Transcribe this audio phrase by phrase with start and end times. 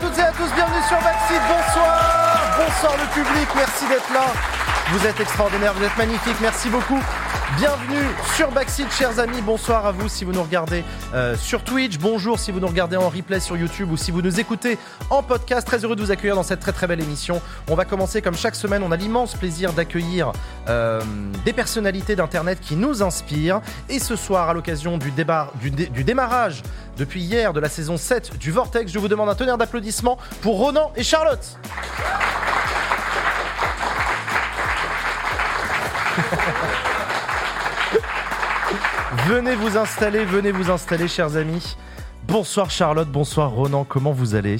[0.00, 1.98] Toutes et à tous, bienvenue sur Backseat, bonsoir
[2.56, 4.26] Bonsoir le public, merci d'être là.
[4.92, 7.00] Vous êtes extraordinaire, vous êtes magnifique, merci beaucoup.
[7.56, 9.40] Bienvenue sur Backseat, chers amis.
[9.40, 10.84] Bonsoir à vous si vous nous regardez
[11.14, 11.98] euh, sur Twitch.
[11.98, 14.78] Bonjour si vous nous regardez en replay sur YouTube ou si vous nous écoutez
[15.10, 15.66] en podcast.
[15.66, 17.40] Très heureux de vous accueillir dans cette très très belle émission.
[17.68, 18.82] On va commencer comme chaque semaine.
[18.84, 20.30] On a l'immense plaisir d'accueillir
[20.68, 21.00] euh,
[21.46, 23.60] des personnalités d'Internet qui nous inspirent.
[23.88, 26.62] Et ce soir, à l'occasion du, débar- du, du démarrage
[26.98, 30.58] depuis hier de la saison 7 du Vortex, je vous demande un tonnerre d'applaudissements pour
[30.58, 31.56] Ronan et Charlotte.
[39.26, 41.76] Venez vous installer, venez vous installer, chers amis.
[42.26, 44.56] Bonsoir Charlotte, bonsoir Ronan, comment vous allez?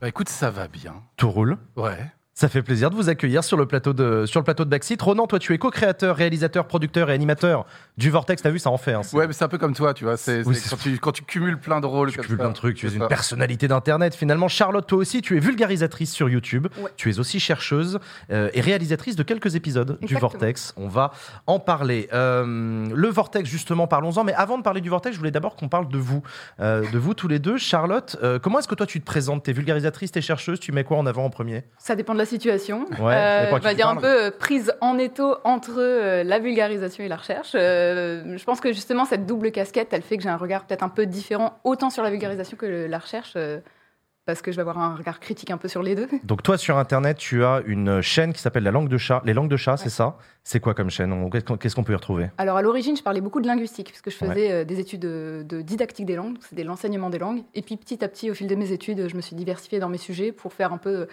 [0.00, 0.94] Bah écoute, ça va bien.
[1.16, 1.56] Tout roule?
[1.76, 1.98] Ouais.
[2.36, 5.00] Ça fait plaisir de vous accueillir sur le plateau de, sur le plateau de Backseat.
[5.00, 7.64] Ronan, toi, tu es co-créateur, réalisateur, producteur et animateur
[7.96, 8.42] du Vortex.
[8.42, 8.92] T'as vu, ça en fait.
[8.92, 10.16] Hein, Ouais, mais c'est un peu comme toi, tu vois.
[10.16, 12.10] C'est Oui, c'est c'est- quand, tu, quand tu cumules plein de rôles.
[12.10, 14.48] Tu cumules plein de trucs, tu es une personnalité d'Internet finalement.
[14.48, 16.66] Charlotte, toi aussi, tu es vulgarisatrice sur YouTube.
[16.82, 16.90] Ouais.
[16.96, 18.00] Tu es aussi chercheuse
[18.32, 20.14] euh, et réalisatrice de quelques épisodes du.
[20.16, 20.74] Vortex.
[20.76, 21.12] On va
[21.46, 22.08] en parler.
[22.12, 24.24] Euh, le Vortex, justement, parlons-en.
[24.24, 26.22] Mais avant de parler du Vortex, je voulais d'abord qu'on parle de vous.
[26.58, 27.58] Euh, de vous tous les deux.
[27.58, 29.44] Charlotte, euh, comment est-ce que toi tu te présentes?
[29.44, 31.62] T'es vulgarisatrice, t'es chercheuse, tu mets quoi en avant en premier?
[31.78, 32.84] Ça dépend de la situation.
[33.00, 37.04] Ouais, on va tu dire un peu euh, prise en étau entre euh, la vulgarisation
[37.04, 37.52] et la recherche.
[37.54, 40.82] Euh, je pense que justement cette double casquette, elle fait que j'ai un regard peut-être
[40.82, 43.58] un peu différent autant sur la vulgarisation que le- la recherche, euh,
[44.26, 46.08] parce que je vais avoir un regard critique un peu sur les deux.
[46.24, 49.34] Donc toi sur internet, tu as une chaîne qui s'appelle la langue de chat, les
[49.34, 50.16] langues de chat, c'est ça?
[50.42, 51.30] C'est quoi comme chaîne?
[51.60, 52.30] Qu'est-ce qu'on peut y retrouver?
[52.38, 55.44] Alors à l'origine, je parlais beaucoup de linguistique, puisque je faisais euh, des études de,
[55.46, 57.42] de didactique des langues, c'était l'enseignement des langues.
[57.54, 59.90] Et puis petit à petit, au fil de mes études, je me suis diversifiée dans
[59.90, 61.06] mes sujets pour faire un peu euh,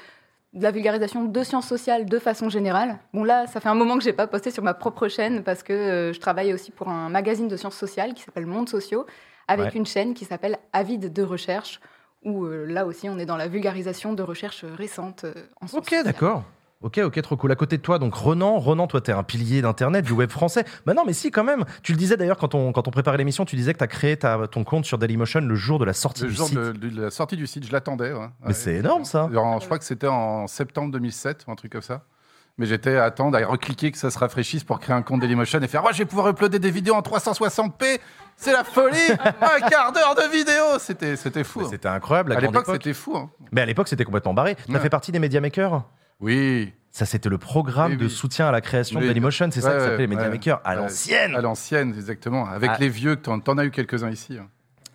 [0.53, 2.99] de la vulgarisation de sciences sociales de façon générale.
[3.13, 5.63] Bon là, ça fait un moment que j'ai pas posté sur ma propre chaîne parce
[5.63, 9.05] que euh, je travaille aussi pour un magazine de sciences sociales qui s'appelle Monde Sociaux,
[9.47, 9.77] avec Ouais.
[9.77, 11.79] une chaîne qui s'appelle Avide de recherche,
[12.23, 15.81] où euh, là aussi on est dans la vulgarisation de recherches récentes euh, en sciences
[15.87, 16.43] Ok, d'accord.
[16.81, 17.51] Ok, ok, trop cool.
[17.51, 20.65] À côté de toi, donc Renan, Renan, toi, t'es un pilier d'Internet, du web français.
[20.87, 21.63] Bah non, mais si, quand même.
[21.83, 24.17] Tu le disais d'ailleurs quand on, quand on préparait l'émission, tu disais que t'as créé
[24.17, 26.57] ta, ton compte sur Dailymotion le jour de la sortie Le du jour site.
[26.57, 28.11] de, de la sortie du site, je l'attendais.
[28.13, 28.27] ouais.
[28.41, 28.53] Mais Ouais.
[28.53, 29.25] c'est énorme, ça.
[29.35, 32.01] En- je crois que c'était en septembre 2007 ou un truc comme ça.
[32.57, 35.59] Mais j'étais à attendre, à recliquer que ça se rafraîchisse pour créer un compte Dailymotion
[35.61, 37.99] et faire Ouais, je vais pouvoir uploader des vidéos en 360p.
[38.35, 38.97] C'est la folie
[39.41, 41.61] Un quart d'heure de vidéo C'était fou.
[41.61, 41.67] Hein.
[41.69, 42.75] C'était incroyable, la À l'époque, époque.
[42.75, 43.15] c'était fou.
[43.15, 43.29] hein.
[43.51, 44.55] Mais à l'époque, c'était complètement barré.
[44.67, 44.79] T'as Ouais.
[44.79, 45.83] fait partie des Media Makers?
[46.21, 46.73] Oui.
[46.91, 49.07] Ça, c'était le programme Oui, de soutien à la création de Oui.
[49.09, 49.49] Dailymotion.
[49.51, 50.29] C'est ça qui s'appelait les Media.
[50.29, 51.35] Makers à l'ancienne.
[51.35, 52.45] À l'ancienne, exactement.
[52.47, 52.77] Avec Ah.
[52.79, 54.37] les vieux, que t'en t'en as eu quelques-uns ici.
[54.37, 54.47] hein.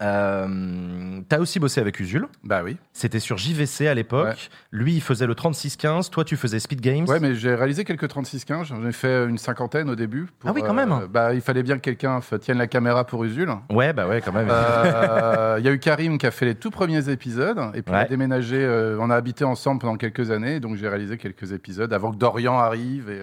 [0.03, 2.27] Euh, T'as aussi bossé avec Usul.
[2.45, 2.77] Bah oui.
[2.93, 4.27] C'était sur JVC à l'époque.
[4.29, 4.34] Ouais.
[4.71, 6.11] Lui, il faisait le 3615.
[6.11, 7.07] Toi, tu faisais Speed Games.
[7.09, 8.65] Ouais, mais j'ai réalisé quelques 36-15.
[8.65, 10.27] J'en ai fait une cinquantaine au début.
[10.39, 10.93] pour, Ah oui, quand même.
[10.93, 13.51] euh, bah, il fallait bien que quelqu'un tienne la caméra pour Usul.
[13.71, 14.49] Ouais, bah ouais, quand même.
[14.51, 17.59] Euh, Il y a eu Karim qui a fait les tout premiers épisodes.
[17.75, 18.97] Et puis, on a déménagé.
[19.01, 20.61] on a habité ensemble pendant quelques années.
[20.61, 23.09] Donc, j'ai réalisé quelques épisodes avant que Dorian arrive.
[23.11, 23.21] Et,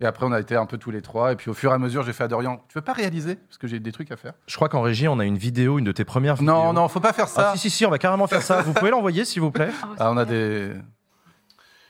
[0.00, 1.32] et après, on a été un peu tous les trois.
[1.32, 3.36] Et puis, au fur et à mesure, j'ai fait à Dorian Tu veux pas réaliser?
[3.36, 4.32] Parce que j'ai des trucs à faire.
[4.46, 6.52] Je crois qu'en régie, on a une vidéo, une de tes premières vidéos.
[6.52, 7.50] Non, non, faut pas faire ça.
[7.50, 8.62] Ah, si, si, si, on va carrément faire ça.
[8.62, 10.70] Vous pouvez l'envoyer, s'il vous plaît Ah, on a des.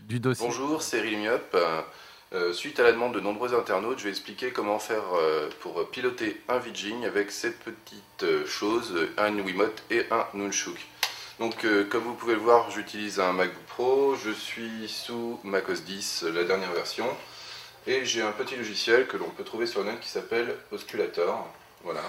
[0.01, 0.47] Du dossier.
[0.47, 1.57] Bonjour, c'est Rilmiop.
[2.33, 5.91] Euh, suite à la demande de nombreux internautes, je vais expliquer comment faire euh, pour
[5.91, 10.79] piloter un Vidjing avec cette petite euh, chose, un Wiimote et un Nunchuk.
[11.41, 15.85] Donc, euh, comme vous pouvez le voir, j'utilise un MacBook Pro, je suis sous macOS
[15.85, 17.07] 10, la dernière version,
[17.87, 21.49] et j'ai un petit logiciel que l'on peut trouver sur le net qui s'appelle Osculator.
[21.85, 22.01] Voilà.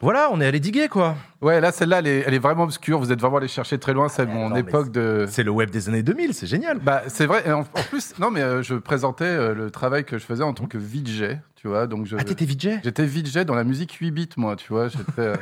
[0.00, 1.16] Voilà, on est allé diguer, quoi.
[1.40, 3.00] Ouais, là, celle-là, elle est, elle est vraiment obscure.
[3.00, 4.08] Vous êtes vraiment allé chercher très loin.
[4.08, 5.26] C'est mais mon non, époque de.
[5.28, 6.78] C'est le web des années 2000, c'est génial.
[6.78, 7.42] Bah, c'est vrai.
[7.44, 10.44] Et en, en plus, non, mais euh, je présentais euh, le travail que je faisais
[10.44, 11.88] en tant que VJ, tu vois.
[11.88, 14.86] Donc, je, Ah, t'étais VJ j'étais VJ dans la musique 8 bits, moi, tu vois.
[14.86, 15.36] J'étais, euh,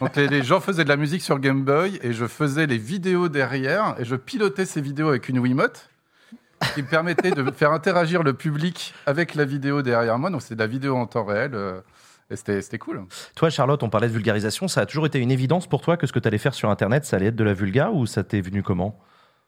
[0.00, 2.78] donc, les, les gens faisaient de la musique sur Game Boy et je faisais les
[2.78, 5.88] vidéos derrière et je pilotais ces vidéos avec une Wiimote
[6.74, 10.30] qui me permettait de faire interagir le public avec la vidéo derrière moi.
[10.30, 11.52] Donc, c'est de la vidéo en temps réel.
[11.54, 11.80] euh,
[12.30, 13.04] et c'était, c'était cool.
[13.34, 14.68] Toi, Charlotte, on parlait de vulgarisation.
[14.68, 16.70] Ça a toujours été une évidence pour toi que ce que tu allais faire sur
[16.70, 18.98] Internet, ça allait être de la vulga ou ça t'est venu comment?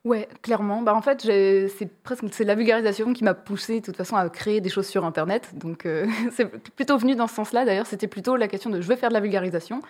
[0.05, 0.83] Ouais, clairement.
[0.83, 4.17] Bah, en fait, j'ai- c'est presque c'est la vulgarisation qui m'a poussé de toute façon
[4.17, 5.51] à créer des choses sur Internet.
[5.57, 7.65] Donc, euh, c'est plutôt venu dans ce sens-là.
[7.65, 9.81] D'ailleurs, c'était plutôt la question de je veux faire de la vulgarisation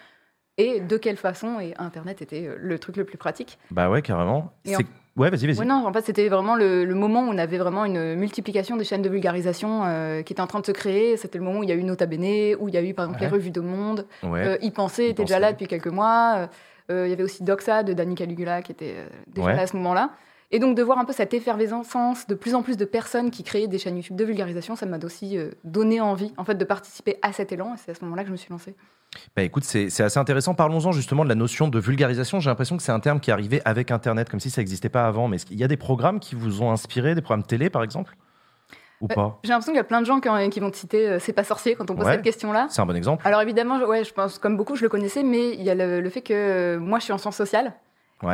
[0.59, 1.61] et de quelle façon?
[1.61, 3.59] Et Internet était euh, le truc le plus pratique.
[3.71, 4.53] Bah ouais, carrément.
[4.67, 4.85] Et C'est-
[5.17, 5.59] Ouais, vas-y, vas-y.
[5.59, 8.77] Ouais, non, en fait, c'était vraiment le, le moment où on avait vraiment une multiplication
[8.77, 11.17] des chaînes de vulgarisation euh, qui étaient en train de se créer.
[11.19, 12.95] C'était le moment où il y a eu Nota Bene, où il y a eu
[12.95, 13.29] par exemple Ouais.
[13.29, 14.07] les revues de Monde.
[14.23, 14.47] Ouais.
[14.47, 16.35] Euh, y penser était déjà là depuis quelques mois.
[16.39, 16.47] Euh,
[16.91, 18.95] euh, il y avait aussi Doxa de Danny Caligula qui était
[19.29, 20.11] déjà là à ce moment-là.
[20.53, 23.43] Et donc de voir un peu cette effervescence, de plus en plus de personnes qui
[23.43, 26.65] créaient des chaînes YouTube de vulgarisation, ça m'a aussi euh, donné envie en fait de
[26.65, 27.75] participer à cet élan.
[27.75, 28.75] Et c'est à ce moment-là que je me suis lancée.
[29.37, 30.55] Bah écoute, c'est assez intéressant.
[30.55, 32.41] Parlons-en justement de la notion de vulgarisation.
[32.41, 34.89] J'ai l'impression que c'est un terme qui est arrivé avec Internet, comme si ça n'existait
[34.89, 35.29] pas avant.
[35.29, 38.15] Mais qu'il y a des programmes qui vous ont inspiré, des programmes télé par exemple?
[39.03, 39.41] Ou Bah, pas?
[39.45, 41.19] J'ai l'impression qu'il y a plein de gens qui, ont- qui vont te citer euh,
[41.19, 42.13] C'est pas sorcier quand on pose Ouais.
[42.13, 42.69] cette question-là.
[42.71, 43.27] C'est un bon exemple.
[43.27, 45.75] Alors évidemment, je- ouais, je pense comme beaucoup, je le connaissais, mais il y a
[45.75, 47.73] le, le fait que euh, moi je suis en sciences sociales.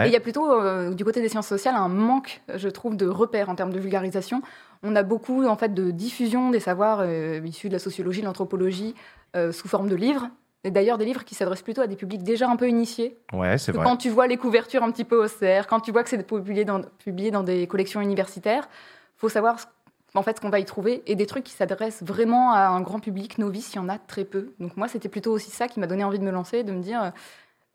[0.05, 2.97] Et il y a plutôt, euh, du côté des sciences sociales, un manque, je trouve,
[2.97, 4.43] de repères en termes de vulgarisation.
[4.83, 8.27] On a beaucoup, en fait, de diffusion des savoirs euh, issus de la sociologie, de
[8.27, 8.95] l'anthropologie,
[9.37, 10.29] euh, sous forme de livres.
[10.65, 13.17] Et d'ailleurs, des livres qui s'adressent plutôt à des publics déjà un peu initiés.
[13.33, 13.85] Ouais, c'est vrai.
[13.85, 16.65] Quand tu vois les couvertures un petit peu austères, quand tu vois que c'est publié
[16.65, 18.69] dans, publié dans des collections universitaires,
[19.17, 19.67] faut savoir ce-
[20.15, 22.81] en fait ce qu'on va y trouver et des trucs qui s'adressent vraiment à un
[22.81, 24.53] grand public novice, il y en a très peu.
[24.59, 26.81] Donc moi, c'était plutôt aussi ça qui m'a donné envie de me lancer, de me
[26.83, 27.13] dire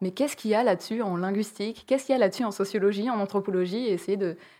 [0.04, 1.86] mais qu'est-ce qu'il y a là-dessus en linguistique?
[1.88, 3.88] Qu'est-ce qu'il y a là-dessus en sociologie, en anthropologie?
[3.88, 4.18] Et essayer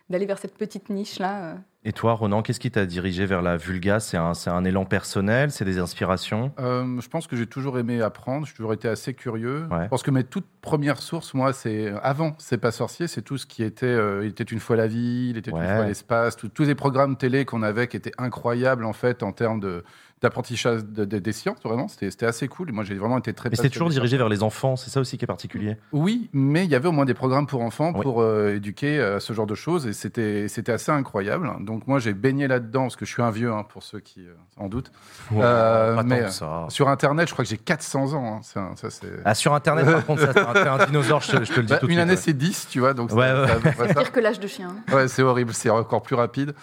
[0.10, 1.44] d'aller vers cette petite niche-là.
[1.44, 1.56] euh.
[1.86, 4.00] Et toi, Ronan, qu'est-ce qui t'a dirigé vers la vulga?
[4.00, 5.52] C'est un, élan personnel?
[5.52, 6.54] C'est des inspirations?
[6.60, 9.68] Euh, je pense que j'ai toujours aimé apprendre, j'ai toujours été assez curieux.
[9.70, 9.84] Ouais.
[9.84, 13.38] Je pense que mes toutes premières sources, moi, c'est avant C'est pas sorcier, c'est tout
[13.38, 15.60] ce qui était euh, Il était une fois la vie, Il était Ouais.
[15.60, 19.34] une fois l'espace, tous les programmes télé qu'on avait qui étaient incroyables en fait en
[19.34, 19.84] termes de
[20.24, 21.88] d'apprentissage de- de- des sciences, vraiment.
[21.88, 22.72] C'était assez cool.
[22.72, 25.18] Moi, j'ai vraiment été très Mais c'était toujours dirigé vers les enfants, c'est ça aussi
[25.18, 25.78] qui est particulier?
[25.92, 28.02] oui, mais il y avait au moins des programmes pour enfants Oui.
[28.02, 31.52] pour euh, éduquer à ce genre de choses et c'était assez incroyable.
[31.60, 34.22] Donc moi j'ai baigné là-dedans parce que je suis un vieux hein, pour ceux qui
[34.22, 34.92] euh, en doutent.
[35.36, 36.66] Euh, pas tant mais, euh, ça.
[36.70, 38.38] Sur internet, je crois que j'ai 400 ans.
[38.38, 38.42] hein.
[38.76, 38.88] Ça
[39.26, 41.66] Ah, sur Internet, par contre, ça, t'es un, un dinosaure, je te, je te le
[41.66, 42.02] dis Bah, tout de une suite.
[42.04, 42.18] année ouais.
[42.18, 43.94] c'est 10, tu vois, donc c'est- Ouais.
[43.94, 44.76] Pire que l'âge de chien.
[44.92, 46.54] Ouais, c'est horrible, c'est encore plus rapide.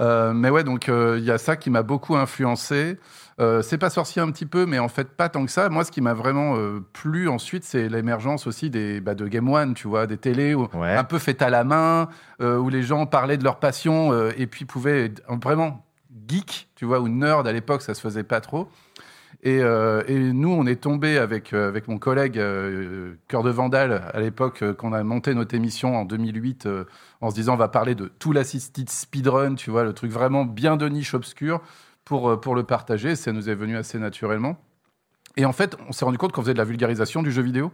[0.00, 2.98] Euh, mais ouais, donc euh, il y a ça qui m'a beaucoup influencé.
[3.38, 5.68] Euh, c'est pas sorcier un petit peu, mais en fait pas tant que ça.
[5.68, 6.56] Moi, ce qui m'a vraiment
[6.92, 10.68] plu ensuite, c'est l'émergence aussi des, bah, de Game One, tu vois, des télés où-
[10.74, 10.94] Ouais.
[10.96, 12.08] un peu faites à la main,
[12.40, 15.84] où les gens parlaient de leur passion et puis pouvaient être vraiment
[16.28, 18.68] geek, tu vois, ou nerd à l'époque, ça se faisait pas trop.
[19.42, 23.50] Et, euh, et nous, on est tombé avec, euh, avec mon collègue euh, Cœur de
[23.50, 26.84] Vandal à l'époque, euh, qu'on a monté notre émission en 2008 euh,
[27.22, 30.44] en se disant on va parler de tout l'assisted speedrun, tu vois, le truc vraiment
[30.44, 31.62] bien de niche obscur
[32.04, 33.16] pour, pour le partager.
[33.16, 34.58] Ça nous est venu assez naturellement.
[35.38, 37.72] Et en fait, on s'est rendu compte qu'on faisait de la vulgarisation du jeu vidéo.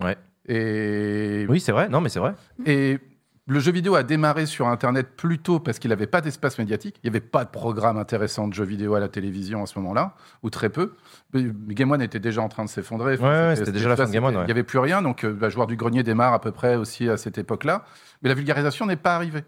[0.00, 0.16] Ouais.
[0.46, 2.34] Et, Oui, c'est vrai, non, mais c'est vrai.
[2.64, 2.98] et
[3.46, 6.96] le jeu vidéo a démarré sur Internet plus tôt parce qu'il n'avait pas d'espace médiatique.
[7.02, 9.78] Il n'y avait pas de programme intéressant de jeux vidéo à la télévision à ce
[9.80, 10.94] moment-là, ou très peu.
[11.34, 13.16] Game One était déjà en train de s'effondrer.
[13.16, 14.42] Ouais, c'était déjà la fin de Game One, ouais.
[14.42, 16.76] Il n'y avait plus rien, donc euh, bah, Joueur du Grenier démarre à peu près
[16.76, 17.84] aussi à cette époque-là.
[18.22, 19.44] Mais la vulgarisation n'est pas arrivée.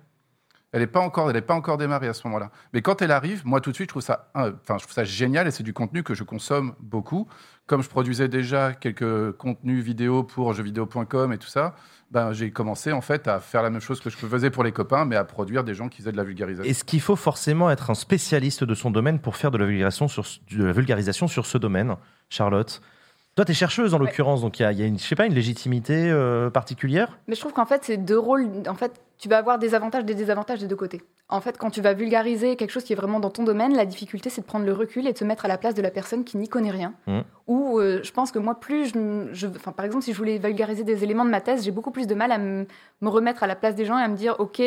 [0.72, 2.50] Elle n'est pas encore, elle n'est pas encore démarrée à ce moment-là.
[2.72, 4.92] Mais quand elle arrive, moi tout de suite, je trouve ça, euh, enfin, je trouve
[4.92, 7.28] ça génial et c'est du contenu que je consomme beaucoup.
[7.66, 11.74] Comme je produisais déjà quelques contenus vidéo pour jeuxvideo.com et tout ça,
[12.10, 14.72] ben, j'ai commencé en fait à faire la même chose que je faisais pour les
[14.72, 16.70] copains, mais à produire des gens qui faisaient de la vulgarisation.
[16.70, 20.08] Est-ce qu'il faut forcément être un spécialiste de son domaine pour faire de la vulgarisation
[20.08, 21.96] sur, de la vulgarisation sur ce domaine,
[22.28, 22.82] Charlotte?
[23.36, 24.06] Toi, tu es chercheuse en Ouais.
[24.06, 26.50] l'occurrence, donc il y a, il y a une, je sais pas, une légitimité euh,
[26.50, 27.18] particulière?
[27.26, 28.46] Mais je trouve qu'en fait, c'est deux rôles.
[28.68, 31.02] En fait, tu vas avoir des avantages, des désavantages des deux côtés.
[31.28, 33.86] En fait, quand tu vas vulgariser quelque chose qui est vraiment dans ton domaine, la
[33.86, 35.90] difficulté, c'est de prendre le recul et de se mettre à la place de la
[35.90, 36.92] personne qui n'y connaît rien.
[37.08, 37.24] Mhm.
[37.48, 40.84] Ou euh, je pense que moi, plus je, je- par exemple, si je voulais vulgariser
[40.84, 42.66] des éléments de ma thèse, j'ai beaucoup plus de mal à me
[43.02, 44.62] remettre à la place des gens et à me dire, ok,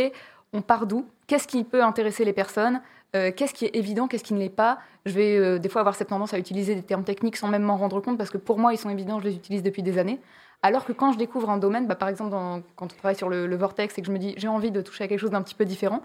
[0.51, 1.05] on part d'où?
[1.27, 2.81] Qu'est-ce qui peut intéresser les personnes?
[3.15, 4.79] Euh, Qu'est-ce qui est évident Qu'est-ce qui ne l'est pas?
[5.05, 7.63] Je vais euh, des fois avoir cette tendance à utiliser des termes techniques sans même
[7.63, 9.97] m'en rendre compte parce que pour moi, ils sont évidents, je les utilise depuis des
[9.97, 10.19] années.
[10.63, 13.55] Alors que quand je découvre un domaine, bah, par exemple quand on travaille sur le,
[13.55, 15.55] vortex et que je me dis j'ai envie de toucher à quelque chose d'un petit
[15.55, 16.01] peu différent,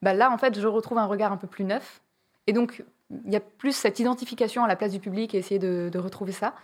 [0.00, 2.00] bah, là en fait je retrouve un regard un peu plus neuf.
[2.46, 2.84] Et donc
[3.26, 6.32] il y a plus cette identification à la place du public et essayer de retrouver
[6.32, 6.54] ça.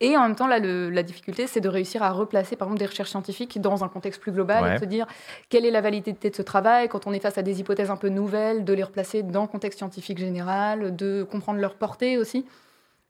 [0.00, 2.80] Et en même temps, là, le- la difficulté, c'est de réussir à replacer, par exemple,
[2.80, 4.70] des recherches scientifiques dans un contexte plus global Ouais.
[4.70, 5.06] et de se dire
[5.48, 7.96] quelle est la validité de ce travail quand on est face à des hypothèses un
[7.96, 12.44] peu nouvelles, de les replacer dans le contexte scientifique général, de comprendre leur portée aussi.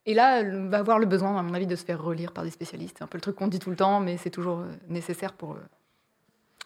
[0.05, 2.45] Et là, on va avoir le besoin, à mon avis, de se faire relire par
[2.45, 2.97] des spécialistes.
[2.99, 5.33] C'est un peu le truc qu'on dit tout le temps, mais c'est toujours euh, nécessaire
[5.33, 5.53] pour.
[5.53, 5.57] euh,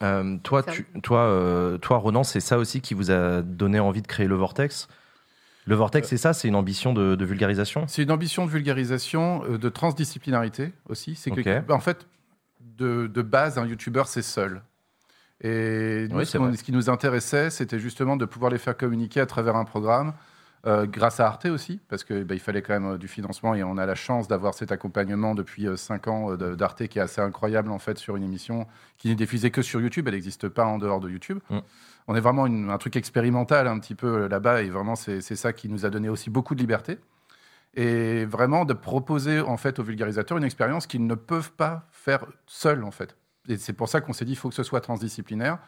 [0.03, 4.03] Euh, toi, tu, toi, euh, toi, Ronan, c'est ça aussi qui vous a donné envie
[4.03, 4.89] de créer le Vortex?
[5.67, 7.85] Le Vortex, c'est ça C'est une ambition de, de vulgarisation?
[7.89, 11.17] C'est une ambition de vulgarisation, euh, de transdisciplinarité aussi.
[11.17, 12.07] C'est que, bah, en fait,
[12.61, 14.63] de, de base, un YouTuber, c'est seul.
[15.41, 19.27] Et nous, Oui, ce, qui nous intéressait, c'était justement de pouvoir les faire communiquer à
[19.27, 20.15] travers un programme,
[20.67, 23.63] euh, grâce à Arte aussi, parce qu'il il fallait quand même euh, du financement et
[23.63, 27.21] on a la chance d'avoir cet accompagnement depuis 5 ans euh, d'Arte qui est assez
[27.21, 28.67] incroyable en fait sur une émission
[28.99, 31.39] qui n'est diffusée que sur YouTube, elle n'existe pas en dehors de YouTube.
[31.51, 31.59] Mm.
[32.09, 35.21] On est vraiment une- un truc expérimental un petit peu euh, là-bas et vraiment c'est
[35.21, 36.99] ça qui nous a donné aussi beaucoup de liberté
[37.75, 42.25] et vraiment de proposer en fait aux vulgarisateurs une expérience qu'ils ne peuvent pas faire
[42.47, 43.17] seuls en fait.
[43.49, 45.59] Et c'est pour ça qu'on s'est dit il faut que ce soit transdisciplinaire.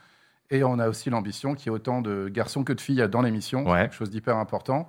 [0.51, 3.21] Et on a aussi l'ambition qu'il y ait autant de garçons que de filles dans
[3.21, 3.69] l'émission.
[3.71, 3.83] Ouais.
[3.83, 4.89] Quelque chose d'hyper important.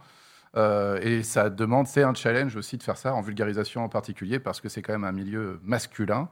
[0.55, 4.39] Euh, et ça demande, c'est un challenge aussi de faire ça en vulgarisation en particulier
[4.39, 6.29] parce que c'est quand même un milieu masculin.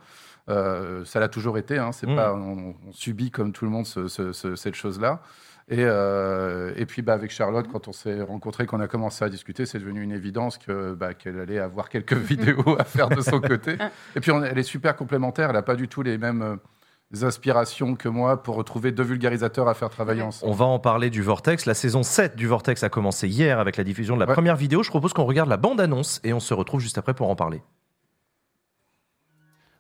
[0.50, 1.77] Euh, ça l'a toujours été.
[1.77, 2.16] Hein, c'est Mm.
[2.16, 5.22] pas, on, on subit comme tout le monde ce- ce- ce- cette chose-là.
[5.70, 9.30] Et, euh, et puis bah, avec Charlotte, quand on s'est rencontrés, qu'on a commencé à
[9.30, 13.20] discuter, c'est devenu une évidence que bah, qu'elle allait avoir quelques vidéos à faire de
[13.20, 13.77] son côté.
[14.16, 15.50] Et puis on- elle est super complémentaire.
[15.50, 19.68] Elle n'a pas du tout les mêmes euh, inspirations que moi pour retrouver deux vulgarisateurs
[19.68, 20.50] à faire travailler ensemble.
[20.51, 21.66] On va en parler du Vortex.
[21.66, 24.34] La saison 7 du Vortex a commencé hier avec la diffusion de la Ouais.
[24.34, 24.84] première vidéo.
[24.84, 27.62] Je propose qu'on regarde la bande-annonce et on se retrouve juste après pour en parler.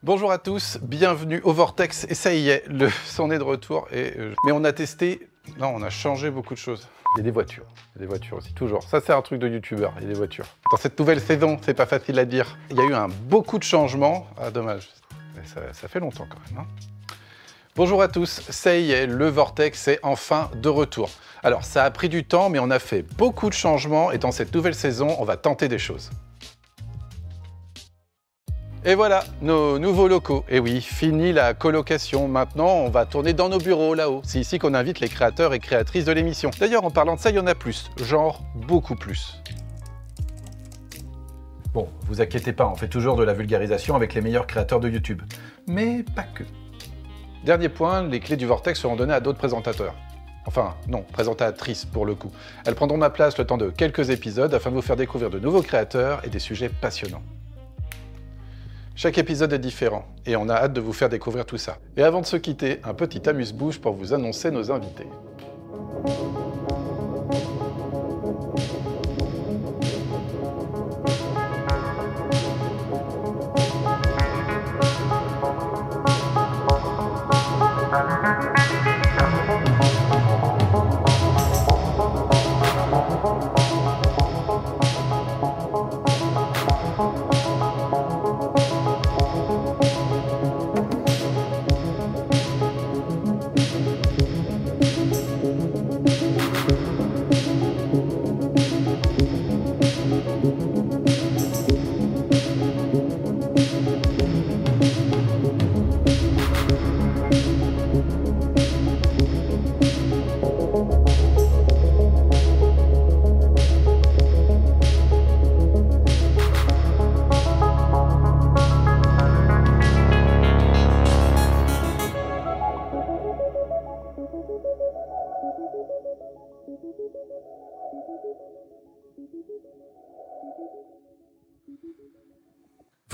[0.03, 2.05] Bonjour à tous, bienvenue au Vortex.
[2.09, 3.87] Et ça y est, le son est de retour.
[3.91, 5.27] Et, euh, mais on a testé,
[5.59, 6.87] non, on a changé beaucoup de choses.
[7.15, 8.83] Il y a des voitures, il y a des voitures aussi, toujours.
[8.83, 10.45] Ça, c'est un truc de youtubeur, il y a des voitures.
[10.71, 12.57] Dans cette nouvelle saison, c'est pas facile à dire.
[12.69, 14.27] Il y a eu un beaucoup de changements.
[14.39, 14.89] Ah, dommage,
[15.45, 16.63] ça fait longtemps quand même.
[16.65, 16.67] hein.
[17.75, 21.09] Bonjour à tous, ça y est, le Vortex est enfin de retour.
[21.43, 24.11] Alors, ça a pris du temps, mais on a fait beaucoup de changements.
[24.11, 26.09] Et dans cette nouvelle saison, on va tenter des choses.
[28.85, 30.45] Et voilà, nos nouveaux locaux.
[30.47, 32.27] Et oui, fini la colocation.
[32.27, 34.21] Maintenant, on va tourner dans nos bureaux là-haut.
[34.23, 36.51] C'est ici qu'on invite les créateurs et créatrices de l'émission.
[36.59, 37.89] D'ailleurs, en parlant de ça, il y en a plus.
[37.97, 39.41] Genre, beaucoup plus.
[41.73, 44.89] Bon, vous inquiétez pas, on fait toujours de la vulgarisation avec les meilleurs créateurs de
[44.89, 45.21] YouTube.
[45.67, 46.43] Mais pas que.
[47.43, 49.93] Dernier point, les clés du Vortex seront données à d'autres présentateurs.
[50.45, 52.31] Enfin, non, présentatrices pour le coup.
[52.65, 55.39] Elles prendront ma place le temps de quelques épisodes afin de vous faire découvrir de
[55.39, 57.21] nouveaux créateurs et des sujets passionnants.
[58.97, 61.77] Chaque épisode est différent et on a hâte de vous faire découvrir tout ça.
[61.97, 65.05] Et avant de se quitter, un petit amuse-bouche pour vous annoncer nos invités.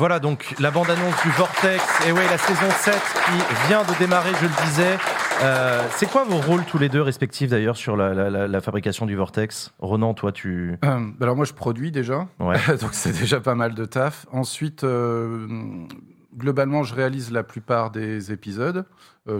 [0.03, 1.81] Voilà donc la bande-annonce du Vortex.
[2.05, 4.97] Et ouais, la saison 7 qui vient de démarrer, je le disais.
[5.41, 9.15] Euh, c'est quoi vos rôles tous les deux respectifs d'ailleurs sur la, la- fabrication du
[9.15, 9.71] Vortex?
[9.79, 10.77] Ronan, toi tu...
[10.83, 12.57] Euh, alors moi je produis déjà, Ouais.
[12.81, 14.25] donc c'est déjà pas mal de taf.
[14.33, 15.47] Ensuite, euh,
[16.37, 18.83] globalement, je réalise la plupart des épisodes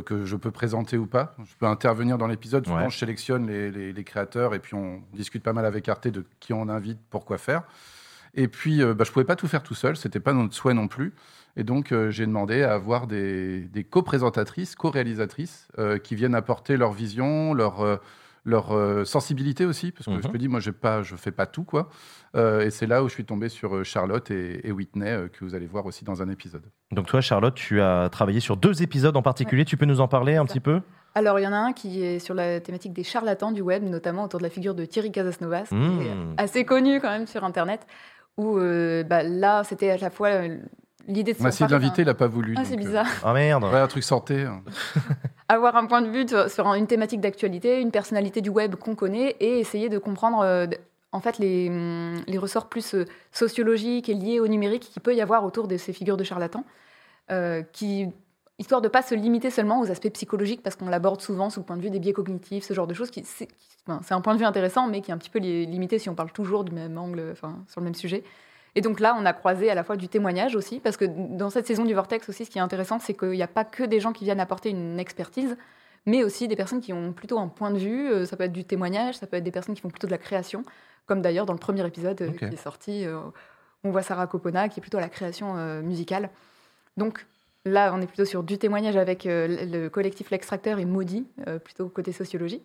[0.06, 1.36] que je peux présenter ou pas.
[1.40, 2.66] Je peux intervenir dans l'épisode.
[2.66, 2.90] Souvent, Ouais.
[2.90, 6.24] je sélectionne les, les- les créateurs et puis on discute pas mal avec Arte de
[6.40, 7.64] qui on invite, pourquoi faire.
[8.36, 9.96] Et puis, euh, bah, je pouvais pas tout faire tout seul.
[9.96, 11.14] C'était pas notre souhait non plus.
[11.56, 16.78] Et donc, euh, j'ai demandé à avoir des, des co-présentatrices, co-réalisatrices euh, qui viennent apporter
[16.78, 17.98] leur vision, leur euh,
[18.46, 20.22] leur euh, sensibilité aussi, parce que Mhm.
[20.24, 21.88] je te dis, moi, pas, je fais pas tout, quoi.
[22.36, 25.46] Euh, et c'est là où je suis tombé sur Charlotte et, et Whitney, euh, que
[25.46, 26.64] vous allez voir aussi dans un épisode.
[26.92, 29.64] Donc toi Charlotte, tu as travaillé sur deux épisodes en particulier.
[29.64, 30.82] Tu peux nous en parler un petit peu?
[31.16, 33.82] Alors, il y en a un qui est sur la thématique des charlatans du web,
[33.84, 37.46] notamment autour de la figure de Thierry Casasnovas, qui est assez connu quand même sur
[37.46, 37.88] Internet,
[38.38, 40.58] où euh, bah, là, c'était à la fois euh,
[41.08, 42.56] l'idée de On a essayé de l'inviter, il d'un- n'a pas voulu.
[42.58, 43.08] Ah, c'est euh, bizarre.
[43.24, 44.42] Ah merde ouais, un truc santé.
[44.44, 44.62] hein.
[45.50, 48.96] avoir un point de vue sur, sur une thématique d'actualité, une personnalité du web qu'on
[48.96, 50.68] connaît et essayer de comprendre
[51.12, 52.96] en fait les, hum, les ressorts plus
[53.32, 56.64] sociologiques et liés au numérique qu'il peut y avoir autour de ces figures de charlatans,
[57.32, 58.08] euh, qui,
[58.60, 61.66] histoire de pas se limiter seulement aux aspects psychologiques parce qu'on l'aborde souvent sous le
[61.66, 63.10] point de vue des biais cognitifs, ce genre de choses.
[63.10, 63.48] qui C'est
[63.88, 66.10] enfin, un point de vue intéressant mais qui est un petit peu li- limité si
[66.10, 68.24] on parle toujours du même angle, enfin, sur le même sujet.
[68.76, 71.52] Et donc là, on a croisé à la fois du témoignage aussi, parce que dans
[71.52, 73.84] cette saison du Vortex aussi, ce qui est intéressant, c'est qu'il n'y a pas que
[73.84, 75.56] des gens qui viennent apporter une expertise,
[76.08, 78.10] mais aussi des personnes qui ont plutôt un point de vue.
[78.12, 80.12] Euh, Ça peut être du témoignage, ça peut être des personnes qui font plutôt de
[80.12, 80.64] la création,
[81.06, 83.20] comme d'ailleurs dans le premier épisode euh, qui est sorti, euh,
[83.84, 86.30] on voit Sarah Copona qui est plutôt à la création musicale.
[86.98, 87.28] Donc
[87.66, 91.26] là, on est plutôt sur du témoignage avec euh, le le collectif L'Extracteur et Maudit,
[91.48, 92.62] euh, plutôt côté sociologie.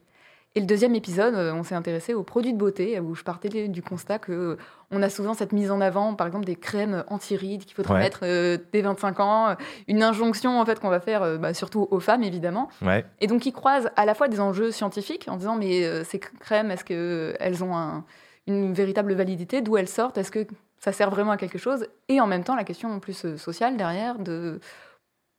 [0.54, 3.68] Et le deuxième épisode, euh, on s'est intéressé aux produits de beauté, où je partais
[3.68, 4.56] du constat que
[4.90, 8.00] on a souvent cette mise en avant, par exemple des crèmes anti-rides qu'il faudrait Ouais.
[8.00, 9.56] mettre euh, dès 25 ans,
[9.88, 12.70] une injonction en fait qu'on va faire euh, bah, surtout aux femmes évidemment.
[12.80, 13.04] Ouais.
[13.20, 16.18] Et donc, ils croisent à la fois des enjeux scientifiques en disant mais euh, ces
[16.18, 18.04] crèmes, est-ce qu'elles ont un-
[18.46, 19.60] une véritable validité?
[19.60, 20.16] D'où elles sortent?
[20.16, 20.46] Est-ce que
[20.78, 21.86] ça sert vraiment à quelque chose?
[22.08, 24.60] Et en même temps, la question plus sociale derrière de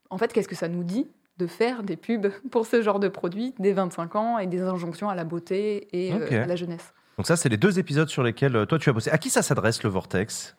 [0.09, 3.07] en fait, qu'est-ce que ça nous dit de faire des pubs pour ce genre de
[3.07, 6.93] produits dès 25 ans et des injonctions à la beauté et euh, à la jeunesse?
[7.17, 9.09] Donc ça, c'est les deux épisodes sur lesquels euh, toi tu as bossé.
[9.11, 10.55] À qui ça s'adresse le Vortex?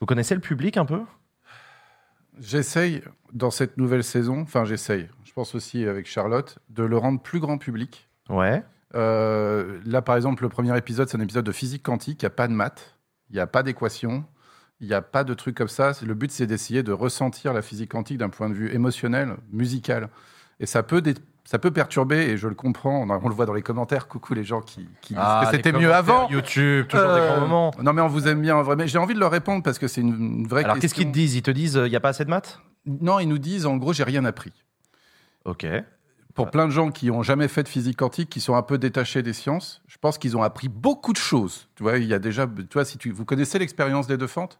[0.00, 1.00] Vous connaissez le public un peu?
[2.40, 7.20] J'essaye, dans cette nouvelle saison, enfin j'essaye, je pense aussi avec Charlotte, de le rendre
[7.20, 8.08] plus grand public.
[8.30, 8.64] Ouais.
[8.94, 12.22] Euh, là, par exemple, le premier épisode, c'est un épisode de physique quantique.
[12.22, 12.96] Il n'y a pas de maths,
[13.30, 14.24] il n'y a pas d'équation,
[14.82, 15.92] il n'y a pas de trucs comme ça.
[16.04, 20.08] Le but, c'est d'essayer de ressentir la physique quantique d'un point de vue émotionnel, musical.
[20.60, 21.02] Et ça peut,
[21.44, 23.02] ça peut perturber, et je le comprends.
[23.02, 24.08] On, on le voit dans les commentaires.
[24.08, 26.28] Coucou les gens qui, qui disent que les c'était mieux avant.
[26.28, 27.70] YouTube, toujours des Euh, grands moments.
[27.80, 28.76] Non, mais on vous aime bien en vrai.
[28.76, 31.04] Mais j'ai envie de leur répondre parce que c'est une, une vraie Alors qu'est-ce question.
[31.04, 31.34] qu'ils te disent?
[31.36, 32.60] Ils te disent il n'y a pas assez de maths?
[32.84, 34.52] Non, ils nous disent en gros, j'ai rien appris.
[35.44, 35.64] Ok.
[36.34, 38.78] Pour plein de gens qui ont jamais fait de physique quantique, qui sont un peu
[38.78, 41.68] détachés des sciences, je pense qu'ils ont appris beaucoup de choses.
[41.74, 44.26] Tu vois, il y a déjà, tu vois, si tu, vous connaissez l'expérience des deux
[44.26, 44.58] fentes?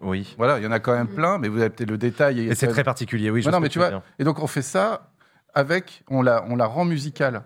[0.00, 0.34] Oui.
[0.38, 2.40] Voilà, il y en a quand même plein, mais vous avez peut-être le détail.
[2.40, 3.40] Et c'est très particulier, oui.
[3.42, 5.10] je vois non, mais tu vois, et donc on fait ça
[5.54, 7.42] avec, on la, on la rend musicale.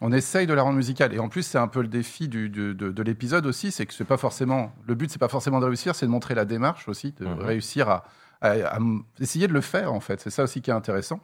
[0.00, 1.14] On essaye de la rendre musicale.
[1.14, 3.86] Et en plus, c'est un peu le défi du, du- de, de l'épisode aussi, c'est
[3.86, 6.44] que c'est pas forcément, le but, c'est pas forcément de réussir, c'est de montrer la
[6.44, 7.38] démarche aussi, de Mhm.
[7.38, 8.04] réussir à,
[8.42, 8.78] à-
[9.20, 10.20] essayer de le faire en fait.
[10.20, 11.20] C'est ça aussi qui est intéressant.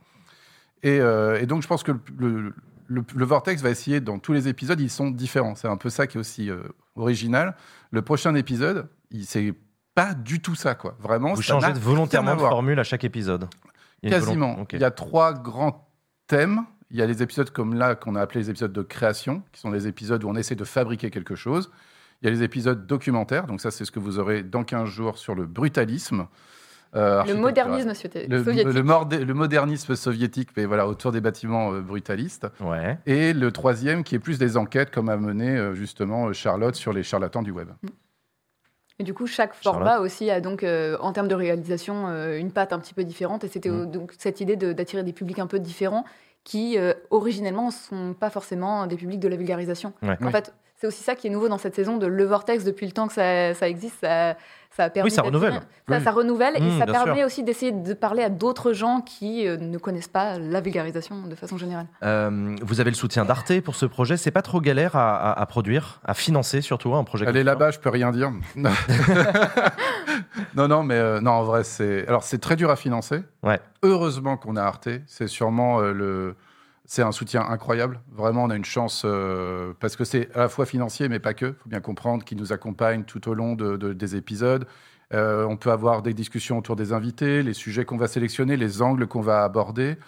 [0.82, 1.98] Et, euh, et donc, je pense que le,
[2.42, 2.54] le-
[2.86, 5.56] le- le Vortex va essayer, dans tous les épisodes, ils sont différents.
[5.56, 6.62] C'est un peu ça qui est aussi euh,
[6.96, 7.56] original.
[7.90, 9.52] Le prochain épisode, il- c'est
[9.94, 10.96] pas du tout ça, quoi.
[11.00, 13.48] Vraiment, Vous ça changez volontairement de formule à chaque épisode.
[14.02, 14.64] Il Quasiment.
[14.72, 15.88] Il y a trois grands
[16.26, 16.62] thèmes.
[16.90, 19.60] Il y a les épisodes comme là qu'on a appelé les épisodes de création, qui
[19.60, 21.70] sont les épisodes où on essaie de fabriquer quelque chose.
[22.22, 24.88] Il y a les épisodes documentaires, donc ça c'est ce que vous aurez dans 15
[24.88, 26.26] jours sur le brutalisme.
[26.96, 28.28] euh, Le modernisme soviétique.
[28.28, 32.46] Le, le morde- le modernisme soviétique, mais voilà, autour des bâtiments euh, brutalistes.
[32.60, 32.98] Ouais.
[33.06, 36.92] Et le troisième qui est plus des enquêtes, comme a mené euh, justement Charlotte sur
[36.92, 37.68] les charlatans du web.
[39.00, 39.82] Et du coup, chaque Charlotte.
[39.82, 43.02] format aussi a donc, euh, en termes de réalisation, euh, une patte un petit peu
[43.02, 43.44] différente.
[43.44, 43.90] Et c'était Mm.
[43.90, 46.04] donc cette idée de- d'attirer des publics un peu différents
[46.44, 49.94] qui, euh, originellement, ne sont pas forcément des publics de la vulgarisation.
[50.02, 50.18] Ouais.
[50.20, 50.32] En Oui.
[50.32, 52.64] fait, c'est aussi ça qui est nouveau dans cette saison de Le Vortex.
[52.64, 54.34] Depuis le temps que ça, ça existe, ça,
[54.70, 55.10] ça a permis.
[55.10, 55.52] Oui, ça renouvelle.
[55.54, 56.02] Ça, Oui.
[56.02, 57.26] ça renouvelle et ça bien permet sûr.
[57.26, 61.34] aussi d'essayer de parler à d'autres gens qui euh, ne connaissent pas la vulgarisation de
[61.34, 61.86] façon générale.
[62.02, 64.16] Euh, vous avez le soutien d'Arte pour ce projet.
[64.16, 67.26] C'est pas trop galère à, à- à produire, à financer surtout un projet.
[67.26, 68.30] Comme ça là-bas, je peux rien dire.
[68.56, 68.70] non,
[70.54, 73.22] non, non, mais euh, non, en vrai, c'est alors c'est très dur à financer.
[73.42, 73.60] Ouais.
[73.82, 74.88] Heureusement qu'on a Arte.
[75.06, 76.36] C'est sûrement euh, le,
[76.90, 78.00] c'est un soutien incroyable.
[78.10, 81.34] Vraiment, on a une chance euh, parce que c'est à la fois financier, mais pas
[81.34, 81.46] que.
[81.46, 84.66] Il faut bien comprendre qu'ils nous accompagnent tout au long de- de- des épisodes.
[85.14, 88.82] Euh, on peut avoir des discussions autour des invités, les sujets qu'on va sélectionner, les
[88.82, 89.98] angles qu'on va aborder.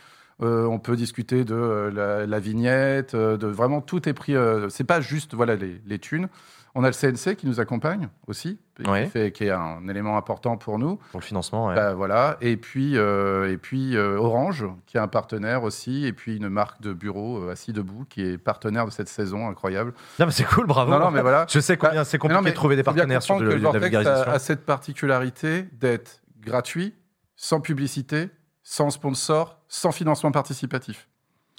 [0.42, 1.54] Euh, on peut discuter de
[1.94, 4.34] la, vignette, de vraiment tout est pris.
[4.68, 6.28] c'est pas juste voilà les, les thunes.
[6.74, 9.04] On a le CNC qui nous accompagne aussi, Ouais.
[9.04, 10.96] qui, fait, qui est un élément important pour nous.
[11.10, 11.66] pour le financement.
[11.68, 11.74] ouais.
[11.74, 12.38] Bah, voilà.
[12.40, 16.48] Et puis, euh, et puis euh, Orange, qui est un partenaire aussi, et puis une
[16.48, 19.92] marque de bureau euh, assis debout, qui est partenaire de cette saison incroyable.
[20.18, 20.90] Non, mais c'est cool, bravo.
[20.92, 21.44] Non, non, mais voilà.
[21.50, 23.44] Je sais combien c'est Mais compliqué non, mais de trouver des partenaires sur de, que
[23.44, 24.30] de le la Vortex vulgarisation.
[24.32, 26.94] a, a cette particularité d'être gratuit,
[27.36, 28.30] sans publicité,
[28.62, 31.08] sans sponsor, sans financement participatif.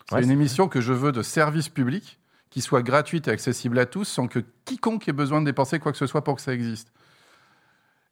[0.10, 2.19] C'est Ouais, une c'est émission que je veux de service public,
[2.54, 5.92] qui soit gratuite et accessible à tous, sans que quiconque ait besoin de dépenser quoi
[5.92, 6.94] que ce soit pour que ça existe.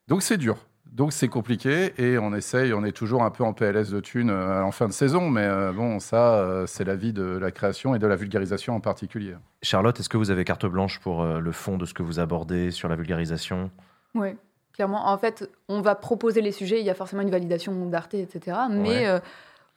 [0.08, 0.58] Donc c'est dur.
[0.92, 4.32] Donc c'est compliqué et on essaye, on est toujours un peu en PLS de thunes
[4.32, 7.52] euh, en fin de saison, mais euh, bon, ça, euh, c'est la vie de la
[7.52, 9.36] création et de la vulgarisation en particulier.
[9.62, 12.72] Charlotte, est-ce que vous avez carte blanche pour le fond de ce que vous abordez
[12.72, 13.70] sur la vulgarisation?
[14.16, 14.30] Oui,
[14.74, 15.08] clairement.
[15.08, 18.58] En fait, on va proposer les sujets, il y a forcément une validation d'Arte, etc.
[18.72, 19.08] Mais Ouais.
[19.08, 19.20] euh,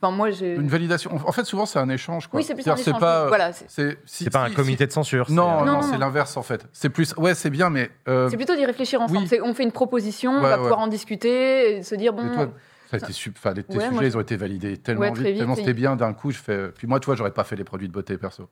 [0.04, 0.54] enfin, moi, j'ai.
[0.54, 1.10] Une validation.
[1.26, 2.28] En fait, souvent, c'est un échange.
[2.28, 2.38] Quoi.
[2.40, 3.00] Oui, c'est plus un échange.
[3.00, 3.26] pas.
[3.28, 5.30] Voilà, c'est si- pas un si- comité si- de censure.
[5.30, 6.66] Non, euh, non, Non, c'est l'inverse en fait.
[6.72, 7.14] C'est plus.
[7.16, 7.90] Ouais, c'est bien, mais.
[8.08, 9.26] euh, c'est plutôt d'y réfléchir ensemble.
[9.30, 9.38] oui.
[9.42, 10.56] On fait une proposition, on va ouais.
[10.58, 12.48] pouvoir en discuter, et se dire, bon, toi,
[12.90, 15.00] ça a été sup- enfin, les- tes Ouais, sujets, moi, ils ont été validés tellement
[15.02, 16.30] Ouais, vite, tellement c'était bien d'un coup.
[16.30, 16.68] Je fais.
[16.76, 18.48] Puis moi, tu vois, j'aurais pas fait les produits de beauté perso.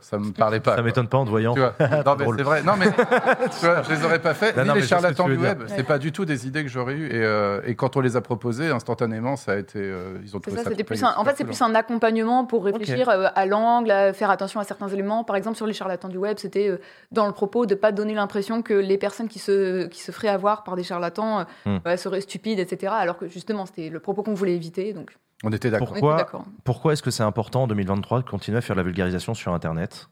[0.00, 0.76] Ça me parlait pas.
[0.76, 1.52] Ça m'étonne pas en te voyant.
[1.52, 2.62] Tu vois Non, mais c'est vrai.
[2.62, 2.86] Non, mais
[3.60, 4.56] tu vois, je les aurais pas fait.
[4.56, 6.70] Non, Ni non, mais les charlatans du web, c'est pas du tout des idées que
[6.70, 7.08] j'aurais eues.
[7.08, 9.78] Et, euh, et quand on les a proposées, instantanément, ça a été.
[9.80, 10.84] euh, ils ont trouvé ça, ça.
[10.84, 14.30] plus un, en fait, c'est plus un accompagnement pour réfléchir euh, à l'angle, à faire
[14.30, 15.24] attention à certains éléments.
[15.24, 16.78] Par exemple, sur les charlatans du web, c'était euh,
[17.10, 20.28] dans le propos de pas donner l'impression que les personnes qui se, qui se feraient
[20.28, 21.96] avoir par des charlatans euh, Hmm.
[21.96, 22.92] seraient stupides, etc.
[22.96, 24.92] Alors que justement, c'était le propos qu'on voulait éviter.
[24.94, 25.10] Donc,
[25.42, 26.44] On était d'accord.
[26.64, 30.08] Pourquoi, est-ce que c'est important en 2023 de continuer à faire la vulgarisation sur Internet?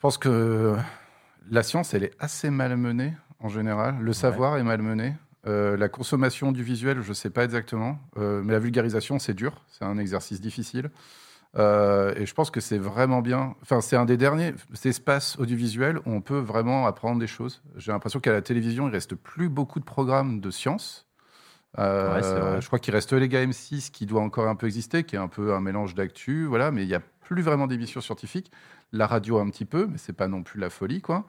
[0.00, 0.76] Pense que
[1.50, 3.98] la science, elle est assez malmenée en général.
[4.00, 5.14] Le savoir est malmené.
[5.46, 7.98] Euh, la consommation du visuel, je ne sais pas exactement.
[8.16, 9.62] Euh, mais la vulgarisation, c'est dur.
[9.68, 10.90] C'est un exercice difficile.
[11.58, 13.54] Euh, et je pense que c'est vraiment bien.
[13.60, 17.62] Enfin, c'est un des derniers espaces audiovisuels où on peut vraiment apprendre des choses.
[17.76, 21.09] J'ai l'impression qu'à la télévision, il reste plus beaucoup de programmes de science.
[21.78, 25.18] Euh, je crois qu'il reste les M6 qui doit encore un peu exister, qui est
[25.18, 26.70] un peu un mélange d'actu, voilà.
[26.70, 28.50] Mais il n'y a plus vraiment d'émissions scientifiques.
[28.92, 31.26] La radio un petit peu, mais c'est pas non plus la folie, quoi.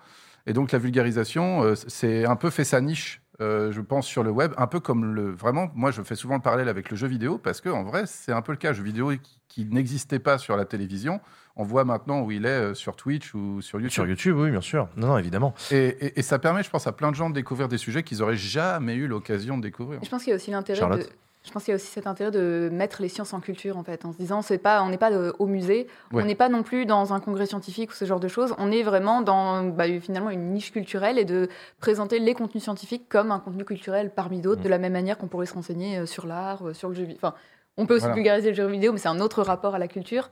[0.47, 4.23] Et donc la vulgarisation, euh, c'est un peu fait sa niche, euh, je pense, sur
[4.23, 5.29] le web, un peu comme le.
[5.29, 8.05] Vraiment, moi, je fais souvent le parallèle avec le jeu vidéo parce que en vrai,
[8.07, 8.73] c'est un peu le cas.
[8.73, 11.21] Jeu vidéo qui, qui n'existait pas sur la télévision,
[11.55, 13.91] on voit maintenant où il est euh, sur Twitch ou sur YouTube.
[13.93, 14.87] Sur YouTube, oui, bien sûr.
[14.95, 15.53] Non, non, évidemment.
[15.71, 18.03] Et, et- et ça permet, je pense, à plein de gens de découvrir des sujets
[18.03, 19.99] qu'ils auraient jamais eu l'occasion de découvrir.
[20.03, 20.79] Je pense qu'il y a aussi l'intérêt de.
[20.79, 21.09] Charlotte
[21.43, 23.83] Je pense qu'il y a aussi cet intérêt de mettre les sciences en culture, en
[23.83, 26.21] fait, en se disant, c'est pas, on n'est pas euh, au musée, Ouais.
[26.21, 28.71] on n'est pas non plus dans un congrès scientifique ou ce genre de choses, on
[28.71, 33.31] est vraiment dans bah, finalement une niche culturelle et de présenter les contenus scientifiques comme
[33.31, 34.65] un contenu culturel parmi d'autres, Mm.
[34.65, 37.17] de la même manière qu'on pourrait se renseigner euh, sur l'art, sur le jeu vidéo.
[37.23, 37.33] Enfin,
[37.75, 38.15] on peut aussi Voilà.
[38.15, 40.29] vulgariser le jeu vidéo, mais c'est un autre rapport à la culture.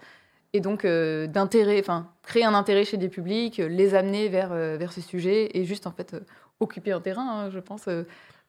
[0.54, 4.52] Et donc, euh, d'intérêt, enfin, créer un intérêt chez des publics, euh, les amener vers,
[4.52, 6.16] euh, vers ces sujets et juste, en fait,
[6.60, 7.88] occuper un terrain, hein, je pense,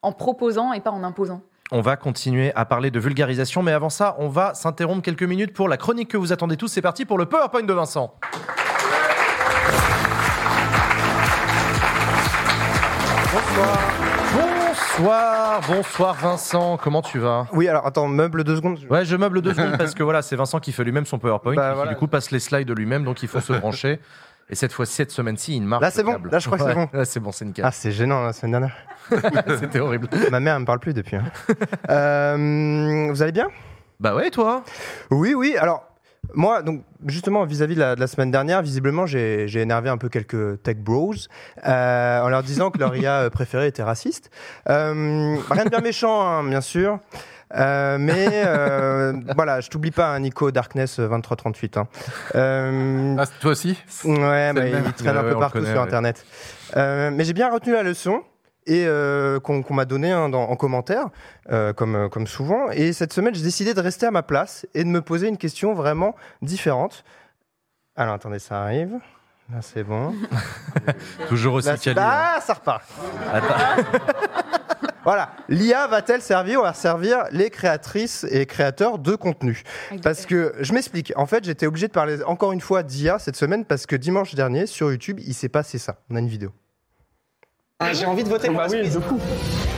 [0.02, 1.42] en proposant et pas en imposant.
[1.72, 5.52] On va continuer à parler de vulgarisation, mais avant ça, on va s'interrompre quelques minutes
[5.52, 6.68] pour la chronique que vous attendez tous.
[6.68, 8.16] C'est parti pour le PowerPoint de Vincent.
[15.00, 18.78] Bonsoir, bonsoir Vincent, comment tu vas Oui, alors attends, meuble deux secondes.
[18.90, 21.54] Ouais, je meuble deux secondes parce que voilà, c'est Vincent qui fait lui-même son PowerPoint,
[21.54, 21.90] Bah, et qui voilà.
[21.92, 23.98] du coup passe les slides de lui-même, donc il faut se brancher.
[24.50, 25.80] Et cette fois, cette semaine-ci, il marche.
[25.80, 26.12] Là, c'est bon.
[26.12, 26.28] câble.
[26.30, 26.98] Là, je crois que c'est Ouais, bon.
[26.98, 27.64] Là, c'est bon, c'est nickel.
[27.64, 28.76] Ah, c'est gênant la semaine dernière.
[29.58, 30.06] C'était horrible.
[30.30, 31.16] Ma mère, elle me parle plus depuis.
[31.16, 31.24] hein.
[31.88, 33.48] Euh, vous allez bien?
[34.00, 34.64] Bah ouais, toi?
[35.10, 35.56] Oui, oui.
[35.58, 35.84] Alors,
[36.34, 40.08] moi, donc, justement, vis-à-vis de, la, de la semaine dernière, visiblement, j'ai énervé un peu
[40.08, 41.14] quelques tech bros
[41.66, 44.30] euh, en leur disant que leur IA préférée était raciste.
[44.68, 46.98] Euh, rien de bien méchant, hein, bien sûr.
[47.56, 51.76] Euh, mais euh, voilà, je t'oublie pas, hein, Nico Darkness euh, 2338.
[51.78, 51.88] Hein.
[52.36, 55.86] Euh, Ah, toi aussi Ouais, bah, il traîne un peu partout connaît, sur ouais.
[55.86, 56.24] Internet.
[56.76, 58.22] Euh, mais j'ai bien retenu la leçon
[58.70, 61.06] et euh, qu'on m'a donné hein, dans- en commentaire,
[61.50, 62.70] euh, comme, euh, comme souvent.
[62.70, 65.36] Et cette semaine, j'ai décidé de rester à ma place et de me poser une
[65.38, 67.02] question vraiment différente.
[67.96, 68.92] Alors, attendez, ça arrive.
[69.52, 70.14] Là, c'est bon.
[71.28, 71.94] Toujours aussi Là, hein.
[71.98, 72.84] ah, ça repart.
[75.02, 75.30] Voilà.
[75.48, 79.62] L'IA va-t-elle servir ou va servir les créatrices et créateurs de contenu?
[80.02, 81.12] Parce que je m'explique.
[81.16, 84.34] En fait, j'étais obligé de parler encore une fois d'IA cette semaine parce que dimanche
[84.34, 85.96] dernier, sur YouTube, il s'est passé ça.
[86.10, 86.50] On a une vidéo.
[87.82, 88.98] Ah, J'ai envie de voter pour la Suisse.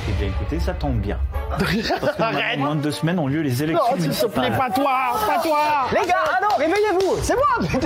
[0.09, 1.21] Eh bien écoutez, ça tombe bien.
[1.59, 4.57] Parce que dans moins de deux semaines ont lieu les élections municipales.
[4.59, 5.59] pas toi, pas toi
[5.93, 7.79] Les gars, ah non, réveillez-vous, c'est moi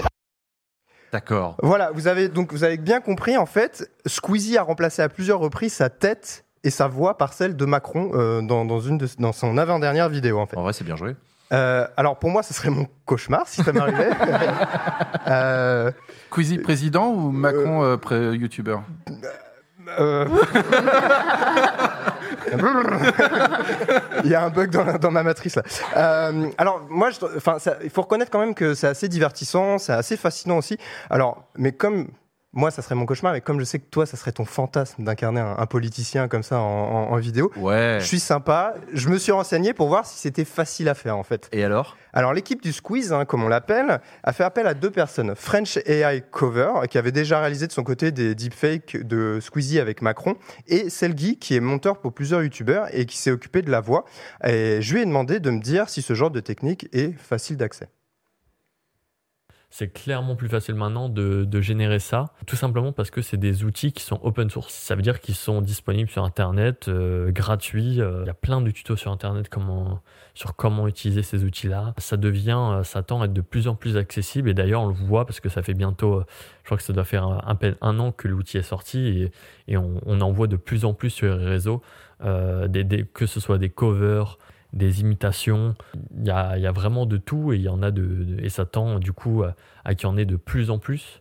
[1.13, 1.57] D'accord.
[1.63, 5.39] Voilà, vous avez donc vous avez bien compris en fait, Squeezie a remplacé à plusieurs
[5.39, 9.07] reprises sa tête et sa voix par celle de Macron euh, dans, dans une de,
[9.19, 10.57] dans son avant-dernière vidéo en fait.
[10.57, 11.15] En vrai, c'est bien joué.
[11.53, 14.11] Euh, alors pour moi, ce serait mon cauchemar si ça m'arrivait.
[15.29, 15.93] euh,
[16.35, 18.83] Queasy président ou Macron euh, youtubeur
[19.99, 20.27] euh,
[24.25, 25.59] Il y a un bug dans, ma matrice.
[25.97, 27.11] Euh, alors moi,
[27.83, 30.79] il faut reconnaître quand même que c'est assez divertissant, c'est assez fascinant aussi.
[31.11, 32.09] Alors, mais comme
[32.57, 35.05] moi, ça serait mon cauchemar, mais comme je sais que toi, ça serait ton fantasme
[35.05, 37.99] d'incarner un, un politicien comme ça en, en- en vidéo, Ouais.
[38.01, 38.75] je suis sympa.
[38.93, 41.49] Je me suis renseigné pour voir si c'était facile à faire en fait.
[41.53, 41.97] Et alors?
[42.13, 45.35] Alors l'équipe du Squeeze, hein, comme on l'appelle, a fait appel à deux personnes.
[45.37, 50.01] French AI Cover, qui avait déjà réalisé de son côté des deepfakes de Squeezie avec
[50.01, 50.35] Macron,
[50.67, 54.07] et Selgi, qui est monteur pour plusieurs youtubeurs et qui s'est occupé de la voix.
[54.45, 57.59] Et je lui ai demandé de me dire si ce genre de technique est facile
[57.59, 57.89] d'accès.
[59.69, 63.65] C'est clairement plus facile maintenant de, de générer ça, tout simplement parce que c'est des
[63.65, 64.73] outils qui sont open source.
[64.73, 68.01] Ça veut dire qu'ils sont disponibles sur Internet, euh, gratuits.
[68.01, 70.01] Euh, Il y a plein de tutos sur Internet comment,
[70.35, 71.95] sur comment utiliser ces outils-là.
[71.99, 74.49] Ça devient, euh, ça tend à être de plus en plus accessible.
[74.49, 76.23] Et d'ailleurs, on le voit parce que ça fait bientôt,
[76.63, 79.33] je crois que ça doit faire un, un an que l'outil est sorti et,
[79.67, 81.83] et on, en voit de plus en plus sur les réseaux,
[82.21, 84.39] que ce soit des covers,
[84.77, 85.75] des imitations.
[86.17, 88.03] Il y a, il y a vraiment de tout et il y en a de,
[88.03, 90.79] de- et ça tend du coup à, à qu'il y en ait de plus en
[90.79, 91.21] plus.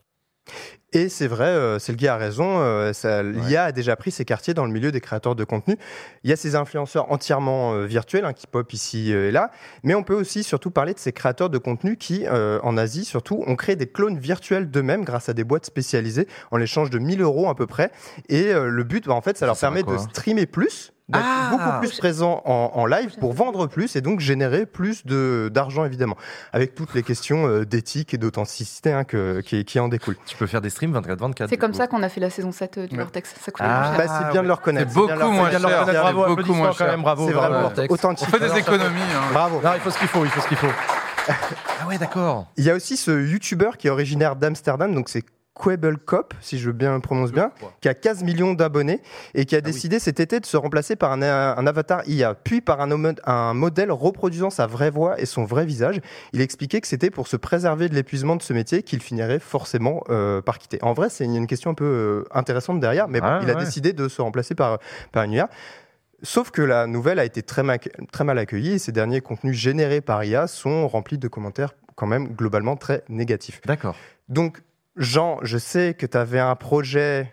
[0.94, 4.54] Et c'est vrai, euh, Selgi a raison, euh, ça- l'IA a déjà pris ses quartiers
[4.54, 5.76] dans le milieu des créateurs de contenu.
[6.24, 9.50] Il y a ces influenceurs entièrement euh, virtuels hein, qui pop ici euh, et là,
[9.84, 13.04] mais on peut aussi surtout parler de ces créateurs de contenu qui, euh, en Asie
[13.04, 17.00] surtout, ont créé des clones virtuels d'eux-mêmes grâce à des boîtes spécialisées en l'échange de
[17.00, 17.92] 1000 euros à peu près.
[18.30, 21.80] Et euh, le but, bah, en fait, ça leur permet de streamer plus, Ah beaucoup
[21.82, 26.18] plus présent en, en live pour vendre plus et donc générer plus de- d'argent évidemment,
[26.52, 30.18] avec toutes les questions euh, d'éthique et d'authenticité hein, que- qui, qui en découlent.
[30.26, 31.48] Tu peux faire des streams stream 24-24.
[31.50, 31.78] C'est comme coup.
[31.78, 33.04] ça qu'on a fait la saison 7 du Ouais.
[33.04, 33.36] Vortex.
[33.40, 34.08] Ça Ah, cher.
[34.08, 34.92] Bah, c'est bien de le reconnaître.
[34.92, 35.50] C'est c'est bien de le beaucoup moins.
[35.50, 35.80] Bien de le cher.
[35.82, 36.88] reconnaître, bravo, beaucoup moins applaudissements quand cher.
[36.88, 37.28] même, bravo.
[37.28, 37.92] C'est bravo, vraiment Vortex.
[37.92, 38.30] On authentique.
[38.30, 39.02] fait des économies.
[39.16, 39.22] hein.
[39.32, 39.62] Bravo.
[39.64, 40.68] Non, il faut ce qu'il faut, il faut ce qu'il faut.
[41.28, 42.48] ah ouais, d'accord.
[42.58, 45.24] Il y a aussi ce YouTuber qui est originaire d'Amsterdam, donc c'est
[45.58, 49.02] Quebble Cop, si je bien le prononce bien, qui a 15 millions d'abonnés
[49.34, 49.72] et qui a Ah oui.
[49.72, 53.92] décidé cet été de se remplacer par un, un avatar IA, puis par un, modèle
[53.92, 56.02] reproduisant sa vraie voix et son vrai visage.
[56.34, 60.04] Il expliquait que c'était pour se préserver de l'épuisement de ce métier qu'il finirait forcément
[60.10, 60.78] euh, par quitter.
[60.82, 63.50] En vrai, c'est une, une question un peu euh, intéressante derrière, mais bon, Ah, il
[63.50, 63.64] a ouais.
[63.64, 64.80] décidé de se remplacer par,
[65.12, 65.50] par une IA.
[66.24, 69.56] Sauf que la nouvelle a été très, ma- très mal accueillie et ces derniers contenus
[69.56, 73.62] générés par IA sont remplis de commentaires quand même globalement très négatifs.
[73.66, 73.96] D'accord.
[74.28, 74.62] Donc,
[74.98, 77.32] Jean, je sais que tu avais un projet.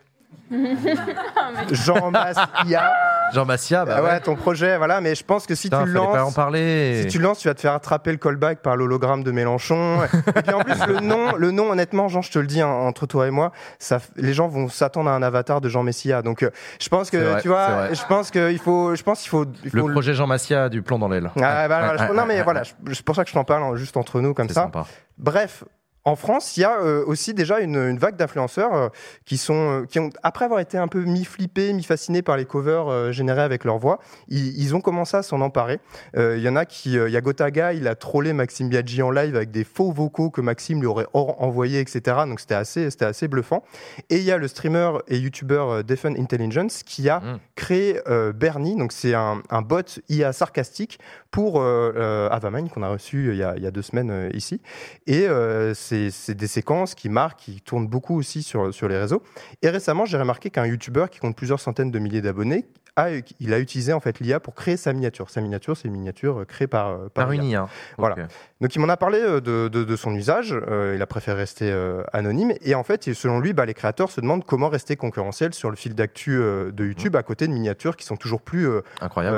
[1.72, 2.92] Jean Masse IA.
[3.32, 4.20] Jean Massia, bah Ah ouais, ouais.
[4.20, 6.34] ton projet, voilà, mais je pense que si Putain, tu le fallait pas en lances.
[6.34, 7.00] parler.
[7.02, 10.00] Si tu le lances, tu vas te faire attraper le callback par l'hologramme de Mélenchon.
[10.36, 12.68] et puis en plus, le nom, le nom, honnêtement, Jean, je te le dis, hein,
[12.68, 16.20] entre toi et moi, ça, les gens vont s'attendre à un avatar de Jean Messia.
[16.20, 19.30] Donc, euh, je pense que, vrai, tu vois, je pense qu'il faut, je pense qu'il
[19.30, 21.30] faut, il Le projet Jean Massia du plomb dans l'aile.
[21.40, 23.96] Ah, bah, non, mais ouais, voilà, c'est pour ça que je t'en parle hein, juste
[23.96, 24.64] entre nous comme C'est ça.
[24.64, 24.84] sympa.
[25.16, 25.64] Bref,
[26.04, 28.88] en France, il y a euh, aussi déjà une, une vague d'influenceurs euh,
[29.24, 33.12] qui sont, euh, qui ont, après avoir été un peu mi-flippés, mi-fascinés par les covers
[33.12, 35.78] générés avec leur voix, ils, ils ont commencé à s'en emparer.
[36.16, 39.10] Il y en a qui, il y a Gotaga, il a trollé Maxime Biaggi en
[39.10, 42.16] live avec des faux vocaux que Maxime lui aurait envoyés, etc.
[42.26, 43.62] Donc c'était assez, c'était assez bluffant.
[44.10, 47.38] Et il y a le streamer et youtubeur Defen Intelligence qui a Mm.
[47.54, 48.00] créé
[48.34, 50.98] Bernie, donc c'est un, un bot IA sarcastique
[51.32, 54.30] pour euh, euh, qu'on a reçu il y a, il y a deux semaines euh,
[54.34, 54.60] ici.
[55.06, 59.22] Et euh, c'est des séquences qui marquent, qui tournent beaucoup aussi sur, sur les réseaux.
[59.62, 62.66] Et récemment, j'ai remarqué qu'un YouTuber qui compte plusieurs centaines de milliers d'abonnés,
[62.96, 63.08] a,
[63.40, 65.30] il a utilisé en fait l'IA pour créer sa miniature.
[65.30, 67.60] Sa miniature, c'est une miniature euh, créée par, euh, par Par une IA.
[67.60, 67.68] IA.
[67.96, 68.16] Voilà.
[68.62, 71.36] Donc il m'en a parlé euh, de, de- de son usage, euh, il a préféré
[71.36, 74.94] rester euh, anonyme, et en fait, selon lui, bah, les créateurs se demandent comment rester
[74.96, 78.40] concurrentiels sur le fil d'actu euh, de YouTube à côté de miniatures qui sont toujours
[78.40, 78.68] plus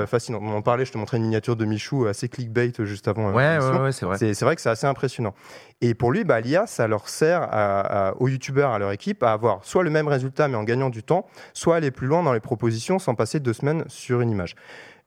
[0.07, 0.43] fascinantes.
[0.45, 3.33] On en parlait, je te montrais une miniature de Michou assez clickbait juste avant.
[3.33, 4.19] ouais, ouais, ouais, c'est vrai.
[4.19, 5.35] C'est c'est vrai que c'est assez impressionnant.
[5.81, 9.23] Et pour lui, bah, l'IA, ça leur sert à- à- aux youtubeurs, à leur équipe,
[9.23, 12.23] à avoir soit le même résultat mais en gagnant du temps, soit aller plus loin
[12.23, 14.55] dans les propositions sans passer deux semaines sur une image.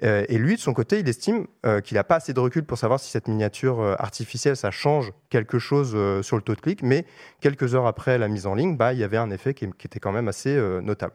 [0.03, 2.63] Euh, et lui, de son côté, il estime euh, qu'il n'a pas assez de recul
[2.63, 6.61] pour savoir si cette miniature euh, artificielle, ça change quelque chose sur le taux de
[6.61, 7.05] clic, mais
[7.41, 9.87] quelques heures après la mise en ligne, bah, il y avait un effet qui, qui
[9.87, 11.13] était quand même assez notable.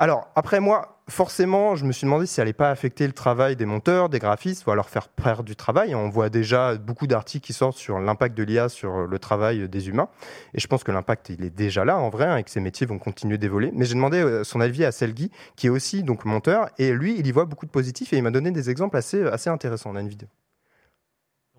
[0.00, 3.54] Alors, après moi, forcément, je me suis demandé si ça allait pas affecter le travail
[3.54, 5.94] des monteurs, des graphistes, ou alors faire perdre du travail.
[5.94, 9.90] On voit déjà beaucoup d'articles qui sortent sur l'impact de l'IA sur le travail des
[9.90, 10.08] humains.
[10.54, 12.60] Et je pense que l'impact, il est déjà là, en vrai, hein, et que ces
[12.60, 13.72] métiers vont continuer d'évoluer.
[13.74, 17.18] Mais j'ai demandé euh, son avis à Selgi, qui est aussi donc monteur, et lui,
[17.18, 19.90] il y voit beaucoup de positifs, et il m'a donné des exemples assez, assez intéressants.
[19.90, 20.28] On a une vidéo.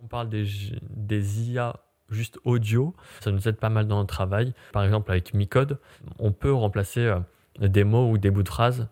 [0.01, 0.47] On parle des,
[0.89, 1.75] des IA
[2.09, 4.55] juste audio, ça nous aide pas mal dans le travail.
[4.73, 5.79] Par exemple, avec Micode,
[6.17, 7.19] on peut remplacer euh,
[7.61, 8.87] des mots ou des bouts de phrases.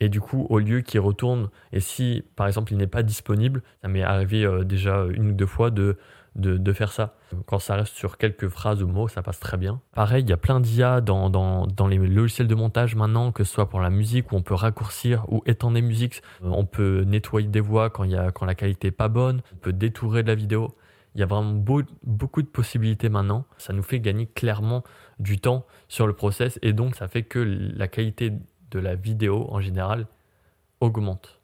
[0.00, 3.62] Et du coup, au lieu qu'il retourne, et si par exemple il n'est pas disponible,
[3.82, 5.96] ça m'est arrivé euh, déjà une ou deux fois de,
[6.36, 7.16] de, faire ça.
[7.46, 9.80] Quand ça reste sur quelques phrases ou mots, ça passe très bien.
[9.92, 13.42] Pareil, il y a plein d'IA dans, dans, dans les logiciels de montage maintenant, que
[13.42, 16.22] ce soit pour la musique, où on peut raccourcir ou étendre des musiques.
[16.42, 19.42] On peut nettoyer des voix quand, y a, quand la qualité n'est pas bonne.
[19.52, 20.76] On peut détourer de la vidéo.
[21.14, 23.44] Il y a vraiment beau- beaucoup de possibilités maintenant.
[23.56, 24.84] Ça nous fait gagner clairement
[25.18, 28.32] du temps sur le process et donc ça fait que la qualité
[28.70, 30.06] de la vidéo en général
[30.80, 31.38] augmente.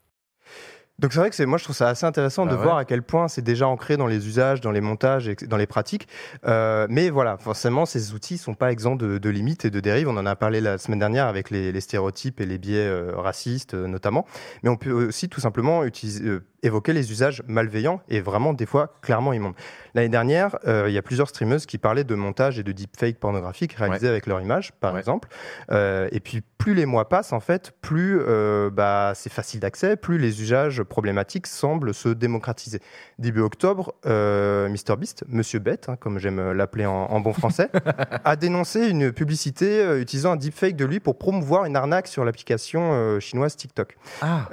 [1.01, 2.63] Donc c'est vrai que c'est, moi je trouve ça assez intéressant Bah de ouais.
[2.63, 5.57] voir à quel point c'est déjà ancré dans les usages, dans les montages, et dans
[5.57, 6.07] les pratiques.
[6.47, 10.09] Euh, mais voilà, forcément ces outils sont pas exempts de, de limites et de dérives.
[10.09, 13.11] On en a parlé la semaine dernière avec les, les stéréotypes et les biais euh,
[13.17, 14.25] racistes euh, notamment.
[14.63, 18.95] Mais on peut aussi tout simplement utiliser, évoquer les usages malveillants et vraiment des fois
[19.03, 19.55] clairement immondes.
[19.95, 23.19] L'année dernière, euh, il y a plusieurs streameuses qui parlaient de montage et de deepfake
[23.21, 24.99] pornographique réalisés avec leur image, par Ouais.
[25.01, 25.29] exemple.
[25.71, 29.97] Euh, et puis plus les mois passent, en fait, plus euh, bah, c'est facile d'accès,
[29.97, 32.81] plus les usages problématiques semblent se démocratiser.
[33.19, 37.69] Début octobre, MrBeast, Monsieur Bête, hein, comme j'aime l'appeler en, en bon français,
[38.25, 43.21] a dénoncé une publicité utilisant un deepfake de lui pour promouvoir une arnaque sur l'application
[43.21, 43.97] chinoise TikTok.
[44.23, 44.49] Ah,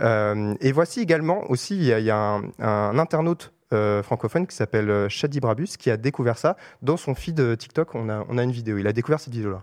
[0.59, 4.55] et voici également aussi, il y a, y a un, un internaute euh, francophone qui
[4.55, 7.95] s'appelle euh, Shadi Brabus qui a découvert ça dans son feed euh, TikTok.
[7.95, 8.77] On a, on a une vidéo.
[8.77, 9.61] Il a découvert cette vidéo-là.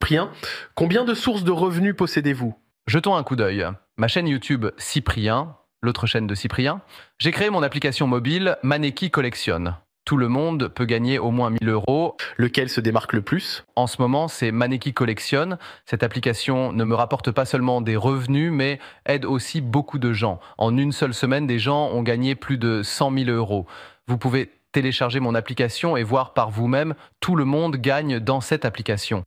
[0.00, 0.30] Cyprien,
[0.76, 2.54] combien de sources de revenus possédez-vous?
[2.86, 3.66] Jetons un coup d'œil.
[3.96, 6.82] Ma chaîne YouTube Cyprien, l'autre chaîne de Cyprien,
[7.18, 9.74] j'ai créé mon application mobile Maneki Collection.
[10.04, 12.16] Tout le monde peut gagner au moins 1000 euros.
[12.36, 13.64] Lequel se démarque le plus?
[13.74, 15.56] En ce moment, c'est Maneki Collection.
[15.86, 20.40] Cette application ne me rapporte pas seulement des revenus, mais aide aussi beaucoup de gens.
[20.58, 23.66] En une seule semaine, des gens ont gagné plus de 100 000 euros.
[24.06, 28.66] Vous pouvez télécharger mon application et voir par vous-même, tout le monde gagne dans cette
[28.66, 29.22] application.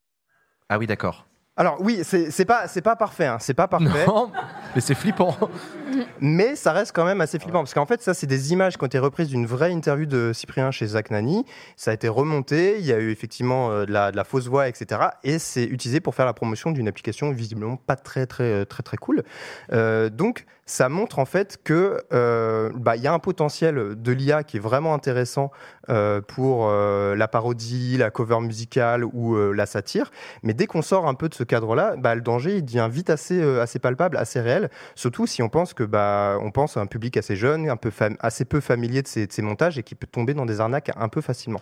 [0.69, 1.25] Ah oui, d'accord.
[1.55, 4.05] Alors oui, c'est pas c'est pas parfait, hein, c'est pas parfait.
[4.05, 4.31] Non,
[4.75, 5.35] mais c'est flippant.
[6.19, 8.83] Mais ça reste quand même assez flippant parce qu'en fait, ça, c'est des images qui
[8.83, 11.45] ont été reprises d'une vraie interview de Cyprien chez Zach Nani.
[11.75, 15.01] Ça a été remonté, il y a eu effectivement euh, de, la, fausse voix, etc.
[15.23, 18.83] Et c'est utilisé pour faire la promotion d'une application visiblement pas très très euh, très
[18.83, 19.23] très cool.
[19.71, 24.43] Euh, donc ça montre en fait que euh, bah, y a un potentiel de l'IA
[24.43, 25.51] qui est vraiment intéressant
[26.27, 30.11] pour la parodie, la cover musicale ou la satire.
[30.43, 33.09] Mais dès qu'on sort un peu de ce cadre-là, bah, le danger il devient vite
[33.09, 34.69] assez assez palpable, assez réel.
[34.95, 37.91] Surtout si on pense que bah on pense à un public assez jeune, un peu
[38.19, 41.21] assez peu familier de ces, montages et qui peut tomber dans des arnaques un peu
[41.21, 41.61] facilement.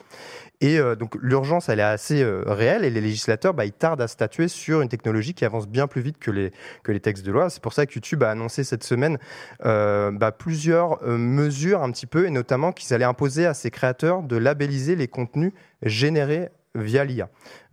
[0.62, 4.02] Et euh, donc l'urgence elle est assez euh, réelle et les législateurs bah, ils tardent
[4.02, 7.26] à statuer sur une technologie qui avance bien plus vite que les que les textes
[7.26, 7.50] de loi.
[7.50, 9.18] C'est pour ça que YouTube a annoncé cette semaine
[9.66, 14.24] euh, bah, plusieurs mesures un petit peu, et notamment qu'ils allaient imposer à ces créateurs
[14.24, 15.52] de labelliser les contenus
[15.84, 17.30] générés via l'IA.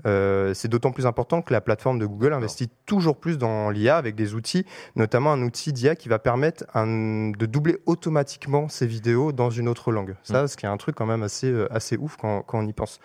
[0.07, 3.97] Euh, c'est d'autant plus important que la plateforme de Google investit toujours plus dans l'IA
[3.97, 4.65] avec des outils,
[4.97, 9.69] notamment un outil d'IA qui va permettre un- de doubler automatiquement ces vidéos dans une
[9.69, 10.15] autre langue.
[10.23, 12.67] Ça, ce qui est un truc quand même assez, euh, assez ouf quand, quand on
[12.67, 12.99] y pense.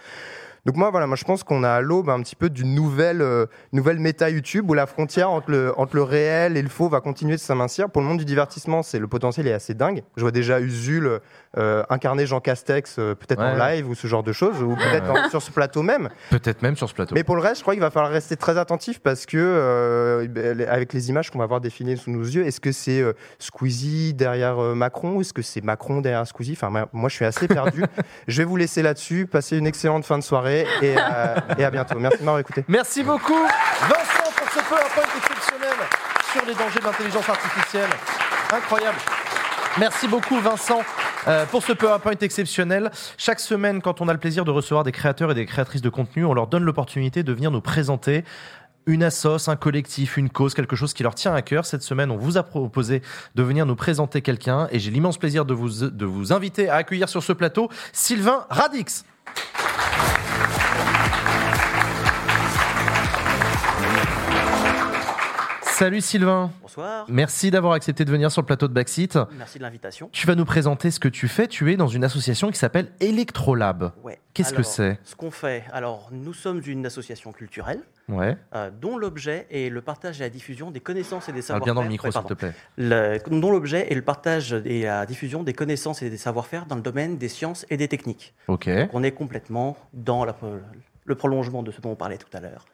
[0.65, 3.21] Donc moi, voilà, moi je pense qu'on a à l'aube un petit peu d'une nouvelle,
[3.21, 6.89] euh, nouvelle méta YouTube où la frontière entre le, entre le réel et le faux
[6.89, 7.89] va continuer de s'amincir.
[7.89, 10.03] Pour le monde du divertissement, c'est le potentiel est assez dingue.
[10.17, 11.21] Je vois déjà Usul
[11.57, 15.09] euh, incarner Jean Castex, euh, peut-être en live ou ce genre de choses, ou peut-être
[15.11, 15.29] Ouais.
[15.29, 16.09] sur ce plateau même.
[16.29, 17.15] Peut-être même sur ce plateau.
[17.15, 20.65] Mais pour le reste, je crois qu'il va falloir rester très attentif parce que, euh,
[20.69, 23.03] avec les images qu'on va voir défiler sous nos yeux, est-ce que c'est
[23.39, 26.53] Squeezie derrière Macron ou est-ce que c'est Macron derrière Squeezie?
[26.53, 27.83] Enfin, moi- moi, je suis assez perdu.
[28.27, 29.25] je vais vous laisser là-dessus.
[29.27, 30.95] Passez une excellente fin de soirée et,
[31.57, 31.97] et à bientôt.
[31.99, 32.65] Merci de m'avoir écouté.
[32.67, 33.33] Merci beaucoup,
[33.81, 35.75] Vincent, pour ce PowerPoint exceptionnel
[36.33, 37.89] sur les dangers de l'intelligence artificielle.
[38.51, 38.97] Incroyable.
[39.79, 40.81] Merci beaucoup, Vincent.
[41.27, 44.91] Euh, pour ce PowerPoint exceptionnel, chaque semaine, quand on a le plaisir de recevoir des
[44.91, 48.23] créateurs et des créatrices de contenu, on leur donne l'opportunité de venir nous présenter
[48.85, 51.65] une assoce, un collectif, une cause, quelque chose qui leur tient à cœur.
[51.65, 53.01] Cette semaine, on vous a proposé
[53.35, 56.75] de venir nous présenter quelqu'un et j'ai l'immense plaisir de vous, de vous inviter à
[56.75, 59.03] accueillir sur ce plateau Sylvain Radix.
[65.77, 66.49] Salut Sylvain.
[66.63, 67.05] Bonsoir.
[67.07, 69.19] Merci d'avoir accepté de venir sur le plateau de Backseat.
[69.37, 70.09] Merci de l'invitation.
[70.11, 71.47] Tu vas nous présenter ce que tu fais.
[71.47, 73.91] Tu es dans une association qui s'appelle Electrolab.
[74.01, 74.17] Ouais.
[74.33, 74.97] Qu'est-ce que c'est?
[75.03, 78.35] Ce qu'on fait, alors nous sommes une association culturelle Ouais.
[78.55, 81.65] euh, dont l'objet est le partage et la diffusion des connaissances et des savoir-faire.
[81.65, 82.53] bien dans le micro, s'il te plaît.
[82.77, 86.75] Le- dont l'objet est le partage et la diffusion des connaissances et des savoir-faire dans
[86.75, 88.33] le domaine des sciences et des techniques.
[88.47, 88.67] Ok.
[88.67, 90.35] Donc, on est complètement dans la-
[91.05, 92.65] le prolongement de ce dont on parlait tout à l'heure.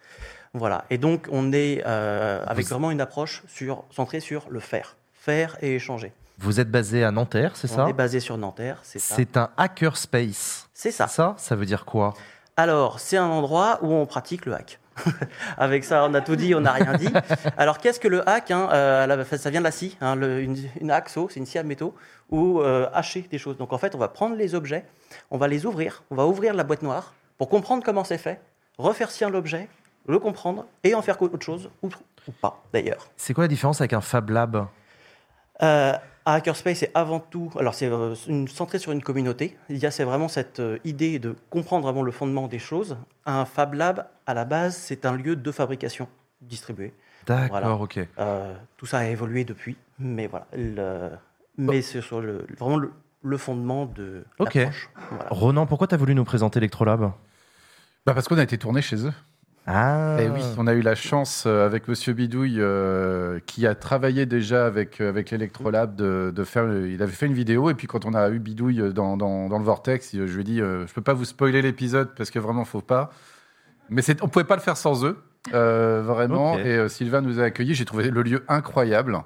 [0.54, 0.86] Voilà.
[0.90, 4.96] Et donc, on est euh, avec vraiment une approche sur, centrée sur le faire.
[5.14, 6.12] Faire et échanger.
[6.40, 9.16] Vous êtes basé à Nanterre, c'est on ça est basé sur Nanterre, c'est ça.
[9.16, 10.68] C'est un hackerspace.
[10.74, 11.08] C'est ça.
[11.08, 12.14] Ça, ça veut dire quoi?
[12.58, 14.80] Alors, c'est un endroit où on pratique le hack.
[15.58, 17.10] Avec ça, on a tout dit, on n'a rien dit.
[17.58, 20.58] Alors, qu'est-ce que le hack hein, Euh, Ça vient de la scie, hein, le- une,
[20.82, 21.96] une hacksaw, c'est une scie à métaux,
[22.30, 23.58] ou euh, hacher des choses.
[23.58, 24.86] Donc, en fait, on va prendre les objets,
[25.32, 28.40] on va les ouvrir, on va ouvrir la boîte noire pour comprendre comment c'est fait,
[28.78, 29.68] refaire sien l'objet,
[30.08, 31.90] le comprendre et en faire autre chose, ou,
[32.28, 33.08] ou pas d'ailleurs.
[33.18, 34.68] C'est quoi la différence avec un Fab Lab?
[35.62, 35.94] Euh,
[36.26, 38.16] un hackerspace, c'est avant tout, alors c'est euh,
[38.48, 39.58] centré sur une communauté.
[39.70, 42.98] Il y a c'est vraiment cette euh, idée de comprendre vraiment le fondement des choses.
[43.26, 46.08] Un Fab Lab, à la base, c'est un lieu de fabrication
[46.42, 46.94] distribué.
[47.26, 47.72] D'accord, Voilà.
[47.76, 48.00] ok.
[48.20, 50.48] Euh, tout ça a évolué depuis, mais voilà.
[50.54, 51.12] le-
[51.58, 54.58] mais c'est sur le, vraiment le, le fondement de Ok.
[54.58, 55.26] Voilà.
[55.30, 57.12] Ronan, pourquoi tu as voulu nous présenter Electrolab?
[58.06, 59.14] Bah parce qu'on a été tourné chez eux.
[59.66, 63.76] Ah Et oui, on a eu la chance euh, avec Monsieur Bidouille, euh, qui a
[63.76, 66.66] travaillé déjà avec, euh, avec l'Electrolab, de, de faire.
[66.86, 69.58] Il avait fait une vidéo, et puis quand on a eu Bidouille dans, dans, dans
[69.60, 72.40] le Vortex, je lui ai dit euh, Je peux pas vous spoiler l'épisode parce que
[72.40, 73.10] vraiment, faut pas.
[73.90, 75.18] Mais on pouvait pas le faire sans eux.
[75.54, 77.74] euh, vraiment, et euh, Sylvain nous a accueillis.
[77.76, 79.18] J'ai trouvé le lieu incroyable.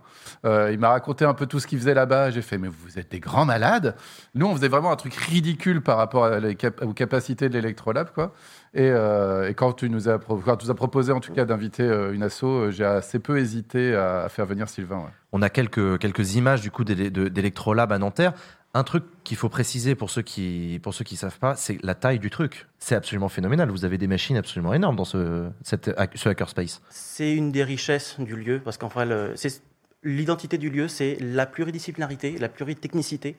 [0.46, 2.32] Euh, il m'a raconté un peu tout ce qu'il faisait là-bas.
[2.32, 3.96] J'ai fait, mais vous êtes des grands malades.
[4.34, 8.10] Nous, on faisait vraiment un truc ridicule par rapport à cap- aux capacités de l'Electrolab,
[8.14, 8.34] quoi.
[8.78, 11.34] Et, euh, et quand tu nous as, pro- quand tu nous as proposé en tout
[11.34, 14.98] cas d'inviter euh, une asso, euh, j'ai assez peu hésité à, à faire venir Sylvain.
[15.00, 15.12] ouais.
[15.32, 18.34] On a quelques, quelques images du coup d'Ele- de- d'Electrolab à Nanterre.
[18.76, 21.96] Un truc qu'il faut préciser pour ceux qui pour ceux qui savent pas, c'est la
[21.96, 22.68] taille du truc.
[22.78, 23.72] C'est absolument phénoménal.
[23.72, 26.82] Vous avez des machines absolument énormes dans ce, cette, ce hackerspace.
[26.92, 28.90] C'est une des richesses du lieu, parce qu'en
[29.36, 29.64] c'est-
[30.04, 33.36] l'identité du lieu, c'est la pluridisciplinarité, la pluritechnicité.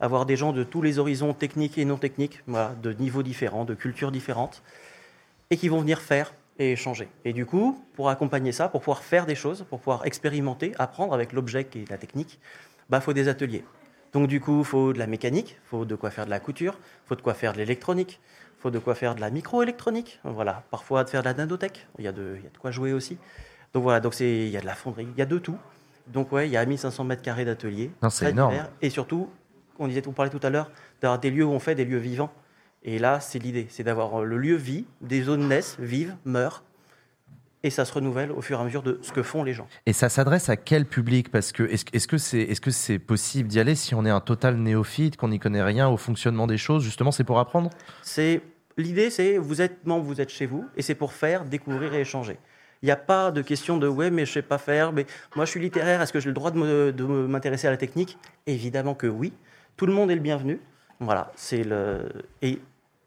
[0.00, 3.64] Avoir des gens de tous les horizons techniques et non techniques, voilà, de niveaux différents,
[3.64, 4.62] de cultures différentes,
[5.50, 7.08] et qui vont venir faire et échanger.
[7.24, 11.14] Et du coup, pour accompagner ça, pour pouvoir faire des choses, pour pouvoir expérimenter, apprendre
[11.14, 12.38] avec l'objet qui est la technique,
[12.92, 13.64] il faut des ateliers.
[14.12, 16.40] Donc du coup, il faut de la mécanique, il faut de quoi faire de la
[16.40, 18.20] couture, il faut de quoi faire de l'électronique,
[18.58, 21.86] il faut de quoi faire de la microélectronique, voilà, parfois de faire de la nanotech,
[21.98, 23.18] il y a de, il y a de quoi jouer aussi.
[23.74, 25.58] Donc voilà, donc il y a de la fonderie, il y a de tout.
[26.06, 27.90] Donc ouais, il y a 1500 mètres carrés d'ateliers.
[28.02, 28.52] Non, c'est énorme.
[28.52, 28.70] divers.
[28.80, 29.28] Et surtout,
[29.78, 30.70] on, disait, on parlait tout à l'heure
[31.00, 32.32] d'avoir des lieux où on fait des lieux vivants.
[32.84, 36.62] Et là, c'est l'idée, c'est d'avoir le lieu vie, des zones naissent, vivent, meurent,
[37.64, 39.66] et ça se renouvelle au fur et à mesure de ce que font les gens.
[39.84, 41.28] Et ça s'adresse à quel public?
[41.28, 42.06] Parce que est-ce
[42.60, 45.88] que c'est possible d'y aller si on est un total néophyte, qu'on n'y connaît rien
[45.88, 46.84] au fonctionnement des choses?
[46.84, 47.70] Justement, c'est pour apprendre?
[48.02, 48.42] C'est
[48.76, 52.02] l'idée, c'est vous êtes membre, vous êtes chez vous, et c'est pour faire, découvrir et
[52.02, 52.38] échanger.
[52.82, 54.92] Il n'y a pas de question de ouais, mais je sais pas faire.
[54.92, 55.04] Mais
[55.34, 56.00] moi, je suis littéraire.
[56.00, 58.16] Est-ce que j'ai le droit de m'intéresser à la technique?
[58.46, 59.32] Évidemment que oui.
[59.78, 60.60] Tout le monde est le bienvenu.
[60.98, 62.08] Voilà, c'est le.
[62.42, 62.58] Et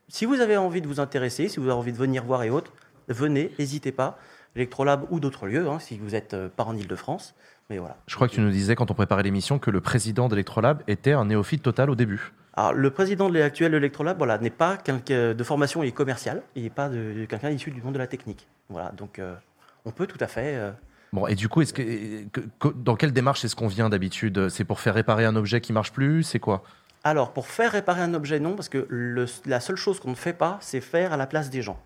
[0.07, 2.49] si vous avez envie de vous intéresser, si vous avez envie de venir voir et
[2.49, 2.72] autres,
[3.09, 4.17] venez, n'hésitez pas.
[4.55, 7.36] Electrolab ou d'autres lieux, hein, si vous n'êtes pas en Ile-de-France.
[7.69, 7.97] Mais voilà.
[8.07, 11.11] Je crois que tu nous disais quand on préparait l'émission que le président d'Electrolab était
[11.11, 12.32] un néophyte total au début.
[12.53, 16.63] Alors, le président de l'actuel Electrolab voilà, n'est pas quelqu'un de formation et commercial, il
[16.63, 18.47] n'est pas de, quelqu'un issu du monde de la technique.
[18.69, 19.36] Voilà, donc euh,
[19.84, 20.55] on peut tout à fait.
[20.55, 20.72] euh,
[21.14, 24.47] Bon, et du coup, est-ce que, que- que- dans quelle démarche est-ce qu'on vient d'habitude?
[24.49, 26.24] C'est pour faire réparer un objet qui marche plus?
[26.24, 26.64] C'est quoi?
[27.03, 30.16] Alors, pour faire réparer un objet, non, parce que le- la seule chose qu'on ne
[30.16, 31.80] fait pas, c'est faire à la place des gens.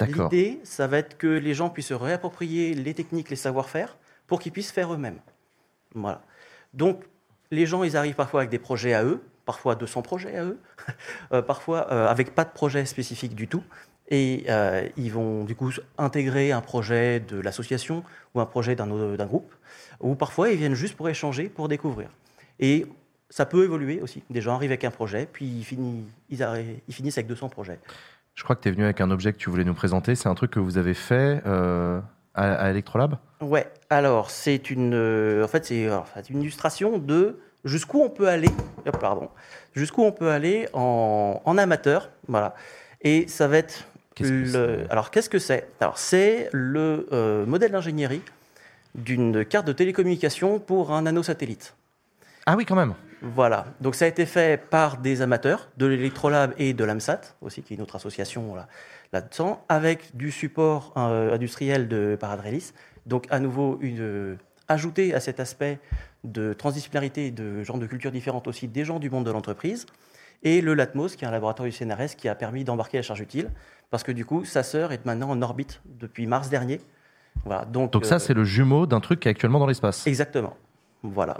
[0.00, 0.30] D'accord.
[0.30, 3.96] L'idée, ça va être que les gens puissent se réapproprier les techniques, les savoir-faire,
[4.26, 5.18] pour qu'ils puissent faire eux-mêmes.
[5.94, 6.22] Voilà.
[6.74, 7.04] Donc,
[7.50, 10.58] les gens, ils arrivent parfois avec des projets à eux, parfois 200 projets à eux,
[11.32, 13.62] euh, parfois euh, avec pas de projet spécifique du tout.
[14.10, 18.02] Et euh, ils vont du coup intégrer un projet de l'association
[18.34, 18.86] ou un projet d'un
[19.26, 19.52] groupe,
[20.00, 22.08] ou parfois ils viennent juste pour échanger, pour découvrir.
[22.58, 22.86] Et
[23.28, 24.22] ça peut évoluer aussi.
[24.30, 27.50] Des gens arrivent avec un projet, puis ils, finissent, ils, arri- ils finissent avec 200
[27.50, 27.78] projets.
[28.34, 30.14] Je crois que tu es venu avec un objet que tu voulais nous présenter.
[30.14, 32.00] C'est un truc que vous avez fait euh,
[32.34, 33.16] à, à Electrolab?
[33.42, 35.84] Ouais, alors c'est une, euh, en fait, c'est
[36.30, 38.48] une illustration de jusqu'où on peut aller,
[38.86, 39.28] hop, pardon,
[39.74, 42.54] jusqu'où on peut aller en, en amateur, voilà.
[43.02, 43.84] Et ça va être
[44.20, 45.68] le, alors qu'est-ce que c'est?
[45.80, 48.22] Alors c'est le euh, modèle d'ingénierie
[48.94, 51.74] d'une carte de télécommunication pour un nanosatellite.
[52.46, 52.94] Ah oui, quand même.
[53.20, 53.66] Voilà.
[53.80, 57.74] Donc ça a été fait par des amateurs de l'Electrolab et de l'AMSAT, aussi, qui
[57.74, 58.68] est une autre association là-
[59.12, 62.72] là-dedans, avec du support euh, industriel de Paradrelis.
[63.06, 64.36] Donc à nouveau, une, euh,
[64.68, 65.78] ajouter à cet aspect
[66.24, 69.86] de transdisciplinarité, de genres de cultures différentes aussi, des gens du monde de l'entreprise.
[70.42, 73.20] Et le LATMOS, qui est un laboratoire du CNRS, qui a permis d'embarquer la charge
[73.20, 73.50] utile,
[73.90, 76.80] parce que du coup, sa sœur est maintenant en orbite depuis mars dernier.
[77.44, 77.64] Voilà.
[77.64, 80.06] Donc, Donc euh, ça, c'est le jumeau d'un truc qui est actuellement dans l'espace.
[80.06, 80.56] Exactement.
[81.02, 81.36] Voilà.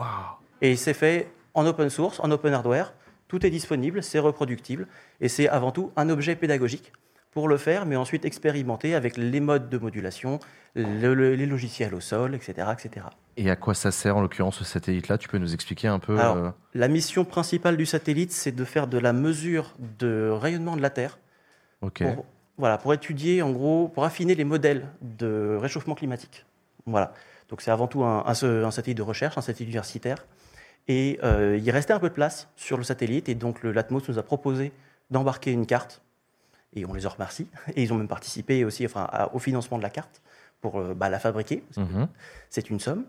[0.60, 2.92] Et c'est fait en open source, en open hardware.
[3.28, 4.86] Tout est disponible, c'est reproductible.
[5.20, 6.92] Et c'est avant tout un objet pédagogique
[7.30, 10.38] pour le faire, mais ensuite expérimenter avec les modes de modulation,
[10.74, 12.68] le- le- les logiciels au sol, etc.
[12.72, 13.06] etc.
[13.36, 15.18] Et à quoi ça sert en l'occurrence ce satellite-là?
[15.18, 18.64] Tu peux nous expliquer un peu Alors, euh, la mission principale du satellite, c'est de
[18.64, 21.18] faire de la mesure de rayonnement de la Terre
[21.82, 22.02] Ok.
[22.02, 22.24] pour,
[22.56, 26.44] voilà, pour étudier, en gros, pour affiner les modèles de réchauffement climatique.
[26.86, 27.12] Voilà.
[27.50, 30.26] Donc c'est avant tout un, un- un satellite de recherche, un satellite universitaire.
[30.88, 34.18] Et euh, il restait un peu de place sur le satellite, et donc Latmos nous
[34.18, 34.72] a proposé
[35.10, 36.00] d'embarquer une carte,
[36.74, 37.48] et on les en remercie.
[37.76, 40.22] Et ils ont même participé aussi enfin, à- au financement de la carte
[40.60, 41.62] pour euh, bah, la fabriquer.
[41.76, 42.08] Mhm.
[42.50, 43.04] C'est une somme.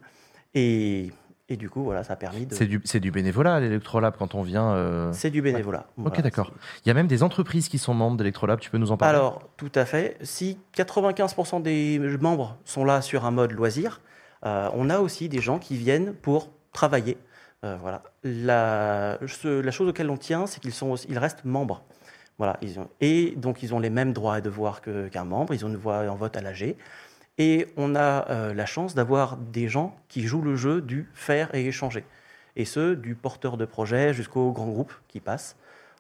[0.56, 1.12] Et,
[1.50, 2.54] et du coup, voilà, ça a permis de...
[2.54, 4.72] C'est du, du bénévolat l'Electrolab quand on vient.
[4.74, 5.86] euh, C'est du bénévolat.
[5.98, 6.22] Ok, Voilà.
[6.22, 6.52] d'accord.
[6.86, 8.60] Il y a même des entreprises qui sont membres d'Electrolab.
[8.60, 9.16] Tu peux nous en parler?
[9.16, 10.18] Alors, tout à fait.
[10.22, 14.02] Si 95% des membres sont là sur un mode loisir,
[14.46, 17.18] euh, on a aussi des gens qui viennent pour travailler.
[17.66, 18.04] Euh, voilà.
[18.24, 20.72] La, ce- la chose auquel on tient, c'est qu'ils
[21.10, 21.84] ils restent membres.
[22.40, 25.54] Voilà, ils ont, et donc ils ont les mêmes droits et devoirs qu'un membre.
[25.54, 26.76] Ils ont une voix en vote à l'AG.
[27.38, 31.54] Et on a euh, la chance d'avoir des gens qui jouent le jeu du faire
[31.54, 32.06] et échanger.
[32.56, 35.58] Et ce, du porteur de projet jusqu'au grand groupe qui passe.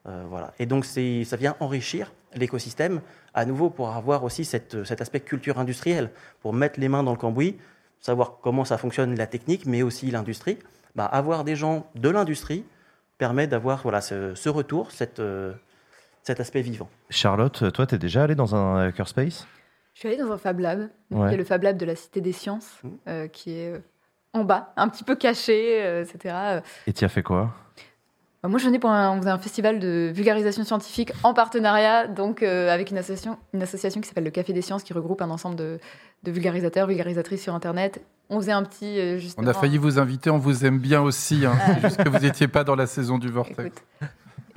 [0.08, 0.54] Euh, voilà.
[0.60, 3.02] Et donc ça vient enrichir l'écosystème
[3.34, 6.10] à nouveau pour avoir aussi cet aspect culture industrielle,
[6.42, 7.58] pour mettre les mains dans le cambouis,
[8.00, 10.58] savoir comment ça fonctionne la technique, mais aussi l'industrie.
[10.96, 12.66] Bah, avoir des gens de l'industrie
[13.18, 15.54] permet d'avoir voilà, ce, ce retour, cette, euh,
[16.24, 16.90] cet aspect vivant.
[17.10, 19.48] Charlotte, toi, tu es déjà allée dans un hackerspace?
[19.94, 21.28] Je suis allée dans un Fab Lab, Ouais.
[21.30, 22.90] qui est le Fab Lab de la Cité des Sciences, Mmh.
[23.08, 23.80] euh, qui est euh,
[24.34, 26.36] en bas, un petit peu caché, euh, etc.
[26.38, 27.52] Euh, Et tu as fait quoi?
[28.42, 32.08] Bah, moi, je venais pour un, on faisait un festival de vulgarisation scientifique en partenariat,
[32.08, 35.22] donc euh, avec une association, une association qui s'appelle le Café des Sciences, qui regroupe
[35.22, 35.80] un ensemble de,
[36.24, 38.02] de vulgarisateurs, vulgarisatrices sur Internet.
[38.30, 41.46] On faisait un petit, euh, On a failli vous inviter, on vous aime bien aussi.
[41.46, 41.54] hein.
[41.66, 43.60] C'est juste que vous n'étiez pas dans la saison du Vortex.
[43.60, 43.84] Écoute.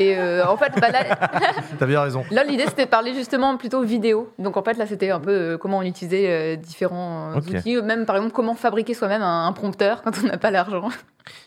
[0.03, 1.05] Et euh, en fait, bah, là,
[1.79, 2.25] T'as bien raison.
[2.31, 4.33] là, l'idée c'était de parler justement plutôt vidéo.
[4.39, 7.49] Donc en fait, là, c'était un peu euh, comment on utilisait euh, différents Ok.
[7.49, 10.89] outils, même par exemple comment fabriquer soi-même un, un prompteur quand on n'a pas l'argent.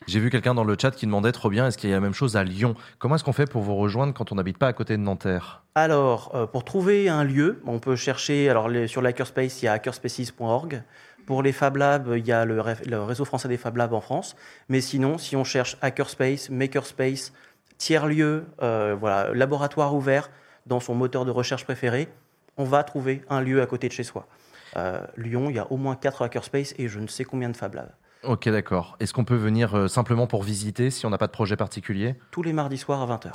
[0.07, 2.01] J'ai vu quelqu'un dans le chat qui demandait trop bien est-ce qu'il y a la
[2.01, 2.75] même chose à Lyon?
[2.97, 5.63] Comment est-ce qu'on fait pour vous rejoindre quand on n'habite pas à côté de Nanterre?
[5.75, 8.49] Alors, euh, pour trouver un lieu, on peut chercher.
[8.49, 10.81] Alors, les- sur l'hackerspace, il y a hackerspaces.org.
[11.25, 13.93] Pour les Fab Labs, il y a le, ré- le réseau français des Fab Labs
[13.93, 14.35] en France.
[14.69, 17.33] Mais sinon, si on cherche hackerspace, makerspace,
[17.77, 20.29] tiers-lieu, euh, voilà, laboratoire ouvert
[20.65, 22.07] dans son moteur de recherche préféré,
[22.57, 24.27] on va trouver un lieu à côté de chez soi.
[24.77, 27.55] Euh, Lyon, il y a au moins 4 hackerspaces et je ne sais combien de
[27.55, 27.91] Fab Labs.
[28.23, 28.97] Ok, d'accord.
[28.99, 32.15] Est-ce qu'on peut venir euh, simplement pour visiter si on n'a pas de projet particulier?
[32.31, 33.31] Tous les mardis soirs à 20h.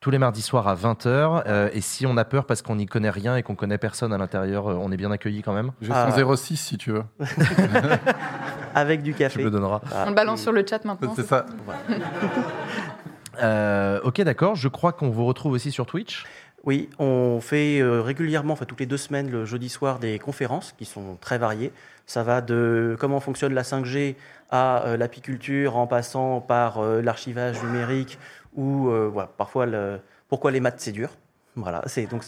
[0.00, 1.70] Tous les mardis soirs à 20h.
[1.72, 4.18] et si on a peur parce qu'on n'y connaît rien et qu'on connaît personne à
[4.18, 5.70] l'intérieur, euh, on est bien accueilli quand même?
[5.80, 6.08] J'ai Ah.
[6.10, 7.04] son 06 si tu veux.
[8.74, 9.34] Avec du café.
[9.34, 9.80] Tu me le donneras.
[9.84, 10.06] Voilà.
[10.06, 11.12] on le balance sur le chat maintenant.
[11.14, 11.46] C'est ça.
[13.40, 14.54] Euh, ok, d'accord.
[14.56, 16.24] Je crois qu'on vous retrouve aussi sur Twitch.
[16.64, 20.74] Oui, on fait euh, régulièrement, enfin toutes les deux semaines, le jeudi soir, des conférences
[20.78, 21.72] qui sont très variées.
[22.06, 24.14] Ça va de comment fonctionne la 5G
[24.50, 28.18] à euh, l'apiculture, en passant par l'archivage numérique
[28.54, 31.10] ou euh, voilà, parfois le, pourquoi les maths c'est dur.
[31.56, 32.24] Voilà, c'est donc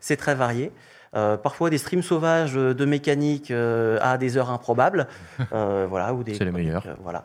[0.00, 0.72] c'est très varié.
[1.14, 5.08] Euh, parfois des streams sauvages de mécanique euh, à des heures improbables,
[5.52, 6.86] euh, voilà, ou des C'est les meilleurs.
[7.02, 7.24] voilà.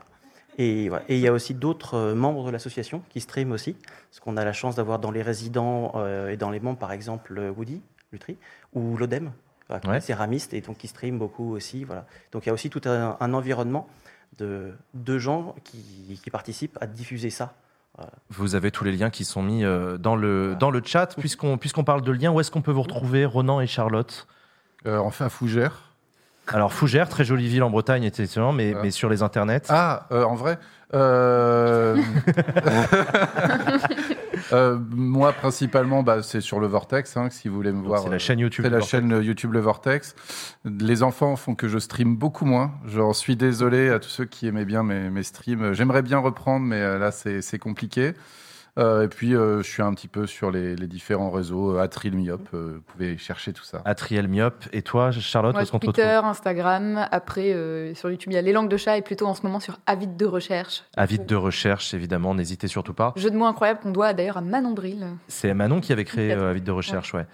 [0.57, 1.05] Et voilà.
[1.07, 3.73] Et il y a aussi d'autres euh, membres de l'association qui streament aussi,
[4.09, 6.91] parce qu'on a la chance d'avoir dans les résidents euh, et dans les membres, par
[6.91, 7.81] exemple, euh, Woody,
[8.11, 8.37] Lutry,
[8.73, 9.31] ou l'ODEM,
[9.69, 10.01] voilà, Ouais.
[10.01, 11.83] céramiste, et donc qui stream beaucoup aussi.
[11.83, 12.05] Voilà.
[12.31, 13.87] Donc il y a aussi tout un, un environnement
[14.39, 17.53] de, de gens qui, qui participent à diffuser ça.
[18.29, 19.63] Vous avez tous les liens qui sont mis
[19.99, 21.15] dans, le, dans le chat.
[21.17, 24.27] Puisqu'on puisqu'on parle de liens, où est-ce qu'on peut vous retrouver, Ronan et Charlotte?
[24.85, 25.86] Euh, enfin, Fougère.
[26.53, 29.63] Alors, Fougères, très jolie ville en Bretagne, effectivement, mais, mais sur les internets.
[29.69, 30.57] Ah, euh, en vrai
[30.93, 31.97] euh,
[34.53, 38.01] euh, Moi, principalement, bah, c'est sur le Vortex, hein, si vous voulez me voir.
[38.01, 38.91] c'est la chaîne YouTube C'est la Vortex.
[38.91, 40.15] chaîne YouTube Le Vortex.
[40.63, 42.71] Les enfants font que je stream beaucoup moins.
[42.85, 45.73] J'en suis désolé à tous ceux qui aimaient bien mes, mes streams.
[45.73, 48.13] J'aimerais bien reprendre, mais là, c'est c'est compliqué.
[48.77, 51.77] Euh, et puis, euh, je suis un petit peu sur les, les différents réseaux.
[51.77, 53.81] Atril Myop, euh, vous pouvez chercher tout ça.
[53.85, 54.65] Atriel Myop.
[54.73, 57.07] Et toi, Charlotte, où qu'on te Twitter, Instagram.
[57.11, 59.41] Après, euh, sur YouTube, il y a les langues de chat et plutôt en ce
[59.43, 60.83] moment sur Avide de recherche.
[60.95, 63.13] Avide de recherche, évidemment, n'hésitez surtout pas.
[63.15, 65.07] Jeu de mots incroyable qu'on doit d'ailleurs à Manon Bril.
[65.27, 67.25] C'est Manon qui avait créé Qui a- euh, Avide de recherche, ouais.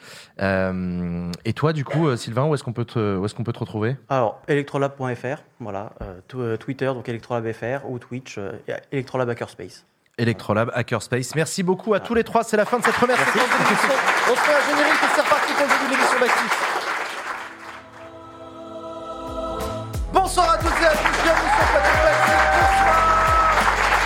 [0.42, 3.44] Euh, et toi, du coup, euh, Sylvain, où est-ce qu'on peut, te- où est-ce qu'on
[3.44, 3.96] peut te retrouver?
[4.10, 8.52] Alors, electrolab.fr, voilà, euh, tw- euh, Twitter, donc electrolab.fr, ou Twitch, euh,
[8.92, 9.86] electrolab Hackerspace.
[10.18, 11.34] Electrolab, Hackerspace.
[11.36, 12.44] Merci beaucoup à tous les trois.
[12.44, 13.42] C'est la fin de cette première séquence.
[14.30, 16.52] On se fait un générique et c'est reparti pour le début de l'émission d'Actif.
[20.14, 21.94] Bonsoir à toutes et à tous, bienvenue sur plateau.
[22.54, 22.94] Bonsoir.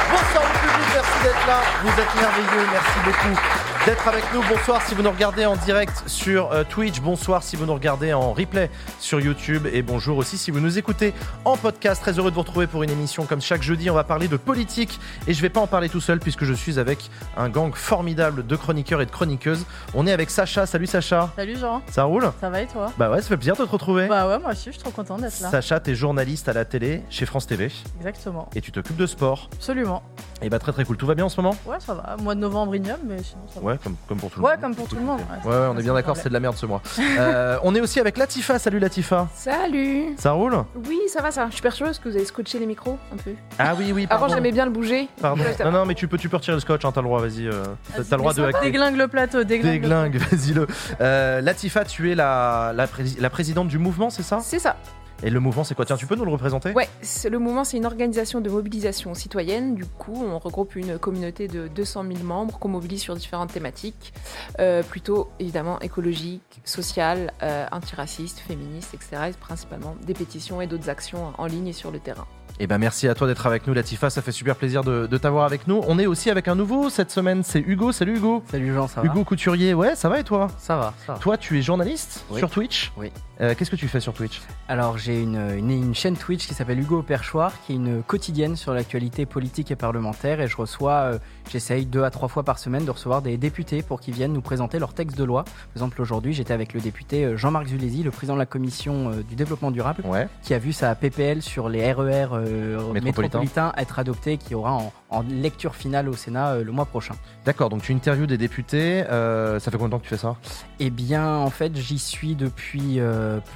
[0.09, 1.59] Bonsoir le public, merci d'être là.
[1.83, 4.41] Vous êtes merveilleux, merci beaucoup d'être avec nous.
[4.49, 6.99] Bonsoir si vous nous regardez en direct sur euh, Twitch.
[6.99, 8.69] Bonsoir si vous nous regardez en replay
[8.99, 9.65] sur YouTube.
[9.71, 11.13] Et bonjour aussi si vous nous écoutez
[11.45, 12.01] en podcast.
[12.01, 13.89] Très heureux de vous retrouver pour une émission comme chaque jeudi.
[13.89, 14.99] On va parler de politique.
[15.25, 18.45] Et je vais pas en parler tout seul puisque je suis avec un gang formidable
[18.45, 19.65] de chroniqueurs et de chroniqueuses.
[19.93, 20.65] On est avec Sacha.
[20.65, 21.29] Salut Sacha.
[21.37, 21.81] Salut Jean.
[21.89, 22.29] Ça roule?
[22.41, 22.91] Ça va et toi?
[22.97, 24.07] Bah ouais, ça fait plaisir de te retrouver.
[24.07, 25.49] Bah ouais, moi aussi, je suis trop contente d'être là.
[25.49, 28.49] Sacha, t'es journaliste à la télé chez France TV Exactement.
[28.53, 29.49] et tu t'occupes de sport.
[29.53, 30.03] Absolument.
[30.41, 30.97] Et bah très très cool.
[30.97, 31.55] Tout va bien en ce moment?
[31.65, 32.17] Ouais, ça va.
[32.21, 33.65] Mois de novembre ignoble, mais sinon ça va.
[33.65, 34.61] Ouais, comme, comme pour tout le Ouais, monde.
[34.61, 35.19] comme pour tout le monde.
[35.45, 36.81] Ouais, ouais, on est bien d'accord, c'est de la merde ce mois.
[36.99, 38.59] Euh, on est aussi avec Latifa.
[38.59, 39.27] Salut Latifa.
[39.35, 41.47] Salut Ça roule Oui, ça va, ça.
[41.49, 43.31] Je suis persuadeuse que vous avez scotché les micros un peu.
[43.59, 44.25] Ah oui, oui, pardon.
[44.25, 45.07] Avant, j'aimais bien le bouger.
[45.21, 45.41] Pardon.
[45.43, 47.21] Ouais, Non, non, mais tu peux, tu peux retirer le scotch, hein, t'as le droit,
[47.21, 47.47] vas-y.
[47.47, 47.63] euh,
[47.95, 48.61] t'as- t'as le droit de hacker.
[48.61, 49.73] Déglingue le plateau, déglingue.
[49.73, 50.67] le Déglingue, vas-y-le.
[51.01, 54.39] Euh, Latifa, tu es la, la, pré- la présidente du mouvement, c'est ça?
[54.41, 54.75] C'est ça.
[55.23, 55.85] Et le mouvement, c'est quoi?
[55.85, 56.73] Tiens, tu peux nous le représenter?
[56.73, 56.87] Ouais,
[57.29, 59.73] le mouvement, c'est une organisation de mobilisation citoyenne.
[59.73, 64.13] Du coup, on regroupe une communauté de 200 000 membres qu'on mobilise sur différentes thématiques,
[64.59, 69.29] euh, plutôt évidemment écologiques, sociales, euh, antiracistes, féministes, etc.
[69.29, 72.27] Et principalement des pétitions et d'autres actions en ligne et sur le terrain.
[72.59, 74.09] Eh ben merci à toi d'être avec nous, Latifa.
[74.09, 75.83] Ça fait super plaisir de, de t'avoir avec nous.
[75.87, 77.43] On est aussi avec un nouveau cette semaine.
[77.43, 77.91] C'est Hugo.
[77.91, 78.41] Salut Hugo.
[78.49, 79.75] Salut Jean, ça va Hugo Couturier.
[79.75, 80.47] Ouais, ça va et toi?
[80.57, 81.19] Ça va, ça va.
[81.19, 82.39] Toi, tu es journaliste Oui.
[82.39, 82.91] sur Twitch?
[82.97, 83.11] Oui.
[83.39, 84.41] Euh, Qu'est-ce que tu fais sur Twitch?
[84.67, 88.55] Alors j'ai une, une, une chaîne Twitch qui s'appelle Hugo Perchoir, qui est une quotidienne
[88.55, 91.19] sur l'actualité politique et parlementaire, et je reçois, euh,
[91.51, 94.41] j'essaye deux à trois fois par semaine de recevoir des députés pour qu'ils viennent nous
[94.41, 95.43] présenter leurs textes de loi.
[95.43, 99.11] Par exemple aujourd'hui j'étais avec le député euh, Jean-Marc Zulesi, le président de la commission
[99.11, 100.03] euh, du développement durable,
[100.41, 104.93] qui a vu sa PPL sur les RER euh, métropolitains être adoptée, qui aura en,
[105.09, 107.15] en lecture finale au Sénat euh, le mois prochain.
[107.45, 109.03] D'accord, donc tu interviews des députés.
[109.09, 110.35] euh, ça fait combien de temps que tu fais ça?
[110.79, 112.99] Eh bien, en fait, j'y suis depuis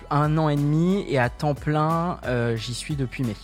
[0.09, 2.19] un an et demi et à temps plein,
[2.55, 3.35] j'y suis depuis mai.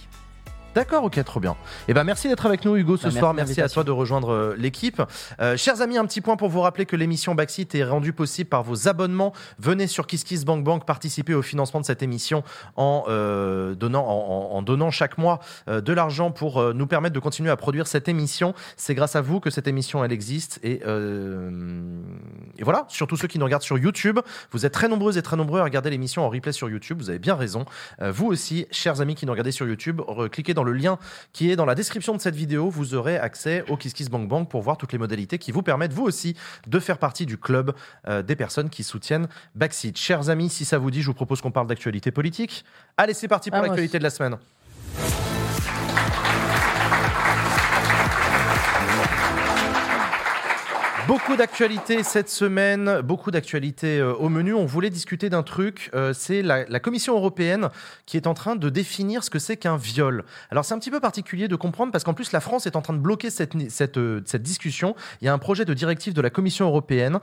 [0.77, 1.57] D'accord, ok, trop bien.
[1.87, 3.33] Et ben merci d'être avec nous, Hugo, ce Bah, soir.
[3.33, 5.01] merci à toi de rejoindre euh, l'équipe.
[5.41, 8.47] Euh, chers amis, un petit point pour vous rappeler que l'émission Backseat est rendue possible
[8.47, 9.33] par vos abonnements.
[9.57, 12.43] Venez sur KissKissBankBank participer au financement de cette émission
[12.75, 17.49] en euh, donnant, en, donnant chaque mois euh, de l'argent pour nous permettre de continuer
[17.49, 18.53] à produire cette émission.
[18.75, 20.59] C'est grâce à vous que cette émission elle existe.
[20.61, 24.19] Et, et voilà, surtout ceux qui nous regardent sur YouTube,
[24.51, 26.99] vous êtes très nombreux et très nombreux à regarder l'émission en replay sur YouTube.
[26.99, 27.65] Vous avez bien raison.
[27.99, 30.99] Vous aussi, chers amis qui nous regardez sur YouTube, cliquez dans le lien
[31.33, 32.69] qui est dans la description de cette vidéo.
[32.69, 36.35] Vous aurez accès au KissKissBankBank pour voir toutes les modalités qui vous permettent, vous aussi,
[36.67, 37.73] de faire partie du club
[38.07, 39.97] euh, des personnes qui soutiennent Backseat.
[39.97, 42.65] Chers amis, si ça vous dit, je vous propose qu'on parle d'actualité politique.
[42.97, 44.37] Allez, c'est parti pour Ah, l'actualité de la semaine.
[51.07, 54.53] Beaucoup d'actualités cette semaine, beaucoup d'actualités euh, au menu.
[54.53, 57.69] On voulait discuter d'un truc, euh, c'est la, Commission européenne
[58.05, 60.25] qui est en train de définir ce que c'est qu'un viol.
[60.51, 62.81] Alors c'est un petit peu particulier de comprendre parce qu'en plus la France est en
[62.81, 64.97] train de bloquer cette, cette, euh, cette discussion.
[65.21, 67.19] Il y a un projet de directive de la Commission européenne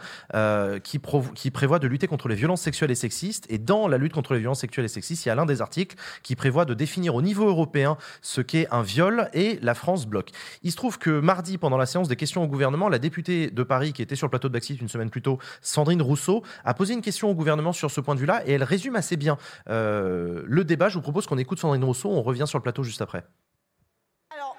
[0.82, 1.00] qui,
[1.34, 3.44] qui prévoit de lutter contre les violences sexuelles et sexistes.
[3.50, 5.60] Et dans la lutte contre les violences sexuelles et sexistes, il y a l'un des
[5.60, 10.06] articles qui prévoit de définir au niveau européen ce qu'est un viol et la France
[10.06, 10.30] bloque.
[10.62, 13.62] Il se trouve que mardi, pendant la séance des questions au gouvernement, la députée de
[13.62, 16.74] Paris qui était sur le plateau de Baxit une semaine plus tôt, Sandrine Rousseau, a
[16.74, 19.36] posé une question au gouvernement sur ce point de vue-là et elle résume assez bien
[19.68, 20.88] euh, le débat.
[20.88, 22.10] Je vous propose qu'on écoute Sandrine Rousseau.
[22.10, 23.24] On revient sur le plateau juste après.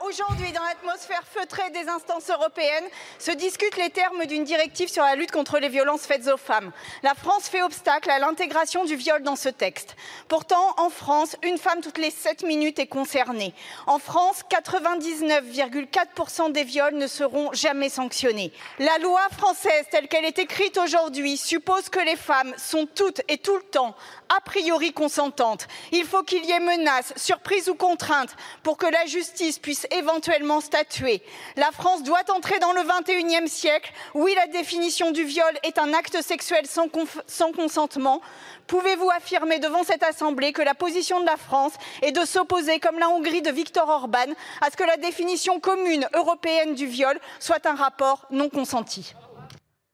[0.01, 2.83] Aujourd'hui, dans l'atmosphère feutrée des instances européennes,
[3.17, 6.73] se discutent les termes d'une directive sur la lutte contre les violences faites aux femmes.
[7.01, 9.95] La France fait obstacle à l'intégration du viol dans ce texte.
[10.27, 13.53] Pourtant, en France, une femme toutes les 7 minutes est concernée.
[13.87, 18.51] En France, 99,4% des viols ne seront jamais sanctionnés.
[18.79, 23.37] La loi française, telle qu'elle est écrite aujourd'hui, suppose que les femmes sont toutes et
[23.37, 23.95] tout le temps
[24.35, 25.67] a priori consentantes.
[25.91, 30.61] Il faut qu'il y ait menace, surprise ou contrainte pour que la justice puisse éventuellement
[30.61, 31.21] statuer.
[31.55, 33.91] La France doit entrer dans le 21e siècle.
[34.13, 36.87] Oui, la définition du viol est un acte sexuel sans,
[37.27, 38.21] sans consentement.
[38.67, 42.99] Pouvez-vous affirmer devant cette Assemblée que la position de la France est de s'opposer, comme
[42.99, 47.65] la Hongrie de Viktor Orban, à ce que la définition commune européenne du viol soit
[47.65, 49.13] un rapport non consenti?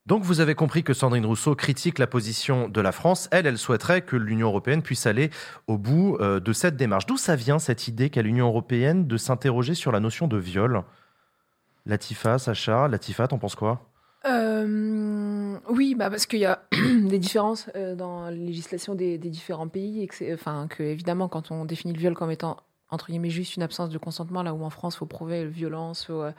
[0.06, 3.28] Donc vous avez compris que Sandrine Rousseau critique la position de la France.
[3.30, 5.30] Elle, elle souhaiterait que l'Union européenne puisse aller
[5.68, 7.06] au bout euh, de cette démarche.
[7.06, 10.82] D'où ça vient cette idée qu'a l'Union européenne de s'interroger sur la notion de viol?
[11.86, 13.88] Latifa, Sacha, Latifa, t'en penses quoi?
[14.24, 19.68] Euh, oui, bah parce qu'il y a des différences euh, dans la législation des, différents
[19.68, 22.58] pays, et que, enfin, que évidemment, quand on définit le viol comme étant
[22.92, 26.04] entre guillemets juste une absence de consentement, là où en France, il faut prouver violence,
[26.04, 26.32] faut, euh,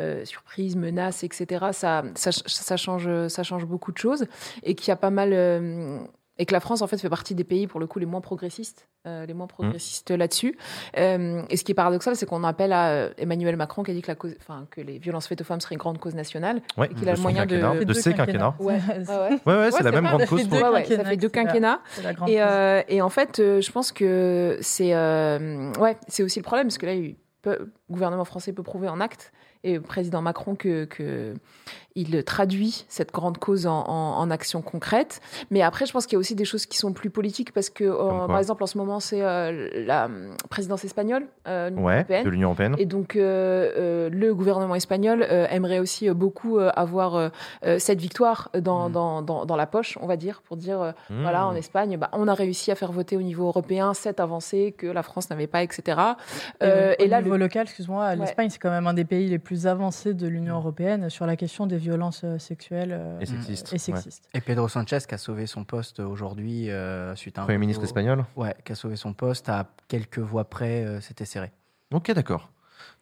[0.00, 1.66] euh, surprise, menace, etc.
[1.72, 4.26] Ça, ça, ça change, ça change beaucoup de choses,
[4.64, 6.00] et qu'il y a pas mal, euh,
[6.38, 8.20] et que la France en fait fait partie des pays pour le coup les moins
[8.22, 10.56] progressistes, euh, les moins progressistes là-dessus.
[10.96, 13.94] Euh, et ce qui est paradoxal, c'est qu'on appelle à euh, Emmanuel Macron qui a
[13.94, 16.14] dit que, la cause, enfin, que les violences faites aux femmes seraient une grande cause
[16.14, 18.54] nationale, Ouais, et qu'il a de le moyen de quinquennat, de ses quinquennats.
[18.58, 19.40] Ouais, ouais, ouais.
[19.46, 21.80] Ouais, ouais, c'est la même pas- grande cause pour- ça fait deux quinquennats.
[22.02, 26.44] la Et, euh, en fait, euh, je pense que c'est euh, ouais, c'est aussi le
[26.44, 29.32] problème parce que là, il peut- le gouvernement français peut prouver en acte
[29.64, 31.34] et le président Macron que, que
[31.94, 35.20] il traduit cette grande cause en, en, en action concrète.
[35.50, 37.70] Mais après, je pense qu'il y a aussi des choses qui sont plus politiques parce
[37.70, 41.74] que, euh, par exemple, en ce moment, c'est euh, la hum, présidence espagnole euh, de
[41.74, 42.24] l'Union Ouais, européenne.
[42.24, 42.74] de l'Union européenne.
[42.78, 47.28] Et donc, euh, euh, le gouvernement espagnol euh, aimerait aussi euh, beaucoup euh, avoir euh,
[47.66, 50.92] euh, cette victoire dans, dans, dans, dans la poche, on va dire, pour dire, euh,
[51.10, 51.22] Mm.
[51.22, 54.72] voilà, en Espagne, bah, on a réussi à faire voter au niveau européen cette avancée
[54.76, 55.82] que la France n'avait pas, etc.
[56.60, 58.16] Et, Euh, au et là, niveau le- local, excuse-moi, Ouais.
[58.16, 61.36] l'Espagne, c'est quand même un des pays les plus avancés de l'Union européenne sur la
[61.36, 64.28] question des violences euh, sexuelles euh, Et sexistes, et sexistes.
[64.32, 67.84] Et Pedro Sanchez qui a sauvé son poste aujourd'hui euh, suite à un Premier ministre
[67.84, 71.52] espagnol Ouais, qui a sauvé son poste à quelques voix près, euh, c'était serré.
[71.92, 72.50] Ok, d'accord.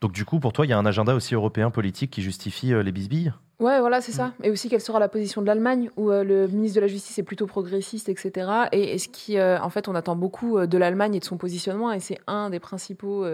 [0.00, 2.72] Donc du coup, pour toi, il y a un agenda aussi européen politique qui justifie
[2.72, 3.32] euh, les bisbilles?
[3.61, 4.32] Ouais, voilà, c'est ça.
[4.42, 7.18] Et aussi, quelle sera la position de l'Allemagne, où euh, le ministre de la Justice
[7.18, 8.50] est plutôt progressiste, etc.
[8.72, 11.24] Et, et ce qui, euh, en fait, on attend beaucoup euh, de l'Allemagne et de
[11.24, 13.26] son positionnement, et c'est un des principaux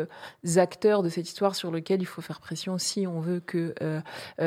[0.56, 3.74] acteurs de cette histoire sur lequel il faut faire pression si on veut que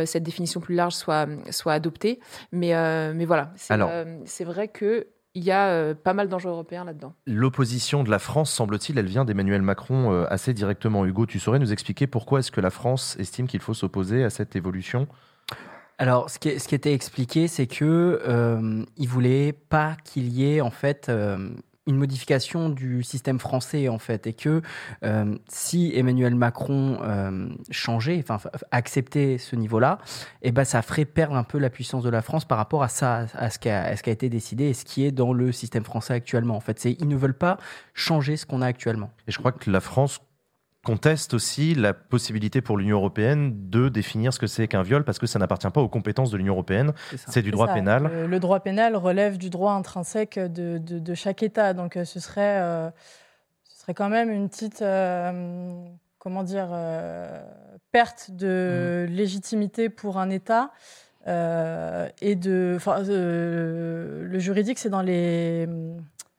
[0.06, 2.20] cette définition plus large soit, soit adoptée.
[2.52, 2.74] Mais,
[3.14, 7.14] mais voilà, c'est vrai que il y a euh, pas mal d'enjeux européens là-dedans.
[7.26, 11.06] L'opposition de la France, semble-t-il, elle vient d'Emmanuel Macron euh, assez directement.
[11.06, 14.30] Hugo, tu saurais nous expliquer pourquoi est-ce que la France estime qu'il faut s'opposer à
[14.30, 15.08] cette évolution?
[15.98, 20.72] Alors, ce qui, était expliqué, c'est que euh, il voulait pas qu'il y ait en
[20.72, 21.50] fait euh,
[21.90, 24.62] une modification du système français en fait, et que
[25.04, 28.40] euh, si Emmanuel Macron euh, changeait, enfin
[28.72, 29.98] acceptait ce niveau-là,
[30.44, 32.90] et ben ça ferait perdre un peu la puissance de la France par rapport à
[32.90, 35.12] ça, à ce qui a, à ce qui a été décidé et ce qui est
[35.12, 36.56] dans le système français actuellement.
[36.56, 37.58] En fait, c'est ils ne veulent pas
[37.94, 39.12] changer ce qu'on a actuellement.
[39.28, 40.22] Et je crois que la France,
[40.90, 45.20] contestent aussi la possibilité pour l'Union européenne de définir ce que c'est qu'un viol parce
[45.20, 46.94] que ça n'appartient pas aux compétences de l'Union européenne,
[47.28, 47.74] c'est du droit ça.
[47.76, 48.10] pénal.
[48.12, 51.74] Le, le droit pénal relève du droit intrinsèque de, de- de chaque État.
[51.76, 52.90] Donc euh, ce serait, euh,
[53.66, 55.76] ce serait quand même une petite, euh,
[56.18, 57.40] comment dire, euh,
[57.92, 59.14] perte de Mm.
[59.14, 60.72] légitimité pour un État.
[61.28, 62.78] et de,
[64.32, 65.68] le juridique, c'est dans les.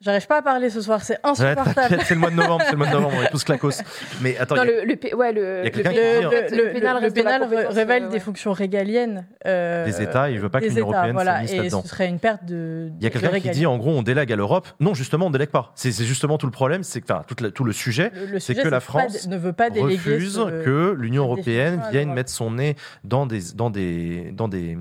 [0.02, 1.74] J'arrive pas à parler ce soir, c'est Ouais, insupportable.
[1.74, 3.82] t'inquiète, c'est le mois de novembre, c'est le mois de novembre, on est tous clacos.
[4.22, 5.90] Mais attends, Non, il y a- le, le, ouais, le, Il y a le quelqu'un
[5.90, 6.30] P- qui dit- Le, dire.
[6.30, 6.72] le- le
[7.12, 8.20] pénal de révèle des ouais.
[8.20, 11.82] fonctions régaliennes euh, Des États, il veut pas que l'Union européenne voilà, et là-dedans.
[11.82, 12.90] ce serait une perte de.
[12.98, 14.68] Il y a quelqu'un qui dit en gros on délègue à l'Europe.
[14.80, 15.72] Non, justement, on délègue pas.
[15.74, 18.40] C'est c'est justement tout le problème, c'est que enfin, la- tout le sujet, Le- le
[18.40, 22.30] c'est que la France ne veut pas déléguer refuse ce- que l'Union européenne vienne mettre
[22.30, 22.74] son nez
[23.04, 24.78] dans des dans des dans des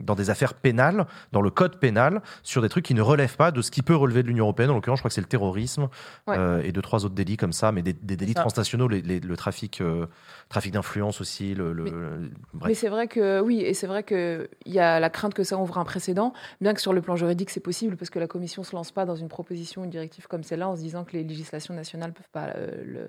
[0.00, 3.50] dans des affaires pénales, dans le code pénal, sur des trucs qui ne relèvent pas
[3.50, 4.59] de ce qui peut relever de l'Union européenne.
[4.68, 5.88] En l'occurrence, je crois que c'est le terrorisme
[6.26, 6.36] Ouais.
[6.36, 9.20] euh, et deux trois autres délits comme ça, mais des, des délits transnationaux, les- les-
[9.20, 10.06] le trafic euh,
[10.50, 12.78] trafic d'influence aussi, le, le- Mais- le- Mais bref.
[12.78, 15.78] c'est vrai que oui, et c'est vrai qu'il y a la crainte que ça ouvre
[15.78, 18.74] un précédent, bien que sur le plan juridique c'est possible parce que la Commission se
[18.76, 21.72] lance pas dans une proposition, une directive comme celle-là en se disant que les législations
[21.74, 23.06] nationales peuvent pas euh,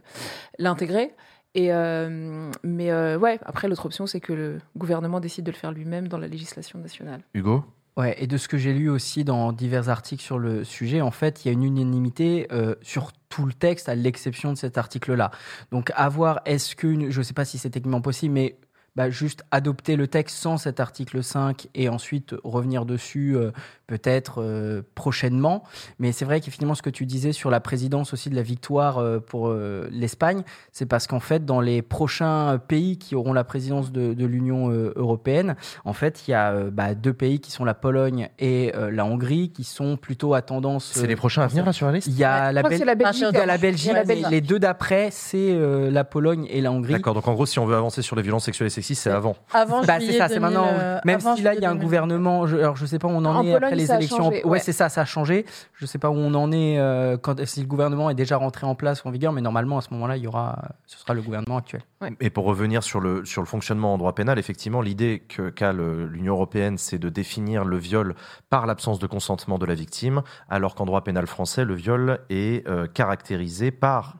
[0.60, 1.14] l'intégrer.
[1.54, 5.58] Et euh, mais euh, ouais, après l'autre option c'est que le gouvernement décide de le
[5.58, 7.22] faire lui-même dans la législation nationale.
[7.34, 7.66] Hugo?
[7.98, 11.12] Ouais, et de ce que j'ai lu aussi dans divers articles sur le sujet, en
[11.12, 14.78] fait, il y a une unanimité euh, sur tout le texte, à l'exception de cet
[14.78, 15.30] article-là.
[15.72, 18.56] Donc, à voir, est-ce que, je ne sais pas si c'est techniquement possible, mais
[18.96, 23.52] bah, juste adopter le texte sans cet article 5 et ensuite revenir dessus euh,
[23.88, 25.64] peut-être euh, prochainement.
[26.00, 28.98] Mais c'est vrai qu'effectivement, ce que tu disais sur la présidence aussi de la victoire
[28.98, 33.44] euh, pour euh, l'Espagne, c'est parce qu'en fait, dans les prochains pays qui auront la
[33.44, 37.39] présidence de, de l'Union euh, européenne, en fait, il y a euh, bah, deux pays
[37.39, 40.92] qui sont la Pologne et euh, la Hongrie qui sont plutôt à tendance.
[40.94, 43.38] C'est les prochains à venir là sur la liste Il y a la, Belgique, il
[43.38, 43.58] y a la hein.
[43.58, 44.32] Belgique, Il y a la mais Belgique.
[44.32, 46.94] les deux d'après, c'est euh, la Pologne et la Hongrie.
[46.94, 49.10] D'accord, donc en gros, si on veut avancer sur les violences sexuelles et sexistes, c'est
[49.10, 49.36] avant.
[49.54, 50.68] Avant Bah, c'est ça, c'est 2000, maintenant.
[50.68, 51.84] euh, Même avant si là, il y a un 2000.
[51.86, 54.18] gouvernement, je, alors je sais pas où on en, En est Pologne, après les élections.
[54.18, 54.60] changé, ouais, ouais.
[54.60, 55.46] c'est ça, ça a changé.
[55.76, 58.66] Je sais pas où on en est euh, quand si le gouvernement est déjà rentré
[58.68, 61.14] en place ou en vigueur, mais normalement à ce moment-là, il y aura, ce sera
[61.14, 61.82] le gouvernement actuel.
[62.20, 65.24] Et pour revenir sur le, sur le fonctionnement en droit pénal, effectivement, l'idée
[65.56, 68.16] qu'a l'Union européenne, c'est de définir le viol
[68.50, 72.68] par l'absence de consentement de la victime, alors qu'en droit pénal français, le viol est
[72.68, 74.16] euh, caractérisé par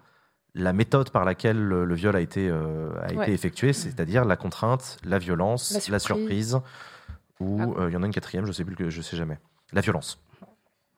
[0.54, 3.24] la méthode par laquelle le, le viol a été, euh, a Ouais.
[3.24, 6.60] été effectué, c'est-à-dire la contrainte, la violence, La la surprise.
[7.40, 7.82] ou Ah.
[7.84, 9.40] euh, il y en a une quatrième, je sais plus, que je sais jamais.
[9.74, 10.22] La violence.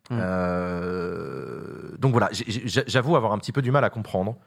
[0.10, 0.18] Mm.
[0.22, 4.38] Euh, donc voilà, j'avoue avoir un petit peu du mal à comprendre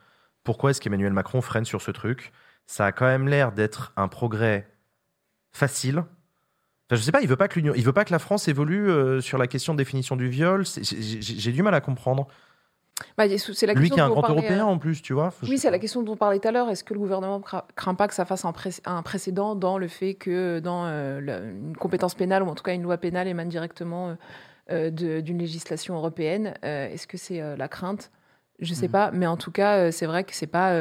[0.45, 2.33] pourquoi est-ce qu'Emmanuel Macron freine sur ce truc.
[2.67, 4.69] Ça a quand même l'air d'être un progrès
[5.53, 5.99] facile.
[5.99, 8.47] Enfin, je sais pas, il veut pas que l'Union, il veut pas que la France
[8.49, 10.65] évolue sur la question de définition du viol.
[10.67, 12.29] J'ai du mal à comprendre.
[13.19, 15.13] Bah, c'est la Lui question qui est un grand parlait, européen euh, en plus, tu
[15.13, 15.33] vois.
[15.49, 16.71] Oui, c'est la question dont on parlait tout à l'heure.
[16.71, 19.77] Est-ce que le gouvernement cra- craint pas que ça fasse un, pré- un précédent dans
[19.79, 22.97] le fait que dans euh, la- une compétence pénale ou en tout cas une loi
[22.97, 24.11] pénale émane directement
[24.71, 28.11] euh, euh, d'une législation européenne Euh, Est-ce que c'est euh, la crainte?
[28.61, 28.93] Je sais Mhm.
[28.93, 30.73] pas, mais en tout cas, euh, c'est vrai que c'est pas.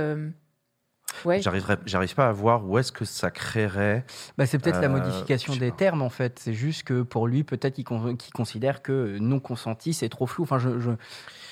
[1.24, 1.42] Ouais.
[1.42, 4.06] J'arrive pas à voir où est-ce que ça créerait.
[4.38, 5.78] Bah, c'est peut-être la Euh, modification des pas.
[5.78, 6.40] termes en fait.
[6.40, 10.28] C'est juste que pour lui, peut-être qu'il con- qu'il considère que non consenti, c'est trop
[10.28, 10.44] flou.
[10.44, 10.98] Enfin, je, je- De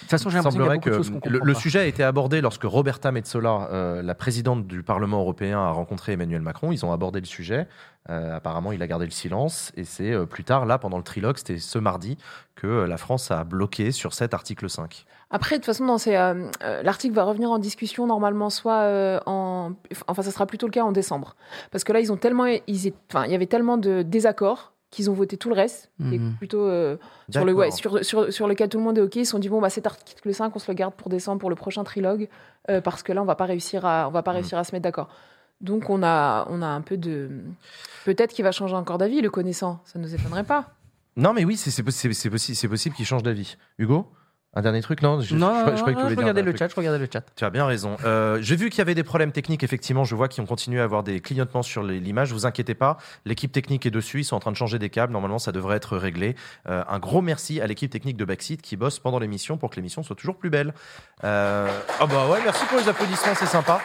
[0.02, 1.54] toute façon, j'ai l'impression qu'il y a semblerait beaucoup de que choses qu'on le, le
[1.54, 6.12] sujet a été abordé lorsque Roberta Metsola, euh, la présidente du Parlement européen, a rencontré
[6.14, 6.72] Emmanuel Macron.
[6.72, 7.68] Ils ont abordé le sujet.
[8.10, 9.72] Euh, apparemment, il a gardé le silence.
[9.78, 12.18] Et c'est euh, plus tard, là, pendant le trilogue, c'était ce mardi,
[12.56, 15.06] que la France a bloqué sur cet article 5.
[15.34, 19.72] Après, de toute façon, euh, euh, l'article va revenir en discussion normalement, soit euh, en,
[20.08, 21.36] enfin, ça sera plutôt le cas en décembre,
[21.72, 25.10] parce que là, ils ont tellement, ils enfin, il y avait tellement de désaccords qu'ils
[25.10, 26.36] ont voté tout le reste, Mhm.
[26.38, 26.98] plutôt euh,
[27.32, 29.16] sur le, ouais, sur, sur, sur lequel tout le monde est ok.
[29.16, 31.40] Ils se sont dit bon, bah cet article 5, on se le garde pour décembre
[31.40, 32.30] pour le prochain trilogue,
[32.84, 34.38] parce que là, on va pas réussir à, on va pas Mhm.
[34.38, 35.10] réussir à se mettre d'accord.
[35.62, 37.30] Donc, on a, on a un peu de,
[38.06, 40.74] peut-être qu'il va changer encore d'avis, le connaissant, ça nous étonnerait pas.
[41.16, 43.58] Non, mais oui, c'est c'est possi- c'est possi- c'est possible qu'il change d'avis.
[43.80, 44.06] Hugo?
[44.56, 46.16] Un dernier truc Non, je, Non, je- je- non, je croyais que tu non, voulais
[46.16, 46.60] je regardais le truc.
[46.60, 47.24] chat, je regardais le chat.
[47.36, 47.98] Tu as bien raison.
[48.06, 50.04] Euh, J'ai vu qu'il y avait des problèmes techniques, effectivement.
[50.04, 52.32] Je vois qu'ils ont continué à avoir des clignotements sur l'image.
[52.34, 54.20] Vous inquiétez pas, l'équipe technique est dessus.
[54.20, 55.12] Ils sont en train de changer des câbles.
[55.14, 56.36] Normalement, ça devrait être réglé.
[56.70, 59.76] Euh, un gros merci à l'équipe technique de Backseat qui bosse pendant l'émission pour que
[59.78, 60.74] l'émission soit toujours plus belle.
[61.24, 61.68] Euh...
[62.02, 63.80] Oh bah ouais, merci pour les applaudissements, c'est sympa.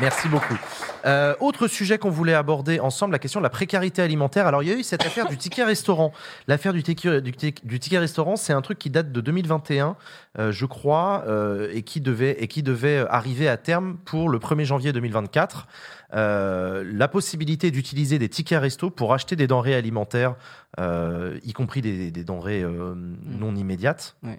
[0.00, 0.58] Merci beaucoup.
[1.06, 4.46] Euh, autre sujet qu'on voulait aborder ensemble, la question de la précarité alimentaire.
[4.46, 6.12] Alors, il y a eu cette affaire du ticket restaurant.
[6.48, 9.96] L'affaire du, ticket- du, tic- du ticket restaurant, c'est un truc qui date de 2021,
[10.38, 14.38] euh, je crois, euh, et, qui devait, et qui devait arriver à terme pour le
[14.38, 15.66] 1er janvier 2024.
[16.14, 20.36] Euh, la possibilité d'utiliser des tickets resto pour acheter des denrées alimentaires,
[20.78, 24.16] euh, y compris des, des denrées euh, non immédiates.
[24.22, 24.38] Ouais.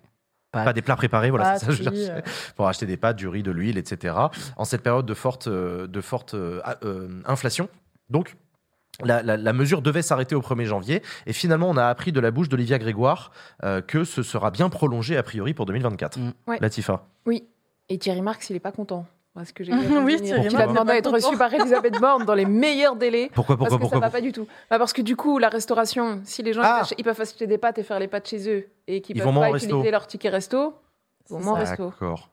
[0.63, 2.21] Pas des plats préparés, voilà, Pâtes, c'est ça que je euh.
[2.55, 4.15] Pour acheter des pâtes, du riz, de l'huile, etc.
[4.55, 6.61] En cette période de forte, euh, de forte euh,
[7.25, 7.67] inflation.
[8.09, 8.35] Donc,
[9.03, 11.01] la, la- la mesure devait s'arrêter au 1er janvier.
[11.25, 13.31] Et finalement, on a appris de la bouche d'Olivia Grégoire
[13.63, 16.17] euh, que ce sera bien prolongé a priori pour 2024.
[16.47, 16.57] Ouais.
[16.61, 17.05] Latifa.
[17.25, 17.43] Oui.
[17.89, 19.05] Et Thierry Marx, il n'est pas content.
[19.35, 19.71] Parce que j'ai
[20.03, 23.29] Oui, Marx a demandé à être reçu par Elisabeth Borne dans les meilleurs délais.
[23.33, 24.47] Pourquoi, pourquoi, Parce que pourquoi, ça va pas du tout.
[24.69, 26.83] Bah, parce que du coup, la restauration, si les gens Ah.
[26.97, 29.27] ils peuvent acheter des pâtes et faire les pâtes chez eux et qu'ils Ils peuvent
[29.27, 29.91] vont moins pas au utiliser resto.
[29.91, 30.73] leur ticket resto,
[31.29, 31.85] ils vont moins au resto.
[31.89, 32.29] D'accord.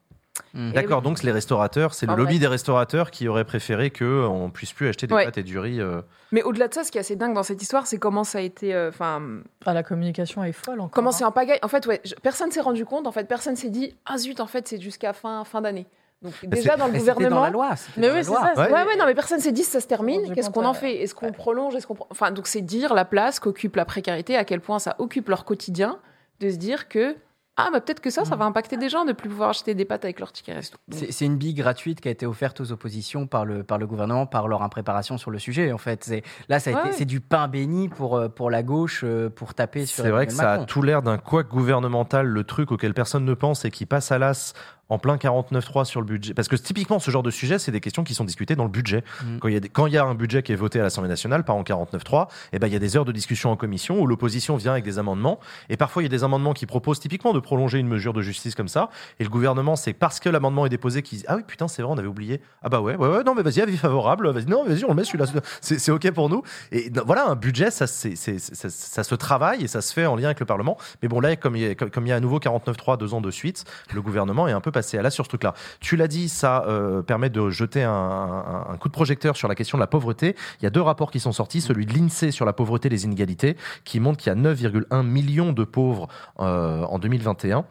[0.55, 1.05] Et D'accord, oui.
[1.05, 2.39] donc c'est les restaurateurs, c'est le lobby vrai.
[2.41, 5.25] des restaurateurs qui aurait préféré qu'on puisse plus acheter des Ouais.
[5.27, 5.79] pâtes et du riz.
[5.81, 6.01] euh,
[6.31, 8.39] Mais au-delà de ça, ce qui est assez dingue dans cette histoire, c'est comment ça
[8.39, 8.75] a été.
[8.75, 9.21] euh, Enfin,
[9.67, 10.91] Ah, la communication est folle encore.
[10.93, 11.13] comment hein.
[11.13, 11.59] c'est un pagaille.
[11.63, 13.07] En fait, ouais, je- personne s'est rendu compte.
[13.07, 15.87] En fait, personne s'est dit Ah zut, en fait, c'est jusqu'à fin, fin d'année.
[16.23, 17.37] Donc, déjà dans le gouvernement.
[17.37, 18.41] dans la loi, Mais dans oui, c'est ça.
[18.43, 20.33] Ouais, c'est- ouais, non, mais personne s'est dit ça se termine.
[20.35, 21.03] Qu'est-ce qu'on en fait?
[21.03, 21.75] Est-ce qu'on prolonge?
[21.75, 24.95] Est-ce qu'on Enfin, donc c'est dire la place qu'occupe la précarité, à quel point ça
[24.99, 25.99] occupe leur quotidien,
[26.41, 27.17] de se dire que
[27.59, 29.85] ah bah peut-être que ça, ça va impacter des gens de plus pouvoir acheter des
[29.85, 30.79] pâtes avec leur ticket resto.
[30.91, 34.25] C'est une bille gratuite qui a été offerte aux oppositions par le, par le gouvernement,
[34.25, 35.71] par leur impréparation sur le sujet.
[35.71, 36.93] En fait, c'est là, ça a été- Ouais.
[36.93, 40.03] c'est du pain béni pour, euh, pour la gauche euh, pour taper sur.
[40.03, 43.35] C'est vrai que ça a tout l'air d'un couac gouvernemental, le truc auquel personne ne
[43.35, 44.55] pense et qui passe à l'as
[44.93, 46.35] en plein 49.3 sur le budget.
[46.35, 48.71] Parce que typiquement, ce genre de sujet, c'est des questions qui sont discutées dans le
[48.71, 49.03] budget.
[49.25, 49.39] Mm.
[49.39, 50.83] Quand il y a des- Quand il y a un budget qui est voté à
[50.83, 53.57] l'Assemblée nationale, pas en 49.3, eh ben, il y a des heures de discussion en
[53.57, 55.41] commission où l'opposition vient avec des amendements.
[55.71, 58.23] Et parfois, il y a des amendements qui proposent typiquement de prolonger une mesure de
[58.23, 58.91] justice comme ça.
[59.19, 61.83] Et le gouvernement, c'est parce que l'amendement est déposé qu'ils disent Ah oui, putain, c'est
[61.83, 62.41] vrai, on avait oublié.
[62.63, 64.29] Ah bah ouais, ouais, ouais, non, mais vas-y, avis favorable.
[64.31, 65.27] Vas-y, non, vas-y, on le met celui-là.
[65.61, 66.43] C'est c'est OK pour nous.
[66.71, 70.17] Et voilà, un budget, ça, c'est- ça, ça se travaille et ça se fait en
[70.17, 70.77] lien avec le Parlement.
[71.03, 73.15] Mais bon, là, comme il y a, comme il y a à nouveau 49.3 deux
[73.15, 73.65] ans de suite,
[73.95, 75.55] le gouvernement est un peu passé à l'as sur ce truc-là.
[75.81, 79.49] Tu l'as dit, ça euh, permet de jeter un, un- un coup de projecteur sur
[79.49, 80.37] la question de la pauvreté.
[80.61, 82.91] Il y a deux rapports qui sont sortis, celui de l'INSEE sur la pauvreté et
[82.91, 86.09] les inégalités, qui montre qu'il y a 9,1 millions de pauvres
[86.41, 87.65] euh, en 2021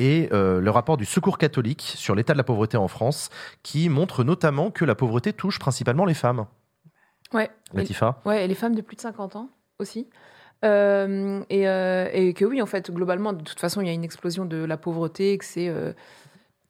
[0.00, 3.28] et euh, le rapport du Secours catholique sur l'état de la pauvreté en France,
[3.62, 6.46] qui montre notamment que la pauvreté touche principalement les femmes.
[7.32, 7.50] ouais.
[7.74, 10.08] Latifa Et, ouais, et les femmes de plus de 50 ans aussi.
[10.64, 13.92] Euh, et, euh, et que oui, en fait, globalement, de toute façon, il y a
[13.92, 15.68] une explosion de la pauvreté, que c'est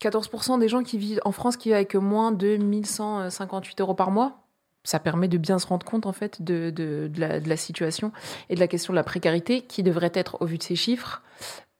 [0.00, 4.10] 14% des gens qui vivent en France qui vivent avec moins de 1158 euros par
[4.10, 4.40] mois.
[4.86, 7.56] Ça permet de bien se rendre compte, en fait, de, de, de la, de la
[7.56, 8.12] situation
[8.50, 11.22] et de la question de la précarité, qui devrait être, au vu de ces chiffres,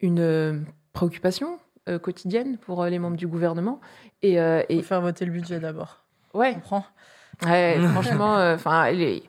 [0.01, 0.59] une euh,
[0.95, 1.59] préoccupation
[1.89, 3.79] euh, quotidienne pour euh, les membres du gouvernement.
[4.23, 4.79] Et, euh, et...
[4.81, 5.99] Faut faire voter le budget d'abord.
[6.33, 6.53] Ouais.
[6.53, 6.85] On comprend.
[7.45, 9.23] Ouais, franchement, enfin, les-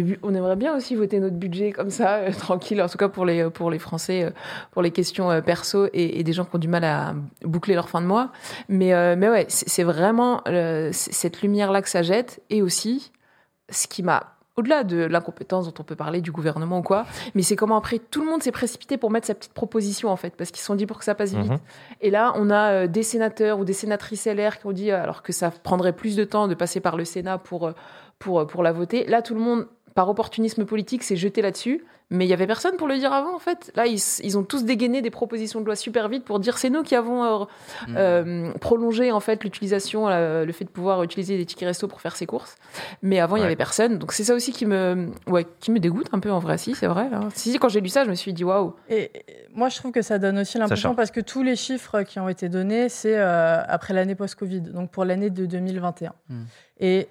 [0.00, 3.08] le on aimerait bien aussi voter notre budget comme ça, euh, tranquille, en tout cas
[3.08, 4.30] pour les, pour les Français, euh,
[4.72, 7.74] pour les questions euh, perso et, et des gens qui ont du mal à boucler
[7.74, 8.30] leur fin de mois.
[8.68, 13.12] Mais, euh, mais ouais, c'est vraiment euh, cette lumière-là que ça jette et aussi
[13.70, 14.36] ce qui m'a.
[14.58, 17.98] Au-delà de l'incompétence dont on peut parler du gouvernement ou quoi, mais c'est comment après
[17.98, 20.64] tout le monde s'est précipité pour mettre sa petite proposition en fait, parce qu'ils se
[20.64, 21.50] sont dit pour que ça passe vite.
[21.50, 21.58] Mhm.
[22.00, 25.02] Et là, on a euh, des sénateurs ou des sénatrices LR qui ont dit, euh,
[25.02, 27.72] alors que ça prendrait plus de temps de passer par le Sénat pour, euh,
[28.18, 29.04] pour, euh, pour la voter.
[29.04, 29.66] Là, tout le monde,
[29.96, 31.84] par opportunisme politique, s'est jeté là-dessus.
[32.08, 33.72] Mais il y avait personne pour le dire avant, en fait.
[33.74, 36.84] Là, ils, ont tous dégainé des propositions de loi super vite pour dire c'est nous
[36.84, 37.44] qui avons euh,
[37.96, 42.00] euh, prolongé en fait l'utilisation, euh, le fait de pouvoir utiliser des tickets resto pour
[42.00, 42.54] faire ses courses.
[43.02, 43.46] Mais avant, il y Ouais.
[43.46, 43.98] avait personne.
[43.98, 46.58] Donc c'est ça aussi qui me, ouais, qui me dégoûte un peu en vrai.
[46.58, 47.08] Si, c'est vrai.
[47.12, 47.28] hein.
[47.34, 48.74] Si, si, quand j'ai lu ça, je me suis dit waouh.
[48.88, 49.10] Et
[49.52, 52.28] moi, je trouve que ça donne aussi l'impression, parce que tous les chiffres qui ont
[52.28, 56.12] été donnés, c'est euh, après l'année post-Covid, donc pour l'année de 2021.
[56.78, 57.08] Et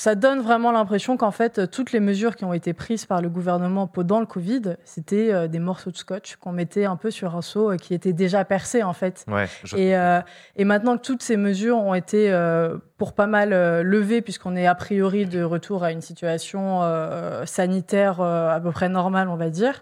[0.00, 3.28] ça donne vraiment l'impression qu'en fait, toutes les mesures qui ont été prises par le
[3.28, 7.34] gouvernement pendant le Covid, c'était euh, des morceaux de scotch qu'on mettait un peu sur
[7.34, 9.24] un seau euh, qui était déjà percé, en fait.
[9.26, 10.20] Ouais, je- Et, euh,
[10.54, 14.54] et maintenant que toutes ces mesures ont été euh, pour pas mal euh, levées, puisqu'on
[14.54, 19.28] est a priori de retour à une situation euh, sanitaire euh, à peu près normale,
[19.28, 19.80] on va dire,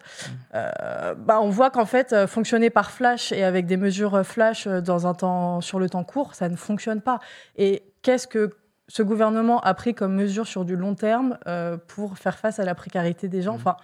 [0.54, 4.22] euh, bah, on voit qu'en fait, euh, fonctionner par flash et avec des mesures euh,
[4.22, 7.18] flash euh, dans un temps, sur le temps court, ça ne fonctionne pas.
[7.56, 8.50] Et qu'est-ce que
[8.88, 12.64] ce gouvernement a pris comme mesure sur du long terme euh, pour faire face à
[12.64, 13.76] la précarité des gens Enfin,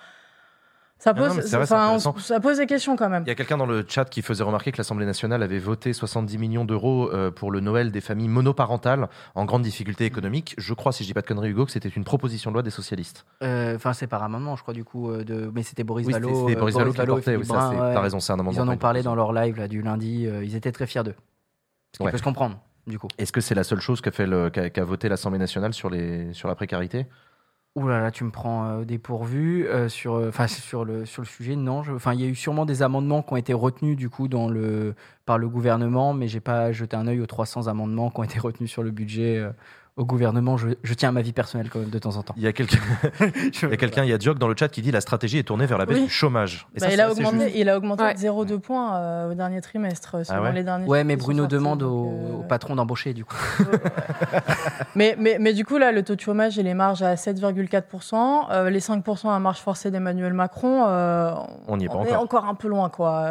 [0.98, 1.12] ça.
[1.12, 3.24] Non, pose, non, vrai, enfin, on- ça pose des questions quand même.
[3.26, 5.92] Il y a quelqu'un dans le chat qui faisait remarquer que l'Assemblée nationale avait voté
[5.92, 10.54] 70 millions d'euros euh, pour le Noël des familles monoparentales en grande difficulté économique.
[10.58, 12.62] Je crois, si je dis pas de conneries, Hugo, que c'était une proposition de loi
[12.62, 13.26] des socialistes.
[13.42, 15.10] Euh, Enfin, c'est par amendement, je crois, du coup.
[15.10, 15.50] euh, de...
[15.52, 16.28] Mais c'était Boris Oui, Vallaud.
[16.46, 17.98] c'était- euh, Boris Vallaud qui oui, ouais.
[17.98, 20.26] raison, c'est un amendement, Ils en ont parlé dans leur live là, du lundi.
[20.28, 21.16] euh, ils étaient très fiers d'eux.
[21.94, 22.12] Ce qui Ouais.
[22.12, 23.08] peut se comprendre, du coup.
[23.18, 24.28] Est-ce que c'est la seule chose qu'a fait
[24.72, 27.06] qu'a voté l'Assemblée nationale sur, les, sur la précarité?
[27.74, 31.26] Ouh là là, tu me prends euh, dépourvu euh, sur, euh, sur le sur le
[31.26, 31.56] sujet.
[31.56, 34.28] Non, enfin il y a eu sûrement des amendements qui ont été retenus du coup
[34.28, 38.20] dans le par le gouvernement, mais j'ai pas jeté un œil aux 300 amendements qui
[38.20, 39.42] ont été retenus sur le budget
[39.96, 40.56] au gouvernement.
[40.56, 42.34] Je, je tiens à ma vie personnelle quand même de temps en temps.
[42.36, 42.78] Il y a quelqu'un,
[43.20, 45.38] il y a quelqu'un, il y a Diog dans le chat qui dit la stratégie
[45.38, 46.04] est tournée vers la baisse Oui.
[46.04, 46.66] du chômage.
[46.74, 47.56] Et Bah, ça, il, a augmenté, juste.
[47.56, 48.14] il a augmenté Ouais.
[48.14, 51.46] de 0,2 points euh, au dernier trimestre, selon Ah ouais les derniers Ouais, mais Bruno
[51.46, 53.36] demande au, euh, au patron d'embaucher, du coup.
[54.94, 58.50] Mais, mais, mais du coup, là, le taux de chômage et les marges à 7,4%,
[58.50, 61.32] euh, les 5% à marge forcée d'Emmanuel Macron, euh,
[61.66, 62.22] On n'y est pas on est encore.
[62.22, 63.24] encore un peu loin, quoi.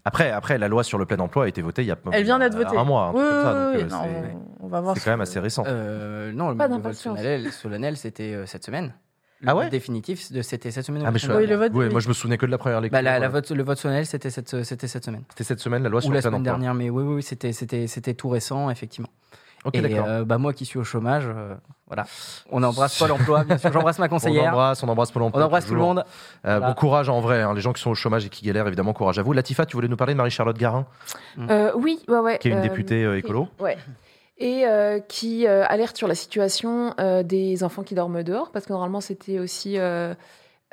[0.00, 0.02] Euh.
[0.04, 2.24] Après, après, la loi sur le plein emploi a été votée il y a Elle
[2.24, 2.78] vient d'être il y a votée.
[2.78, 3.44] Un mois, truc Oui, oui, donc,
[3.74, 4.94] oui, euh, non, c'est- on, on va voir.
[4.94, 5.64] c'est ce quand même assez récent.
[5.66, 7.18] Euh, non, Pas le vote d'impatience.
[7.18, 8.94] solennel, solennel, c'était euh, cette semaine.
[9.42, 11.00] Le Ah vote ouais définitif, c'était cette semaine.
[11.00, 12.50] ou Ah, la mais je, Oui, le vote- ouais, moi je me souvenais que de
[12.50, 12.98] la première lecture.
[12.98, 15.22] Bah, la, la euh, vote, le vote solennel, c'était cette, semaine.
[15.30, 16.52] C'était cette semaine, la loi Ou sur la le plein semaine emploi.
[16.52, 17.22] dernière, mais oui, oui, oui,
[17.88, 19.08] c'était tout récent, effectivement.
[19.64, 21.54] Ok, Et euh, bah, moi qui suis au chômage, euh,
[21.86, 22.06] voilà.
[22.50, 23.70] On embrasse Pôle emploi, bien sûr.
[23.72, 24.52] J'embrasse ma On conseillère.
[24.52, 25.42] embrasse, on embrasse Pôle emploi.
[25.42, 25.98] On embrasse tout le monde.
[25.98, 26.02] Euh,
[26.58, 26.66] Voilà.
[26.68, 28.92] Bon courage en vrai, hein, les gens qui sont au chômage et qui galèrent, évidemment,
[28.94, 29.32] courage à vous.
[29.34, 30.86] Latifa, tu voulais nous parler de Marie-Charlotte Garin,
[31.38, 32.38] Euh, oui, ouais, ouais.
[32.38, 33.48] qui est une euh, députée euh, écolo.
[33.58, 33.76] Ouais.
[34.38, 38.64] Et euh, qui euh, alerte sur la situation euh, des enfants qui dorment dehors, parce
[38.64, 39.76] que normalement c'était aussi.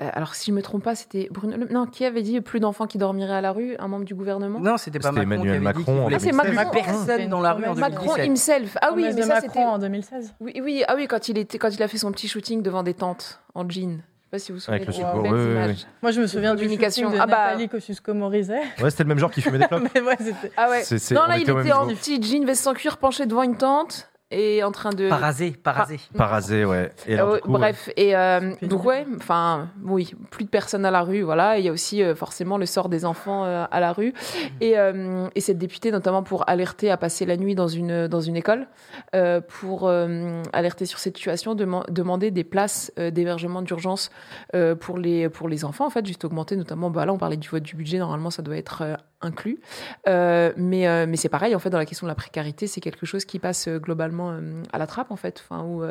[0.01, 1.57] Euh, alors si je me trompe pas, c'était Bruno.
[1.57, 4.13] Le- Non, qui avait dit plus d'enfants qui dormiraient à la rue, un membre du
[4.15, 4.59] gouvernement?
[4.59, 6.71] Non, c'était pas C'était Macron Emmanuel qui avait dit Macron Ah, c'est Macron.
[6.73, 8.25] personne dans la rue en Macron 2017.
[8.27, 8.77] himself.
[8.81, 9.63] Ah oui, mais ça Macron c'était.
[9.65, 10.35] en 2016.
[10.39, 12.83] Oui, oui, ah oui, quand il était, quand il a fait son petit shooting devant
[12.83, 14.01] des tentes en jean.
[14.29, 15.85] Je sais pas si vous vous souvenez Avec le de support, oui, oui, oui.
[16.01, 17.09] Moi, je me souviens du Communication.
[17.09, 18.59] de Ah bah- Nathalie Kosciusko-Morizet.
[18.83, 19.83] Ouais, c'était le même genre qui fumait des clopes.
[19.95, 20.83] Mais ouais, c'était- Ah ouais.
[21.11, 24.09] Non, on là, il était en petit jean veste en cuir penché devant une tente
[24.31, 25.09] et en train de.
[25.09, 25.99] Parasé, parasé.
[26.17, 26.91] Parasé, ouais.
[27.07, 30.85] Et alors, Euh, du coup, bref, et euh, donc ouais, enfin oui, plus de personnes
[30.85, 31.57] à la rue, voilà.
[31.59, 34.13] Il y a aussi euh, forcément le sort des enfants euh, à la rue,
[34.61, 38.21] et, euh, et cette députée notamment pour alerter à passer la nuit dans une dans
[38.21, 38.67] une école,
[39.15, 44.09] euh, pour euh, alerter sur cette situation, deman- demander des places euh, d'hébergement d'urgence
[44.55, 46.89] euh, pour les pour les enfants en fait, juste augmenter notamment.
[46.89, 49.59] Bah là, on parlait du vote du budget, normalement ça doit être euh, inclus,
[50.07, 52.81] Euh, mais euh, mais c'est pareil en fait dans la question de la précarité, c'est
[52.81, 54.37] quelque chose qui passe euh, globalement
[54.71, 55.83] à la trappe en fait, enfin où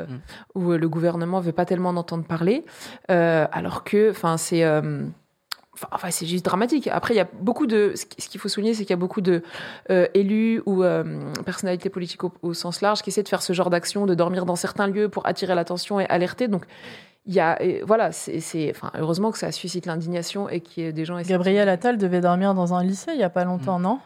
[0.55, 2.65] où euh, le gouvernement veut pas tellement en entendre parler,
[3.09, 4.65] alors que, enfin, c'est,
[5.93, 6.89] enfin, c'est juste dramatique.
[6.89, 9.01] Après, il y a beaucoup de, ce qui- ce qu'il faut souligner, c'est qu'il y
[9.01, 9.43] a beaucoup de
[9.91, 11.05] euh, élus ou euh,
[11.45, 14.47] personnalités politiques au, au sens large qui essaient de faire ce genre d'action, de dormir
[14.47, 16.49] dans certains lieux pour attirer l'attention et alerter.
[16.49, 16.65] Donc,
[17.27, 20.85] il y a, et voilà, c'est, c'est- enfin, heureusement que ça suscite l'indignation et qu'il
[20.85, 21.21] y ait des gens.
[21.23, 23.99] Gabriel Attal devait dormir dans un lycée il y a pas longtemps, non?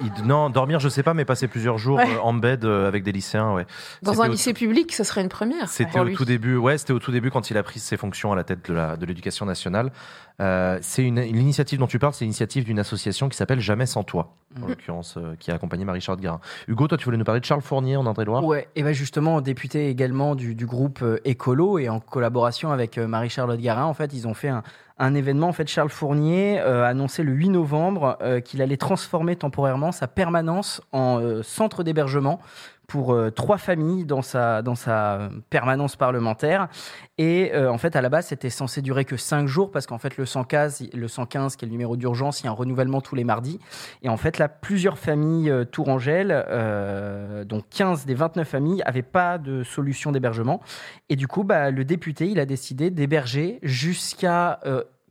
[0.00, 2.08] Il- non, dormir, je sais pas, mais passer plusieurs jours Ouais.
[2.16, 3.66] euh, en bed euh, avec des lycéens, ouais.
[4.02, 5.68] Dans un lycée public, ça serait une première.
[5.68, 6.14] C'était au lui.
[6.14, 8.44] tout début, ouais, c'était au tout début quand il a pris ses fonctions à la
[8.44, 9.92] tête de l'éducation nationale.
[10.40, 13.86] Euh, c'est une, une initiative dont tu parles, c'est l'initiative d'une association qui s'appelle Jamais
[13.86, 14.68] sans toi, en Mhm.
[14.68, 16.40] l'occurrence, euh, qui a accompagné Marie-Charlotte Garin.
[16.66, 18.44] Hugo, toi, tu voulais nous parler de Charles Fournier en Indre-et-Loire?
[18.44, 22.98] Ouais, et ben justement, député également du, du groupe euh, Écolo et en collaboration avec
[22.98, 24.64] Marie-Charlotte Garin, en fait, ils ont fait un,
[24.98, 25.48] un événement.
[25.48, 29.92] En fait, Charles Fournier euh, a annoncé le 8 novembre euh, qu'il allait transformer temporairement
[29.92, 32.40] sa permanence en euh, centre d'hébergement
[32.86, 36.68] pour euh, trois familles dans sa, dans sa euh, permanence parlementaire.
[37.16, 39.98] Et euh, en fait, à la base, c'était censé durer que cinq jours parce qu'en
[39.98, 43.00] fait, le 115, le 115, qui est le numéro d'urgence, il y a un renouvellement
[43.00, 43.60] tous les mardis.
[44.02, 49.02] Et en fait, là, plusieurs familles euh, Tourangelle, euh, donc 15 des 29 familles, n'avaient
[49.02, 50.60] pas de solution d'hébergement.
[51.08, 54.60] Et du coup, bah, le député, il a décidé d'héberger jusqu'à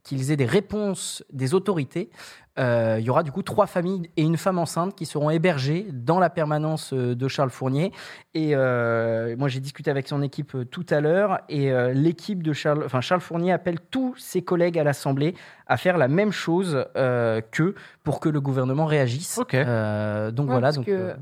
[0.02, 2.10] qu'ils aient des réponses des autorités.
[2.58, 5.86] Euh, il y aura du coup trois familles et une femme enceinte qui seront hébergées
[5.92, 7.92] dans la permanence euh, de Charles Fournier.
[8.34, 12.52] Et euh, moi, j'ai discuté avec son équipe tout à l'heure et euh, l'équipe de
[12.52, 15.34] Charles, enfin Charles Fournier appelle tous ses collègues à l'Assemblée
[15.66, 17.74] à faire la même chose euh, qu'eux
[18.04, 19.40] pour que le gouvernement réagisse.
[19.52, 20.66] Euh, donc Ouais, voilà.
[20.68, 21.14] parce Donc, que, euh,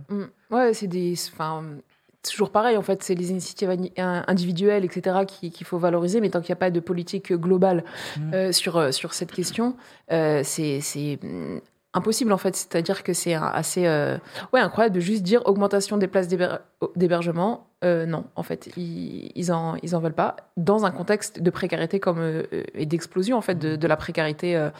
[0.51, 1.15] mm, ouais, c'est des.
[2.29, 6.41] Toujours pareil, en fait, c'est les initiatives individuelles, etc., qui- qu'il faut valoriser, mais tant
[6.41, 7.83] qu'il n'y a pas de politique globale
[8.17, 8.35] Mm.
[8.35, 9.75] euh, sur, euh, sur cette question,
[10.13, 11.59] euh, c'est c'est, mm,
[11.95, 12.55] impossible, en fait.
[12.55, 14.17] C'est-à-dire que c'est assez euh,
[14.53, 16.59] ouais, incroyable de juste dire augmentation des places d'héber-
[16.97, 17.67] d'hébergement.
[17.85, 20.37] Euh, non, en fait, ils, ils, en, ils en veulent pas.
[20.57, 24.57] Dans un contexte de précarité comme, euh, et d'explosion, en fait, de, de la précarité
[24.57, 24.71] euh,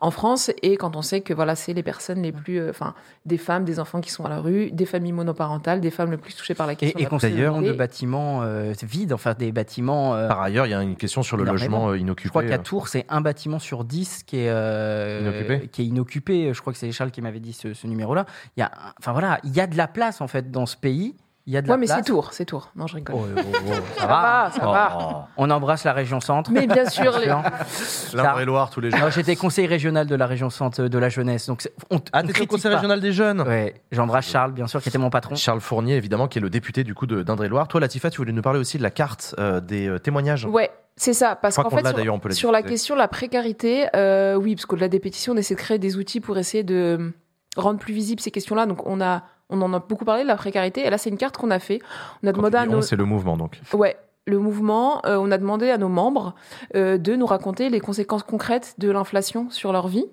[0.00, 2.58] en France, et quand on sait que voilà, c'est les personnes les plus.
[2.60, 2.94] euh, Enfin,
[3.26, 6.16] des femmes, des enfants qui sont à la rue, des familles monoparentales, des femmes les
[6.16, 9.34] plus touchées par la question et, et de la nombre de bâtiments euh, vides, enfin
[9.34, 10.14] des bâtiments.
[10.14, 12.26] euh, Par ailleurs, il y a une question sur le logement inoccupé.
[12.28, 12.58] Je crois qu'à.
[12.58, 16.52] Tours, c'est un bâtiment sur 10 qui est, euh, Inoccupé qui est inoccupé.
[16.54, 18.26] Je crois que c'est Charles qui m'avait dit ce, ce numéro-là.
[18.56, 20.76] Il y a, enfin voilà, il y a de la place en fait dans ce
[20.76, 21.14] pays.
[21.46, 21.98] Il y a de la Ouais, mais place.
[21.98, 22.70] c'est Tours, c'est Tours.
[22.76, 23.16] Non, je rigole.
[23.18, 25.28] Oh, oh, oh, ça Ça va, va, ça va.
[25.36, 26.50] On embrasse la région centre.
[26.52, 27.26] Mais bien sûr, les-
[28.14, 29.10] L'Indre-et-Loire tous les jours.
[29.10, 31.46] J'étais conseiller régional de la région centre de la jeunesse.
[31.46, 32.76] Donc c'est- on, Ah, t'étais conseil pas.
[32.76, 33.40] régional des jeunes?
[33.42, 35.34] Ouais, j'embrasse Charles, bien sûr, qui était mon patron.
[35.34, 37.68] Charles Fournier, évidemment, qui est le député du coup de- d'Indre-et-Loire.
[37.68, 40.44] Toi, Latifa, tu voulais nous parler aussi de la carte euh, des euh, témoignages.
[40.44, 41.36] Ouais, c'est ça.
[41.36, 42.74] Parce qu'en fait, sur, d'ailleurs, on peut la sur la diffuser.
[42.74, 45.96] question de la précarité, euh, oui, parce qu'au-delà des pétitions, on essaie de créer des
[45.96, 47.12] outils pour essayer de
[47.56, 48.66] rendre plus visibles ces questions-là.
[48.66, 50.86] Donc, on a, On en a beaucoup parlé de la précarité.
[50.86, 51.80] Et là, c'est une carte qu'on a fait.
[52.22, 52.82] On a demandé à nos.
[52.82, 53.60] C'est le mouvement donc.
[53.72, 53.96] Ouais,
[54.26, 56.34] le mouvement, euh, on a demandé à nos membres
[56.76, 60.06] euh, de nous raconter les conséquences concrètes de l'inflation sur leur vie.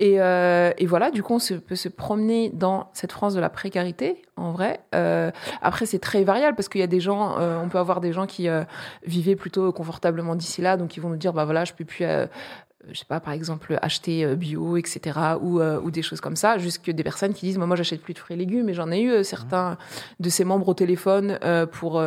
[0.00, 3.40] Et, euh, et, voilà, du coup, on se, peut se promener dans cette France de
[3.40, 4.80] la précarité, en vrai.
[5.60, 8.26] après, c'est très variable parce qu'il y a des gens, on peut avoir des gens
[8.26, 8.48] qui
[9.06, 12.04] vivaient plutôt confortablement d'ici là, donc ils vont nous dire, bah voilà, je peux plus
[12.90, 16.90] je sais pas, par exemple, acheter bio, etc., ou, ou des choses comme ça, jusque
[16.90, 19.02] des personnes qui disent, moi, moi j'achète plus de fruits et légumes, et j'en ai
[19.02, 19.78] eu certains
[20.20, 21.38] de ces membres au téléphone
[21.70, 22.02] pour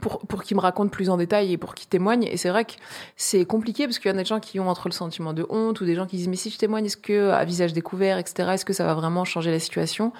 [0.00, 2.24] pour, pour qu'ils me racontent plus en détail et pour qu'ils témoignent.
[2.24, 2.72] Et c'est vrai que
[3.16, 5.46] c'est compliqué parce qu'il y en a des gens qui ont entre le sentiment de
[5.48, 8.18] honte ou des gens qui disent mais si je témoigne, est-ce que à visage découvert,
[8.18, 10.12] etc., est-ce que ça va vraiment changer la situation?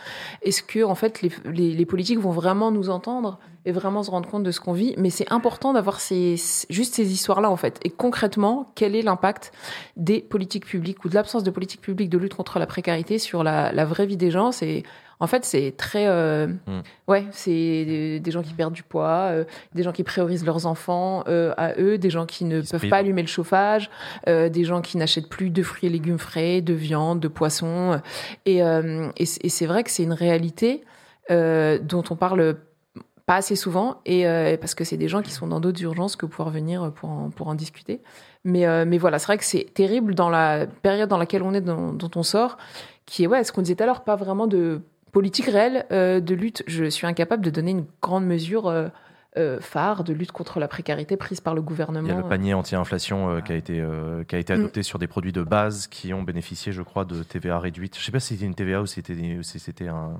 [0.42, 4.10] Est-ce que en fait les, les, les, politiques vont vraiment nous entendre et vraiment se
[4.10, 4.94] rendre compte de ce qu'on vit?
[4.98, 6.36] Mais c'est important d'avoir ces,
[6.70, 7.78] juste ces histoires-là en fait.
[7.84, 9.52] Et concrètement, quel est l'impact
[9.96, 13.42] des politiques publiques ou de l'absence de politiques publiques de lutte contre la précarité sur
[13.42, 14.52] la, la vraie vie des gens?
[14.52, 14.82] C'est
[15.20, 16.06] en fait, c'est très.
[16.06, 16.82] Euh, mm.
[17.08, 19.44] Ouais, c'est des gens qui perdent du poids, euh,
[19.74, 22.98] des gens qui priorisent leurs enfants euh, à eux, des gens qui ne peuvent pas
[22.98, 23.90] allumer le chauffage,
[24.26, 28.00] des gens qui n'achètent plus de fruits et légumes frais, de viande, de poissons.
[28.46, 30.84] Et, et c'est vrai que c'est une réalité
[31.30, 32.56] dont on parle
[33.26, 34.24] pas assez souvent, et
[34.60, 37.30] parce que c'est des gens qui sont dans d'autres urgences que pouvoir venir pour en,
[37.30, 38.00] pour en discuter.
[38.44, 41.60] Mais, mais voilà, c'est vrai que c'est terrible dans la période dans laquelle on est,
[41.60, 42.58] dont, dont on sort,
[43.06, 44.82] qui est, ouais, ce qu'on disait tout à l'heure, pas vraiment de
[45.12, 46.62] politique réelle euh, de lutte.
[46.66, 48.88] Je suis incapable de donner une grande mesure euh,
[49.36, 52.08] euh, phare de lutte contre la précarité prise par le gouvernement.
[52.08, 53.84] Il y a le panier anti-inflation qui a été,
[54.26, 57.22] qui a été adopté sur des produits de base qui ont bénéficié, je crois, de
[57.22, 57.94] TVA réduite.
[57.94, 59.02] Je ne sais pas si c'était une TVA ou si
[59.58, 60.14] c'était un,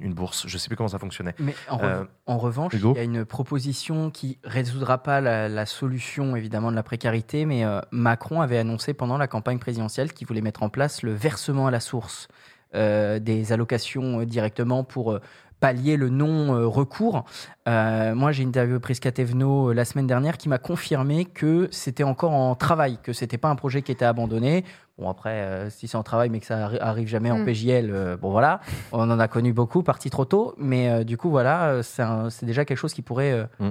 [0.00, 0.46] une bourse.
[0.48, 1.34] Je ne sais plus comment ça fonctionnait.
[1.38, 6.70] Mais en, revanche, il y a une proposition qui résoudra pas la, la, solution, évidemment,
[6.70, 10.68] de la précarité, mais Macron avait annoncé pendant la campagne présidentielle qu'il voulait mettre en
[10.68, 12.28] place le versement à la source.
[12.74, 15.20] Euh, des allocations euh, directement pour euh,
[15.60, 17.24] pallier le non-recours.
[17.66, 22.54] moi, j'ai interviewé Prisca Tevno la semaine dernière qui m'a confirmé que c'était encore en
[22.54, 24.64] travail, que c'était pas un projet qui était abandonné.
[24.98, 27.46] Bon, après, si c'est en travail, mais que ça arrive jamais en mm.
[27.46, 28.60] PJL, bon voilà,
[28.92, 30.54] on en a connu beaucoup, parti trop tôt.
[30.58, 33.70] Mais du coup, voilà, c'est déjà quelque chose qui pourrait mm.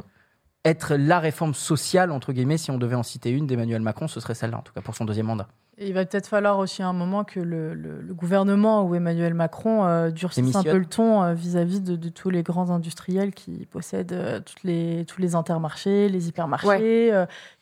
[0.66, 4.20] être la réforme sociale, entre guillemets, si on devait en citer une d'Emmanuel Macron, ce
[4.20, 5.48] serait celle-là, en tout cas pour son deuxième mandat
[5.86, 7.74] il va peut-être falloir aussi un moment que le,
[8.12, 12.44] gouvernement ou Emmanuel Macron euh, durcisse un peu le ton euh, vis-à-vis de, tous les
[12.44, 17.12] grands industriels qui possèdent euh, toutes les, tous les intermarchés, les hypermarchés,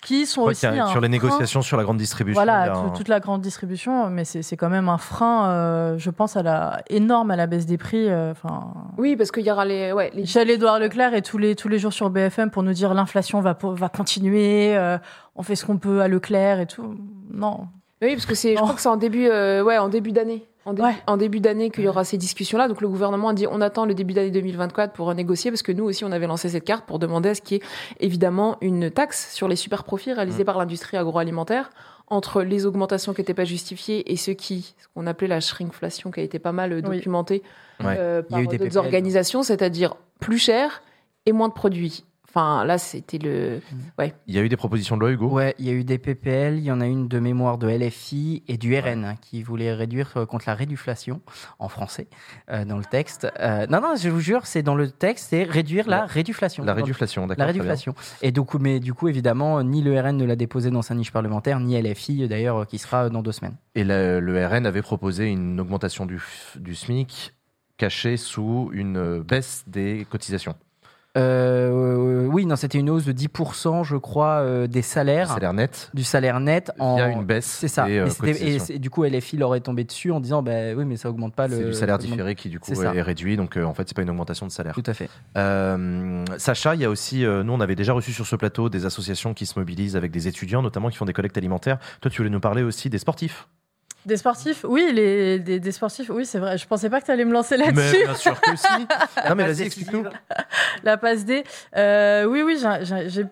[0.01, 0.67] qui sont aussi.
[0.91, 2.41] sur les négociations sur la grande distribution.
[2.41, 6.81] Voilà, toute la grande distribution, mais c'est quand même un frein, je pense, à la,
[6.89, 8.11] énorme à la baisse des prix.
[8.11, 8.73] Enfin.
[8.97, 9.91] oui, parce qu'il y aura les.
[9.91, 10.21] Ouais, les...
[10.21, 13.57] Michel-Édouard Leclerc est tous les, tous les jours sur BFM pour nous dire l'inflation va,
[13.61, 14.77] va continuer,
[15.35, 16.97] on fait ce qu'on peut à Leclerc et tout.
[17.31, 17.67] Non.
[18.01, 20.45] Oui, parce que c'est, je crois que c'est en début, euh, ouais, en début d'année.
[20.65, 20.75] En,
[21.07, 22.67] en, début d'année qu'il y aura ces discussions-là.
[22.67, 25.71] Donc le gouvernement a dit on attend le début d'année 2024 pour négocier parce que
[25.71, 27.63] nous aussi on avait lancé cette carte pour demander à ce qu'il y ait
[27.99, 30.45] évidemment une taxe sur les super profits réalisés mmh.
[30.45, 31.71] par l'industrie agroalimentaire
[32.11, 36.11] entre les augmentations qui n'étaient pas justifiées et ce qui, ce qu'on appelait la shrinkflation
[36.11, 37.41] qui a été pas mal euh, documentée
[37.83, 40.83] euh, par d'autres organisations, c'est-à-dire plus cher
[41.25, 42.03] et moins de produits.
[42.33, 43.57] Enfin, là, c'était le.
[43.57, 43.77] Mm.
[43.99, 44.13] Ouais.
[44.25, 45.27] Il y a eu des propositions de loi, Hugo?
[45.27, 47.67] Ouais, il y a eu des PPL, il y en a une de mémoire de
[47.67, 51.19] LFI et du RN hein, qui voulait réduire euh, contre la réduflation,
[51.59, 52.07] en français,
[52.49, 53.27] euh, dans le texte.
[53.41, 56.63] Euh, non, non, je vous jure, c'est dans le texte, c'est réduire la, réduflation.
[56.63, 57.45] La réduflation, d'accord.
[57.45, 57.95] La réduflation.
[58.21, 61.11] Et donc, mais du coup, évidemment, ni le RN ne l'a déposé dans sa niche
[61.11, 63.57] parlementaire, ni LFI, d'ailleurs, qui sera dans deux semaines.
[63.75, 66.21] Et le, RN avait proposé une augmentation du,
[66.55, 67.33] du SMIC
[67.75, 70.55] cachée sous une baisse des cotisations.
[71.17, 75.27] Euh, oui, non, c'était une hausse de 10%, je crois, euh, des salaires.
[75.27, 75.89] Du salaire net.
[75.93, 76.71] Du salaire net.
[76.79, 76.95] En...
[76.95, 77.45] Via une baisse.
[77.45, 77.85] C'est ça.
[77.87, 78.07] Euh,
[78.69, 81.35] et, du coup, LFI leur est tombé dessus en disant, bah, oui, mais ça augmente
[81.35, 81.57] pas le.
[81.57, 83.35] C'est du salaire différé qui, du coup, est, réduit.
[83.35, 84.73] Donc, en fait, c'est pas une augmentation de salaire.
[84.73, 85.09] Tout à fait.
[86.37, 89.33] Sacha, il y a aussi, nous, on avait déjà reçu sur ce plateau des associations
[89.33, 91.77] qui se mobilisent avec des étudiants, notamment qui font des collectes alimentaires.
[91.99, 93.47] Toi, tu voulais nous parler aussi des sportifs.
[94.05, 96.57] Des sportifs Oui, les, des, sportifs, oui, c'est vrai.
[96.57, 98.03] Je pensais pas que tu allais me lancer là-dessus.
[98.03, 98.67] bien sûr que si.
[99.29, 100.05] non, mais vas-y, explique-nous.
[100.83, 101.43] La passe D.
[101.77, 102.57] Euh, oui, oui,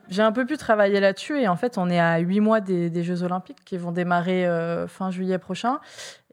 [0.10, 1.40] j'ai un peu pu travailler là-dessus.
[1.40, 4.88] Et en fait, on est à huit mois des, Jeux Olympiques qui vont démarrer euh,
[4.88, 5.80] fin juillet prochain.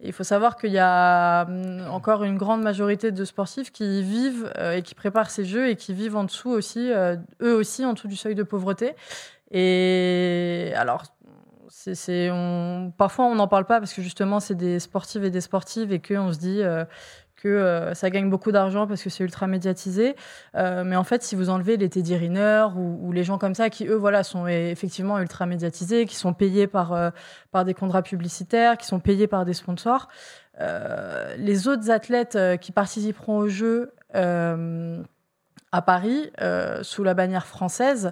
[0.03, 4.53] il faut savoir qu'il y a hum, encore une grande majorité de sportifs qui vivent
[4.59, 7.95] euh, et qui préparent ces Jeux et qui vivent en dessous aussi, eux aussi, en
[7.95, 8.95] dessous du seuil de pauvreté.
[9.51, 11.05] Et alors,
[12.97, 16.01] parfois, on n'en parle pas parce que justement, c'est des sportives et des sportives et
[16.01, 16.85] qu'on se dit euh,
[17.37, 20.17] que euh, ça gagne beaucoup d'argent parce que c'est ultra médiatisé.
[20.55, 23.55] Euh, mais en fait, si vous enlevez les Teddy Riner ou, ou les gens comme
[23.55, 27.13] ça qui, eux, voilà, sont effectivement ultra médiatisés, qui sont payés par,
[27.51, 30.09] par des contrats publicitaires, qui sont payés par des sponsors,
[31.39, 35.03] les autres athlètes qui participeront au jeu euh,
[35.73, 36.31] à Paris,
[36.83, 38.11] sous la bannière française,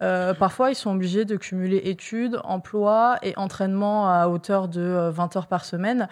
[0.00, 5.10] euh, parfois, ils sont obligés de cumuler études, emploi et entraînement à hauteur de euh,
[5.10, 6.08] 20 heures par semaine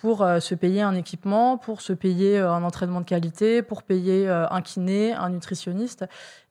[0.00, 3.82] pour euh, se payer un équipement, pour se payer euh, un entraînement de qualité, pour
[3.82, 6.04] payer euh, un kiné, un nutritionniste.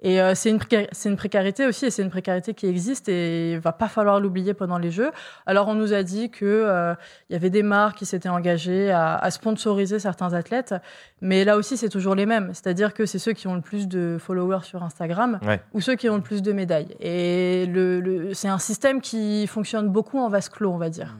[0.03, 0.59] Et c'est une,
[0.91, 4.19] c'est une précarité aussi, et c'est une précarité qui existe et il va pas falloir
[4.19, 5.09] l'oublier pendant les Jeux.
[5.47, 6.93] Alors on nous a dit que euh,
[7.29, 10.75] il y avait des marques qui s'étaient engagées à, à sponsoriser certains athlètes,
[11.19, 12.51] mais là aussi c'est toujours les mêmes.
[12.53, 15.59] C'est-à-dire que c'est ceux qui ont le plus de followers sur Instagram Ouais.
[15.73, 16.95] ou ceux qui ont le plus de médailles.
[16.99, 21.17] Et le, le- c'est un système qui fonctionne beaucoup en vase clos, on va dire.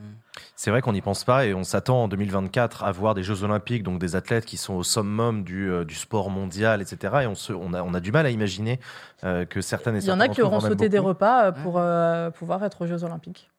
[0.59, 3.43] C'est vrai qu'on n'y pense pas et on s'attend en 2024 à voir des Jeux
[3.43, 7.17] Olympiques, donc des athlètes qui sont au summum du, euh, du sport mondial, etc.
[7.21, 8.79] Et on, se, on, a, on a du mal à imaginer
[9.23, 11.77] euh, que certaines et Il y en a qui auront sauté des repas euh, pour
[11.77, 13.51] euh, pouvoir être aux Jeux Olympiques.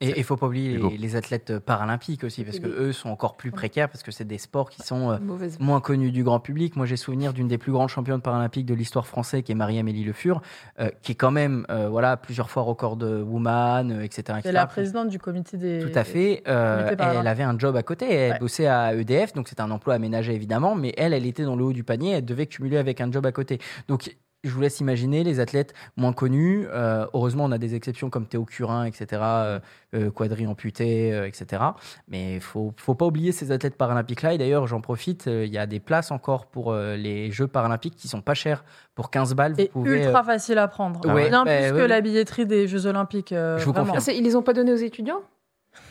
[0.00, 3.36] Et il faut pas oublier les, les athlètes paralympiques aussi, parce que eux sont encore
[3.36, 5.18] plus précaires, parce que c'est des sports qui sont euh,
[5.58, 6.76] moins connus du grand public.
[6.76, 10.04] Moi, j'ai souvenir d'une des plus grandes championnes paralympiques de l'histoire française, qui est Marie-Amélie
[10.04, 10.42] Le Fur,
[10.80, 14.22] euh, qui est quand même, euh, voilà, plusieurs fois record de woman, euh, etc.
[14.26, 14.52] C'est etc.
[14.52, 15.78] la présidente du comité des.
[15.80, 16.42] Tout à fait.
[16.46, 18.12] Euh, elle, avait un job à côté.
[18.12, 18.38] Elle Ouais.
[18.38, 21.64] bossait à EDF, donc c'était un emploi aménagé évidemment, mais elle, elle était dans le
[21.64, 22.10] haut du panier.
[22.12, 23.58] Elle devait cumuler avec un job à côté.
[23.88, 24.14] Donc
[24.44, 26.66] je vous laisse imaginer les athlètes moins connus.
[26.70, 29.60] Euh, heureusement, on a des exceptions comme Théo Curin, etc., euh,
[29.94, 31.62] euh, quadri amputé, euh, etc.
[32.08, 34.34] Mais il faut, faut pas oublier ces athlètes paralympiques-là.
[34.34, 37.46] Et d'ailleurs, j'en profite, euh, il y a des places encore pour euh, les Jeux
[37.48, 38.64] paralympiques qui sont pas chères.
[38.94, 40.04] Pour 15 balles, vous Et pouvez.
[40.04, 41.04] ultra euh, facile à prendre.
[41.12, 41.28] Ouais.
[41.28, 43.32] Bien Bah, plus ouais, que la billetterie des Jeux Olympiques.
[43.32, 43.92] euh, Je vous vraiment.
[43.96, 45.20] Ah, c'est- ils les ont pas donnés aux étudiants?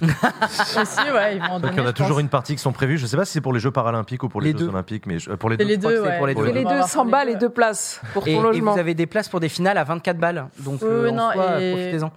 [0.01, 2.21] Aussi, ouais, ils vont en Donc il y en a je toujours pense.
[2.21, 2.97] une partie qui sont prévues.
[2.97, 4.65] Je ne sais pas si c'est pour les Jeux paralympiques ou pour les, Les Jeux
[4.65, 4.71] deux.
[4.71, 5.63] olympiques, mais je- euh, pour les deux.
[5.65, 6.17] les je crois que deux, c'est ouais.
[6.17, 6.43] pour les deux.
[6.45, 8.73] les deux, avoir 100 les balles et deux places pour Et, et ton logement.
[8.73, 10.47] vous avez des places pour des finales à 24 balles.
[10.59, 12.11] Donc, Oui, euh, en non, soi, et- profitez-en.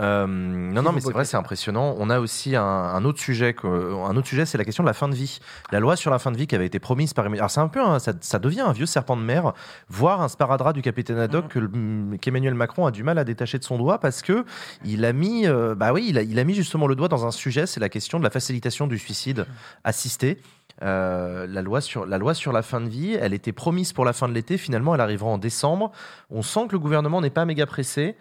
[0.00, 1.94] Euh, non, non, mais c'est vrai, c'est impressionnant.
[1.98, 3.54] On a aussi un, un autre sujet.
[3.64, 5.38] Un autre sujet, c'est la question de la fin de vie.
[5.70, 7.26] La loi sur la fin de vie qui avait été promise par.
[7.26, 9.52] Alors c'est un peu, un- ça, ça devient un vieux serpent de mer,
[9.88, 13.64] voire un sparadrap du capitaine Haddock le- qu'Emmanuel Macron a du mal à détacher de
[13.64, 14.44] son doigt parce que
[14.84, 17.26] il a mis, euh, bah oui, il a, il a mis justement le doigt dans
[17.26, 19.46] un sujet, c'est la question de la facilitation du suicide
[19.84, 20.38] assisté.
[20.82, 24.04] Euh, la, loi sur, la loi sur la fin de vie, elle était promise pour
[24.04, 25.92] la fin de l'été, finalement elle arrivera en décembre.
[26.30, 28.16] On sent que le gouvernement n'est pas méga pressé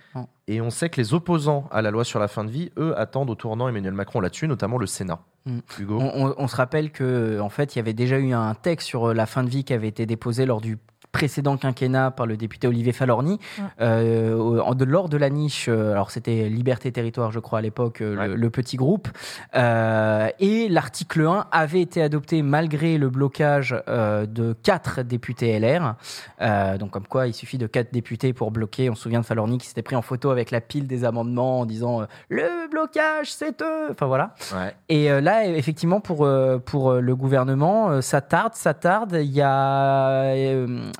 [0.47, 2.93] et on sait que les opposants à la loi sur la fin de vie, eux,
[2.99, 5.19] attendent au tournant Emmanuel Macron là-dessus, notamment le Sénat.
[5.45, 5.59] Mm.
[5.79, 8.53] Hugo On, on- on se rappelle que en fait, il y avait déjà eu un
[8.53, 10.77] texte sur euh, la fin de vie qui avait été déposé lors du
[11.11, 13.39] précédent quinquennat par le député Olivier Falorni.
[13.79, 18.01] Euh, de, lors de la niche euh, alors c'était Liberté Territoire je crois à l'époque
[18.01, 19.07] euh, le, le petit groupe.
[19.55, 25.95] Euh, et l'article 1 avait été adopté malgré le blocage euh, de quatre députés LR
[26.41, 28.89] Euh, donc comme quoi il suffit de quatre députés pour bloquer.
[28.89, 31.59] On se souvient de Falorni qui s'était pris en photo avec la pile des amendements
[31.61, 33.87] en disant euh, le blocage c'est eux!
[33.91, 34.33] Enfin voilà.
[34.53, 34.73] Ouais.
[34.89, 39.17] et euh, là, effectivement, pour, euh, pour le gouvernement, euh, ça tarde, ça tarde.
[39.21, 40.33] Il y a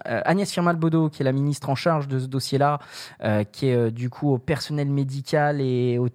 [0.05, 2.79] Agnès Firmal-Bodo, qui est la ministre en charge de ce dossier-là,
[3.23, 6.07] euh, qui est euh, du coup au personnel médical et au.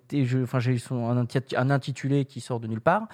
[0.42, 3.08] Enfin, j'ai eu un, inti- un intitulé qui sort de nulle part.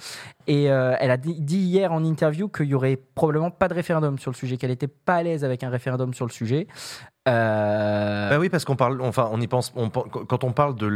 [0.46, 3.74] Et euh, elle a dit, dit hier en interview qu'il y aurait probablement pas de
[3.74, 6.66] référendum sur le sujet, qu'elle n'était pas à l'aise avec un référendum sur le sujet.
[7.28, 10.86] Euh, Bah oui, parce qu'on parle, enfin, on y pense, on quand on parle de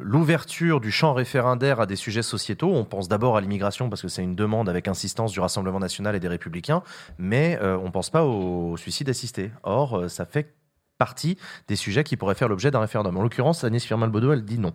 [0.00, 4.08] l'ouverture du champ référendaire à des sujets sociétaux, on pense d'abord à l'immigration parce que
[4.08, 6.82] c'est une demande avec insistance du Rassemblement national et des Républicains,
[7.18, 9.50] mais euh, on pense pas au suicide assisté.
[9.64, 10.54] Or, euh, ça fait
[10.98, 13.16] partie des sujets qui pourraient faire l'objet d'un référendum.
[13.16, 14.72] En l'occurrence, Agnès Firmin-Bodo, elle dit non.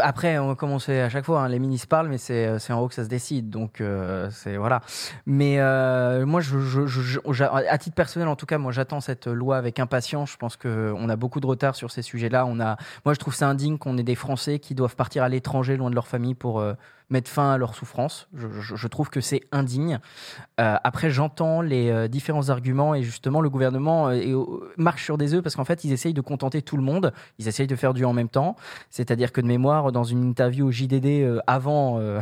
[0.00, 2.88] Après, on commence à chaque fois, hein, les ministres parlent, mais c'est c'est en haut
[2.88, 3.50] que ça se décide.
[3.50, 4.80] Donc, euh, c'est voilà.
[5.26, 6.40] Mais euh, moi,
[7.68, 10.32] à titre personnel, en tout cas, moi, j'attends cette loi avec impatience.
[10.32, 12.46] Je pense qu'on a beaucoup de retard sur ces sujets-là.
[12.46, 15.28] On a, moi, je trouve ça indigne qu'on ait des Français qui doivent partir à
[15.28, 16.74] l'étranger, loin de leur famille, pour euh,
[17.12, 18.26] mettre fin à leur souffrance.
[18.34, 20.00] Je, je- je trouve que c'est indigne.
[20.60, 24.36] Euh, après, j'entends les euh, différents arguments et justement, le gouvernement euh,
[24.76, 27.12] marche sur des œufs parce qu'en fait, ils essayent de contenter tout le monde.
[27.38, 28.56] Ils essayent de faire du en même temps.
[28.90, 31.98] C'est-à-dire que de mémoire, dans une interview au JDD euh, avant.
[32.00, 32.18] euh,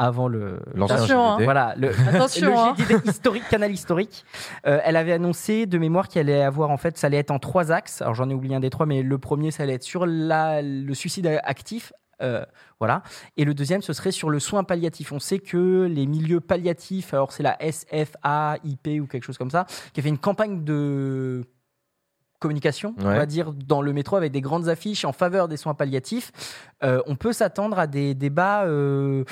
[0.00, 3.00] avant le Attention, voilà le, Attention, le hein.
[3.04, 4.24] Historique canal historique
[4.64, 7.40] euh, elle avait annoncé de mémoire qu'elle allait avoir en fait ça allait être en
[7.40, 9.82] trois axes alors j'en ai oublié un des trois mais le premier ça allait être
[9.82, 11.92] sur la, le suicide actif
[12.22, 12.44] euh,
[12.78, 13.02] voilà.
[13.36, 15.12] Et le deuxième, ce serait sur le soin palliatif.
[15.12, 19.66] On sait que les milieux palliatifs, alors c'est la SFAIP ou quelque chose comme ça,
[19.92, 21.44] qui a fait une campagne de
[22.40, 25.74] communication, on va dire, dans le métro avec des grandes affiches en faveur des soins
[25.74, 26.30] palliatifs.
[26.84, 28.64] Euh, on peut s'attendre à des débats.
[28.64, 29.24] euh,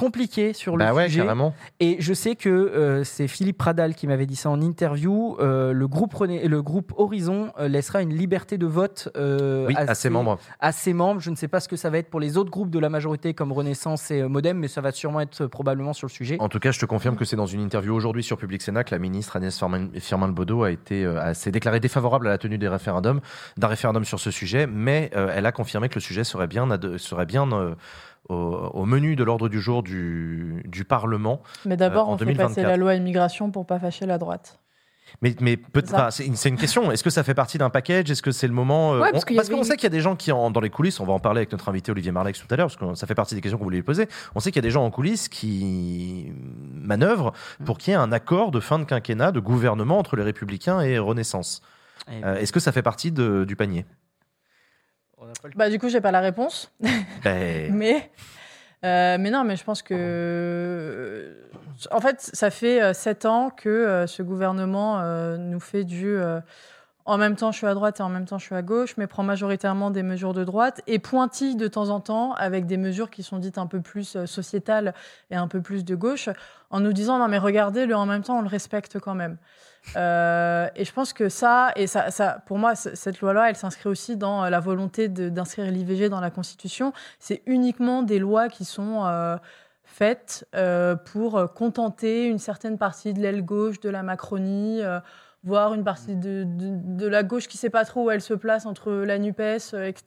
[0.00, 1.22] compliqué sur le Bah ouais, sujet.
[1.22, 1.54] carrément.
[1.80, 5.36] Et je sais que euh, c'est Philippe Pradal qui m'avait dit ça en interview.
[5.40, 9.74] euh, le, groupe René- le groupe Horizon euh, laissera une liberté de vote euh, Oui,
[9.76, 10.38] à ses membres.
[10.60, 11.20] à ses membres.
[11.22, 12.90] Je ne sais pas ce que ça va être pour les autres groupes de la
[12.90, 16.36] majorité comme Renaissance et euh, Modem, mais ça va sûrement être probablement sur le sujet.
[16.40, 18.84] En tout cas, je te confirme que c'est dans une interview aujourd'hui sur Public Sénat
[18.84, 22.30] que la ministre Agnès Firmin Firmin Lebaudot a été euh, a- s'est déclarée défavorable à
[22.30, 23.20] la tenue des référendums,
[23.56, 26.68] d'un référendum sur ce sujet, mais elle a confirmé que le sujet serait bien
[26.98, 27.74] serait bien euh,
[28.28, 31.40] au, au menu de l'ordre du jour du, du Parlement.
[31.64, 32.48] Mais d'abord, euh, on fait 2024.
[32.54, 34.58] passer la loi immigration pour pas fâcher la droite.
[35.22, 35.96] Mais, mais C'est ça.
[35.96, 36.90] enfin, c'est une, question.
[36.90, 38.10] Est-ce que ça fait partie d'un package?
[38.10, 40.00] Est-ce que c'est le moment euh, Ouais, parce qu'on une- sait qu'il y a des
[40.00, 42.40] gens qui, en- dans les coulisses, on va en parler avec notre invité Olivier Marlex
[42.40, 44.08] tout à l'heure, parce que ça fait partie des questions qu'on voulait lui poser.
[44.34, 46.32] On sait qu'il y a des gens en coulisses qui
[46.74, 47.32] manœuvrent
[47.64, 50.80] pour qu'il y ait un accord de fin de quinquennat de gouvernement entre les Républicains
[50.80, 51.62] et Renaissance.
[52.10, 53.86] Eh Euh, Est-ce que ça fait partie de- du panier?
[55.54, 56.72] Bah, du coup, j'ai pas la réponse.
[57.24, 58.10] Ben, mais,
[58.84, 61.34] euh, mais non, mais je pense que.
[61.90, 66.08] En fait, ça fait euh, sept ans que euh, ce gouvernement euh, nous fait du.
[66.08, 66.40] euh,
[67.08, 68.96] en même temps, je suis à droite et en même temps, je suis à gauche,
[68.96, 72.76] mais prend majoritairement des mesures de droite et pointille de temps en temps avec des
[72.76, 74.92] mesures qui sont dites un peu plus sociétales
[75.30, 76.28] et un peu plus de gauche,
[76.70, 79.36] en nous disant non mais regardez, le en même temps, on le respecte quand même.
[79.94, 83.88] Euh, et je pense que ça, et ça, ça pour moi, cette loi-là, elle s'inscrit
[83.88, 86.92] aussi dans euh, la volonté d'inscrire l'IVG dans la Constitution.
[87.18, 89.36] C'est uniquement des lois qui sont euh,
[89.84, 94.80] faites euh, pour contenter une certaine partie de l'aile gauche de la Macronie,
[95.44, 98.22] voire une partie de, de, de la gauche qui ne sait pas trop où elle
[98.22, 100.02] se place entre la NUPES, etc.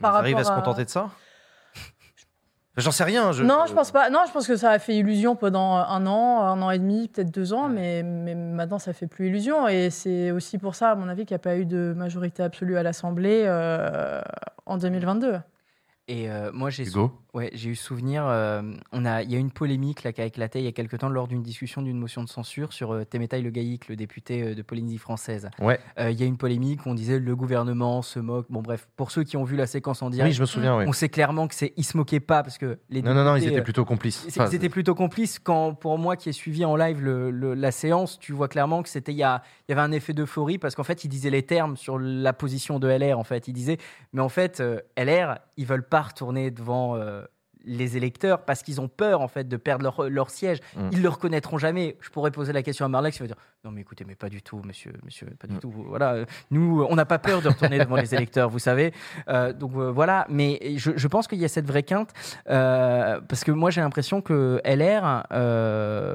[0.00, 1.10] par arrivent à rapport se contenter de ça?
[2.76, 3.32] J'en sais rien.
[3.32, 3.42] Je...
[3.42, 4.10] non, je pense pas.
[4.10, 7.08] Non, je pense que ça a fait illusion pendant un an, un an et demi,
[7.08, 9.66] peut-être deux ans, mais, mais maintenant ça fait plus illusion.
[9.68, 12.42] Et c'est aussi pour ça, à mon avis, qu'il n'y a pas eu de majorité
[12.42, 14.22] absolue à l'Assemblée euh,
[14.66, 15.40] en 2022.
[16.08, 18.24] Et euh, moi, j'ai Hugo ouais, j'ai eu souvenir.
[18.26, 18.62] euh,
[18.92, 20.72] on a, il y a eu une polémique là qui a éclaté il y a
[20.72, 23.96] quelque temps lors d'une discussion d'une motion de censure sur euh, Témétaï Le Gaïc, le
[23.96, 25.48] député euh, de Polynésie française.
[25.60, 25.78] Ouais.
[25.98, 26.80] Euh, il y a une polémique.
[26.86, 28.46] On disait le gouvernement se moque.
[28.50, 30.76] Bon bref, pour ceux qui ont vu la séquence en direct, Oui, je me souviens,
[30.78, 30.84] oui.
[30.86, 33.36] On sait clairement que c'est, ils se moquaient pas parce que les Non, non, non,
[33.36, 34.24] ils députés, étaient plutôt complices.
[34.28, 35.38] Enfin, ils étaient plutôt complices.
[35.38, 38.82] Quand, pour moi, qui ai suivi en live le- le- la séance, tu vois clairement
[38.82, 41.08] que c'était il y, a- il y avait un effet d'euphorie parce qu'en fait, ils
[41.08, 43.18] disaient les termes sur la position de LR.
[43.18, 43.78] En fait, ils disaient,
[44.12, 44.62] mais en fait,
[44.96, 46.98] LR, ils veulent pas retourner devant.
[47.64, 50.58] Les électeurs parce qu'ils ont peur en fait de perdre leur, leur siège.
[50.76, 50.88] Mm.
[50.92, 51.96] Ils le reconnaîtront jamais.
[52.00, 54.30] Je pourrais poser la question à Marlex, il va dire non mais écoutez mais pas
[54.30, 55.60] du tout monsieur monsieur pas du Mm.
[55.60, 55.72] tout.
[55.88, 58.92] Voilà nous on n'a pas peur de retourner devant les électeurs vous savez.
[59.28, 62.12] Euh, donc euh, voilà mais je, je pense qu'il y a cette vraie quinte
[62.48, 65.24] euh, parce que moi j'ai l'impression que LR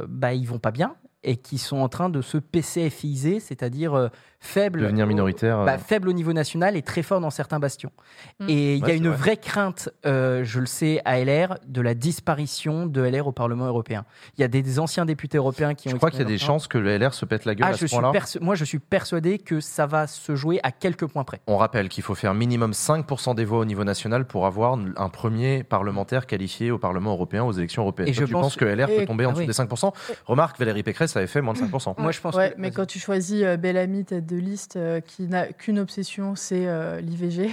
[0.09, 0.95] bah ils vont pas bien
[1.27, 5.65] et qui sont en train de se PCFiser, c'est-à-dire faible, Devenir au- minoritaire, euh.
[5.65, 7.91] bah, faible au niveau national et très fort dans certains bastions.
[8.39, 8.45] Mm.
[8.49, 9.17] Et il y a une vrai.
[9.17, 13.65] vraie crainte, euh, je le sais, à LR, de la disparition de LR au Parlement
[13.65, 14.05] européen.
[14.37, 15.91] Il y a des, des anciens députés européens qui ont.
[15.91, 17.73] Je crois qu'il y a des chances que le LR se pête la gueule Ah,
[17.73, 18.11] à je ce point-là.
[18.41, 21.41] moi, je suis persuadé que ça va se jouer à quelques points près.
[21.47, 25.09] On rappelle qu'il faut faire minimum 5% des voix au niveau national pour avoir un
[25.09, 28.09] premier parlementaire qualifié au Parlement européen aux élections européennes.
[28.09, 29.47] Et Toi, je tu pense- penses que LR Et- peut tomber en Ah dessous oui.
[29.47, 29.93] des 5%
[30.25, 31.95] Remarque, Valérie Pécresse avait fait moins de 5%.
[31.97, 34.99] Moi, je pense Ouais, que- mais quand tu choisis euh, Bellamy tête de liste euh,
[35.01, 37.51] qui n'a qu'une obsession, c'est euh, l'IVG.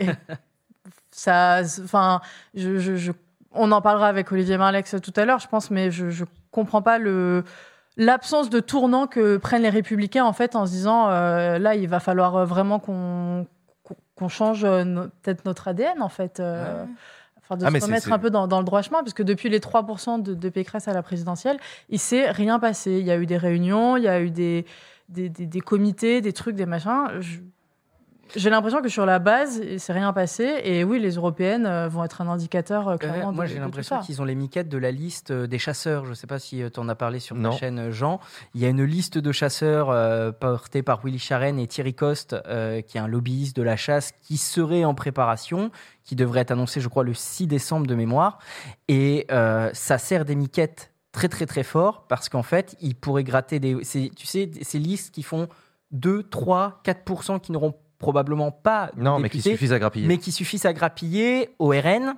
[1.10, 2.20] Ça, enfin,
[2.54, 3.12] je, je- je-
[3.52, 6.82] on en parlera avec Olivier Marlex tout à l'heure, je pense, mais je, je comprends
[6.82, 7.44] pas le
[7.96, 11.88] l'absence de tournant que prennent les Républicains en fait en se disant euh, là, il
[11.88, 13.46] va falloir vraiment qu'on
[14.28, 16.38] change no- peut-être notre ADN en fait.
[16.40, 16.84] euh,
[17.42, 19.48] Enfin, de Ah, se remettre un peu dans, dans le droit chemin, parce que depuis
[19.48, 21.56] les 3% de, de Pécresse à la présidentielle,
[21.88, 22.98] il s'est rien passé.
[23.00, 24.66] Il y a eu des réunions, il y a eu des,
[25.08, 27.06] des, des- des comités, des trucs, des machins.
[28.36, 30.60] J'ai l'impression que sur la base, il s'est rien passé.
[30.62, 33.32] Et oui, les européennes euh, vont être un indicateur euh, Euh, clairement.
[33.32, 36.04] moi, j'ai l'impression qu'ils ont les miquettes de la liste euh, des chasseurs.
[36.04, 37.52] Je ne sais pas si tu en as parlé sur Non.
[37.52, 38.20] ta chaîne, Jean.
[38.54, 42.36] Il y a une liste de chasseurs euh, portée par Willy Charen et Thierry Coste,
[42.48, 45.70] euh, qui est un lobbyiste de la chasse, qui serait en préparation,
[46.04, 48.40] qui devrait être annoncé, je crois, le 6 décembre de mémoire.
[48.88, 53.24] Et euh, ça sert des miquettes très, très, très fort, parce qu'en fait, ils pourraient
[53.24, 53.76] gratter des.
[53.76, 55.48] Tu sais, ces listes qui font
[55.92, 60.06] 2, 3, 4%, qui n'auront probablement pas Non, mais qui suffisent à grappiller.
[60.06, 62.14] mais qui suffisent à grappiller au RN,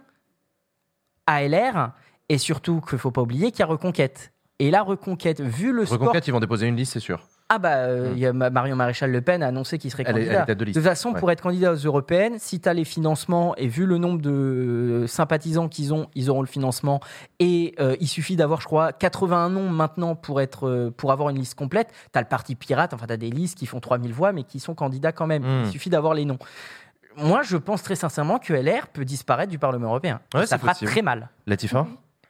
[1.26, 1.92] à LR,
[2.28, 4.32] et surtout qu'il ne faut pas oublier qu'il y a Reconquête.
[4.58, 5.84] Et la Reconquête, vu le.
[5.84, 7.26] Reconquête, ils vont déposer une liste, c'est sûr.
[7.52, 10.04] Ah bah, euh, il y a Ma- Marion Maréchal Le Pen a annoncé qu'il serait
[10.06, 10.32] Elle est- candidat.
[10.34, 10.76] elle est tête de liste.
[10.78, 11.18] toute façon, Ouais.
[11.18, 14.30] pour être candidat aux européennes, si tu as les financements et vu le nombre de
[14.30, 17.00] euh, sympathisants qu'ils ont, ils auront le financement.
[17.40, 21.38] Et euh, il suffit d'avoir, je crois, 81 noms maintenant pour, être, pour avoir une
[21.38, 21.88] liste complète.
[22.12, 24.44] Tu as le Parti Pirate, enfin, tu as des listes qui font 3000 voix, mais
[24.44, 25.42] qui sont candidats quand même.
[25.42, 25.62] Mm.
[25.64, 26.38] Il suffit d'avoir les noms.
[27.16, 30.20] Moi, je pense très sincèrement que LR peut disparaître du Parlement européen.
[30.34, 30.90] Ouais, ça fera possible.
[30.92, 31.28] très mal.
[31.48, 31.86] Latifa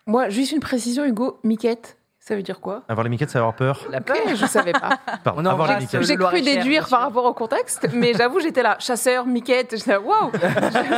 [0.07, 1.39] Moi, juste une précision, Hugo.
[1.45, 2.83] Miquette, ça veut dire quoi?
[2.87, 3.87] Avoir les miquettes, c'est avoir peur.
[3.91, 4.91] La peur Je savais pas.
[5.25, 6.03] Pardon, On avoir les miquettes.
[6.03, 10.01] J'ai cru déduire par rapport au contexte, mais j'avoue, j'étais là, chasseur, miquette, j'étais là,
[10.01, 10.31] waouh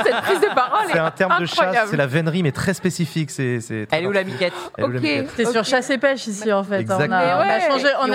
[0.05, 2.75] Cette prise de parole C'est est un terme de chasse, c'est la vénerie, mais très
[2.75, 3.31] spécifique.
[3.31, 5.03] C'est, c'est très Elle est où la miquette Elle est où la Ok.
[5.05, 5.35] miquette?
[5.37, 6.77] T'es sur chasse et pêche ici en fait.
[6.77, 7.17] On Exactement.
[7.17, 7.61] a, on a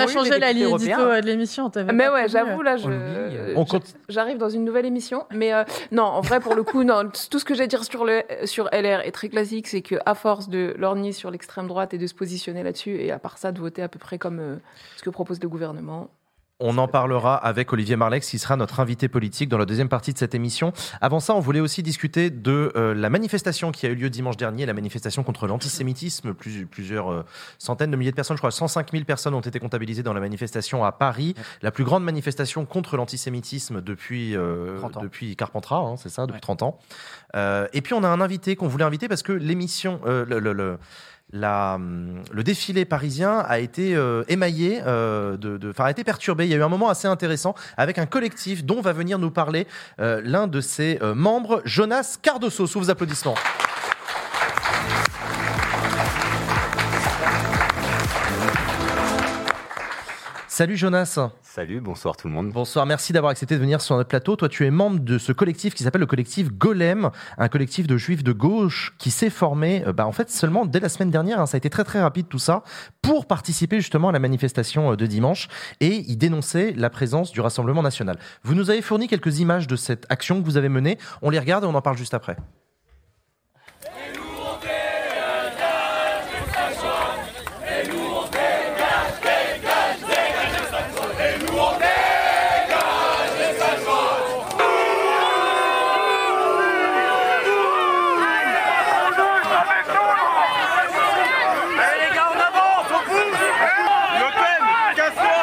[0.06, 1.70] changé, on a la ligne édito euh, de l'émission.
[1.92, 3.64] Mais ouais, j'avoue, là, je, On l'oublie, euh.
[3.64, 5.24] Compte- j'arrive dans une nouvelle émission.
[5.32, 7.84] Mais euh, non, en vrai, pour le coup, non, tout ce que j'ai à dire
[7.84, 9.66] sur, le, sur LR est très classique.
[9.66, 13.18] C'est qu'à force de lorgner sur l'extrême droite et de se positionner là-dessus, et à
[13.18, 14.56] part ça, de voter à peu près comme euh,
[14.96, 16.10] ce que propose le gouvernement.
[16.60, 20.12] On en parlera avec Olivier Marlex, qui sera notre invité politique dans la deuxième partie
[20.12, 20.72] de cette émission.
[21.00, 24.36] Avant ça, on voulait aussi discuter de euh, la manifestation qui a eu lieu dimanche
[24.36, 26.34] dernier, la manifestation contre l'antisémitisme.
[26.34, 27.24] Plus- plusieurs euh,
[27.58, 30.18] centaines de milliers de personnes, je crois 105 000 personnes ont été comptabilisées dans la
[30.20, 31.36] manifestation à Paris.
[31.62, 35.00] La plus grande manifestation contre l'antisémitisme depuis, euh, 30 ans.
[35.02, 36.80] depuis Carpentras, hein, c'est ça, depuis 30 ans.
[37.36, 40.40] Euh, et puis on a un invité qu'on voulait inviter parce que l'émission, euh, le,
[40.40, 40.78] le- le-
[41.74, 45.36] hum, le défilé parisien a été euh, émaillé, euh,
[45.78, 46.46] a été perturbé.
[46.46, 49.30] Il y a eu un moment assez intéressant avec un collectif dont va venir nous
[49.30, 49.66] parler
[50.00, 52.66] euh, l'un de ses euh, membres, Jonas Cardoso.
[52.66, 53.34] Sous vos applaudissements.
[60.58, 61.20] Salut Jonas.
[61.40, 62.50] Salut, bonsoir tout le monde.
[62.50, 64.34] Bonsoir, merci d'avoir accepté de venir sur notre plateau.
[64.34, 67.96] Toi, tu es membre de ce collectif qui s'appelle le collectif Golem, un collectif de
[67.96, 71.38] juifs de gauche qui s'est formé, euh, bah, en fait, seulement dès la semaine dernière.
[71.38, 72.64] hein, ça a été très très rapide tout ça
[73.02, 75.46] pour participer justement à la manifestation euh, de dimanche
[75.78, 78.18] et y dénoncer la présence du Rassemblement national.
[78.42, 80.98] Vous nous avez fourni quelques images de cette action que vous avez menée.
[81.22, 82.36] On les regarde et on en parle juste après.
[101.80, 103.44] Allez les gars, on avance, on pousse
[104.18, 105.38] Le Pen, casse-toi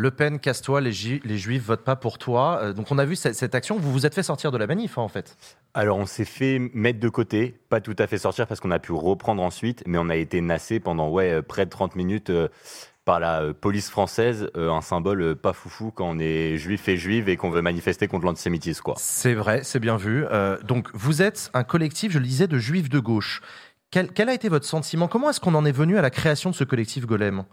[0.00, 2.58] Le Pen, casse-toi, les, Ju- les juifs votent pas pour toi.
[2.62, 4.66] Euh, donc on a vu cette, cette action, vous vous êtes fait sortir de la
[4.66, 5.36] manif hein, en fait.
[5.74, 8.78] Alors on s'est fait mettre de côté, pas tout à fait sortir parce qu'on a
[8.78, 12.30] pu reprendre ensuite, mais on a été nassé pendant ouais, euh, près de 30 minutes
[12.30, 12.48] euh,
[13.04, 17.28] par la police française, euh, un symbole pas foufou quand on est juif et juive
[17.28, 18.82] et qu'on veut manifester contre l'antisémitisme.
[18.96, 20.24] C'est vrai, c'est bien vu.
[20.64, 23.40] Donc, vous êtes un collectif, je le disais, de juifs de gauche.
[23.90, 25.08] Quel, quel a été votre sentiment?
[25.08, 27.44] Comment est-ce qu'on en est venu à la création de ce collectif Golem?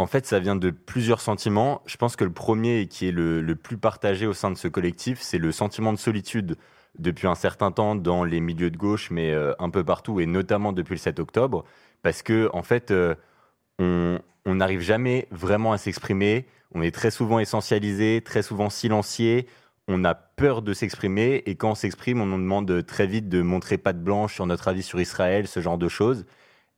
[0.00, 1.82] En fait, ça vient de plusieurs sentiments.
[1.86, 4.66] Je pense que le premier qui est le, le plus partagé au sein de ce
[4.66, 6.56] collectif, c'est le sentiment de solitude
[6.98, 10.26] depuis un certain temps dans les milieux de gauche, mais euh, un peu partout, et
[10.26, 11.64] notamment depuis le 7 octobre,
[12.02, 13.14] parce que en fait, euh,
[13.78, 16.46] on on n'arrive jamais vraiment à s'exprimer.
[16.74, 19.46] On est très souvent essentialisé, très souvent silencié.
[19.88, 23.42] On a peur de s'exprimer, et quand on s'exprime, on nous demande très vite de
[23.42, 26.24] montrer patte blanche sur notre avis sur Israël, ce genre de choses.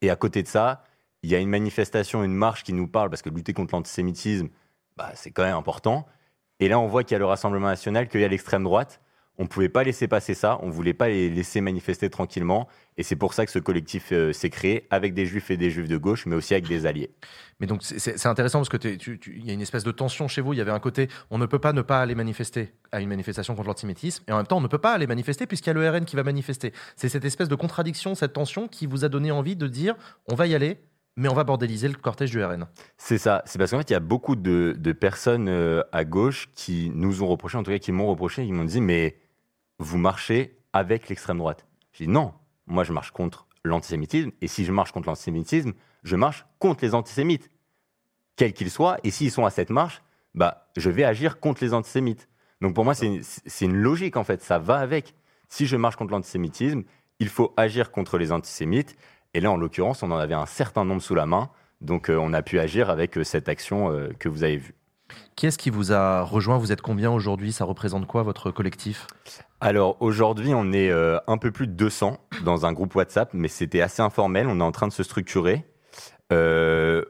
[0.01, 0.85] Et à côté de ça,
[1.23, 4.49] il y a une manifestation, une marche qui nous parle, parce que lutter contre l'antisémitisme,
[4.97, 6.07] bah, c'est quand même important.
[6.61, 9.01] Et là, on voit qu'il y a le Rassemblement national, qu'il y a l'extrême droite.
[9.39, 12.69] On ne pouvait pas laisser passer ça, on ne voulait pas les laisser manifester tranquillement.
[12.99, 15.71] Et c'est pour ça que ce collectif euh, s'est créé, avec des juifs et des
[15.71, 17.11] juifs de gauche, mais aussi avec des alliés.
[17.59, 18.77] Mais donc, c'est- intéressant parce que
[19.31, 20.53] il y a une espèce de tension chez vous.
[20.53, 23.09] Il y avait un côté, on ne peut pas ne pas aller manifester à une
[23.09, 25.71] manifestation contre l'antisémitisme, et en même temps, on ne peut pas aller manifester puisqu'il y
[25.71, 26.73] a le RN qui va manifester.
[26.97, 29.95] C'est cette espèce de contradiction, cette tension qui vous a donné envie de dire,
[30.29, 30.79] on va y aller,
[31.17, 32.67] mais on va bordéliser le cortège du RN.
[32.97, 33.43] C'est ça.
[33.45, 36.91] C'est parce qu'en fait, il y a beaucoup de, de personnes euh, à gauche qui
[36.95, 39.19] nous ont reproché, en tout cas qui m'ont reproché, qui m'ont dit Mais
[39.79, 41.67] vous marchez avec l'extrême droite.
[41.93, 42.33] J'ai dit Non,
[42.67, 44.31] moi je marche contre l'antisémitisme.
[44.41, 45.73] Et si je marche contre l'antisémitisme,
[46.03, 47.51] je marche contre les antisémites,
[48.37, 48.97] quels qu'ils soient.
[49.05, 50.03] Et s'ils sont à cette marche,
[50.35, 52.29] bah, je vais agir contre les antisémites.
[52.63, 54.43] Donc pour moi, c'est une, c'est une logique en fait.
[54.43, 55.15] Ça va avec.
[55.49, 56.85] Si je marche contre l'antisémitisme,
[57.19, 58.97] il faut agir contre les antisémites.
[59.35, 61.51] Et là, en l'occurrence, on en avait un certain nombre sous la main.
[61.81, 64.75] Donc euh, on a pu agir avec euh, cette action euh, que vous avez vue.
[65.37, 66.59] Qui est-ce qui vous a rejoint?
[66.59, 67.53] Vous êtes combien aujourd'hui?
[67.53, 69.07] Ça représente quoi votre collectif?
[69.61, 73.49] Alors aujourd'hui, on est euh, un peu plus de 200 dans un groupe WhatsApp, mais
[73.49, 74.47] c'était assez informel.
[74.47, 75.65] On est en train de se structurer.
[76.33, 77.05] Euh,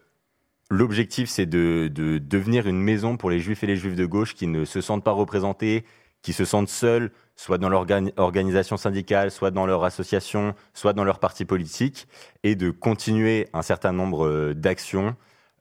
[0.70, 4.34] L'objectif, c'est de, de devenir une maison pour les juifs et les juifs de gauche
[4.34, 5.84] qui ne se sentent pas représentés,
[6.22, 7.12] qui se sentent seuls,
[7.43, 12.06] soit dans leur organi- organisation syndicale, soit dans leur association, soit dans leur parti politique,
[12.44, 15.16] et de continuer un certain nombre euh, d'actions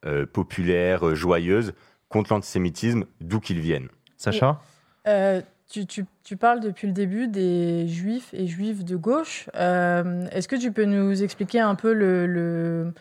[0.06, 1.74] euh, populaires, euh, joyeuses,
[2.08, 3.90] contre l'antisémitisme, d'où qu'ils viennent.
[4.18, 4.62] Sacha?
[5.08, 5.42] Euh,
[5.72, 9.50] tu, tu- tu parles depuis le début des juifs et juives de gauche.
[9.56, 12.94] Euh, Est-ce que tu peux nous expliquer un peu le, le-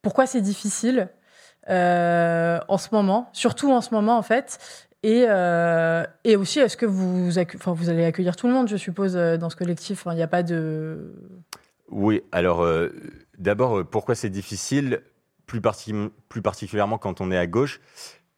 [0.00, 1.08] pourquoi c'est difficile
[1.68, 4.58] euh, en ce moment, surtout en ce moment en fait,
[5.02, 8.76] Et, euh, et aussi, est-ce que vous, enfin, vous allez accueillir tout le monde, je
[8.76, 10.04] suppose, euh, dans ce collectif?
[10.06, 11.12] Il n'y a pas de.
[11.88, 12.88] Oui, alors euh,
[13.36, 15.02] d'abord, pourquoi c'est difficile,
[15.46, 17.80] plus, parti- plus particulièrement quand on est à gauche?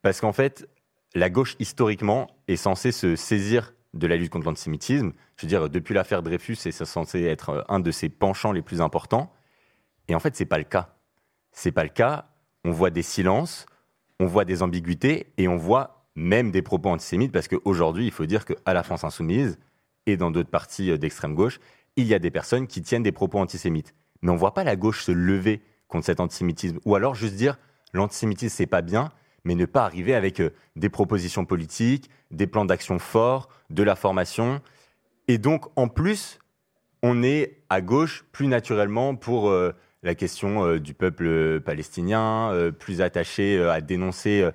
[0.01, 0.66] Parce qu'en fait,
[1.15, 5.12] la gauche, historiquement, est censée se saisir de la lutte contre l'antisémitisme.
[5.36, 8.81] Je veux dire, depuis l'affaire Dreyfus, c'est censé être un de ses penchants les plus
[8.81, 9.32] importants.
[10.09, 10.97] Et en fait, c'est pas le cas.
[11.53, 12.27] C'est pas le cas.
[12.65, 13.66] On voit des silences,
[14.19, 18.27] on voit des ambiguïtés et on voit même des propos antisémites parce qu'aujourd'hui, il faut
[18.27, 19.59] dire qu'à la France insoumise
[20.07, 21.61] et dans d'autres partis euh, d'extrême gauche,
[21.97, 23.95] il y a des personnes qui tiennent des propos antisémites.
[24.23, 26.78] Mais on ne voit pas la gauche se lever contre cet antisémitisme.
[26.85, 27.59] Ou alors juste dire
[27.93, 29.11] l'antisémitisme, c'est pas bien,
[29.45, 33.97] mais ne pas arriver avec euh, des propositions politiques, des plans d'action forts, de la
[33.97, 34.61] formation.
[35.28, 36.39] Et donc, en plus,
[37.03, 39.73] on est à gauche plus naturellement pour euh,
[40.03, 44.51] la question du peuple palestinien, plus attaché à dénoncer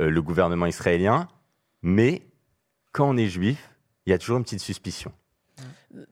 [0.00, 1.28] euh, le gouvernement israélien.
[1.82, 2.22] Mais
[2.92, 3.70] quand on est juif,
[4.06, 5.12] il y a toujours une petite suspicion.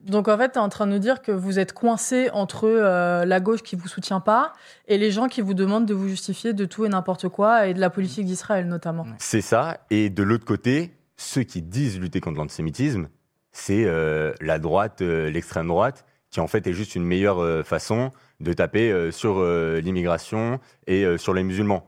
[0.03, 2.67] Donc en fait, tu es en train de nous dire que vous êtes coincé entre
[2.67, 4.53] euh, la gauche qui vous soutient pas
[4.87, 7.73] et les gens qui vous demandent de vous justifier de tout et n'importe quoi et
[7.73, 9.07] de la politique d'Israël notamment.
[9.17, 9.79] C'est ça.
[9.89, 13.09] Et de l'autre côté, ceux qui disent lutter contre l'antisémitisme,
[13.51, 17.63] c'est euh, la droite, euh, l'extrême droite, qui en fait est juste une meilleure euh,
[17.63, 21.87] façon de taper euh, sur euh, l'immigration et euh, sur les musulmans.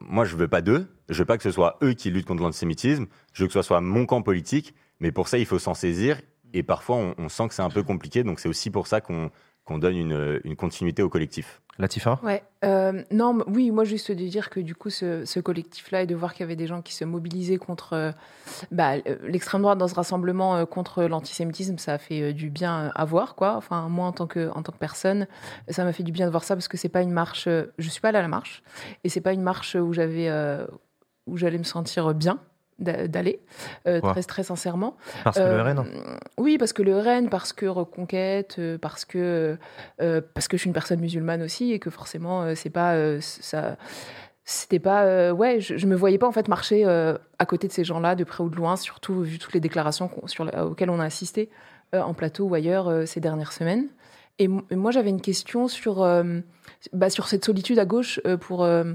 [0.00, 0.88] Moi, je veux pas d'eux.
[1.08, 3.06] Je veux pas que ce soit eux qui luttent contre l'antisémitisme.
[3.32, 4.74] Je veux que ce soit mon camp politique.
[5.00, 6.20] Mais pour ça, il faut s'en saisir.
[6.52, 8.24] Et parfois, on, sent que c'est un peu compliqué.
[8.24, 9.30] Donc, c'est aussi pour ça qu'on
[9.64, 11.60] qu'on donne une, une continuité au collectif.
[11.78, 12.18] Latifa?
[12.22, 16.14] Ouais, euh, non, oui, moi juste de dire que du coup ce, collectif-là et de
[16.14, 18.12] voir qu'il y avait des gens qui se mobilisaient contre euh,
[18.70, 22.90] bah, l'extrême droite dans ce rassemblement euh, contre l'antisémitisme, ça a fait euh, du bien
[22.94, 23.56] à voir, quoi.
[23.56, 25.26] Enfin, moi en tant que en tant que personne,
[25.68, 27.88] ça m'a fait du bien de voir ça parce que c'est pas une marche, je
[27.88, 28.62] suis pas allée à la marche
[29.04, 30.30] et c'est pas une marche où j'avais
[31.26, 32.38] où j'allais me sentir bien
[32.78, 33.40] d'aller
[33.86, 35.84] euh, très très sincèrement Parce que le RN
[36.36, 39.56] oui parce que le RN parce que reconquête euh, parce que
[40.02, 42.94] euh, parce que je suis une personne musulmane aussi et que forcément euh, c'est pas
[42.94, 43.76] euh, ça
[44.44, 47.66] c'était pas euh, ouais je, je me voyais pas en fait marcher euh, à côté
[47.66, 50.90] de ces gens-là de près ou de loin surtout vu toutes les déclarations sur, auxquelles
[50.90, 51.48] on a assisté
[51.94, 53.88] euh, en plateau ou ailleurs euh, ces dernières semaines
[54.38, 56.40] et, moi j'avais une question sur euh,
[56.92, 58.92] bah, sur cette solitude à gauche euh, pour euh,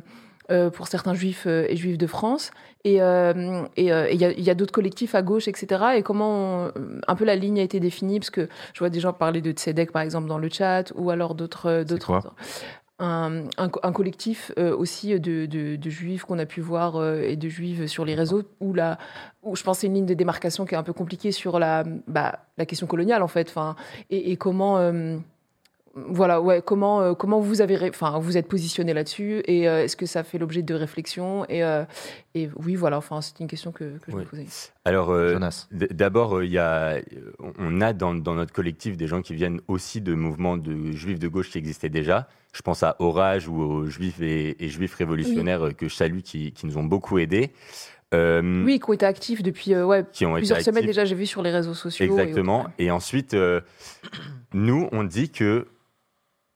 [0.52, 2.52] euh, pour certains juifs euh, et juifs de France.
[2.84, 5.48] Et euh, et, euh, et il y a, il y a d'autres collectifs à gauche,
[5.48, 5.84] etc.
[5.98, 6.72] Et comment on-
[7.08, 8.20] un peu la ligne a été définie?
[8.20, 11.10] Parce que je vois des gens parler de Tzedek, par exemple, dans le chat, ou
[11.12, 11.68] alors d'autres...
[11.68, 12.12] euh, d'autres
[13.04, 16.98] un, un co- un collectif euh, aussi de, de- de juifs qu'on a pu voir
[16.98, 19.00] euh, et de juifs sur les réseaux où, la,
[19.42, 21.84] où je pense c'est une ligne de démarcation qui est un peu compliquée sur la,
[22.08, 23.48] bah, la question coloniale en fait.
[23.50, 23.76] Enfin,
[24.12, 25.18] et, et comment euh,
[25.96, 29.98] voilà ouais comment euh, comment vous avez enfin vous êtes positionné là-dessus et euh, est-ce
[29.98, 31.84] que ça fait l'objet de réflexion et, euh,
[32.34, 34.46] et oui voilà enfin c'est une question que, que je me posais
[34.86, 35.38] Alors, euh,
[35.72, 37.02] d'abord, il y a, euh,
[37.60, 41.20] on a dans, dans notre collectif des gens qui viennent aussi de mouvements de juifs
[41.20, 42.28] de gauche qui existaient déjà.
[42.54, 46.52] Je pense à Orage ou aux juifs et, et juifs révolutionnaires que je salue qui,
[46.52, 47.52] qui nous ont beaucoup aidés.
[48.14, 50.88] Euh, oui qui ont été actifs depuis euh, ouais, Qui ont été plusieurs semaines actifs.
[50.88, 52.68] déjà j'ai vu sur les réseaux sociaux et Exactement.
[52.78, 53.62] Et, ensuite, euh,
[54.54, 55.68] nous, on dit que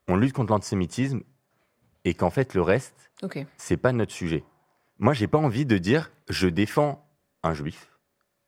[0.08, 1.22] on lutte contre l'antisémitisme
[2.04, 3.10] et qu'en fait, le reste,
[3.56, 4.44] c'est pas notre sujet.
[4.98, 7.06] Moi, j'ai pas envie de dire je défends
[7.42, 7.92] un juif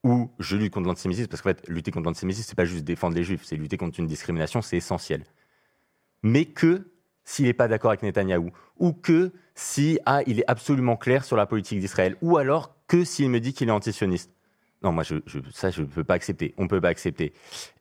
[0.04, 3.16] ou je lutte contre l'antisémitisme parce qu'en fait, lutter contre l'antisémitisme, c'est pas juste défendre
[3.16, 5.24] les juifs, c'est lutter contre une discrimination, c'est essentiel.
[6.22, 6.90] Mais que
[7.24, 11.36] s'il n'est pas d'accord avec Netanyahou ou que si ah, il est absolument clair sur
[11.36, 14.32] la politique d'Israël ou alors que s'il me dit qu'il est antisioniste.
[14.82, 16.54] Non, moi, je, je- ça, je ne peux pas accepter.
[16.56, 17.32] On ne peut pas accepter.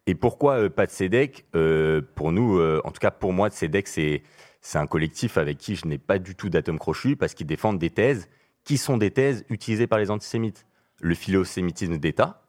[0.08, 3.50] Et pourquoi euh, pas de CEDEC Euh, Pour nous, euh, en tout cas pour moi,
[3.50, 4.24] CEDEC, c'est
[4.62, 7.80] c'est un collectif avec qui je n'ai pas du tout d'atome crochu parce qu'ils défendent
[7.80, 8.28] des thèses
[8.64, 10.66] qui sont des thèses utilisées par les antisémites.
[11.00, 12.42] Le philosémitisme d'État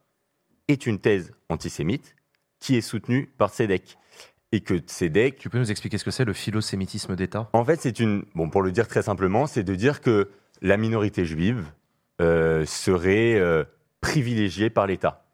[0.67, 2.17] est une thèse antisémite
[2.59, 3.99] qui est soutenue par CEDEC.
[4.51, 5.37] Et que CEDEC...
[5.37, 7.51] Tu peux nous expliquer ce que c'est le philosémitisme d'État?
[7.53, 8.25] En fait, c'est une...
[8.35, 10.31] Bon, pour le dire très simplement, c'est de dire que
[10.63, 11.67] la minorité juive
[12.19, 13.67] serait
[14.01, 15.25] privilégiée par l'État.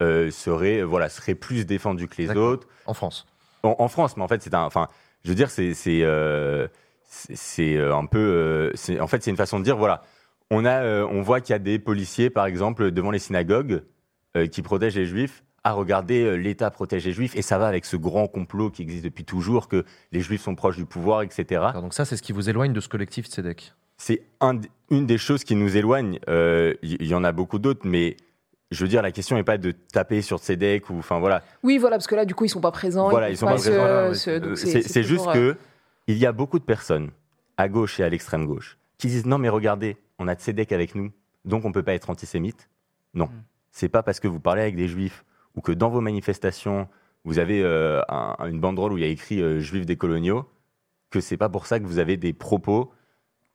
[0.00, 2.68] Euh, serait, euh, voilà, serait plus défendue que les autres.
[2.86, 3.26] En France
[3.64, 4.62] en, en France, mais en fait, c'est un...
[4.62, 4.86] Enfin,
[5.24, 5.74] je veux dire, c'est...
[5.74, 6.68] c'est, euh,
[7.58, 8.70] euh, un peu...
[8.74, 10.02] c'est- en fait, c'est une façon de dire, voilà,
[10.50, 13.82] on, a, on voit qu'il y a des policiers, par exemple, devant les synagogues
[14.52, 15.42] qui protègent les juifs.
[15.64, 19.02] Ah, regardez, l'État protège les juifs, et ça va avec ce grand complot qui existe
[19.02, 21.72] depuis toujours, que les juifs sont proches du pouvoir, etc.
[21.74, 23.74] Donc ça, c'est ce qui vous éloigne de ce collectif Tzedek?
[23.98, 24.60] C'est un
[24.90, 26.18] une des choses qui nous éloigne.
[26.28, 28.16] Euh, Il y, y en a beaucoup d'autres, mais
[28.70, 30.98] je veux dire, la question n'est pas de taper sur Tzedek ou...
[30.98, 31.42] Enfin, voilà.
[31.62, 33.58] oui voilà parce que là du coup ils sont pas présents Voilà, ils sont pas
[33.58, 33.84] se- présents.
[34.46, 35.54] Euh, C'est juste que euh,
[36.06, 37.10] il y a beaucoup de personnes
[37.58, 40.94] à gauche et à l'extrême gauche qui disent non mais regardez, on a Tzedek avec
[40.94, 41.10] nous.
[41.44, 42.68] donc on peut pas être antisémite.
[43.14, 43.28] Non,
[43.72, 45.24] c'est pas parce que vous parlez avec des juifs
[45.56, 46.88] ou que dans vos manifestations
[47.24, 50.46] vous avez euh, un- une banderole où il y a écrit euh, juifs des coloniaux
[51.10, 52.92] que c'est pas pour ça que vous avez des propos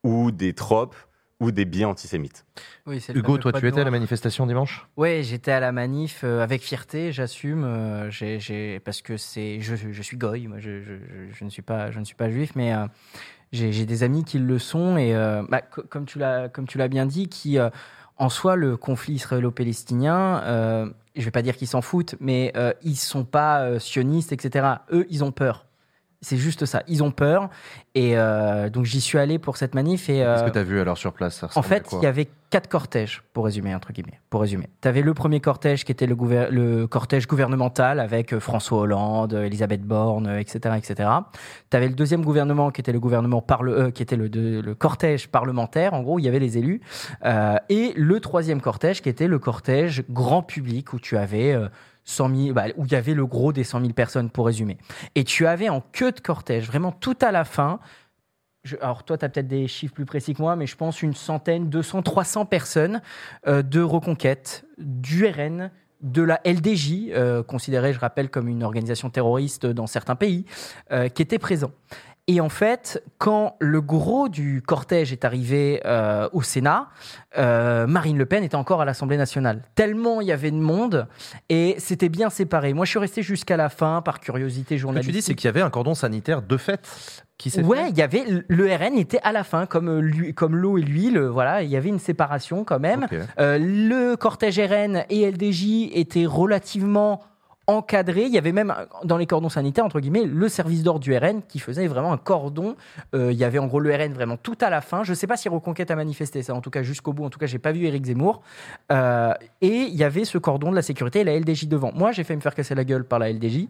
[0.04, 0.96] ou des tropes
[1.40, 2.46] ou des biais antisémites.
[2.86, 4.88] Oui, c'est Hugo, toi, tu étais à la manifestation dimanche?
[4.98, 9.60] Ouais, j'étais à la manif euh, avec fierté, j'assume, euh, j'ai- j'ai- parce que c'est,
[9.60, 12.16] je, je suis goy, moi, je, je- je- je ne suis pas, je ne suis
[12.16, 12.86] pas juif, mais euh,
[13.52, 16.68] j'ai j'ai des amis qui le sont et euh, bah, co- comme tu l'as, comme
[16.68, 17.70] tu l'as bien dit, qui euh,
[18.18, 22.74] en soi le conflit israélo-palestinien, euh, je vais pas dire qu'ils s'en foutent, mais euh,
[22.84, 24.84] ils sont pas euh, sionistes, etc.
[24.92, 25.66] Eux, ils ont peur.
[26.24, 27.50] C'est juste ça, ils ont peur.
[27.95, 30.64] Et euh, donc j'y suis allé pour cette manif et Qu'est-ce euh, que tu as
[30.64, 31.36] vu alors sur place?
[31.36, 34.20] Ça en fait, il y avait quatre cortèges, pour résumer, entre guillemets.
[34.30, 34.70] Pour résumer.
[34.82, 38.80] Tu avais le premier cortège qui était le, gouver- le cortège gouvernemental avec euh, François
[38.80, 40.76] Hollande, euh, Elisabeth Borne, euh, etc.
[40.78, 41.10] etc.
[41.70, 44.62] Tu avais le deuxième gouvernement qui était le gouvernement parle, euh, qui était le, de-
[44.64, 46.80] le cortège parlementaire, en gros, où il y avait les élus.
[47.26, 51.54] Euh, et le troisième cortège qui était le cortège grand public, où tu avais.
[52.04, 54.46] Euh, 100 000, bah, où il y avait le gros des 100 000 personnes, pour
[54.46, 54.78] résumer.
[55.16, 57.80] Et tu avais en queue de cortège, vraiment tout à la fin,
[58.82, 61.14] alors toi, tu as peut-être des chiffres plus précis que moi, mais je pense une
[61.14, 63.02] centaine, 200, 300 personnes
[63.48, 65.70] euh, de Reconquête, du RN,
[66.02, 70.46] de la LDJ, euh, considérée, je rappelle, comme une organisation terroriste dans certains pays,
[70.92, 71.72] euh, qui étaient présents.
[72.28, 76.88] Et en fait, quand le gros du cortège est arrivé euh, au Sénat,
[77.38, 79.62] euh, Marine Le Pen était encore à l'Assemblée nationale.
[79.76, 81.08] Tellement il y avait de monde
[81.50, 82.74] et c'était bien séparé.
[82.74, 85.14] Moi, je suis resté jusqu'à la fin par curiosité Ce que tu journalistique.
[85.16, 86.80] dis, c'est qu'il y avait un cordon sanitaire de fait
[87.38, 87.90] qui s'est Ouais, fait.
[87.90, 90.82] il y avait le RN était à la fin comme euh, l'hu- comme l'eau et
[90.82, 93.06] l'huile, voilà, il y avait une séparation quand même.
[93.40, 97.20] Euh, le cortège RN et LDJ étaient relativement
[97.68, 98.23] encadrés.
[98.23, 98.73] Il y avait même
[99.03, 102.18] dans les cordons sanitaires entre guillemets le service d'ordre du RN qui faisait vraiment un
[102.18, 102.76] cordon.
[103.15, 105.03] Euh, il y avait en gros le RN vraiment tout à la fin.
[105.03, 107.26] Je ne sais pas si Reconquête a manifesté ça, en tout cas jusqu'au bout.
[107.26, 108.41] En tout cas, j'ai pas vu Éric Zemmour.
[108.91, 111.91] Euh, et il y avait ce cordon de la sécurité et la LDJ devant.
[111.94, 113.68] Moi, j'ai fait me faire casser la gueule par la LDJ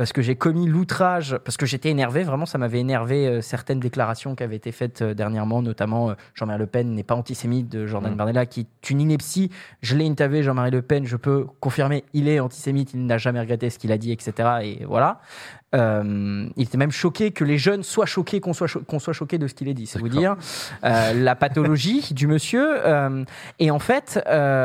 [0.00, 3.80] parce que j'ai commis l'outrage, parce que j'étais énervé, vraiment, ça m'avait énervé euh, certaines
[3.80, 7.68] déclarations qui avaient été faites euh, dernièrement, notamment euh, Jean-Marie Le Pen n'est pas antisémite
[7.68, 8.16] de Jordan Mm.
[8.16, 9.50] Bardella, qui est une ineptie.
[9.82, 13.40] Je l'ai interviewé, Jean-Marie Le Pen, je peux confirmer, il est antisémite, il n'a jamais
[13.40, 14.32] regretté ce qu'il a dit, etc.
[14.62, 15.20] Et voilà.
[15.72, 19.38] Euh, il était même choqué que les jeunes soient choqués qu'on soit, cho- soit choqué
[19.38, 20.36] de ce qu'il a dit, c'est vous dire
[20.82, 22.66] euh, la pathologie du monsieur.
[22.84, 23.24] Euh,
[23.60, 24.20] et en fait,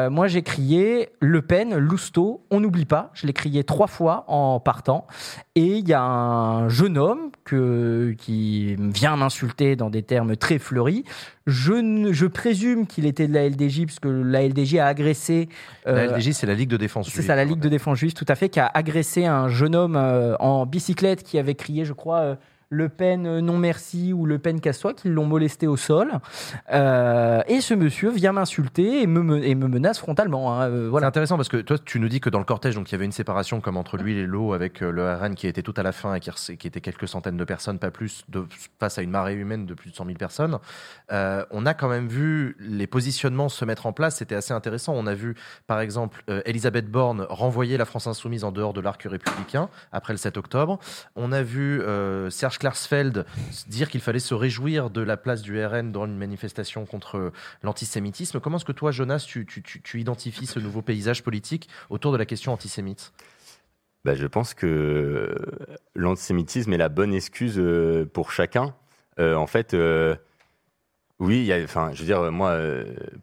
[0.09, 3.11] moi j'ai crié Le Pen, Lousteau, on n'oublie pas.
[3.13, 5.05] Je l'ai crié trois fois en partant.
[5.53, 10.57] Et il y a un jeune homme que, qui vient m'insulter dans des termes très
[10.57, 11.03] fleuris.
[11.45, 15.47] Je, ne- je présume qu'il était de la LDJ, parce que la LDJ a agressé.
[15.85, 17.27] La LDJ, c'est la Ligue de défense c'est juive.
[17.27, 19.95] ça, la Ligue de défense juive, tout à fait, qui a agressé un jeune homme
[20.39, 22.35] en bicyclette qui avait crié, je crois, euh,
[22.69, 26.19] Le Pen euh, non merci ou Le Pen casse-toi, qui l'ont molesté au sol.
[26.71, 30.53] Euh, et ce monsieur vient m'insulter et me, menace frontalement.
[30.53, 31.07] hein, euh, C'est voilà.
[31.07, 33.05] intéressant parce que toi, tu nous dis que dans le cortège, donc il y avait
[33.05, 35.91] une séparation comme entre l'huile et l'eau avec le RN qui était tout à la
[35.91, 38.25] fin et qui, était quelques centaines de personnes, pas plus,
[38.79, 40.57] face à une marée humaine de plus de 100 000 personnes.
[41.11, 44.17] On a quand même vu les positionnements se mettre en place.
[44.17, 44.93] C'était assez intéressant.
[44.95, 45.35] On a vu,
[45.67, 50.17] par exemple, Elisabeth Borne renvoyer la France Insoumise en dehors de l'arc républicain après le
[50.17, 50.79] 7 octobre.
[51.15, 53.25] On a vu euh, Serge Klarsfeld
[53.67, 57.31] dire qu'il fallait se réjouir de la place du RN dans une manifestation contre
[57.63, 58.39] l'antisémitisme.
[58.39, 62.17] Comment est-ce que toi, Jonas, tu, tu- tu- identifies ce nouveau paysage politique autour de
[62.17, 63.11] la question antisémite?
[64.05, 65.35] Bah, je pense que
[65.95, 68.73] l'antisémitisme est la bonne excuse euh, pour chacun.
[69.19, 70.15] Euh, en fait, euh,
[71.19, 72.57] oui, je veux dire, moi,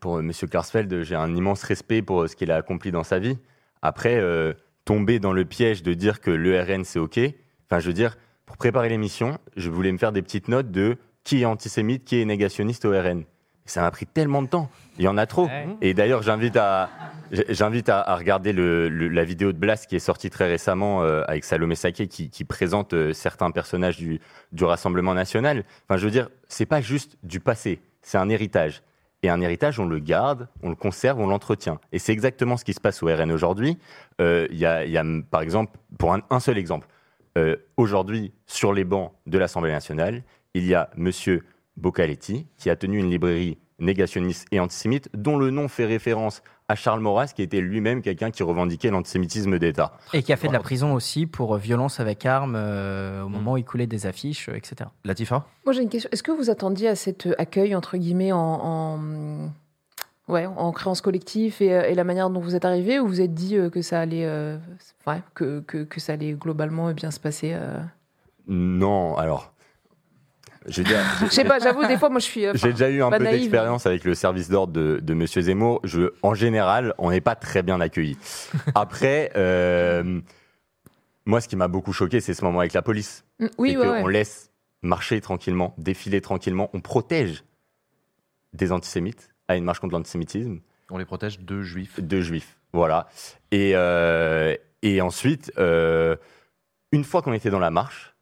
[0.01, 0.31] pour M.
[0.33, 3.39] Klarsfeld, j'ai un immense respect pour ce qu'il a accompli dans sa vie.
[3.81, 4.21] Après,
[4.85, 7.21] tomber dans le piège de dire que le RN c'est OK,
[7.67, 8.17] enfin, je veux dire,
[8.53, 12.21] pour préparer l'émission, je voulais me faire des petites notes de qui est antisémite, qui
[12.21, 13.23] est négationniste au RN.
[13.65, 14.69] Ça m'a pris tellement de temps.
[14.99, 15.49] Il y en a trop.
[15.81, 16.91] Et d'ailleurs, j'invite à,
[17.49, 21.03] j'invite à, à regarder le- le- la vidéo de Blas qui est sortie très récemment
[21.03, 24.21] euh, avec Salomé Saké qui, qui présente euh, certains personnages du,
[24.53, 25.65] du Rassemblement national.
[25.89, 28.83] Enfin, je veux dire, c'est pas juste du passé, c'est un héritage.
[29.23, 31.81] Et un héritage, on le garde, on le conserve, on l'entretient.
[31.93, 33.79] Et c'est exactement ce qui se passe au RN aujourd'hui.
[34.21, 36.87] Euh, Il y, a, il y a, par exemple, pour un, un seul exemple,
[37.39, 40.23] euh, aujourd'hui, sur les bancs de l'Assemblée nationale,
[40.55, 41.45] il y a Monsieur
[41.77, 46.75] Boccaletti qui a tenu une librairie négationniste et antisémite dont le nom fait référence à
[46.75, 49.99] Charles Maurras qui était lui-même quelqu'un qui revendiquait l'antisémitisme d'État.
[50.13, 53.29] Et qui a fait de la prison aussi pour euh, violence avec armes euh, au
[53.29, 54.91] moment où il coulait des affiches, etc.
[55.05, 55.47] Latifa?
[55.65, 56.09] Moi, j'ai une question.
[56.13, 58.99] Est-ce que vous attendiez à cet accueil, entre guillemets, en, en,
[60.29, 63.21] ouais, en créance collectif et, euh, et la manière dont vous êtes arrivé ou vous
[63.21, 64.57] êtes dit euh, que ça allait, euh,
[65.07, 67.79] ouais, que, que, que ça allait globalement bien se passer euh
[68.47, 69.53] Non, alors,
[70.69, 72.45] Je sais pas, j'avoue, des fois, moi, je suis.
[72.55, 75.81] J'ai déjà eu un peu d'expérience avec le service d'ordre de, de Monsieur Zemmour.
[75.83, 78.17] Je, en général, on n'est pas très bien accueillis.
[78.75, 80.21] Après, euh,
[81.25, 83.25] moi, ce qui m'a beaucoup choqué, c'est ce moment avec la police.
[83.41, 84.13] Mm, oui, ouais, ouais.
[84.13, 84.51] laisse
[84.83, 87.45] marcher tranquillement, défiler tranquillement, on protège
[88.53, 90.61] des antisémites à une marche contre l'antisémitisme.
[90.91, 92.01] On les protège de juifs.
[92.01, 93.09] De juifs, voilà.
[93.51, 96.17] Et, euh, et ensuite, euh,
[96.93, 98.15] une fois qu'on était dans la marche,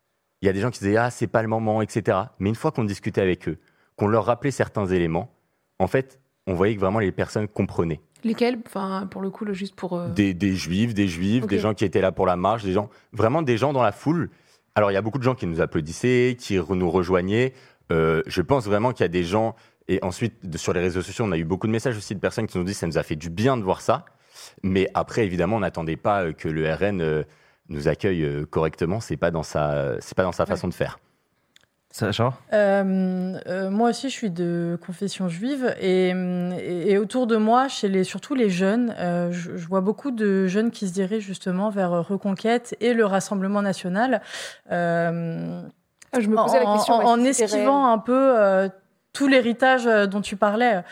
[0.43, 2.19] il y a des gens qui disaient Ah, c'est pas le moment, etc.
[2.39, 3.59] Mais une fois qu'on discutait avec eux,
[3.97, 5.35] qu'on leur rappelait certains éléments,
[5.79, 8.01] en fait, on voyait que vraiment les personnes comprenaient.
[8.23, 8.59] Lesquels?
[8.67, 9.97] Enfin, pour le coup, le juste pour.
[9.99, 11.51] euh, Des, des juifs, des juifs, Ok.
[11.51, 13.93] des gens qui étaient là pour la marche, des gens, vraiment des gens dans la
[13.93, 14.31] foule.
[14.75, 17.53] Alors, il y a beaucoup de gens qui nous applaudissaient, qui re- nous rejoignaient.
[17.91, 19.57] Euh, je pense vraiment qu'il y a des gens,
[19.93, 22.21] et ensuite, de- sur les réseaux sociaux, on a eu beaucoup de messages aussi de
[22.21, 24.05] personnes qui nous ont dit ça nous a fait du bien de voir ça.
[24.63, 27.25] Mais après, évidemment, on n'attendait pas euh, que le RN euh,
[27.69, 29.01] nous accueille euh, correctement.
[29.01, 30.99] C'est pas dans sa, c'est pas dans sa façon de faire.
[31.93, 37.37] Sacha Euh, euh, moi aussi, je suis de confession juive et, et- et autour de
[37.37, 40.93] moi, chez les, surtout les jeunes, euh, je, je vois beaucoup de jeunes qui se
[40.93, 44.23] dirigent justement vers Reconquête et le Rassemblement national.
[44.71, 45.63] Euh,
[46.13, 48.69] Ah, je me posais la question, en, esquivant un peu euh,
[49.13, 50.83] tout l'héritage euh, dont tu parlais.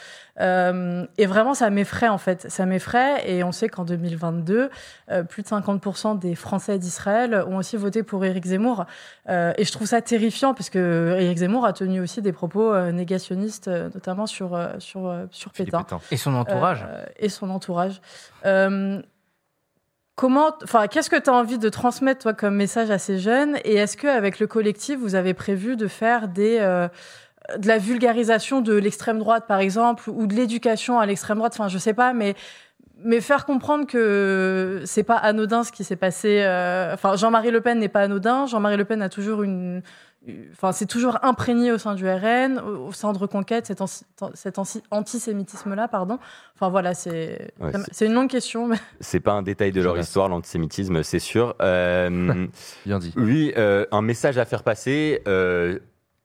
[0.41, 2.47] Euh, et vraiment, ça m'effraie en fait.
[2.51, 3.29] Ça m'effraie.
[3.29, 4.71] Et on sait qu'en 2022,
[5.11, 8.85] euh, plus de 50% des Français d'Israël ont aussi voté pour Éric Zemmour.
[9.29, 12.77] Euh, et je trouve ça terrifiant parce que Éric Zemmour a tenu aussi des propos
[12.91, 15.85] négationnistes, notamment sur, sur, sur Pétain.
[16.11, 16.87] Et son entourage.
[17.19, 18.01] Et son entourage.
[20.15, 23.57] Comment, enfin, qu'est-ce que tu as envie de transmettre toi comme message à ces jeunes?
[23.65, 26.59] Et est-ce qu'avec le collectif, vous avez prévu de faire des
[27.57, 31.69] de la vulgarisation de l'extrême droite, par exemple, ou de l'éducation à l'extrême droite Enfin,
[31.69, 32.35] je sais pas, mais
[33.05, 36.41] mais faire comprendre que c'est pas anodin ce qui s'est passé.
[36.43, 38.47] euh, Enfin, Jean-Marie Le Pen n'est pas anodin.
[38.47, 39.83] Jean-Marie Le Pen a toujours une,
[40.51, 44.05] enfin, c'est toujours imprégné au sein du RN, au, sein de Reconquête, cet, anti-
[44.35, 46.19] cet anti- antisémitisme-là, pardon.
[46.57, 48.67] Enfin voilà, c'est Ouais, c'est- une longue question.
[48.67, 48.77] Mais...
[49.01, 51.55] C'est pas un détail de leur histoire, l'antisémitisme, c'est sûr.
[51.63, 52.47] Euh,
[52.85, 53.13] Bien dit.
[53.17, 55.79] Oui, euh, un message à faire passer, euh,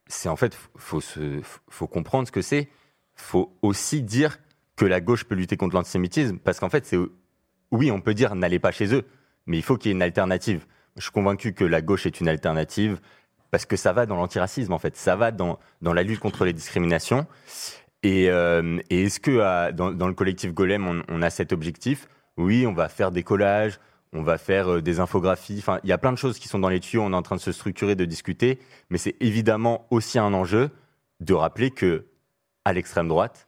[0.07, 2.69] c'est en fait, faut, se, faut comprendre ce que c'est.
[3.15, 4.37] faut aussi dire
[4.75, 6.97] que la gauche peut lutter contre l'antisémitisme, parce qu'en fait, c'est
[7.71, 9.03] oui, on peut dire n'allez pas chez eux,
[9.45, 10.65] mais il faut qu'il y ait une alternative.
[10.95, 12.99] Je suis convaincu que la gauche est une alternative
[13.49, 14.95] parce que ça va dans l'antiracisme, en fait.
[14.95, 17.27] Ça va dans, dans la lutte contre les discriminations.
[18.03, 22.07] Et, euh, est-ce que dans, le collectif Golem, on a cet objectif?
[22.37, 23.79] Oui, on va faire des collages,
[24.13, 25.57] on va faire euh, des infographies.
[25.59, 27.03] Enfin, il y a plein de choses qui sont dans les tuyaux.
[27.03, 28.59] On est en train de se structurer, de discuter.
[28.89, 30.69] Mais c'est évidemment aussi un enjeu
[31.19, 32.05] de rappeler que
[32.65, 33.47] à l'extrême droite,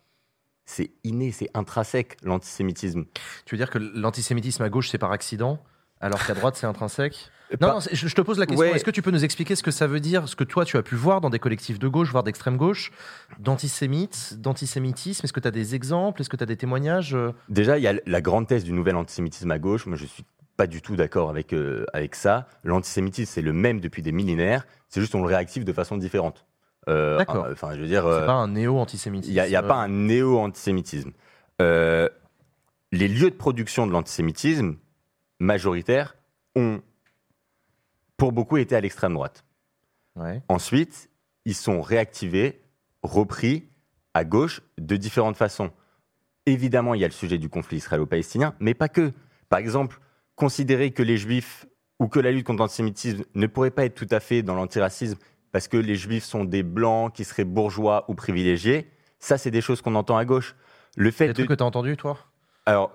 [0.65, 3.05] c'est inné, c'est intrinsèque l'antisémitisme.
[3.45, 5.59] Tu veux dire que l'antisémitisme à gauche, c'est par accident,
[6.01, 7.31] alors qu'à droite, c'est intrinsèque?
[7.61, 8.65] Non, je, te pose la question.
[8.65, 8.75] Ouais.
[8.75, 10.77] Est-ce que tu peux nous expliquer ce que ça veut dire, ce que toi, tu
[10.77, 12.91] as pu voir dans des collectifs de gauche, voire d'extrême gauche,
[13.39, 15.23] d'antisémites, d'antisémitisme?
[15.23, 16.21] Est-ce que tu as des exemples?
[16.21, 17.15] Est-ce que tu as des témoignages?
[17.47, 19.85] Déjà, il y a la grande thèse du nouvel antisémitisme à gauche.
[19.85, 20.25] Moi, je suis
[20.57, 22.47] pas du tout d'accord avec, euh, avec ça.
[22.63, 24.65] L'antisémitisme, c'est le même depuis des millénaires.
[24.89, 26.45] C'est juste on le réactive de façon différente.
[26.87, 27.47] Euh, D'accord.
[27.51, 28.03] Enfin, je veux dire.
[28.03, 29.31] C'est euh, pas un néo-antisémitisme.
[29.31, 31.11] Il n'y a, pas un néo-antisémitisme.
[31.59, 34.75] Les lieux de production de l'antisémitisme
[35.39, 36.15] majoritaire
[36.55, 36.81] ont,
[38.15, 39.43] pour beaucoup, été à l'extrême droite.
[40.15, 40.41] Ouais.
[40.47, 41.09] Ensuite,
[41.43, 42.61] ils sont réactivés,
[43.03, 43.67] repris
[44.13, 45.71] à gauche de différentes façons.
[46.45, 49.11] Évidemment, il y a le sujet du conflit israélo-palestinien, mais pas que.
[49.49, 49.99] Par exemple,
[50.35, 51.65] considérer que les juifs
[51.99, 55.17] ou que la lutte contre l'antisémitisme ne pourrait pas être tout à fait dans l'antiracisme
[55.51, 58.89] parce que les juifs sont des blancs qui seraient bourgeois ou privilégiés,
[59.19, 60.55] ça, c'est des choses qu'on entend à gauche.
[60.97, 61.33] Le fait Des de...
[61.33, 62.17] trucs que tu as entendu, toi?
[62.65, 62.91] Alors,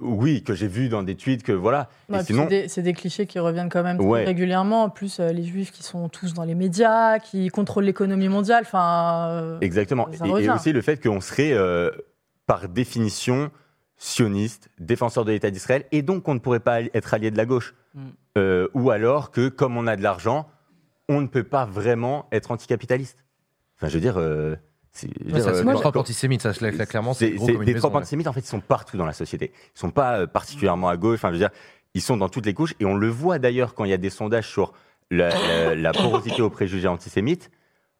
[0.00, 1.88] oui, que j'ai vu dans des tweets, que voilà.
[2.08, 4.24] Puis sinon, c'est des, clichés qui reviennent quand même très Ouais.
[4.24, 4.84] régulièrement.
[4.84, 8.64] En plus, euh, les juifs qui sont tous dans les médias, qui contrôlent l'économie mondiale.
[8.66, 10.08] Enfin, euh, Exactement.
[10.24, 11.90] Et, aussi le fait qu'on serait, euh,
[12.46, 13.50] par définition,
[14.04, 17.46] sioniste, défenseur de l'État d'Israël, et donc qu'on ne pourrait pas être allié de la
[17.46, 17.74] gauche.
[17.94, 18.00] Mm.
[18.38, 20.48] Euh, ou alors que, comme on a de l'argent,
[21.08, 23.24] on ne peut pas vraiment être anticapitaliste.
[23.76, 24.16] Enfin, je veux dire.
[24.18, 24.56] euh,
[25.04, 27.98] Ouais, dire, euh, tropes quand- antisémites, ça, là, clairement, c'est des maison, tropes ouais.
[28.00, 29.50] antisémites, en fait, ils sont partout dans la société.
[29.74, 31.14] Ils sont pas euh, particulièrement à gauche.
[31.14, 31.48] Enfin, je veux dire,
[31.94, 32.74] ils sont dans toutes les couches.
[32.80, 34.74] Et on le voit d'ailleurs quand il y a des sondages sur
[35.10, 37.50] la, la- la porosité aux préjugés antisémites.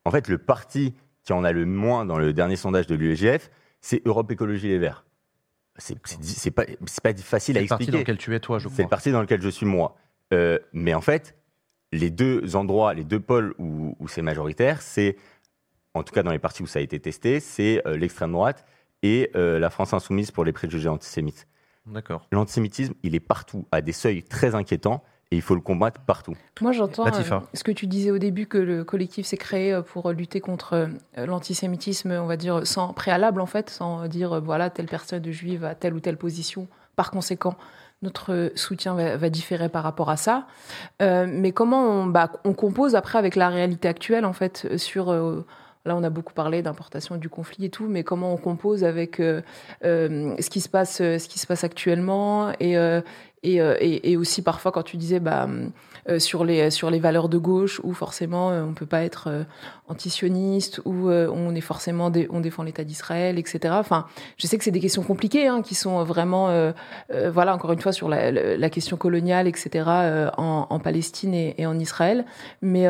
[0.04, 3.50] En fait, le parti qui en a le moins dans le dernier sondage de l'UEGF,
[3.80, 5.06] c'est Europe Écologie Les Verts.
[5.76, 7.92] C'est c'est- c'est pas, c'est pas facile à C'est le parti expliquer.
[7.92, 8.84] dans lequel tu es, toi, je C'est crois.
[8.84, 9.96] le parti dans lequel je suis moi.
[10.32, 11.34] Euh, mais en fait,
[11.92, 15.16] les deux endroits, les deux pôles où, où c'est majoritaire, c'est,
[15.94, 18.64] en tout cas dans les partis où ça a été testé, c'est euh, l'extrême droite
[19.02, 21.46] et euh, la France insoumise pour les préjugés antisémites.
[21.86, 22.26] D'accord.
[22.32, 25.02] L'antisémitisme, il est partout, à des seuils très inquiétants.
[25.32, 26.34] Et il faut le combattre partout.
[26.60, 29.80] Moi, j'entends euh, ce que tu disais au début, que le collectif s'est créé euh,
[29.80, 34.68] pour lutter contre euh, l'antisémitisme, on va dire, sans préalable, en fait, sans dire, voilà,
[34.68, 36.68] telle personne juive a telle ou telle position.
[36.96, 37.54] Par conséquent,
[38.02, 40.46] notre soutien va, va différer par rapport à ça.
[41.00, 45.10] Euh, mais comment on, bah, on compose après avec la réalité actuelle, en fait, sur...
[45.10, 45.46] euh,
[45.84, 49.18] Là, on a beaucoup parlé d'importation du conflit et tout, mais comment on compose avec
[49.18, 49.42] euh,
[49.84, 53.00] euh, ce qui se passe, ce qui se passe actuellement et, euh,
[53.42, 55.48] et, euh, et, et aussi parfois quand tu disais bah,
[56.08, 59.28] euh, sur les sur les valeurs de gauche où forcément euh, on peut pas être
[59.28, 59.42] euh,
[59.88, 63.74] antisioniste euh, on est forcément dé- on défend l'État d'Israël, etc.
[63.78, 64.06] Enfin,
[64.38, 66.48] je sais que c'est des questions compliquées hein, qui sont vraiment
[67.30, 69.84] voilà encore une fois sur la, la- question coloniale, etc.
[70.38, 72.24] en, en Palestine et, et en Israël.
[72.62, 72.88] Mais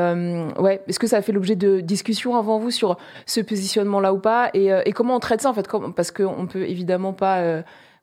[0.59, 2.97] ouais, est-ce que ça a fait l'objet de discussions avant vous sur
[3.27, 4.51] ce positionnement-là ou pas?
[4.55, 5.67] Et, comment on traite ça en fait?
[5.67, 7.63] Comme- Parce qu'on peut évidemment pas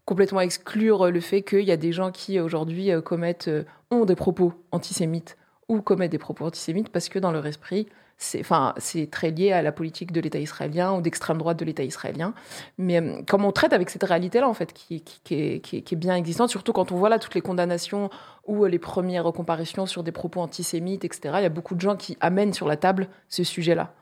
[0.10, 4.06] complètement exclure le fait qu'il y a des gens qui aujourd'hui euh, commettent euh, ont
[4.06, 5.38] des propos antisémites
[5.68, 7.88] ou commettent des propos antisémites parce que dans leur esprit
[8.18, 11.64] c'est enfin c'est très lié à la politique de l'État israélien ou d'extrême droite de
[11.64, 12.34] l'État israélien.
[12.80, 15.78] Mais euh, comment on traite avec cette réalité là en fait qui, qui, est, qui
[15.78, 18.10] est- bien existante surtout quand on voit là toutes les condamnations
[18.48, 21.82] ou euh, les premières comparaisons sur des propos antisémites etc il y a beaucoup de
[21.82, 23.94] gens qui amènent sur la table ce sujet là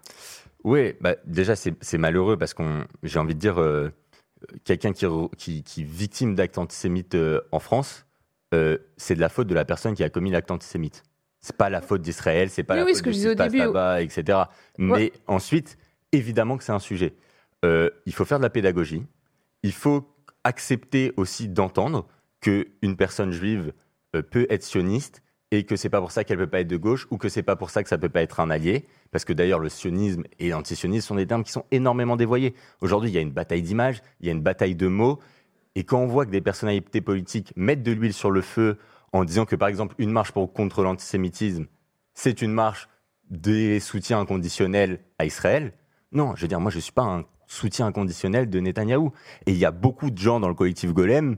[0.63, 3.91] Oui, bah, déjà, c'est malheureux parce qu'on, j'ai envie de dire, euh,
[4.63, 5.05] quelqu'un qui,
[5.37, 8.05] qui, qui est victime d'actes antisémites euh, en France,
[8.53, 11.03] euh, c'est de la faute de la personne qui a commis l'acte antisémite.
[11.39, 13.19] C'est pas la faute d'Israël, c'est pas Oui, la oui, faute ce que de je
[13.19, 14.39] ce qui se passe là-bas, etc.
[14.77, 15.13] Mais Ouais.
[15.27, 15.77] ensuite,
[16.11, 17.13] évidemment que c'est un sujet.
[17.65, 19.05] Euh, il faut faire de la pédagogie.
[19.63, 20.07] Il faut
[20.43, 22.07] accepter aussi d'entendre
[22.41, 23.73] qu'une personne juive
[24.31, 25.21] peut être sioniste
[25.51, 27.43] et que c'est pas pour ça qu'elle peut pas être de gauche ou que c'est
[27.43, 28.85] pas pour ça que ça peut pas être un allié.
[29.11, 32.53] Parce que d'ailleurs, le sionisme et l'antisionisme sont des termes qui sont énormément dévoyés.
[32.81, 35.19] Aujourd'hui, il y a une bataille d'images, il y a une bataille de mots.
[35.75, 38.77] Et quand on voit que des personnalités politiques mettent de l'huile sur le feu
[39.13, 41.67] en disant que, par exemple, une marche pour, contre l'antisémitisme,
[42.13, 42.89] c'est une marche
[43.29, 45.73] des soutiens inconditionnels à Israël,
[46.11, 49.11] non, je veux dire, moi, je suis pas un soutien inconditionnel de Netanyahou.
[49.45, 51.37] Et il y a beaucoup de gens dans le collectif Golem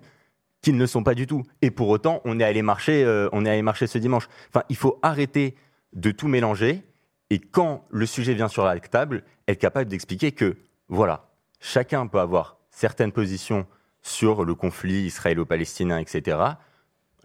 [0.62, 1.44] qui ne le sont pas du tout.
[1.62, 4.28] Et pour autant, on est allé marcher, euh, on est allé marcher ce dimanche.
[4.50, 5.56] Enfin, il faut arrêter
[5.94, 6.84] de tout mélanger.
[7.30, 10.58] Et quand le sujet vient sur la table, être capable d'expliquer que,
[10.88, 11.30] voilà,
[11.60, 13.66] chacun peut avoir certaines positions
[14.02, 16.38] sur le conflit israélo-palestinien, etc.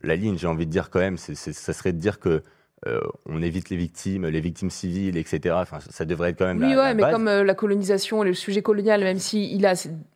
[0.02, 2.42] La ligne, j'ai envie de dire quand même, c'est- ça serait de dire que
[2.86, 5.54] euh, on évite les victimes, les victimes civiles, etc.
[5.58, 7.12] Enfin, ça devrait être quand même Oui, la, ouais, la mais base.
[7.12, 9.74] comme euh, la colonisation et le sujet colonial, même s'il a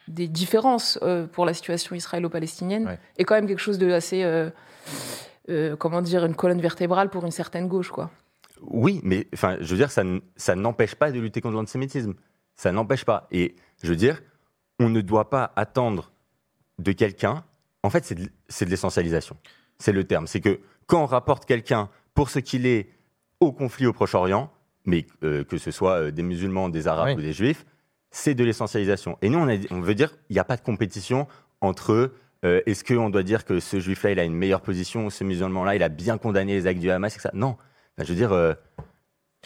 [0.08, 4.24] des différences euh, pour la situation israélo-palestinienne, est quand même quelque chose de assez,
[5.78, 8.10] comment dire, une colonne vertébrale pour une certaine gauche, quoi.
[8.60, 12.14] Oui, mais enfin, je veux dire, ça, n'empêche pas de lutter contre l'antisémitisme.
[12.56, 13.28] Ça n'empêche pas.
[13.30, 14.20] Et je veux dire,
[14.80, 16.12] on ne doit pas attendre
[16.78, 17.44] de quelqu'un.
[17.82, 19.36] En fait, c'est de, c'est de l'essentialisation.
[19.78, 20.26] C'est le terme.
[20.26, 21.88] C'est que quand on rapporte quelqu'un
[22.18, 22.88] pour ce qu'il est
[23.38, 24.50] au conflit au Proche-Orient,
[24.86, 27.64] mais euh, que ce soit euh, des musulmans, des arabes ou des juifs,
[28.10, 29.16] c'est de l'essentialisation.
[29.22, 31.28] Et nous, on, a- on veut dire, il n'y a pas de compétition
[31.60, 32.10] entre
[32.44, 35.22] euh, est-ce qu'on doit dire que ce juif-là, il a une meilleure position ou ce
[35.22, 37.28] musulman-là, il a bien condamné les actes du Hamas, etc.
[37.34, 37.50] Non.
[37.96, 38.52] Enfin, je veux dire, euh,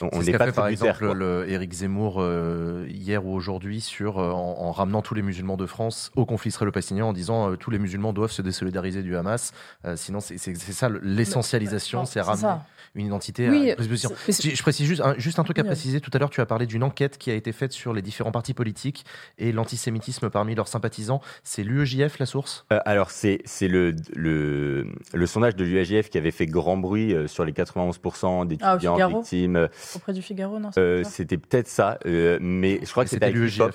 [0.01, 1.15] on on C'est ce n'est qu'a pas fait par exemple quoi.
[1.15, 5.59] le Éric Zemmour euh, hier ou aujourd'hui sur euh, en, en ramenant tous les musulmans
[5.59, 9.15] de France au conflit israélo-palestinien en disant euh, tous les musulmans doivent se désolidariser du
[9.17, 9.53] Hamas.
[9.85, 12.65] Euh, sinon, c'est ça le- l'essentialisation, c'est ramener ça.
[12.95, 14.11] une identité Oui, à une position.
[14.29, 15.69] c'est- Je, je précise juste un, juste un truc à Oui.
[15.69, 16.01] préciser.
[16.01, 18.33] Tout à l'heure, tu as parlé d'une enquête qui a été faite sur les différents
[18.33, 19.05] partis politiques
[19.39, 21.21] et l'antisémitisme parmi leurs sympathisants.
[21.45, 22.65] C'est l'UEJF la source?
[22.73, 27.15] Euh, alors, c'est c'est le, le, le sondage de l'UAGF qui avait fait grand bruit
[27.27, 29.69] sur les 91% d'étudiants Figaro victimes.
[29.97, 33.33] Auprès du Figaro, non c'est euh, C'était peut-être ça, euh, mais je crois que c'était
[33.33, 33.71] cas.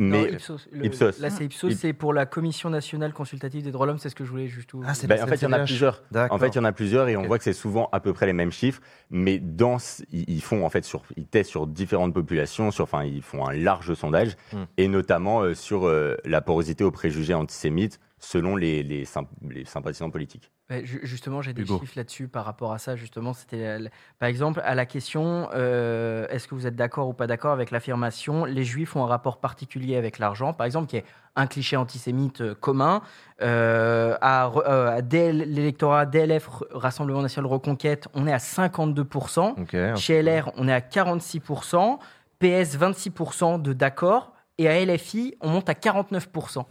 [0.00, 0.68] Mais Non, Ipsos.
[0.70, 1.18] Le- Ipsos.
[1.18, 4.08] Là, c'est Ipsos, Ip- c'est pour la Commission nationale consultative des droits de l'homme, c'est
[4.10, 4.70] ce que je voulais juste.
[4.72, 6.04] vous- Ah, c'est Ben, la en fait, il y en a plusieurs.
[6.30, 8.12] En fait, il y en a plusieurs et on voit que c'est souvent à peu
[8.12, 8.80] près les mêmes chiffres,
[9.10, 9.78] mais dans,
[10.12, 13.44] ils ils font en fait sur, ils testent sur différentes populations, sur, enfin, ils font
[13.44, 14.66] un large sondage Hmm.
[14.76, 19.64] et notamment euh, sur euh, la porosité aux préjugés antisémites selon les, les, symp- les
[19.64, 20.50] sympathisants politiques.
[20.70, 21.78] Ouais, justement, j'ai des Hugo.
[21.80, 22.94] chiffres là-dessus par rapport à ça.
[22.94, 27.14] Justement, c'était la- par exemple à la question euh, est-ce que vous êtes d'accord ou
[27.14, 30.96] pas d'accord avec l'affirmation les Juifs ont un rapport particulier avec l'argent, par exemple, qui
[30.98, 31.04] est
[31.36, 33.00] un cliché antisémite euh, commun.
[33.40, 39.60] Euh, à, euh, à DL l'électorat DLF Rassemblement National Reconquête, on est à 52%.
[39.60, 41.98] Ok, un Chez LR, on est à 46%.
[42.40, 44.32] PS, 26% de d'accord.
[44.58, 46.64] Et à LFI, on monte à 49%.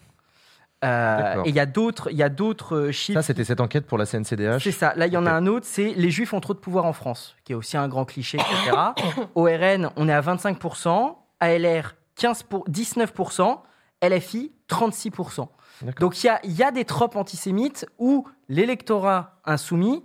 [0.85, 3.19] Euh, et il y a d'autres, il y a d'autres euh, chiffres.
[3.19, 4.63] Ça, c'était cette enquête pour la CNCDH.
[4.63, 4.93] C'est ça.
[4.95, 6.93] Là, il y en a un autre, c'est les Juifs ont trop de pouvoir en
[6.93, 8.77] France, qui est aussi un grand cliché, etc.
[9.35, 13.59] Au RN, on est à 25%, ALR 15 pour, 19%,
[14.03, 15.47] LFI 36%.
[15.99, 20.03] Donc il y a, il y a des tropes antisémites où l'électorat insoumis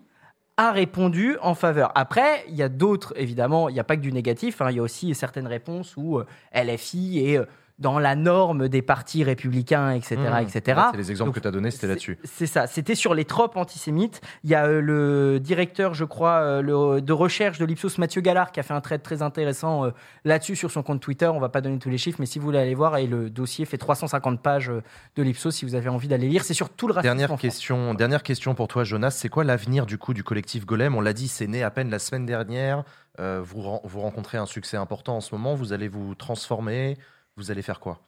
[0.58, 1.92] a répondu en faveur.
[1.94, 4.76] Après, il y a d'autres, évidemment, il n'y a pas que du négatif, hein, il
[4.76, 7.40] y a aussi certaines réponses où euh, LFI est
[7.82, 10.16] dans la norme des partis républicains, etc.
[10.16, 10.36] Mmh.
[10.48, 10.78] etc.
[10.78, 12.16] Ouais, c'est les exemples Donc, que tu as donnés, c'était là-dessus.
[12.24, 14.22] c'est ça, c'était sur les tropes antisémites.
[14.44, 18.22] Il y a euh, le directeur, je crois, euh, le- de recherche de l'Ipsos, Mathieu
[18.22, 19.90] Gallard, qui a fait un trade très intéressant euh,
[20.24, 21.26] là-dessus sur son compte Twitter.
[21.26, 23.28] On va pas donner tous les chiffres, mais si vous voulez aller voir, et le
[23.28, 24.70] dossier fait 350 pages
[25.16, 26.44] de l'Ipsos, si vous avez envie d'aller lire.
[26.44, 27.08] C'est sur tout le racisme.
[27.08, 27.40] Dernière France.
[27.40, 29.10] question, dernière question pour toi, Jonas.
[29.10, 30.94] C'est quoi l'avenir du coup du collectif Golem?
[30.94, 32.84] On l'a dit, c'est né à peine la semaine dernière.
[33.18, 35.54] Vous, vous rencontrez un succès important en ce moment.
[35.54, 36.96] Vous allez vous transformer.
[37.36, 38.00] Vous allez faire quoi?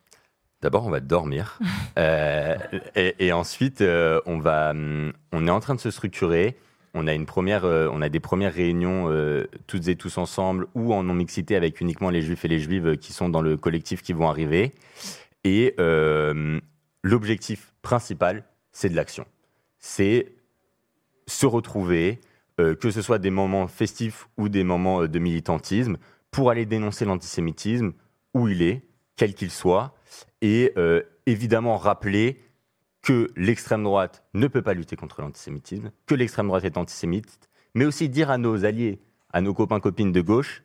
[0.60, 1.58] D'abord, on va dormir.
[1.96, 2.56] Euh,
[2.96, 6.56] et, et ensuite, euh, on, va, hum, on est en train de se structurer.
[6.92, 9.08] On a, une première, euh, on a des premières réunions
[9.68, 13.12] toutes et tous ensemble ou en non-mixité avec uniquement les juifs et les juives qui
[13.12, 14.74] sont dans le collectif qui vont arriver.
[15.44, 15.76] Et
[17.04, 18.42] l'objectif principal,
[18.72, 19.24] c'est de l'action.
[19.78, 20.32] C'est
[21.28, 22.18] se retrouver,
[22.58, 25.96] que ce soit des moments festifs ou des moments de militantisme,
[26.32, 27.92] pour aller dénoncer l'antisémitisme
[28.34, 28.82] où il est,
[29.16, 29.94] quel qu'il soit,
[30.40, 32.40] et euh, évidemment rappeler
[33.02, 37.38] que l'extrême droite ne peut pas lutter contre l'antisémitisme, que l'extrême droite est antisémite,
[37.74, 39.00] mais aussi dire à nos alliés,
[39.32, 40.62] à nos copains copines de gauche,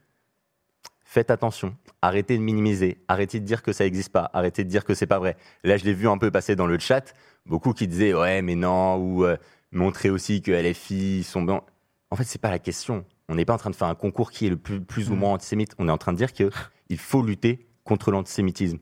[1.04, 4.86] faites attention, arrêtez de minimiser, arrêtez de dire que ça n'existe pas, arrêtez de dire
[4.86, 5.36] que c'est pas vrai.
[5.64, 7.14] Là, je l'ai vu un peu passer dans le chat,
[7.46, 9.36] beaucoup qui disaient ouais mais non ou euh,
[9.72, 11.64] montrer aussi que LFI sont blancs.
[12.12, 13.06] En fait, c'est pas la question.
[13.28, 15.16] On n'est pas en train de faire un concours qui est le plus, plus ou
[15.16, 15.74] moins antisémite.
[15.78, 16.50] On est en train de dire que
[16.90, 18.78] il faut lutter contre l'antisémitisme.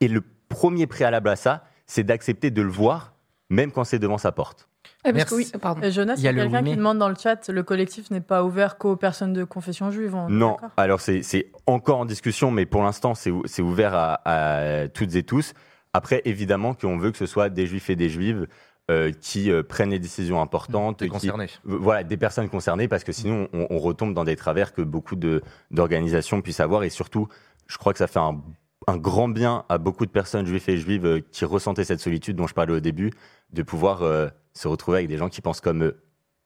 [0.00, 3.14] Et le premier préalable à ça, c'est d'accepter de le voir,
[3.48, 4.68] même quand c'est devant sa porte.
[5.04, 5.80] Eh, parce que oui, pardon.
[5.82, 8.42] Et Jonas, Il y a quelqu'un qui demande dans le chat le collectif n'est pas
[8.44, 10.16] ouvert qu'aux personnes de confession juive.
[10.28, 14.88] Non, alors c'est encore en discussion, mais pour l'instant, c'est ou- c'est ouvert à, à
[14.88, 15.54] toutes et tous.
[15.92, 18.46] Après, évidemment qu'on veut que ce soit des juifs et des juives
[18.90, 21.00] euh, qui euh, prennent les décisions importantes.
[21.00, 21.46] Des qui- concernés.
[21.68, 24.80] euh, voilà, des personnes concernées, parce que sinon, on, on retombe dans des travers que
[24.82, 26.82] beaucoup de- d'organisations puissent avoir.
[26.84, 27.28] Et surtout,
[27.68, 28.40] je crois que ça fait un,
[28.88, 32.36] un grand bien à beaucoup de personnes juives et juives euh, qui ressentaient cette solitude
[32.36, 33.12] dont je parlais au début,
[33.52, 36.02] de pouvoir euh, se retrouver avec des gens qui pensent comme eux.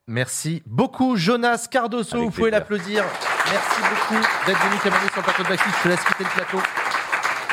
[0.09, 2.16] Merci beaucoup, Jonas Cardoso.
[2.16, 3.05] Avec vous pouvez l'applaudir.
[3.51, 5.73] Merci beaucoup d'être venu témoigner sur le plateau de Backstage.
[5.78, 6.59] Je te laisse quitter le plateau.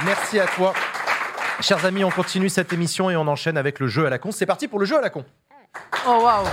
[0.03, 0.73] Merci à toi.
[1.61, 4.31] Chers amis, on continue cette émission et on enchaîne avec le jeu à la con.
[4.31, 5.23] C'est parti pour le jeu à la con.
[6.07, 6.45] Oh waouh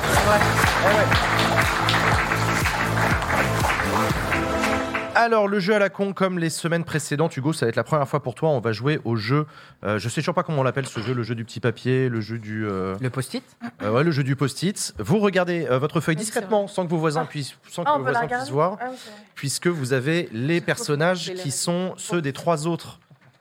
[5.18, 7.84] Alors, le jeu à la con, comme les semaines précédentes, Hugo, ça va être la
[7.84, 8.51] première fois pour toi.
[8.51, 9.47] On va jouer au jeu.
[9.82, 12.10] euh, je sais toujours pas comment on l'appelle ce jeu, le jeu du petit papier,
[12.10, 12.66] le jeu du.
[12.66, 13.43] euh, Le post-it
[13.82, 14.93] euh, Ouais, le jeu du post-it.
[14.98, 17.98] Vous regardez euh, votre feuille discrètement, sans que vos voisins puissent, sans que Ah, on
[18.01, 19.20] vos peut la voisins regarder puissent voir, Ah oui, c'est vrai.
[19.34, 23.01] puisque vous avez les personnages qui sont ceux des trois autres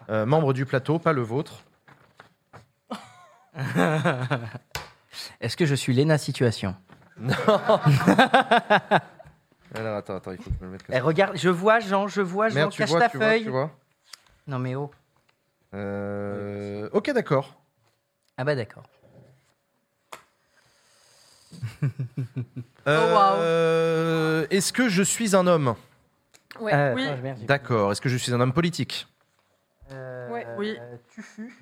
[0.10, 1.64] euh, membres du plateau, pas le vôtre.
[5.42, 6.74] Est-ce que je suis Lena Situation?
[7.20, 7.34] Non
[9.76, 11.80] Alors attends, attends, il faut que je me le mette comme Eh, regarde, je vois
[11.80, 13.44] Jean, je vois Jean, Merde, tu cache vois, ta tu vois, feuille.
[13.44, 13.72] tu vois.
[14.48, 14.92] Non mais oh.
[15.74, 17.60] Euh, Ok, d'accord.
[18.38, 18.84] Ah bah d'accord.
[22.88, 25.76] Euh, Est-ce que je suis un homme?
[26.60, 26.74] Ouais.
[26.74, 27.08] Euh, Oui.
[27.08, 27.92] attends, merde, j'ai- D'accord.
[27.92, 29.08] Est-ce que je suis un homme politique?
[29.92, 30.46] Euh, Ouais.
[30.58, 30.78] Oui.
[31.10, 31.54] Tu fus.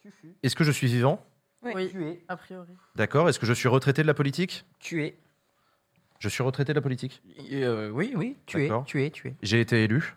[0.00, 0.34] Tu fus.
[0.42, 1.20] Est-ce que je suis vivant?
[1.62, 2.20] Oui, Tu es.
[2.28, 2.72] a priori.
[2.94, 3.28] D'accord.
[3.28, 4.64] Est-ce que je suis retraité de la politique?
[4.78, 5.18] Tu es.
[6.20, 7.22] Je suis retraité de la politique
[7.52, 8.36] Euh, oui, oui.
[8.46, 8.68] Tu es.
[8.68, 8.84] D'accord.
[8.86, 9.10] Tu es.
[9.10, 9.34] Tu es.
[9.42, 10.14] J'ai été élu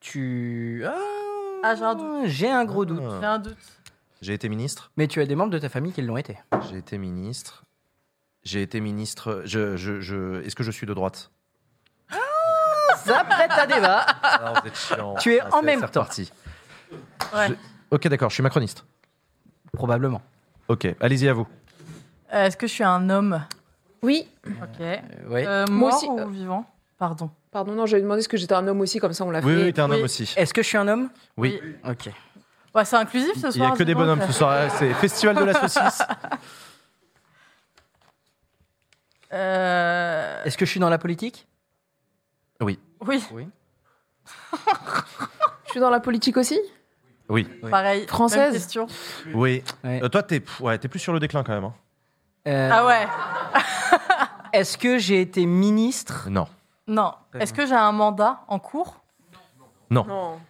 [0.00, 0.82] Tu.
[0.86, 0.94] Ah,
[1.62, 2.26] Ah, j'ai un doute.
[2.26, 3.02] J'ai un gros doute.
[3.04, 3.18] Ah.
[3.20, 3.56] J'ai un doute.
[4.22, 6.38] J'ai été ministre Mais tu as des membres de ta famille qui l'ont été.
[6.70, 7.64] J'ai été ministre.
[8.44, 9.42] J'ai été ministre.
[9.44, 10.42] Je, je, je...
[10.42, 11.30] Est-ce que je suis de droite?
[13.04, 14.06] Ça prête à débat.
[14.22, 15.14] Ah, vous êtes chiant.
[15.16, 16.00] Tu es Ah, en c'est- même c'est temps.
[16.00, 16.32] reparti.
[17.34, 17.48] Ouais.
[17.48, 17.54] Je-
[17.90, 18.30] Ok, d'accord.
[18.30, 18.84] Je suis macroniste.
[19.72, 20.22] Probablement.
[20.68, 21.46] Ok, allez-y à vous.
[22.32, 23.44] Euh, Est-ce que je suis un homme?
[24.02, 24.26] Oui.
[24.46, 24.80] Ok.
[25.30, 25.46] ouais.
[25.46, 26.66] Euh, Moi mort aussi, ou euh, vivant?
[26.98, 27.30] Pardon.
[27.50, 29.54] Pardon, non, j'avais demandé ce que j'étais un homme aussi, comme ça on l'a Oui,
[29.54, 29.64] fait.
[29.64, 29.96] oui, t'es un Oui.
[29.98, 30.32] homme aussi.
[30.36, 31.10] Est-ce que je suis un homme?
[31.36, 31.60] Oui.
[31.88, 32.08] Ok.
[32.74, 34.70] Ouais, c'est inclusif ce Il soir n'y a que des bonhommes ce soir.
[34.78, 36.02] C'est festival de la saucisse.
[39.34, 41.46] Euh, Est-ce que je suis dans la politique?
[42.60, 42.78] Oui.
[43.00, 43.48] Oui, Oui.
[45.64, 46.60] Je suis dans la politique aussi?
[47.30, 47.44] Oui.
[47.70, 48.06] pareil.
[48.06, 48.38] Française?
[48.38, 48.86] même question.
[49.32, 49.64] Oui.
[49.82, 50.02] Ouais.
[50.02, 51.64] Euh, toi, t'es ouais, t'es plus sur le déclin quand même.
[51.64, 51.72] hein.
[52.48, 53.06] Euh, Ah ouais
[54.52, 56.28] Est-ce que j'ai été ministre?
[56.28, 56.46] Non.
[56.86, 57.14] Non.
[57.38, 59.00] Est-ce que j'ai un mandat en cours?
[59.90, 60.04] Non.
[60.04, 60.40] Non.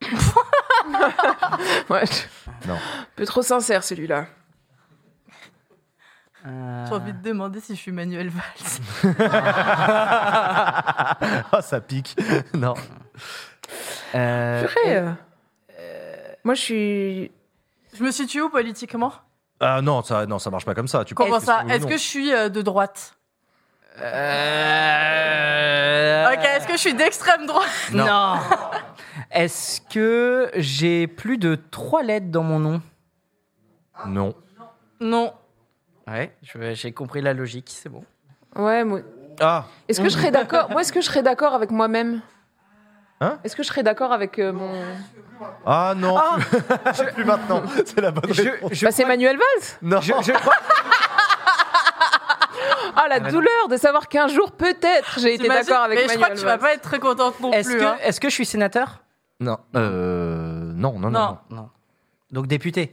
[1.90, 2.04] ouais.
[2.06, 2.74] je- Non.
[2.74, 4.26] Un peu trop sincère celui-là.
[6.46, 8.42] Euh, J'ai envie de demander si je suis Manuel Valls.
[11.52, 12.16] Ah, ça pique.
[12.54, 12.74] non.
[14.14, 15.12] euh, Purée, euh,
[16.44, 17.30] Moi je suis.
[17.94, 19.12] Je me situe où politiquement?
[19.64, 21.04] Ah non, ça, non, ça marche pas comme ça.
[21.04, 23.14] Tu Comment ça Est-ce que je suis euh, de droite
[24.00, 24.02] Euh,
[26.32, 28.36] Ok, est-ce que je suis d'extrême droite Non.
[29.30, 32.82] Est-ce que j'ai plus de trois lettres dans mon nom
[34.06, 34.34] Non.
[35.00, 35.32] Non.
[36.08, 38.04] Ouais, je- j'ai compris la logique, c'est bon.
[38.56, 39.00] Ouais, moi.
[39.40, 39.64] Ah.
[39.88, 42.20] Est-ce que je serais d'accord Moi, est-ce que je serais d'accord avec moi-même?
[43.22, 44.70] Hein Est-ce que je serais d'accord avec euh, mon.
[45.64, 46.18] Ah non,
[47.14, 47.62] plus maintenant.
[47.84, 48.82] C'est la bonne réponse.
[48.82, 50.00] Bah, c'est Manuel Valls Non.
[50.00, 50.54] Je, je crois.
[52.94, 56.18] Ah, la douleur de savoir qu'un jour, peut-être, j'ai été T'imagines d'accord avec Mais Manuel
[56.18, 56.60] je crois que tu vas Valls.
[56.60, 57.78] pas être très contente non Est-ce plus.
[57.78, 57.96] que, hein.
[58.02, 59.00] est-ce que je suis sénateur?
[59.40, 59.56] Non.
[59.74, 61.38] Euh, non, non, non, Non.
[61.50, 61.56] non.
[61.56, 61.68] Non.
[62.30, 62.92] Donc député.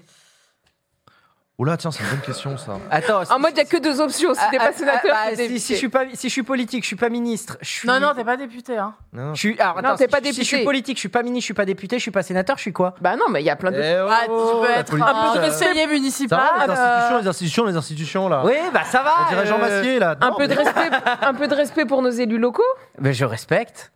[1.59, 2.79] Oula, tiens, c'est une bonne question ça.
[2.89, 3.21] Attends.
[3.29, 4.33] En mode, il n'y a que deux options.
[4.33, 5.59] Si Ah, t'es ah, pas sénateur, ah, t'es bah, si, député.
[5.59, 7.57] si je suis pas, si je suis politique, je suis pas ministre.
[7.59, 7.87] Je suis...
[7.87, 8.77] Non, non, t'es pas député.
[8.77, 8.95] Hein.
[9.11, 9.33] Non, non.
[9.33, 11.21] Je suis, alors, Non, attends, t'es si- pas Si je suis politique, je suis pas
[11.21, 13.41] ministre, je suis pas député, je suis pas sénateur, je suis quoi Bah non, mais
[13.41, 13.77] il y a plein de.
[13.81, 16.39] Eh oh, Ah, tu peux la être politique, un ça- conseiller Ça municipal.
[16.39, 18.41] va, les euh, institutions, les institutions, les institutions là.
[18.45, 19.11] Oui, bah ça va.
[19.25, 20.15] On dirait Jean euh, Massier là.
[20.21, 20.89] Un Non, peu, de mais- respect,
[21.21, 22.63] un peu de respect pour nos élus locaux
[22.99, 23.91] Ben, je respecte.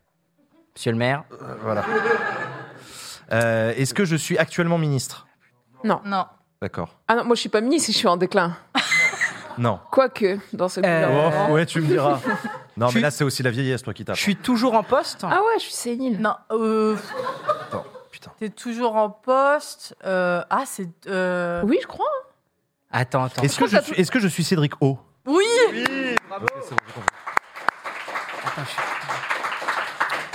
[0.75, 1.23] Monsieur le maire.
[1.31, 1.83] Euh, Voilà.
[3.31, 5.27] Euh, Est-ce que je suis actuellement ministre
[5.85, 6.01] Non.
[6.03, 6.25] Non.
[6.63, 6.95] D'accord.
[7.09, 8.55] Ah non, moi je suis pas ministre, je suis en déclin.
[9.57, 9.81] Non.
[9.91, 11.47] Quoique, dans ce gouvernement.
[11.49, 12.21] Oh, ouais, tu me diras.
[12.77, 14.15] Non, Je mais suis- là, c'est aussi la vieillesse, toi qui tapes.
[14.15, 15.19] Je suis toujours en poste.
[15.29, 16.19] Ah ouais, je suis sénile.
[16.21, 16.35] Non.
[16.51, 16.95] Euh,
[17.67, 18.31] Attends, putain.
[18.39, 19.93] T'es toujours en poste.
[20.05, 20.87] euh, Ah, c'est.
[21.07, 22.05] euh, Oui, je crois.
[22.91, 23.41] Attends, attends.
[23.43, 24.97] Est-ce que, je suis- est-ce que je suis Cédric O?
[25.27, 25.43] Oui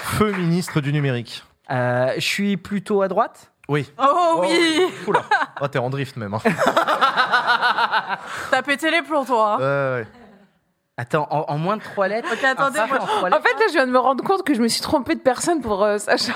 [0.02, 1.42] Feu ministre du numérique.
[1.70, 3.50] Euh, je suis plutôt à droite?
[3.68, 3.90] Oui.
[3.98, 5.22] Oh oui Oula.
[5.60, 6.34] Oh, t'es en drift même.
[6.34, 6.40] hein.
[8.50, 9.54] T'as pété les plombs, toi.
[9.54, 9.58] hein.
[9.58, 10.06] Ouais, ouais.
[10.96, 12.28] Attends, en, en moins de trois lettres?
[12.32, 13.42] Ok, attendez, moi- en trois En lettres?
[13.42, 15.60] fait, là, je viens de me rendre compte que je me suis trompée de personne
[15.60, 16.32] pour euh, Sacha.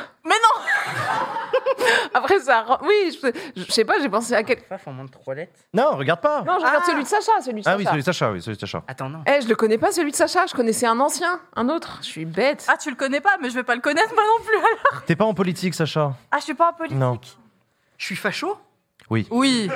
[2.15, 2.63] Après, ça.
[2.63, 4.59] rend- Oui, je, je sais pas, j'ai pensé à quel.
[4.69, 5.53] Faf en moins de trois lettres.
[5.75, 6.43] Non, regarde pas.
[6.43, 7.77] Non, je regarde celui de Sacha, celui de Ah Sacha.
[7.79, 8.83] oui, celui de Sacha, oui, celui de Sacha.
[8.89, 9.23] Attends, non.
[9.27, 10.47] Eh, je le connais pas, celui de Sacha.
[10.47, 11.99] Je connaissais un ancien, un autre.
[12.03, 12.67] Je suis bête.
[12.69, 15.03] Ah, tu le connais pas, mais je vais pas le connaître moi non plus alors.
[15.07, 16.99] T'es pas en politique, Sacha Ah, je suis pas en politique.
[16.99, 17.19] Non.
[17.99, 18.59] Je suis facho?
[19.11, 19.27] Oui.
[19.31, 19.71] Oui.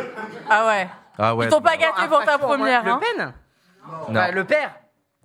[0.51, 0.89] Ah ouais.
[1.19, 1.47] Ah ouais.
[1.47, 2.85] Ils t'ont pas gâté Un pour ta facho en moins- première.
[2.85, 3.01] Le hein.
[3.17, 3.33] Pen?
[4.09, 4.13] Non.
[4.15, 4.75] Bah, Le père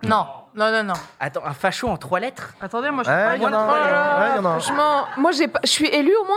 [0.04, 0.94] Non, non, non, non.
[1.18, 2.54] Attends, un facho en trois lettres?
[2.60, 4.48] Attendez, moi je suis il y en a pas un, ouais, il y en a
[4.50, 4.60] un.
[4.60, 5.60] Franchement, moi, j'ai pas...
[5.64, 6.36] je suis élue au moins?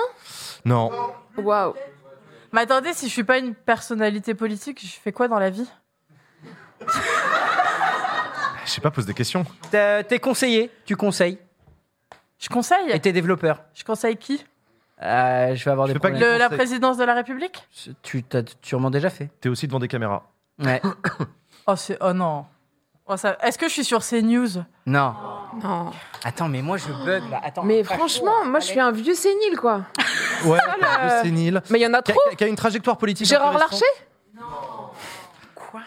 [0.66, 0.90] Non.
[1.38, 1.74] Waouh.
[2.52, 5.70] Mais attendez, si je suis pas une personnalité politique, je fais quoi dans la vie?
[8.66, 9.46] Je sais pas, pose des questions.
[9.72, 11.38] T'es t'es conseiller, tu conseilles?
[12.40, 13.62] Je conseille Et t'es développeur?
[13.74, 14.44] Je conseille qui?
[15.02, 16.34] Euh, je vais avoir des fais pas que problèmes.
[16.34, 17.68] Le- La présidence de la République?
[18.02, 19.30] Tu t'as sûrement déjà fait.
[19.42, 20.24] T'es aussi devant des caméras.
[20.60, 20.82] Ouais.
[21.68, 21.98] Oh, c'est...
[22.00, 22.46] oh non.
[23.08, 23.38] Oh, ça...
[23.44, 24.64] Est-ce que je suis sur CNews?
[24.88, 25.14] Non.
[25.64, 25.92] Non.
[26.24, 27.40] Attends, mais moi je bug là.
[27.44, 27.64] Attends.
[27.64, 29.82] Mais franchement, en moi, je suis un vieux sénile, quoi.
[30.46, 31.62] Ouais, le- le sénile.
[31.70, 32.36] Mais il y en a Qui a, trop.
[32.36, 33.26] qui a une trajectoire politique.
[33.28, 33.82] Gérard intéressante.
[34.36, 34.46] Larcher?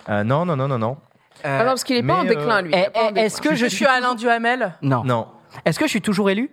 [0.08, 0.88] Euh, Non, non, non, non, non.
[0.90, 1.00] lettres.
[1.44, 2.70] Ah non, parce qu'il est pas en mais, déclin, euh, lui.
[2.72, 4.74] Il est Eh, pas en eh, Est-ce que je suis Alain Duhamel?
[4.82, 5.04] Non.
[5.04, 5.28] Non.
[5.64, 6.50] Est-ce que je suis toujours élu?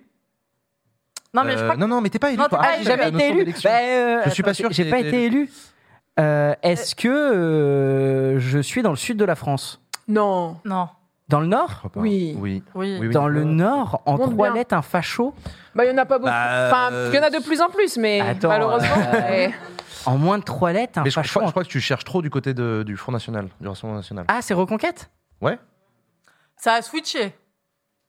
[1.33, 1.79] Non, mais je Euh, crois que...
[1.79, 2.37] non, non, mais t'es pas élu.
[2.37, 2.59] Non, toi.
[2.59, 2.83] t'es pas Ah, élu.
[2.83, 3.39] j'ai Jamais la été notion élu.
[3.45, 3.69] d'élection.
[3.69, 5.49] Bah, euh, Je suis pas attends, sûr que J'ai j'ai pas été été élu.
[6.19, 9.81] Euh, Est-ce que euh, je suis dans le sud de la France?
[10.07, 10.57] Non.
[10.65, 10.89] Non.
[11.27, 11.83] Dans le nord?
[11.95, 12.35] Oui.
[12.39, 12.63] Oui.
[12.75, 12.97] Oui.
[12.99, 13.13] Oui, oui.
[13.13, 14.55] Dans le nord, en Monte trois bien.
[14.59, 15.33] lettres, un facho?
[15.73, 16.29] Bah, il y en a pas beaucoup.
[16.29, 18.95] Bah, Enfin, euh, il y en a de plus en plus, mais Attends, malheureusement.
[19.13, 19.47] euh.
[20.05, 21.39] En moins de trois lettres, un Mais je facho.
[21.39, 23.97] crois, je crois que tu cherches trop du côté de- du Front National, du Rassemblement
[23.97, 24.25] National.
[24.27, 25.09] Ah, c'est Reconquête?
[25.41, 25.57] Ouais.
[26.57, 27.33] Ça a switché.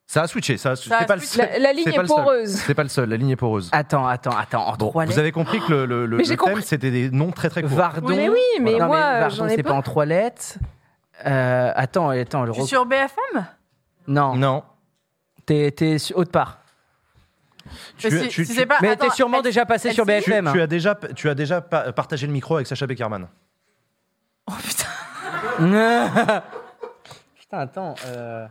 [0.06, 0.58] Ça a switché.
[0.58, 1.38] Ça a, Ça a pas le switché.
[1.40, 1.52] seul.
[1.54, 2.50] La, la ligne est, le poreuse.
[2.50, 3.08] C'est pas le seul.
[3.08, 3.70] La ligne est poreuse.
[3.72, 4.66] Attends, attends, attends.
[4.68, 7.32] En Bon, trois vous avez compris que le, le, le- le thème, c'était des noms
[7.32, 7.70] très très courts.
[7.72, 8.08] Vardon.
[8.14, 9.76] Mais oui, mais Non, moi, Vardon, j'en ai c'est pas pas.
[9.76, 10.58] en trois lettres.
[11.24, 12.44] Euh, attends, attends.
[12.44, 13.46] Le suis re- sur BFM
[14.08, 14.64] Non, Non.
[15.46, 16.58] t'es t'es su- haute part.
[17.98, 19.88] Tu, Mais si- tu- si tu- c'est pas- Mais attends, t'es sûrement elle- déjà passé
[19.88, 20.52] elle sur s'est- tu- BFM.
[20.52, 23.26] tu as déjà, tu as déjà pa- partagé le micro avec Sacha Beckerman.
[24.48, 24.84] Oh putain.
[27.38, 27.94] Putain, attends.
[28.06, 28.46] euh,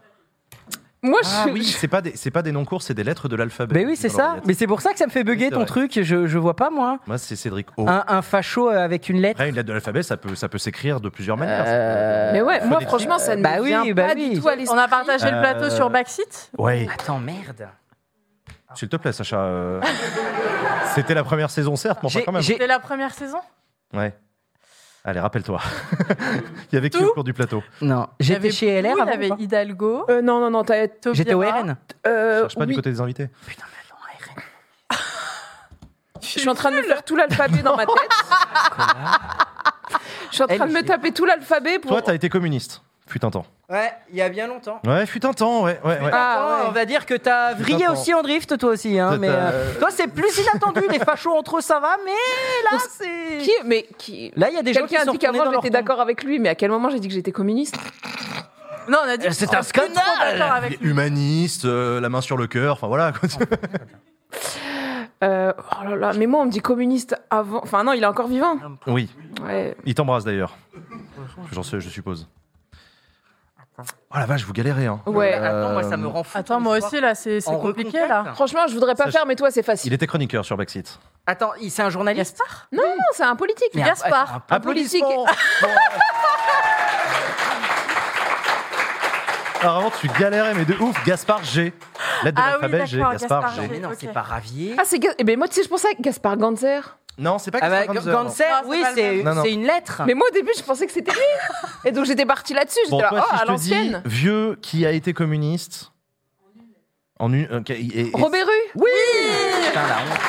[1.03, 1.51] Moi, Ah je.
[1.53, 3.75] oui, c'est pas des, c'est pas des noms courts, c'est des lettres de l'alphabet.
[3.75, 4.37] Mais oui, c'est ça.
[4.45, 5.65] Mais c'est pour ça que ça me fait bugger Oui, ton vrai.
[5.67, 5.99] truc.
[6.01, 6.97] Je, je vois pas, moi.
[7.05, 7.87] Moi, c'est Cédric O.
[7.87, 9.39] Un, un facho euh, avec une lettre.
[9.39, 11.63] Après, une lettre de l'alphabet, ça peut, ça peut s'écrire de plusieurs manières.
[11.67, 14.31] Euh, Mais ouais, moi, franchement, ça ne Bah me oui, vient bah pas oui.
[14.33, 14.75] du tout à l'esprit.
[14.75, 17.67] On a partagé le plateau Euh, sur Backseat Ouais, Attends, merde.
[18.73, 19.37] s'il te plaît, Sacha.
[19.39, 19.81] euh,
[20.95, 22.41] C'était la première saison, certes, mais enfin quand même.
[22.41, 23.39] C'était la première saison?
[23.93, 24.13] Ouais.
[25.07, 25.61] Allez, rappelle-toi.
[26.71, 27.63] Il y avait qui au cours du plateau?
[27.79, 28.95] Non, j'étais chez LR.
[28.97, 30.03] Il y avait Hidalgo.
[30.09, 30.87] Euh, non, non, non, t'as.
[30.87, 31.13] Taubira.
[31.13, 31.77] J'étais au RN.
[32.07, 33.29] Euh, Cherche pas du côté des invités.
[36.21, 37.95] Je suis en train de me faire tout l'alphabet dans ma tête.
[40.31, 41.91] Je suis en train de me taper tout l'alphabet pour.
[41.91, 42.81] Toi, t'as été communiste.
[43.07, 43.45] Fut un temps.
[43.69, 44.79] Ouais, il y a bien longtemps.
[44.85, 45.79] Ouais, fut un temps, ouais.
[45.83, 46.09] ouais, ouais.
[46.11, 46.65] Ah, ouais.
[46.69, 48.97] On va dire que t'as vrillé aussi en drift, toi aussi.
[48.99, 50.81] Hein, mais euh, toi, c'est plus inattendu.
[50.91, 51.97] les fachos entre eux, ça va.
[52.03, 52.11] Mais
[52.71, 53.37] là, c'est.
[53.43, 55.51] Qui Mais qui Là, il y a des gens qui Quelqu'un a sont dit qu'avant
[55.53, 57.77] j'étais d'accord avec lui, mais à quel moment j'ai dit que j'étais communiste?
[58.89, 59.27] Non, on a dit.
[59.31, 60.89] C'est on un scandale avec lui.
[60.89, 63.11] Humaniste, euh, la main sur le cœur, enfin voilà.
[63.13, 63.29] quoi.
[65.23, 67.61] Euh, oh là là, mais moi on me dit communiste avant.
[67.63, 68.57] Enfin non, il est encore vivant.
[68.85, 69.09] oui,
[69.43, 69.75] Ouais.
[69.85, 70.57] il t'embrasse d'ailleurs.
[71.53, 72.27] J'en sais, je suppose.
[74.15, 74.85] Oh la vache, vous galérez.
[74.85, 75.01] Hein.
[75.05, 75.33] Ouais.
[75.33, 78.23] Attends, moi, ça me rend Attends, moi aussi, là, c'est En compliqué, là.
[78.35, 79.91] Franchement, je voudrais pas faire, mais toi c'est facile.
[79.91, 80.99] Il était chroniqueur sur Backseat.
[81.27, 82.39] Attends, il- c'est un journaliste
[82.71, 83.69] Non, non, c'est un politique.
[83.73, 84.41] Mais Gaspard.
[84.49, 85.03] un- Un politique.
[85.03, 85.25] Applaudissements.
[89.61, 90.95] Alors avant, tu galérais, mais de ouf.
[91.05, 91.73] Gaspard G.
[92.23, 92.97] Lettre de Ah oui, l'alphabet G.
[92.97, 93.61] d'accord, Gaspard Gaspard G.
[93.63, 93.67] G.
[93.71, 93.95] Mais non, Ok.
[93.99, 94.75] c'est pas Ravier.
[94.77, 94.99] Ah, c'est.
[94.99, 96.81] Ga- Eh ben moi, tu sais, je pensais à Gaspard Ganzer.
[97.17, 97.85] Non, c'est pas Ah bah.
[97.87, 99.23] Ganser, Non, c'est oui, pas le c'est même.
[99.25, 99.43] Non, non.
[99.43, 100.01] c'est une lettre.
[100.05, 101.19] Mais moi au début, je pensais que c'était lui.
[101.85, 102.79] Et donc j'étais partie là-dessus.
[102.85, 104.01] J'étais Bon, là, toi, oh, si à je te dis l'ancienne.
[104.05, 105.91] vieux qui a été communiste.
[107.19, 108.89] En une, ok, et- et- Robert Rue Oui
[109.67, 110.19] Putain, la honte.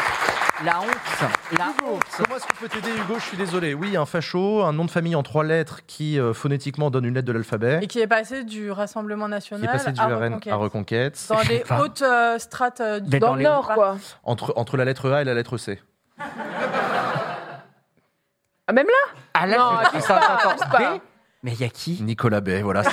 [0.64, 1.58] La honte.
[1.58, 2.02] La honte.
[2.16, 3.14] Comment est-ce qu'on peut t'aider, Hugo?
[3.18, 3.74] Je suis désolé.
[3.74, 7.14] Oui, un facho, un nom de famille en trois lettres qui euh, phonétiquement donne une
[7.14, 7.80] lettre de l'alphabet.
[7.82, 10.52] Et qui est passé du Rassemblement Qui National est passé du à RN Reconquête.
[10.52, 11.26] à Reconquête.
[11.28, 13.96] Dans les Enfin, hautes euh, strates euh, Dans dans le les- Nord, quoi.
[14.22, 15.78] entre, entre la lettre A et la lettre C.
[18.68, 18.92] Ah, même là?
[19.34, 20.98] Ah là, Non, je- abuse pas, abuse pas.
[21.42, 22.02] Mais il y a qui?
[22.02, 22.82] Nicolas Bay, voilà.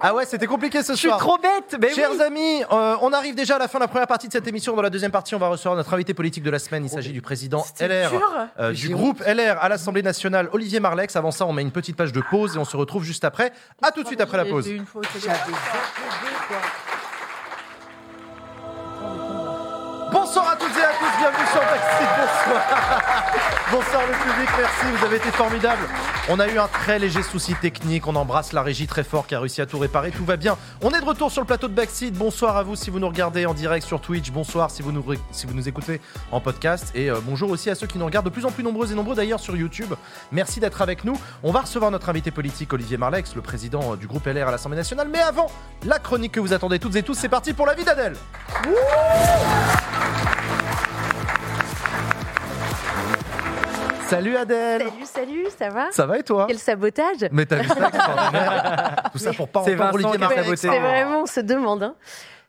[0.00, 1.18] Ah ouais, c'était compliqué ce Je suis soir.
[1.18, 1.76] trop bête.
[1.80, 2.22] Mais Chers oui.
[2.22, 4.76] amis, euh, on arrive déjà à la fin de la première partie de cette émission.
[4.76, 6.84] Dans la deuxième partie, on va recevoir notre invité politique de la semaine.
[6.84, 8.20] Il s'agit du président LR dur.
[8.60, 11.16] euh, du groupe LR à l'Assemblée nationale, Olivier Marlex.
[11.16, 13.52] Avant ça, on met une petite page de pause et on se retrouve juste après.
[13.82, 14.68] À tout de suite après la J'ai pause.
[14.68, 15.06] une faute.
[20.14, 22.62] Bonsoir à toutes et à tous, bienvenue sur Backseat, bonsoir.
[23.72, 25.88] bonsoir le public, merci, vous avez été formidables.
[26.28, 29.34] On a eu un très léger souci technique, on embrasse la régie très fort qui
[29.34, 30.56] a réussi à tout réparer, tout va bien.
[30.82, 33.08] On est de retour sur le plateau de Backseat, bonsoir à vous si vous nous
[33.08, 36.00] regardez en direct sur Twitch, bonsoir si vous nous, écoutez
[36.30, 38.62] en podcast et euh, bonjour aussi à ceux qui nous regardent de plus en plus
[38.62, 39.94] nombreux et nombreux d'ailleurs sur YouTube.
[40.30, 41.18] Merci d'être avec nous.
[41.42, 44.52] On va recevoir notre invité politique Olivier Marlex, le président euh, du groupe LR à
[44.52, 45.08] l'Assemblée nationale.
[45.12, 45.50] Mais avant,
[45.84, 48.14] la chronique que vous attendez toutes et tous, c'est parti pour la vie d'Adèle.
[54.08, 55.86] Salut Adèle Salut, salut, ça va?
[55.90, 56.44] Ça va et toi?
[56.46, 60.56] Quel sabotage Mais t'as vu ça extraordinaire Tout ça pour pas entendre Olivier.
[60.56, 61.82] C'est vraiment, on se demande.
[61.82, 61.94] hein.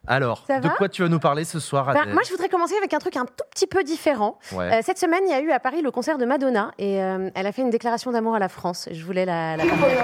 [0.07, 2.13] Alors, Ça de quoi tu vas nous parler ce soir Bah, Adèle?
[2.13, 4.37] moi, je voudrais commencer avec un truc un tout petit peu différent.
[4.51, 4.71] Ouais.
[4.71, 7.29] Euh, cette semaine, il y a eu à Paris le concert de Madonna et euh,
[7.33, 8.87] elle a fait une déclaration d'amour à la France.
[8.91, 9.95] Je voulais la, la partager.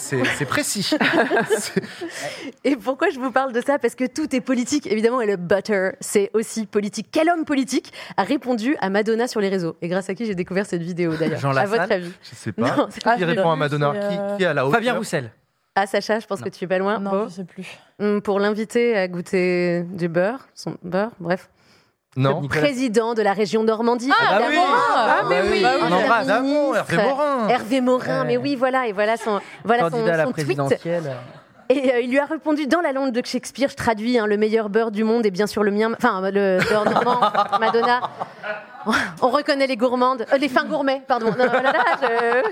[0.48, 0.90] précis.
[2.64, 3.78] Et pourquoi je vous parle de ça?
[3.78, 7.08] Parce que tout est politique, évidemment, et le butter, c'est aussi politique.
[7.10, 9.76] Quel homme politique a répondu à Madonna sur les réseaux?
[9.82, 12.12] Et grâce à qui j'ai découvert cette vidéo d'ailleurs Jean À votre avis?
[12.22, 12.76] Je sais pas.
[12.76, 13.92] Non, qui pas répond à Madonna?
[13.92, 14.78] Qui, euh, qui a la hauteur?
[14.78, 15.30] Fabien Roussel.
[15.76, 17.00] Ah, Sacha, je pense que tu es pas loin.
[17.00, 17.24] Non, Bon.
[17.28, 17.66] je sais plus.
[17.98, 21.48] Hum, Pour l'inviter à goûter du beurre, son beurre, bref.
[22.16, 22.41] Non.
[22.43, 24.11] Le président de la région Normandie.
[24.12, 24.55] Ah, bah oui.
[24.55, 24.73] évidemment.
[24.95, 25.62] Ah, mais oui.
[25.62, 25.81] Bah oui.
[25.82, 26.93] On Ancien embrasse d'amour, ministre.
[26.95, 27.49] Hervé Morin.
[27.49, 28.27] Hervé Morin, Ouais.
[28.27, 30.59] mais oui, voilà, et voilà son, voilà son, Candidat à la son tweet.
[31.70, 34.36] Et euh, il lui a répondu dans la langue de Shakespeare, je traduis, hein, le
[34.36, 37.20] meilleur beurre du monde est bien sûr le mien, enfin le beurre normand,
[37.61, 38.01] Madonna.
[39.23, 41.28] On reconnaît les gourmandes, euh, les fins gourmets, pardon.
[41.39, 41.73] Non, voilà,
[42.03, 42.43] je-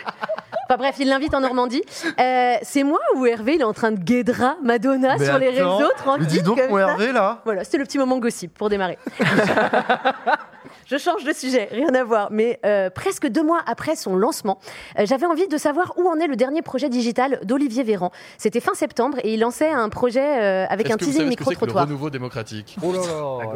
[0.73, 1.82] Enfin bref, il l'invite en Normandie.
[2.19, 5.49] Euh, c'est moi ou Hervé, il est en train de guédra Madonna Mais sur les
[5.49, 6.27] attends, réseaux, mais tranquille.
[6.28, 6.93] dis donc, comme mon ça.
[6.93, 7.43] Hervé, là.
[7.44, 8.97] Voilà, c'était le petit moment gossip pour démarrer.
[10.86, 12.28] Je change de sujet, rien à voir.
[12.31, 14.59] Mais euh, presque deux mois après son lancement,
[14.99, 18.11] euh, j'avais envie de savoir où en est le dernier projet digital d'Olivier Véran.
[18.39, 21.28] C'était fin septembre et il lançait un projet euh, avec un teasing que c'est le
[21.28, 21.85] micro-trottoir.
[21.85, 22.78] renouveau démocratique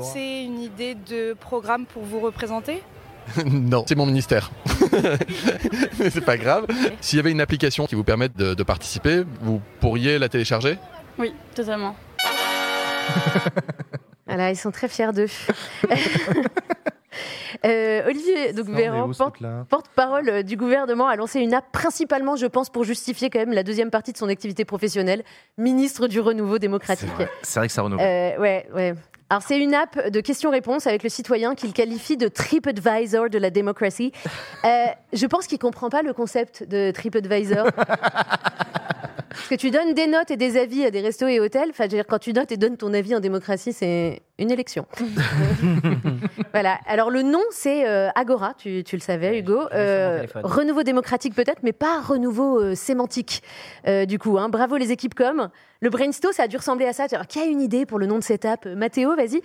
[0.03, 2.83] C'est une idée de programme pour vous représenter?
[3.47, 4.51] Non, c'est mon ministère.
[5.99, 6.67] Mais c'est pas grave.
[7.01, 10.79] S'il y avait une application qui vous permette de, de participer, vous pourriez la télécharger?
[11.19, 11.95] Oui, totalement.
[14.29, 15.29] Voilà, ils sont très fiers d'eux.
[17.65, 19.39] Euh, Olivier donc Véran, porte-
[19.71, 23.53] porte-parole euh, du gouvernement, a lancé une app principalement, je pense, pour justifier quand même
[23.53, 25.23] la deuxième partie de son activité professionnelle,
[25.57, 27.09] ministre du renouveau démocratique.
[27.43, 28.35] C'est vrai que ça renouvelle.
[28.37, 28.95] Euh, ouais, ouais.
[29.29, 33.51] Alors c'est une app de questions-réponses avec le citoyen qu'il qualifie de TripAdvisor de la
[33.51, 34.13] démocratie.
[34.65, 37.67] Euh, je pense qu'il comprend pas le concept de TripAdvisor.
[39.37, 41.69] Parce que tu donnes des notes et des avis à des restos et hôtels.
[41.71, 44.51] Enfin, je veux dire, quand tu notes et donnes ton avis en démocratie, c'est une
[44.51, 44.87] élection.
[46.53, 46.79] voilà.
[46.87, 48.55] Alors le nom, c'est euh, Agora.
[48.57, 49.61] Tu, tu le savais, Hugo.
[49.75, 53.43] Euh, renouveau démocratique peut-être, mais pas renouveau euh, sémantique.
[54.09, 54.49] Du coup, hein.
[54.49, 55.51] bravo les équipes com.
[55.81, 57.07] Le brainstorm, ça a dû ressembler à ça.
[57.11, 58.67] Alors, qui a une idée pour le nom de cette app?
[58.67, 59.43] Mathéo, vas-y.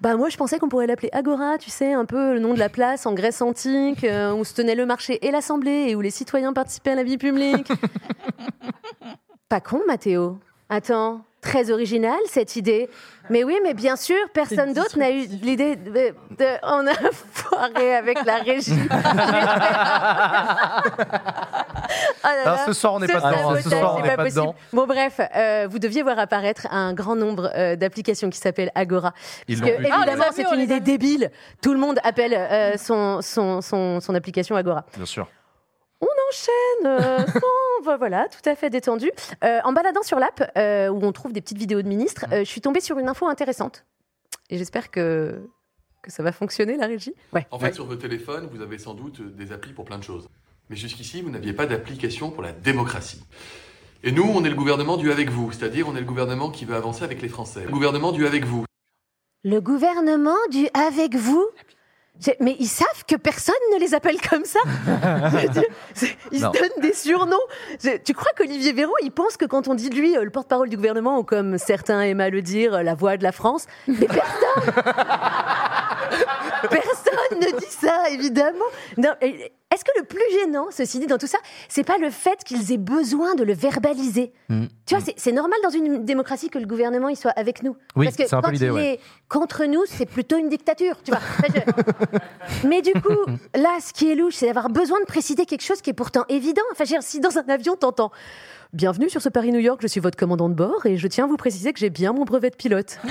[0.00, 2.58] Bah, moi, je pensais qu'on pourrait l'appeler Agora, tu sais, un peu le nom de
[2.58, 6.00] la place en Grèce antique, euh, où se tenait le marché et l'assemblée, et où
[6.00, 7.68] les citoyens participaient à la vie publique.
[9.48, 10.38] Pas con, Mathéo.
[10.70, 12.88] Attends, très original cette idée.
[13.28, 16.94] Mais oui, mais bien sûr, personne d'autre n'a eu l'idée de, de- On a
[17.32, 18.72] foiré avec la régie.
[22.22, 24.16] Oh là Ah, là, ce soir, on n'est pas dedans, ce soir, on c'est n'est
[24.16, 24.54] pas dedans.
[24.72, 29.12] Bon, bref, euh, vous deviez voir apparaître un grand nombre euh, d'applications qui s'appellent Agora.
[29.48, 29.76] Ils Parce que.
[29.76, 31.30] Ah, évidemment, a vus, c'est une idée débile.
[31.62, 34.84] Tout le monde appelle euh, son, son, son, son application Agora.
[34.96, 35.26] Bien sûr.
[36.00, 37.26] On enchaîne, euh,
[37.84, 39.10] sans- voilà, tout à fait détendu.
[39.44, 42.40] Euh, en baladant sur l'app, euh, où on trouve des petites vidéos de ministres, euh,
[42.40, 43.84] je suis tombée sur une info intéressante.
[44.48, 45.40] Et j'espère que,
[46.02, 47.14] que ça va fonctionner, la régie.
[47.32, 47.46] Ouais.
[47.50, 50.28] En fait, sur vos téléphones, vous avez sans doute des applis pour plein de choses.
[50.68, 53.22] Mais jusqu'ici, vous n'aviez pas d'application pour la démocratie.
[54.02, 56.64] Et nous, on est le gouvernement du avec vous, c'est-à-dire on est le gouvernement qui
[56.64, 57.64] veut avancer avec les Français.
[57.64, 58.64] Le gouvernement du avec vous.
[59.44, 61.46] Le gouvernement du avec vous?
[62.40, 64.60] Mais ils savent que personne ne les appelle comme ça.
[66.32, 66.52] Ils Non.
[66.52, 67.36] se donnent des surnoms.
[68.04, 70.68] Tu crois qu'Olivier Véran, il pense que quand on dit de lui euh, le porte-parole
[70.68, 73.66] du gouvernement, ou comme certains aiment à le dire, euh, la voix de la France,
[73.88, 74.74] mais personne
[76.68, 78.64] Personne ne dit ça, évidemment.
[78.98, 81.38] Non, Est-ce que le plus gênant, ceci dit, dans tout ça,
[81.68, 85.58] c'est pas le fait qu'ils aient besoin de le verbaliser Tu vois, c'est- c'est normal
[85.62, 87.76] dans une démocratie que le gouvernement il soit avec nous.
[87.94, 88.94] Oui, Parce que c'est un peu quand il ouais.
[88.94, 91.20] est contre nous, c'est plutôt une dictature, tu vois.
[92.64, 93.16] Mais du coup,
[93.54, 96.24] là, ce qui est louche, c'est d'avoir besoin de préciser quelque chose qui est pourtant
[96.28, 96.62] évident.
[96.72, 98.10] Enfin, dire, si dans un avion, t'entends
[98.72, 101.26] Bienvenue sur ce Paris-New York, je suis votre commandant de bord et je tiens à
[101.26, 102.98] vous préciser que j'ai bien mon brevet de pilote.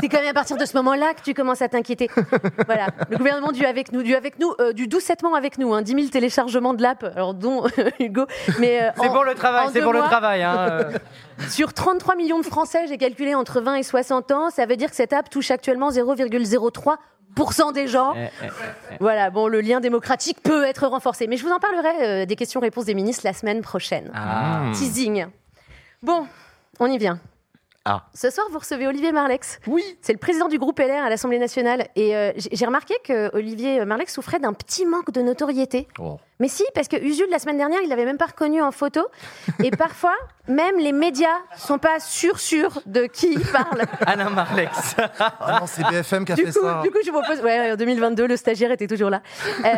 [0.00, 2.10] C'est quand même à partir de ce moment-là que tu commences à t'inquiéter.
[2.66, 5.72] Voilà, le gouvernement du avec nous, du avec nous, euh, du doux septement avec nous,
[5.74, 7.64] hein, 10 000 téléchargements de l'app, alors dont
[8.00, 8.26] Hugo.
[8.58, 10.42] Mais euh, C'est pour le travail, c'est pour le travail.
[10.42, 10.90] hein, euh.
[11.48, 14.90] Sur 33 millions de Français, j'ai calculé entre 20 et 60 ans, ça veut dire
[14.90, 18.14] que cette app touche actuellement 0,03% des gens.
[18.16, 18.46] Eh, eh,
[18.92, 18.96] eh.
[19.00, 21.26] Voilà, bon, le lien démocratique peut être renforcé.
[21.26, 24.10] Mais je vous en parlerai euh, des questions-réponses des ministres la semaine prochaine.
[24.14, 24.62] Ah.
[24.74, 25.26] Teasing.
[26.02, 26.26] Bon,
[26.78, 27.18] on y vient.
[27.86, 28.06] Ah.
[28.14, 29.60] Ce soir, vous recevez Olivier Marlex.
[29.66, 29.82] Oui.
[30.00, 31.88] C'est le président du groupe LR à l'Assemblée nationale.
[31.96, 35.86] Et euh, j'ai remarqué que Olivier Marlex souffrait d'un petit manque de notoriété.
[35.98, 36.18] Oh.
[36.40, 39.06] Mais si, parce que Usul, la semaine dernière, il l'avait même pas reconnu en photo.
[39.62, 40.14] Et parfois,
[40.48, 43.82] même les médias sont pas sûrs sûrs de qui il parle.
[44.06, 44.96] Alain Marlex.
[45.18, 46.80] Ah non, c'est BFM qui a Du fait coup, ça.
[46.82, 47.40] du coup, je vous propose.
[47.42, 49.22] Ouais, en 2022, le stagiaire était toujours là.
[49.64, 49.70] Euh,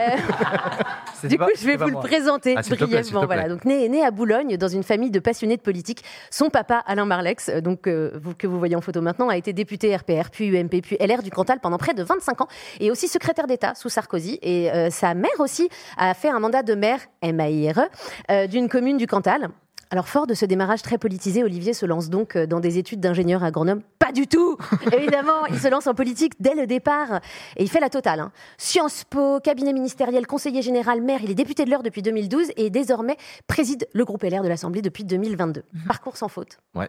[1.29, 2.03] du pas- coup, je vais vous le moi.
[2.03, 3.21] présenter Ah, brièvement.
[3.21, 3.27] plaît.
[3.27, 3.49] Voilà.
[3.49, 6.03] Donc, né, né à Boulogne, dans une famille de passionnés de politique.
[6.31, 9.37] Son papa, Alain Marlex, euh, donc euh, vous, que vous voyez en photo maintenant, a
[9.37, 12.49] été député RPR, puis UMP, puis LR du Cantal pendant près de 25 ans,
[12.81, 14.39] et aussi secrétaire d'État sous Sarkozy.
[14.43, 15.69] Et euh, sa mère aussi
[15.99, 17.89] a fait un mandat de maire MAIRE
[18.31, 19.49] euh, d'une commune du Cantal.
[19.91, 23.01] Alors, fort de ce démarrage très politisé, Olivier se lance donc euh, dans des études
[23.01, 23.83] d'ingénieur agronome.
[23.99, 24.57] Pas du tout
[24.93, 27.21] Évidemment, il se lance en politique dès le départ.
[27.57, 28.21] Et il fait la totale.
[28.21, 28.31] hein.
[28.59, 31.19] Sciences Po, cabinet ministériel, conseiller général, maire.
[31.25, 33.17] Il est député de l'Eure depuis 2012 et désormais
[33.49, 35.65] préside le groupe LR de l'Assemblée depuis 2022.
[35.89, 36.59] Parcours sans faute.
[36.77, 36.89] Ouais.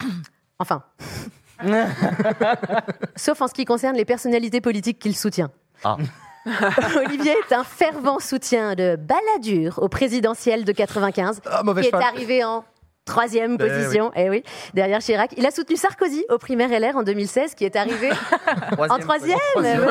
[0.60, 0.84] Enfin.
[3.16, 5.50] Sauf en ce qui concerne les personnalités politiques qu'il soutient.
[5.82, 5.96] Ah.
[7.06, 12.44] Olivier est un fervent soutien de Balladur au présidentiel de 95, Ah, qui est arrivé
[12.44, 12.64] en
[13.04, 14.42] troisième Eh position, eh oui,
[14.74, 15.32] derrière Chirac.
[15.36, 18.10] Il a soutenu Sarkozy au primaire LR en 2016, qui est arrivé
[18.78, 19.38] en troisième.
[19.56, 19.82] ouais.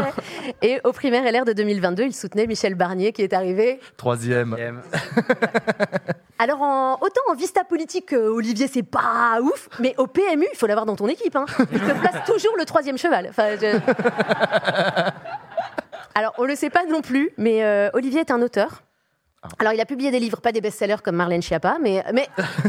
[0.61, 3.79] Et au primaire LR de 2022, il soutenait Michel Barnier, qui est arrivé.
[3.97, 4.55] Troisième.
[6.39, 10.57] Alors, en- autant en vista politique, euh, Olivier, c'est pas ouf, mais au PMU, il
[10.57, 11.35] faut l'avoir dans ton équipe.
[11.35, 11.45] Hein.
[11.71, 13.27] Il te place toujours le troisième cheval.
[13.29, 13.77] Enfin, je-
[16.15, 18.83] Alors, on le sait pas non plus, mais euh, Olivier est un auteur.
[19.57, 22.27] Alors, il a publié des livres, pas des best-sellers comme Marlène Schiappa, mais, mais,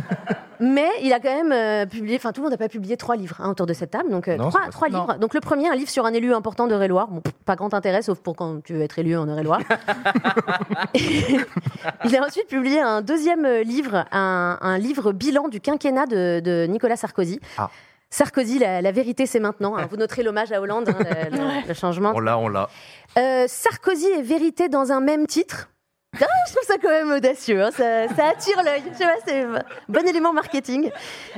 [0.60, 3.14] mais il a quand même euh, publié, enfin, tout le monde n'a pas publié trois
[3.14, 4.94] livres hein, autour de cette table, donc euh, Non, trois, c'est pas trois ça.
[4.96, 5.14] livres.
[5.18, 7.08] Donc, le premier, un livre sur un élu important de Eure-et-Loire.
[7.08, 9.60] Bon, pff, pas grand intérêt, sauf pour quand tu veux être élu en Eure-et-Loire.
[12.04, 16.40] Il a ensuite publié un deuxième euh, livre, un, un livre bilan du quinquennat de,
[16.40, 17.38] de Nicolas Sarkozy.
[17.58, 17.70] Ah.
[18.12, 19.74] Sarkozy, la, la vérité, c'est maintenant.
[19.76, 19.86] hein.
[19.90, 20.98] Vous noterez l'hommage à Hollande, hein,
[21.30, 22.12] le, le- le changement.
[22.14, 22.68] On l'a, on l'a.
[23.18, 25.70] Euh, Sarkozy et vérité dans un même titre.
[26.20, 27.70] Ah, je trouve ça quand même audacieux, hein.
[27.70, 28.82] ça, ça attire l'œil.
[28.92, 30.90] Je sais pas, c'est un bon élément marketing.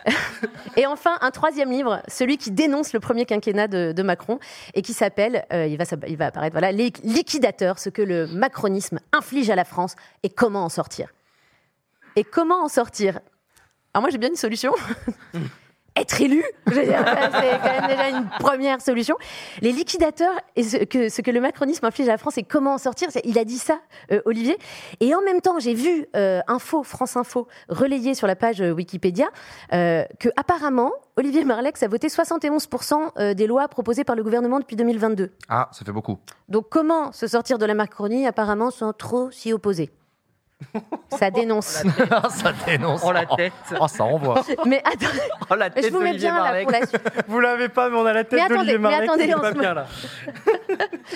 [0.77, 4.41] Et enfin, un troisième livre, celui qui dénonce le premier quinquennat de, de Macron
[4.75, 8.27] et qui s'appelle, euh, il, va, il va apparaître, voilà, Les liquidateurs, ce que le
[8.27, 9.95] macronisme inflige à la France
[10.25, 11.11] et comment en sortir.
[12.17, 13.21] Et comment en sortir?
[13.95, 14.73] Alors moi j'ai bien une solution.
[15.97, 16.43] être élu.
[16.73, 19.17] C'est quand même déjà une première solution.
[19.61, 22.75] Les liquidateurs, et ce que, ce que le macronisme inflige à la France et comment
[22.75, 23.79] en sortir, il a dit ça,
[24.11, 24.59] euh, Olivier.
[25.01, 28.73] Et en même temps, j'ai vu euh, Info, France Info, relayé sur la page euh,
[28.73, 29.27] Wikipédia,
[29.73, 34.59] euh, que apparemment, Olivier Marlex a voté 71% euh, des lois proposées par le gouvernement
[34.59, 35.33] depuis 2022.
[35.49, 36.19] Ah, ça fait beaucoup.
[36.49, 39.91] Donc comment se sortir de la Macronie apparemment sans trop s'y opposer?
[41.19, 41.67] Ça dénonce.
[42.31, 43.03] ça dénonce.
[43.05, 43.53] Oh la tête.
[43.81, 44.43] Oh, ça envoie.
[44.67, 45.07] Mais attends,
[45.51, 47.01] Oh la je tête vous mets bien là pour la suite.
[47.29, 49.05] Vous l'avez pas, mais on a la tête Mais attendez, d'Olivier mais Marleix.
[49.09, 49.87] attendez, pas bien moment- là.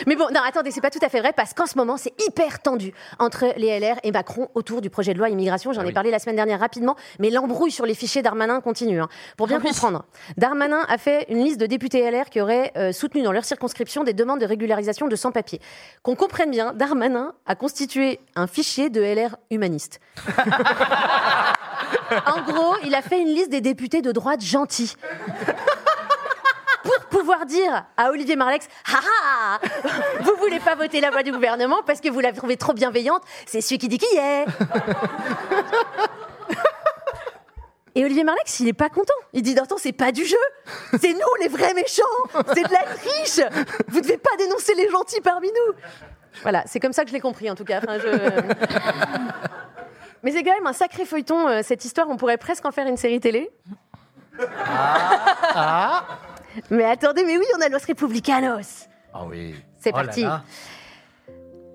[0.06, 2.12] Mais bon, non, attendez, c'est pas tout à fait vrai parce qu'en ce moment, c'est
[2.28, 5.72] hyper tendu entre les LR et Macron autour du projet de loi immigration.
[5.72, 9.00] J'en ai parlé la semaine dernière rapidement, mais l'embrouille sur les fichiers Darmanin continue.
[9.00, 9.08] hein.
[9.36, 10.04] Pour bien comprendre,
[10.36, 14.04] Darmanin a fait une liste de députés LR qui auraient euh, soutenu dans leur circonscription
[14.04, 15.60] des demandes de régularisation de sans-papiers.
[16.02, 20.00] Qu'on comprenne bien, Darmanin a constitué un fichier de LR humaniste.
[22.26, 24.94] en gros, il a fait une liste des députés de droite gentils
[26.82, 29.60] pour pouvoir dire à Olivier Marlex Ah ah
[30.20, 33.22] Vous voulez pas voter la voix du gouvernement parce que vous la trouvez trop bienveillante,
[33.46, 34.46] c'est celui qui dit qui est
[37.94, 39.12] Et Olivier Marlex, il est pas content.
[39.32, 40.36] Il dit Attends, c'est pas du jeu.
[41.00, 42.04] C'est nous les vrais méchants.
[42.54, 43.40] C'est de la triche.
[43.88, 45.74] Vous devez pas dénoncer les gentils parmi nous.
[46.42, 47.78] Voilà, c'est comme ça que je l'ai compris en tout cas.
[47.78, 48.08] Enfin, je-
[50.22, 52.08] Mais c'est quand même un sacré feuilleton, euh, cette histoire.
[52.10, 53.50] On pourrait presque en faire une série télé.
[54.66, 56.04] Ah,
[56.70, 58.86] Mais attendez, mais oui, on a Los Republicanos.
[59.14, 59.54] ah oui.
[59.78, 60.22] C'est Oh là parti.
[60.22, 60.42] là.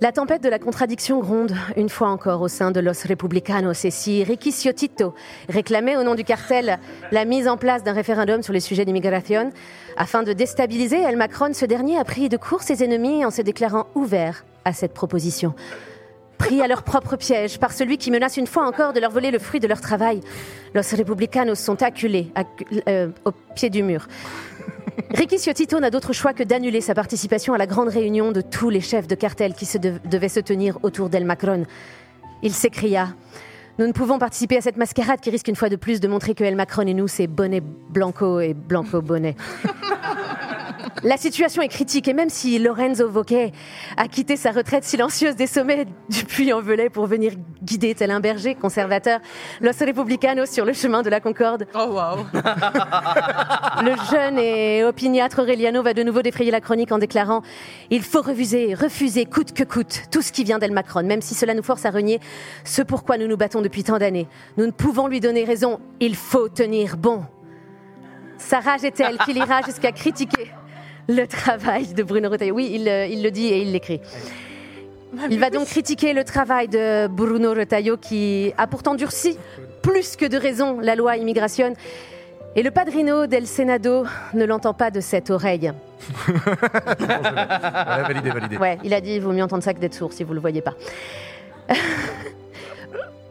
[0.04, 3.90] La tempête de la contradiction gronde une fois encore au sein de Los Republicanos et
[3.90, 5.16] si Ricky Ciotito
[5.48, 6.78] réclamait au nom du cartel
[7.14, 9.54] la mise en place d'un référendum sur les sujets d'immigration
[9.96, 13.42] afin de déstabiliser El Macron, ce dernier a pris de court ses ennemis en se
[13.42, 15.56] déclarant ouvert à cette proposition.
[16.38, 19.32] Pris à leur propre piège par celui qui menace une fois encore de leur voler
[19.32, 20.20] le fruit de leur travail,
[20.74, 24.08] Los Republicanos sont acculés accu- euh, au pied du mur.
[25.11, 28.70] Ricky Ciotito n'a d'autre choix que d'annuler sa participation à la grande réunion de tous
[28.70, 31.65] les chefs de cartel qui se dev- devaient se tenir autour d'El Macron.
[32.41, 33.10] Il s'écria
[33.80, 36.36] Nous ne pouvons participer à cette mascarade qui risque une fois de plus de montrer
[36.36, 39.36] que El Macron et nous, c'est bonnet blanco et blanco bonnet.
[41.02, 43.52] La situation est critique et même si Lorenzo Wauquiez
[43.98, 47.34] a quitté sa retraite silencieuse des sommets du Puy-en-Velay pour venir
[47.64, 49.20] guider tel un berger conservateur
[49.60, 52.26] Los Republicanos sur le chemin de la Concorde, Oh waouh.
[53.84, 57.41] le jeune et opiniâtre Aureliano va de nouveau défrayer la chronique en déclarant
[57.90, 61.34] Il faut refuser, refuser coûte que coûte tout ce qui vient d'El Macron, même si
[61.34, 62.20] cela nous force à renier
[62.64, 64.28] ce pourquoi nous nous battons depuis tant d'années.
[64.57, 67.24] Nous ne pouvons lui donner raison, il faut tenir bon.
[68.38, 70.52] Sa rage est telle qu'il ira jusqu'à critiquer
[71.10, 72.56] le travail de Bruno Retailleau.
[72.56, 74.02] Oui, il, euh, il le dit et il l'écrit.
[75.30, 79.38] Il va donc critiquer le travail de Bruno Retailleau qui a pourtant durci
[79.84, 81.74] plus que de raison la loi immigration.
[82.56, 85.72] Et le padrino del Senado ne l'entend pas de cette oreille.
[87.00, 88.58] Ouais, validé, validé.
[88.58, 90.40] Ouais, il a dit il vaut mieux entendre ça que d'être sourd si vous le
[90.40, 90.74] voyez pas.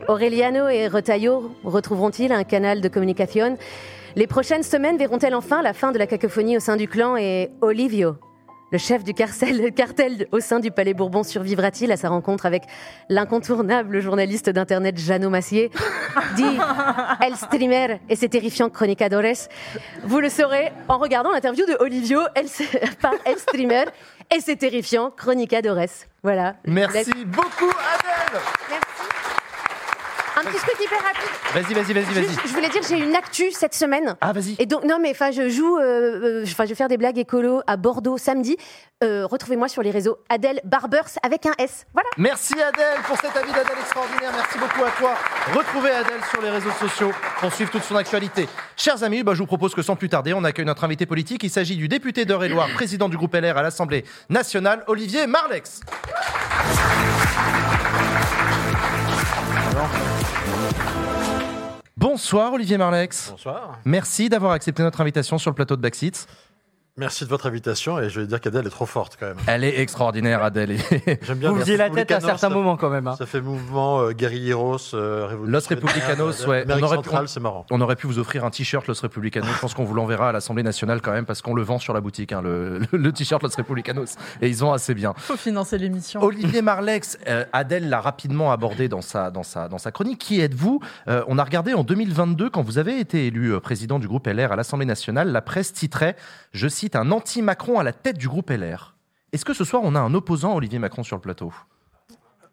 [0.09, 3.59] Aureliano et Retailleau retrouveront-ils un canal de communication?
[4.17, 7.51] Les prochaines semaines verront-elles enfin la fin de la cacophonie au sein du clan et
[7.63, 8.17] Olivio,
[8.71, 12.63] le chef du carcel- cartel au sein du Palais Bourbon, survivra-t-il à sa rencontre avec
[13.09, 15.71] l'incontournable journaliste d'internet Jeannot Massier,
[16.37, 16.59] dit
[17.23, 19.49] El Streamer et ses terrifiants chronicadores
[20.05, 22.47] Vous le saurez en regardant l'interview de Olivio El-
[23.01, 23.85] par El Streamer
[24.35, 26.07] et ses terrifiants chronicadores.
[26.23, 26.57] Voilà.
[26.67, 27.65] Merci beaucoup,
[27.95, 28.41] Adèle.
[30.45, 31.31] Un petit truc hyper rapide.
[31.55, 32.49] Vas-y, vas-y, vas-y, vas-y.
[32.49, 34.17] Je voulais dire, j'ai une actu cette semaine.
[34.21, 34.57] Ah, vas-y.
[34.59, 37.19] Et donc, non, mais enfin, je joue, euh, euh, enfin, je vais faire des blagues
[37.19, 38.57] écolo à Bordeaux samedi.
[39.05, 41.87] Euh, Retrouvez-moi sur les réseaux Adèle Barbers avec un S.
[41.93, 42.09] Voilà.
[42.17, 44.33] Merci Adèle pour cet avis d'Adèle extraordinaire.
[44.35, 45.15] Merci beaucoup à toi.
[45.55, 48.49] Retrouvez Adèle sur les réseaux sociaux pour suivre toute son actualité.
[48.77, 51.43] Chers amis, bah, je vous propose que sans plus tarder, on accueille notre invité politique.
[51.45, 55.81] Il s'agit du député d'Eure-et-Loire, président du groupe LR à l'Assemblée nationale, Olivier Marlex.
[62.03, 63.31] Bonsoir Olivier Marlex.
[63.31, 63.79] Bonsoir.
[63.85, 66.27] Merci d'avoir accepté notre invitation sur le plateau de Backseat.
[66.99, 69.39] Merci de votre invitation et je vais dire qu'Adèle est trop forte quand même.
[69.47, 70.77] Elle est extraordinaire Adèle.
[71.23, 73.07] J'aime bien Vous Los faisiez la tête à Republicanos, certains ça- moments quand même.
[73.07, 73.17] hein.
[73.17, 75.61] Ça fait mouvement euh, guerrilleros, euh, révolutionnaire.
[75.63, 76.63] Los Republicanos, ouais.
[76.65, 77.65] Amérique aurait, centrale, pu, c'est marrant.
[77.71, 79.49] on aurait pu vous offrir un t-shirt Los Republicanos.
[79.55, 81.95] Je pense qu'on vous l'enverra à l'Assemblée nationale quand même parce qu'on le vend sur
[81.95, 84.17] la boutique, hein, le, le- le t-shirt Los Republicanos.
[84.43, 85.15] Et ils ont assez bien.
[85.17, 86.23] Faut financer l'émission.
[86.23, 90.19] Olivier Marlex, euh, Adèle l'a rapidement abordé dans sa, dans sa, dans sa chronique.
[90.19, 90.81] Qui êtes-vous?
[91.09, 94.27] Euh, On a regardé en 2022, quand vous avez été élu euh, président du groupe
[94.27, 96.17] LR à l'Assemblée nationale, la presse titrait,
[96.53, 98.95] je cite, un anti-Macron à la tête du groupe LR.
[99.33, 101.53] Est-ce que ce soir, on a un opposant à Olivier Macron sur le plateau?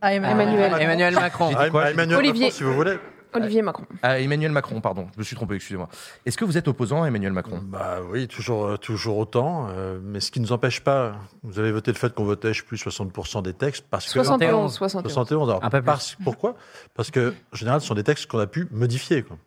[0.01, 0.73] Ah, Emmanuel.
[0.79, 1.51] Emmanuel Macron.
[1.71, 2.45] Quoi Ah, Emmanuel Olivier.
[2.45, 2.97] Macron, si vous voulez.
[3.33, 3.85] Olivier Macron.
[4.01, 5.87] À Emmanuel Macron, pardon, je me suis trompé, excusez-moi.
[6.25, 7.59] Est-ce que vous êtes opposant à Emmanuel Macron?
[7.63, 9.67] Bah oui, toujours, euh, toujours autant.
[9.69, 12.53] euh, mais ce qui ne nous empêche pas, vous avez voté le fait qu'on votait,
[12.53, 14.13] je sais plus, 60% des textes parce que.
[14.13, 15.11] 71, 71.
[15.11, 15.49] 71.
[15.49, 15.85] Alors, Un peu plus.
[15.85, 16.55] parce- pourquoi?
[16.95, 19.21] Parce que, en général, ce sont des textes qu'on a pu modifier.
[19.23, 19.37] Quoi.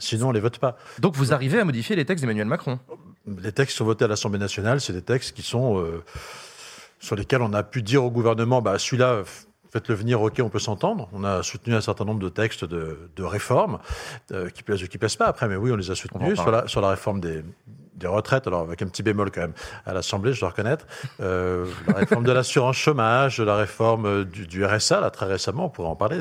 [0.00, 0.76] Sinon, on les vote pas.
[0.98, 2.78] Donc vous arrivez à modifier les textes d'Emmanuel Macron?
[3.42, 6.02] Les textes qui sont votés à l'Assemblée nationale, c'est des textes qui sont euh,
[7.00, 9.22] sur lesquels on a pu dire au gouvernement, bah celui-là.
[9.70, 11.10] Faites-le venir, ok, on peut s'entendre.
[11.12, 13.78] On a soutenu un certain nombre de textes de, de réformes
[14.32, 15.26] euh, qui plaisent ou qui plaisent pas.
[15.26, 16.62] Après, mais oui, on les a soutenus sur parler.
[16.62, 17.42] la, sur la réforme des,
[17.98, 18.46] des retraites.
[18.46, 19.52] Alors avec un petit bémol quand même
[19.86, 20.86] à l'Assemblée, je dois reconnaître.
[21.20, 25.66] Euh, la réforme de l'assurance chômage, la réforme euh, du, du RSA, là très récemment,
[25.66, 26.20] on pourrait en parler.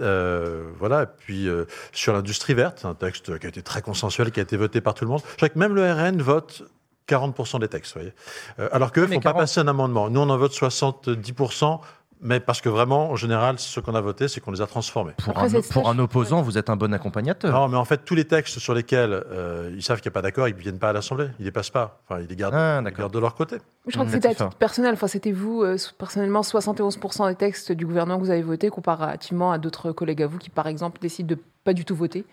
[0.00, 1.02] Euh, voilà.
[1.02, 4.42] Et puis euh, sur l'industrie verte, un texte qui a été très consensuel, qui a
[4.42, 5.20] été voté par tout le monde.
[5.30, 6.62] Je crois que même le RN vote
[7.08, 8.70] 40% des textes, vous voyez.
[8.72, 9.40] Alors qu'eux ne font pas 40.
[9.40, 10.10] passer un amendement.
[10.10, 11.80] Nous, on en vote 70%,
[12.20, 15.12] mais parce que vraiment, en général, ce qu'on a voté, c'est qu'on les a transformés.
[15.18, 17.52] Pour, un, pour un opposant, vous êtes un bon accompagnateur.
[17.52, 20.18] Non, mais en fait, tous les textes sur lesquels euh, ils savent qu'il n'y a
[20.18, 21.28] pas d'accord, ils ne viennent pas à l'Assemblée.
[21.38, 22.00] Ils ne les passent pas.
[22.08, 23.56] Enfin, ils les gardent, Ah, ils gardent de leur côté.
[23.86, 24.94] Je crois que c'était à titre personnel.
[24.94, 29.52] Enfin, c'était vous, euh, personnellement, 71% des textes du gouvernement que vous avez voté comparativement
[29.52, 32.24] à d'autres collègues à vous qui, par exemple, décident de pas du tout voter.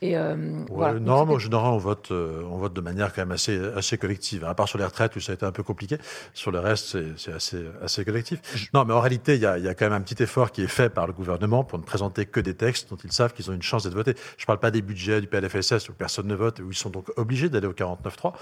[0.00, 1.00] Et euh, Ouais, voilà.
[1.00, 3.98] non, mais en général, on vote, euh, on vote de manière quand même assez, assez
[3.98, 4.44] collective.
[4.44, 5.98] À part sur les retraites où ça a été un peu compliqué,
[6.34, 8.38] sur le reste, c'est- assez, assez collectif.
[8.74, 10.52] Non, mais en réalité, il y a, il y a quand même un petit effort
[10.52, 13.32] qui est fait par le gouvernement pour ne présenter que des textes dont ils savent
[13.32, 14.14] qu'ils ont une chance d'être votés.
[14.36, 16.90] Je ne parle pas des budgets du PLFSS où personne ne vote, où ils sont
[16.90, 18.32] donc obligés d'aller au 49.3.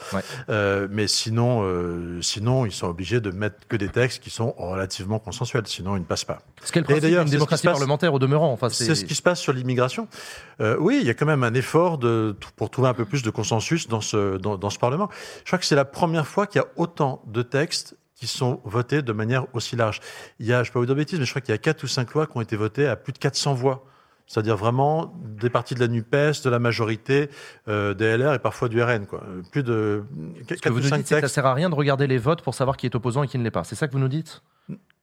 [0.51, 4.53] Euh, mais sinon, euh, sinon, ils sont obligés de mettre que des textes qui sont
[4.59, 5.67] relativement consensuels.
[5.67, 6.41] Sinon, ils ne passent pas.
[6.63, 8.53] Ce qu'est le Et principe d'ailleurs, qui démocratie parlementaire au demeurant.
[8.53, 10.07] Enfin, c'est ce qui se passe sur l'immigration.
[10.61, 13.23] Euh, oui, il y a quand même un effort de, pour trouver un peu plus
[13.23, 15.09] de consensus dans ce, dans, dans ce Parlement.
[15.39, 18.61] Je crois que c'est la première fois qu'il y a autant de textes qui sont
[18.65, 20.01] votés de manière aussi large.
[20.41, 21.53] Il y a, je ne vais pas vous dire de bêtises, mais je crois qu'il
[21.53, 23.85] y a 4 ou 5 lois qui ont été votées à plus de 400 voix.
[24.27, 27.31] C'est-à-dire vraiment des partis de la NUPES, de la majorité,
[27.69, 29.07] euh, des LR et parfois du RN.
[29.07, 29.23] Quoi.
[29.23, 30.03] Euh, Plus de
[30.49, 31.77] Ce que 4 vous ou nous 5 dites, c'est que ça sert à rien de
[31.77, 33.63] regarder les votes pour savoir qui est opposant et qui ne l'est pas.
[33.63, 34.43] C'est ça que vous nous dites?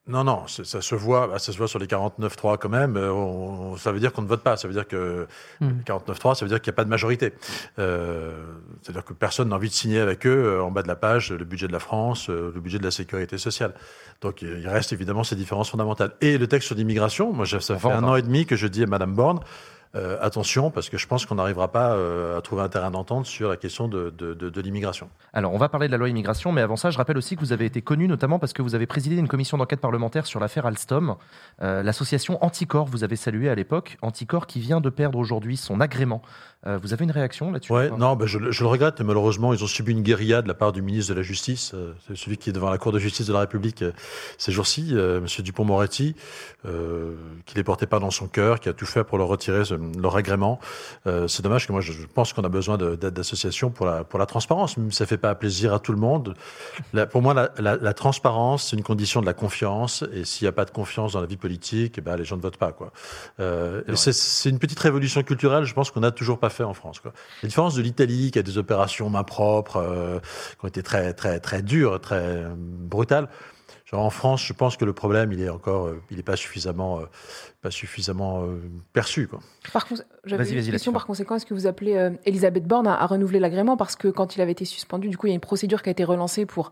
[0.05, 2.97] Non, non, ça se voit, bah, ça se voit sur les 49-3 quand même.
[2.97, 4.57] Euh, on- ça veut dire qu'on ne vote pas.
[4.57, 5.27] Ça veut dire que
[5.61, 5.79] Hmm.
[5.85, 7.31] 49-3, ça veut dire qu'il n'y a pas de majorité.
[7.79, 8.33] Euh,
[8.81, 11.31] C'est-à-dire que personne n'a envie de signer avec eux euh, en bas de la page
[11.31, 13.73] le budget de la France, euh, le budget de la sécurité sociale.
[14.19, 16.11] Donc il reste évidemment ces différences fondamentales.
[16.19, 18.83] Et le texte sur l'immigration, moi ça fait un an et demi que je dis
[18.83, 19.39] à Madame Borne.
[19.95, 23.27] Euh, attention, parce que je pense qu'on n'arrivera pas euh, à trouver un terrain d'entente
[23.27, 25.07] sur la question de, l'immigration.
[25.33, 27.41] Alors, on va parler de la loi immigration, mais avant ça, je rappelle aussi que
[27.41, 30.39] vous avez été connu notamment parce que vous avez présidé une commission d'enquête parlementaire sur
[30.39, 31.15] l'affaire Alstom.
[31.61, 35.79] Euh, L'association Anticor, vous avez salué à l'époque, Anticor qui vient de perdre aujourd'hui son
[35.79, 36.23] agrément.
[36.65, 38.99] Euh, vous avez une réaction là-dessus Ouais, non, ben je, le- je le regrette.
[39.01, 41.71] et Malheureusement, ils ont subi une guérilla de la part du ministre de la Justice,
[41.73, 43.91] euh, celui qui est devant la Cour de justice de la République euh,
[44.37, 46.15] ces jours-ci, Monsieur Dupont-Moretti,
[47.45, 49.75] qui les portait pas dans son cœur, qui a tout fait pour leur retirer ce-
[49.99, 50.59] leur agrément.
[51.27, 54.03] C'est dommage que moi, je, je pense qu'on a besoin de- d'aide d'associations pour la
[54.03, 54.77] pour la transparence.
[54.77, 56.35] Même si ça fait pas plaisir à tout le monde.
[56.93, 60.03] La- pour moi, la, la- la transparence, c'est une condition de la confiance.
[60.13, 62.37] Et s'il n'y a pas de confiance dans la vie politique, eh ben, les gens
[62.37, 62.71] ne votent pas.
[62.71, 62.91] Quoi.
[63.95, 66.99] C'est une petite révolution culturelle, je pense qu'on n'a toujours pas fait en France.
[66.99, 67.11] Quoi.
[67.41, 71.13] La différence de l'Italie, qui a des opérations main propre, euh, qui ont été très,
[71.13, 73.27] très, très dures, très euh, brutales.
[73.85, 76.35] Genre en France, je pense que le problème, il est encore, euh, il n'est pas
[76.37, 77.05] suffisamment, euh,
[77.61, 78.61] pas suffisamment euh,
[78.93, 79.27] perçu.
[79.27, 79.39] Quoi.
[79.71, 80.93] Par contre, j'avais une question.
[80.93, 83.75] Par conséquent, est-ce que vous appelez euh, Elisabeth Borne à, à renouveler l'agrément?
[83.77, 85.89] Parce que quand il avait été suspendu, du coup, il y a une procédure qui
[85.89, 86.71] a été relancée pour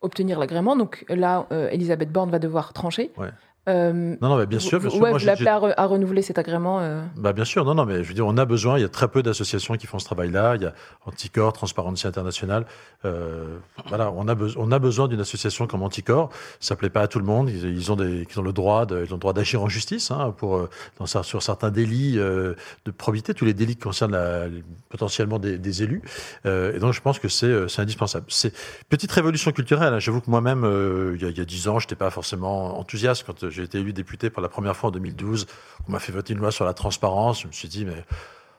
[0.00, 0.76] obtenir l'agrément.
[0.76, 3.12] Donc là, euh, Elisabeth Borne va devoir trancher.
[3.16, 3.30] Ouais.
[3.68, 5.00] Euh, Non, non, mais bien sûr, bien sûr.
[5.00, 6.80] Ouais, Moi, vous l'appelez à, re- à renouveler cet agrément.
[6.80, 8.84] euh, Bah bien sûr, non, non, mais je veux dire, on a besoin, il y
[8.84, 10.54] a très peu d'associations qui font ce travail-là.
[10.56, 10.72] Il y a
[11.04, 12.64] Anticor, Transparency International.
[13.04, 13.56] Euh,
[13.88, 16.30] voilà, on a, beso- on a besoin d'une association comme Anticor.
[16.60, 17.50] Ça plaît pas à tout le monde.
[17.50, 19.68] Ils, ils ont, des, ils ont le droit de- ils ont le droit d'agir en
[19.68, 23.82] justice hein, pour, euh, dans, sur certains délits euh, de probité, tous les délits qui
[23.82, 24.46] concernent la-
[24.90, 26.02] potentiellement des, des élus.
[26.44, 28.26] Et donc, je pense que c'est indispensable.
[28.28, 28.52] C'est
[28.88, 29.92] petite révolution culturelle.
[29.92, 29.98] hein.
[29.98, 30.64] J'avoue que moi-même,
[31.20, 34.42] il y a- dix ans, j'étais pas forcément enthousiaste quand j'ai été élu député pour
[34.42, 35.46] la première fois en 2012.
[35.88, 37.42] On m'a fait voter une loi sur la transparence.
[37.42, 38.04] Je me suis dit, mais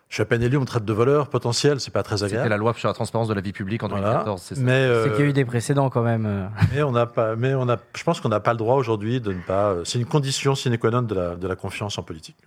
[0.10, 2.44] je suis à peine élu, on me traite de voleur potentiel, c'est pas très agréable.
[2.44, 4.72] C'était la loi sur la transparence de la vie publique en 2014, c'est ça Mais
[4.72, 6.50] euh, C'est qu'il y a eu des précédents quand même.
[6.74, 9.20] mais on n'a pas, mais on a, je pense qu'on n'a pas le droit aujourd'hui
[9.20, 9.72] de ne pas.
[9.72, 12.38] euh, C'est une condition sine qua non de la, de la confiance en politique.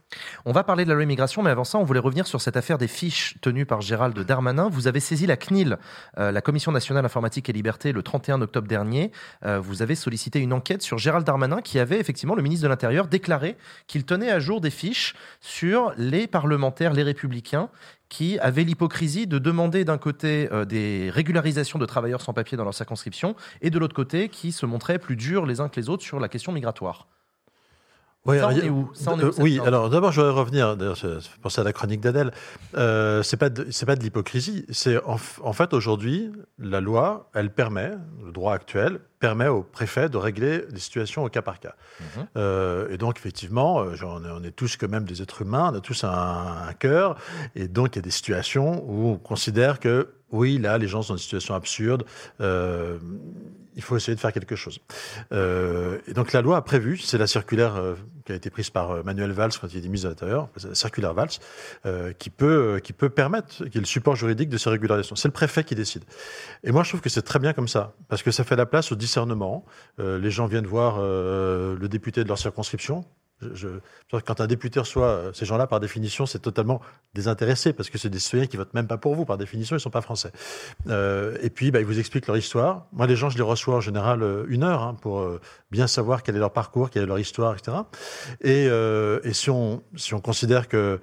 [0.47, 2.57] On va parler de la loi immigration, mais avant ça, on voulait revenir sur cette
[2.57, 4.69] affaire des fiches tenues par Gérald Darmanin.
[4.71, 5.77] Vous avez saisi la CNIL,
[6.19, 9.13] euh, la Commission nationale informatique et liberté, le 31 octobre dernier.
[9.45, 12.69] Euh, vous avez sollicité une enquête sur Gérald Darmanin, qui avait effectivement, le ministre de
[12.69, 13.57] l'Intérieur, déclaré
[13.87, 17.50] qu'il tenait à jour des fiches sur les parlementaires, les républicains,
[18.09, 22.65] qui avaient l'hypocrisie de demander d'un côté euh, des régularisations de travailleurs sans papier dans
[22.65, 25.89] leur circonscription, et de l'autre côté, qui se montraient plus durs les uns que les
[25.89, 27.09] autres sur la question migratoire.
[28.27, 28.91] Oui, ça, on alors, est où?
[28.93, 30.77] Ça, on est où, cette oui, norme alors d'abord, je voudrais revenir.
[30.77, 32.33] D'ailleurs, fait penser à la chronique d'Adèle.
[32.77, 34.67] Euh, c'est pas de, c'est pas de l'hypocrisie.
[34.71, 37.93] C'est en, fait aujourd'hui, la loi, elle permet,
[38.23, 41.75] le droit actuel permet au préfet de régler les situations au cas par cas.
[42.01, 42.27] Mhm.
[42.37, 45.43] Euh, et donc effectivement, euh, genre, on, est, on est tous quand même des êtres
[45.43, 46.09] humains, on a tous un,
[46.69, 47.17] un cœur,
[47.55, 51.03] et donc il y a des situations où on considère que oui, là, les gens
[51.03, 52.05] sont dans une situation absurde.
[52.41, 52.99] euh,
[53.81, 54.79] il faut essayer de faire quelque chose.
[55.33, 57.95] Euh, et donc la loi a prévu, c'est la circulaire euh,
[58.27, 60.75] qui a été prise par euh, Manuel Valls quand il était ministre de l'Intérieur, la
[60.75, 61.31] circulaire Valls,
[62.19, 65.17] qui, peut, qui peut permettre, qui est le support juridique de ces régularisations.
[65.17, 66.05] C'est le préfet qui décide.
[66.63, 68.67] Et moi je trouve que c'est très bien comme ça, parce que ça fait la
[68.67, 69.65] place au discernement.
[69.99, 73.05] Les gens viennent voir le député de leur circonscription.
[73.41, 73.49] Je,
[74.13, 76.81] je- quand un député reçoit euh, ces gens-là, par définition, c'est totalement
[77.15, 79.81] désintéressé, parce que c'est des citoyens qui votent même pas pour vous, par définition, ils
[79.81, 80.33] sont pas français.
[80.89, 82.87] Euh, et puis, bah, ils vous expliquent leur histoire.
[82.93, 85.27] Moi, les gens, je les reçois en général euh, une heure hein, pour
[85.71, 87.79] bien savoir quel est leur parcours, quelle est leur histoire, etc.
[88.43, 91.01] Et, euh, et si, on, si on considère que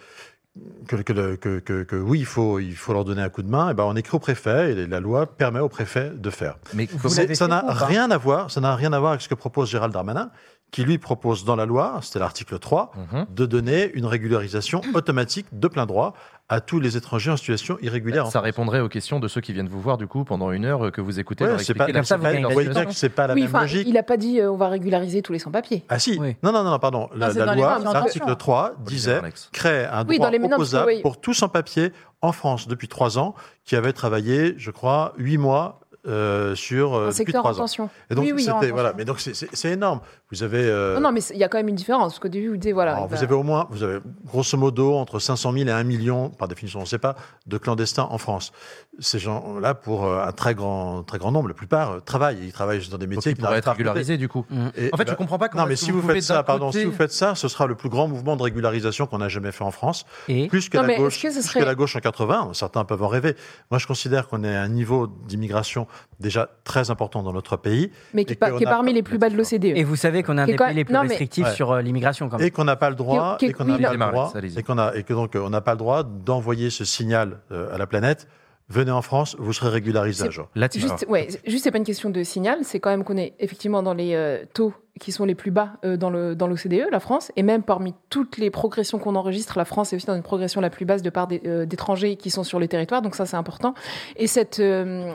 [0.88, 3.44] que, que, le- que, que- que oui, il faut, il faut leur donner un coup
[3.44, 6.30] de main, et ben on écrit au préfet et la loi permet au préfet de
[6.32, 6.58] faire.
[6.74, 6.88] Mais
[7.36, 9.94] ça n'a rien à voir, ça n'a rien à voir avec ce que propose Gérald
[9.94, 10.32] Darmanin,
[10.72, 13.26] qui lui propose dans la loi, c'était l'article 3, Mhm.
[13.34, 16.14] de donner une régularisation automatique de plein droit
[16.50, 18.28] à tous les étrangers en situation irrégulière.
[18.28, 20.86] Ça répondrait aux questions de ceux qui viennent vous voir du coup pendant une heure
[20.88, 21.46] euh, que vous écoutez.
[21.46, 22.48] Ouais, c'est pas- la c'est pas- situation.
[22.48, 23.88] vous voyez bien que c'est pas la oui, même logique.
[23.88, 25.84] il n'a pas dit euh, on va régulariser tous les sans-papiers.
[25.90, 27.10] Ah si Non, non, non, non, pardon.
[27.16, 28.36] La, c'est la dans les loi, l'article d'intention.
[28.36, 29.22] 3 disait
[29.52, 31.02] crée un Oui, droit opposable oui.
[31.02, 31.92] pour tous sans papier
[32.22, 33.36] en France depuis trois ans
[33.66, 35.80] qui avaient travaillé, je crois, huit mois.
[36.08, 37.64] Euh, sur euh, Un depuis secteur en trois ans.
[37.64, 37.90] tension.
[38.10, 40.00] Et donc Oui, oui, c'était voilà, mais donc c'est- énorme.
[40.32, 42.14] Vous avez euh, Non, non, mais il y a quand même une différence.
[42.14, 42.96] Parce qu'au début, vous disiez, voilà.
[42.96, 46.30] alors, vous avez au moins, vous avez grosso modo entre 500 000 et 1 million,
[46.30, 47.16] par définition, on ne sait pas,
[47.46, 48.52] de clandestins en France.
[49.00, 52.40] Ces gens-là, pour euh, un très grand, très grand nombre, la plupart euh, travaillent.
[52.44, 54.46] Ils travaillent dans des métiers qui pourraient être régularisés, du coup.
[54.76, 56.68] Et, En fait, bah, je comprends pas comment Non, mais si vous faites ça, pardon,
[56.68, 59.28] côté- si vous faites ça, ce sera le plus grand mouvement de régularisation qu'on a
[59.30, 60.06] jamais fait en France.
[60.28, 62.50] Et plus que Non, la gauche, que plus serait- que la gauche en 80.
[62.54, 63.36] Certains peuvent en rêver.
[63.70, 65.86] Moi, je considère qu'on est à un niveau d'immigration
[66.20, 67.92] déjà très important dans notre pays.
[68.14, 69.78] Mais qui, et est parmi les plus bas de l'OCDE.
[69.78, 72.30] Et vous savez qu'on a un des pays les plus non, restrictifs sur euh, l'immigration
[72.30, 72.48] quand même.
[72.48, 74.96] Et qu'on n'a pas le droit, et qu'on n'a pas le droit, et qu'on a,
[74.96, 78.28] et que donc on n'a pas le droit d'envoyer ce signal à la planète.
[78.70, 80.26] Venez en France, vous serez régularisé.
[80.74, 83.82] Juste, ouais, juste c'est pas une question de signal, c'est quand même qu'on est effectivement
[83.82, 87.00] dans les euh, taux qui sont les plus bas euh, dans le dans l'OCDE, la
[87.00, 90.24] France, et même parmi toutes les progressions qu'on enregistre, la France est aussi dans une
[90.24, 93.26] progression la plus basse de part euh, d'étrangers qui sont sur le territoire, donc ça
[93.26, 93.74] c'est important.
[94.18, 95.14] Et cette euh,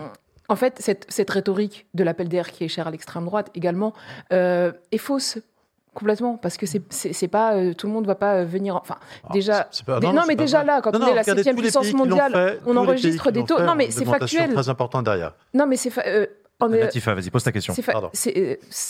[0.48, 3.94] en fait, cette, cette rhétorique de l'appel d'air qui est chère à l'extrême droite également
[4.32, 5.38] euh, est fausse
[5.94, 8.96] complètement parce que c'est pas euh, tout le monde va pas venir enfin
[9.32, 10.66] déjà pas- non, mais déjà vrai.
[10.66, 13.58] là quand Non, on non, est la septième puissance mondiale fait, on enregistre des taux
[13.58, 15.34] fait non mais c'est factuel très importante derrière.
[15.54, 16.26] non mais c'est fa- euh,
[16.60, 17.74] Latifa, vas-y, pose ta question.
[18.12, 18.36] c'est,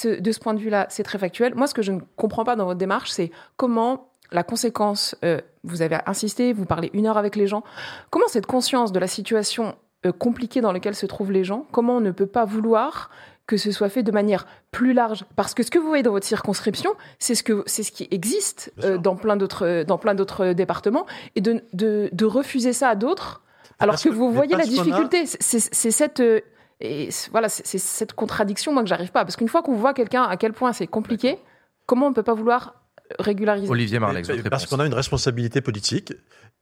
[0.06, 1.54] euh, de ce point de vue-là, c'est très factuel.
[1.54, 5.40] Moi, ce que je ne comprends pas dans votre démarche, c'est comment la conséquence, euh,
[5.64, 7.62] vous avez insisté, vous parlez une heure avec les gens,
[8.10, 9.74] comment cette conscience de la situation
[10.18, 13.08] compliquée dans laquelle se trouvent les gens, comment on ne peut pas vouloir
[13.52, 15.24] que ce soit fait de manière plus large.
[15.36, 18.08] Parce que ce que vous voyez dans votre circonscription c'est ce que c'est ce qui
[18.10, 21.06] existe euh, dans plein d'autres dans plein d'autres départements.
[21.36, 23.42] Et de, de, de refuser ça à d'autres
[23.78, 25.26] alors Parce que que- vous voyez la a- difficulté.
[25.26, 26.40] C'est- cette euh,
[26.80, 29.24] et voilà, c'est c'est cette contradiction, moi, que j'arrive pas.
[29.24, 31.38] Parce qu'une fois qu'on voit quelqu'un à quel point c'est compliqué,
[31.86, 32.81] comment on peut pas vouloir
[33.18, 36.12] régulariser Olivier votre Parce qu'on a une responsabilité politique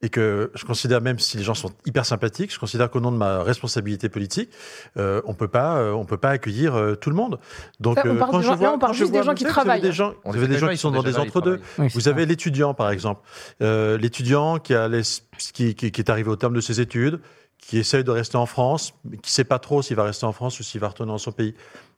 [0.03, 3.11] et que je considère, même si les gens sont hyper sympathiques, je considère qu'au nom
[3.11, 4.49] de ma responsabilité politique,
[4.97, 7.39] euh, on peut pas, euh, on peut pas accueillir euh, tout le monde.
[7.79, 9.11] Donc, on euh, parle quand des je gens- là, vois- on parle quand je juste
[9.11, 9.81] des gens qui savez, vous avez travaillent.
[9.81, 11.59] Des gens, On vous avez des gens qui sont sont dans des là, entre-deux.
[11.77, 13.21] Oui, vous avez l'étudiant, par exemple,
[13.61, 15.01] Euh, l'étudiant qui, a les-
[15.53, 17.19] qui, qui- qui est arrivé au terme de ses études,
[17.59, 20.31] qui essaye de rester en France, mais qui sait pas trop s'il va rester en
[20.31, 21.53] France ou s'il va retourner dans son pays.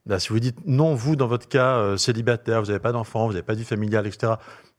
[0.05, 3.25] Là, si vous dites non, vous, dans votre cas, euh, célibataire, vous n'avez pas d'enfant,
[3.27, 4.33] vous n'avez pas de vie familiale, etc.,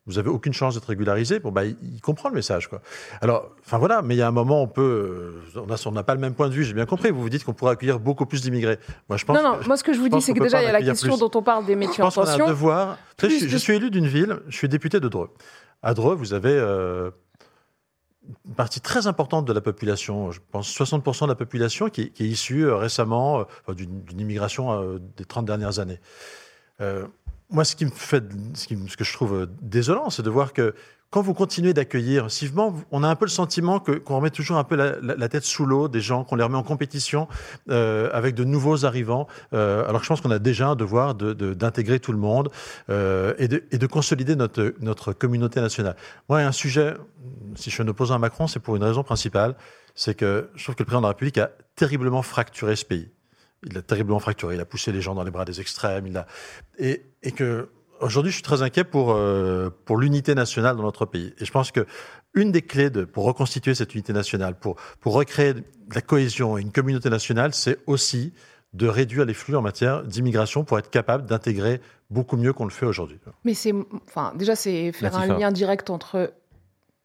[0.07, 2.69] vous avez aucune chance d'être régularisé, bon, bah, il, il comprend le message.
[2.69, 2.83] Quoi.
[3.23, 5.41] Alors, enfin voilà, mais il y a un moment, on peut.
[5.57, 7.11] euh, On n'a pas le même point de vue, j'ai bien compris.
[7.11, 8.79] Vous vous dites qu'on pourrait accueillir beaucoup plus d'immigrés.
[9.09, 10.67] Moi, je pense Non, non, moi, ce que je vous dis, c'est que déjà, il
[10.67, 11.21] y a la question plus.
[11.21, 12.45] dont on parle des métiers en pense qu'on a tension.
[12.45, 12.99] un devoir.
[13.19, 15.31] Je, de- je suis élu d'une ville, je suis député de Dreux.
[15.83, 17.11] À Dreux, vous avez euh,
[18.47, 22.21] une partie très importante de la population, je pense 60% de la population qui, est-
[22.21, 26.01] issue euh, récemment euh, d'une immigration euh, des 30 dernières années.
[27.51, 30.75] Moi, ce qui me fait, ce, que je trouve désolant, c'est de voir que
[31.15, 32.27] quand vous continuez d'accueillir,
[32.91, 35.87] on a un peu le sentiment qu'on remet toujours un peu la, tête sous l'eau
[35.87, 37.29] des gens, qu'on les remet en compétition
[37.71, 39.29] euh, avec de nouveaux arrivants.
[39.53, 42.51] Euh, alors que je pense qu'on a déjà un devoir de- d'intégrer tout le monde
[42.91, 45.95] euh, et, de, de consolider notre, notre communauté nationale.
[46.29, 46.95] Moi, a un sujet,
[47.55, 49.55] si je suis un opposant à Macron, c'est pour une raison principale,
[49.95, 53.09] c'est que je trouve que le président de la République a terriblement fracturé ce pays.
[53.63, 54.57] Il l'a terriblement fracturé.
[54.57, 56.09] Il a poussé les gens dans les bras des extrêmes.
[56.09, 56.27] Il a...
[56.77, 57.69] et, et que
[58.05, 61.35] aujourd'hui, je suis très inquiet pour, euh, pour l'unité nationale dans notre pays.
[61.39, 61.87] Et je pense que
[62.35, 66.59] une des clés de, pour reconstituer cette unité nationale, pour, pour recréer de la cohésion
[66.59, 68.33] et une communauté nationale, c'est aussi
[68.73, 72.71] de réduire les flux en matière d'immigration pour être capable d'intégrer beaucoup mieux qu'on le
[72.71, 73.19] fait aujourd'hui.
[73.45, 73.73] Mais c'est,
[74.09, 75.35] enfin, déjà, c'est faire Latifa.
[75.35, 76.33] un lien direct entre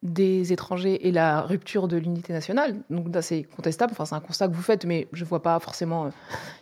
[0.01, 2.75] des étrangers et la rupture de l'unité nationale.
[2.89, 3.91] Donc là, c'est contestable.
[3.91, 6.09] Enfin, c'est un constat que vous faites, mais je vois pas forcément euh,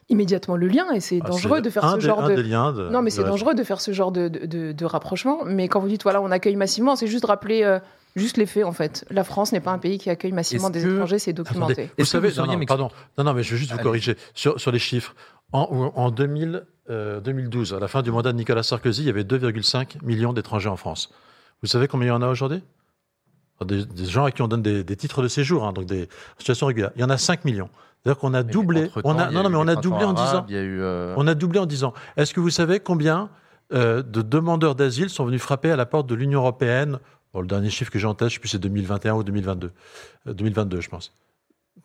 [0.10, 0.92] immédiatement le lien.
[0.94, 2.90] Et c'est Ah, dangereux de faire ce des- genre de.
[2.90, 5.42] non, mais c'est dangereux de faire ce genre de, de, de- de rapprochement.
[5.46, 7.64] Mais quand vous dites voilà, on accueille massivement, c'est juste rappeler.
[7.64, 7.80] euh,
[8.16, 9.06] Juste les faits, en fait.
[9.12, 11.74] La France n'est pas un pays qui accueille massivement des que- étrangers, c'est documenté.
[11.74, 14.60] Attendez, vous savez, non, non, pardon, non, non, mais je vais juste vous corriger sur,
[14.60, 15.14] sur les chiffres.
[15.52, 19.10] En, en 2000, euh, 2012, à la fin du mandat de Nicolas Sarkozy, il y
[19.12, 21.12] avait 2,5 millions d'étrangers en France.
[21.62, 22.64] Vous savez combien il y en a aujourd'hui?
[23.66, 26.08] Des, des gens à qui on donne des, des titres de séjour, hein, donc des
[26.38, 26.92] situations régulières.
[26.96, 27.70] Il y en a 5 millions.
[28.04, 28.90] C'est-à-dire qu'on a doublé.
[29.04, 30.34] On a, il non, non, mais on les a doublé en printemps 10 ans.
[30.34, 31.94] arabes, il y a eu, euh, On a doublé en 10 ans.
[32.16, 33.30] Est-ce que vous savez combien
[33.74, 37.00] euh, de demandeurs d'asile sont venus frapper à la porte de l'Union européenne?
[37.34, 39.24] Bon, Le dernier chiffre que j'ai en tête, je ne sais plus, c'est 2021 ou
[39.24, 39.72] 2022.
[40.28, 41.12] Euh, 2022, je pense.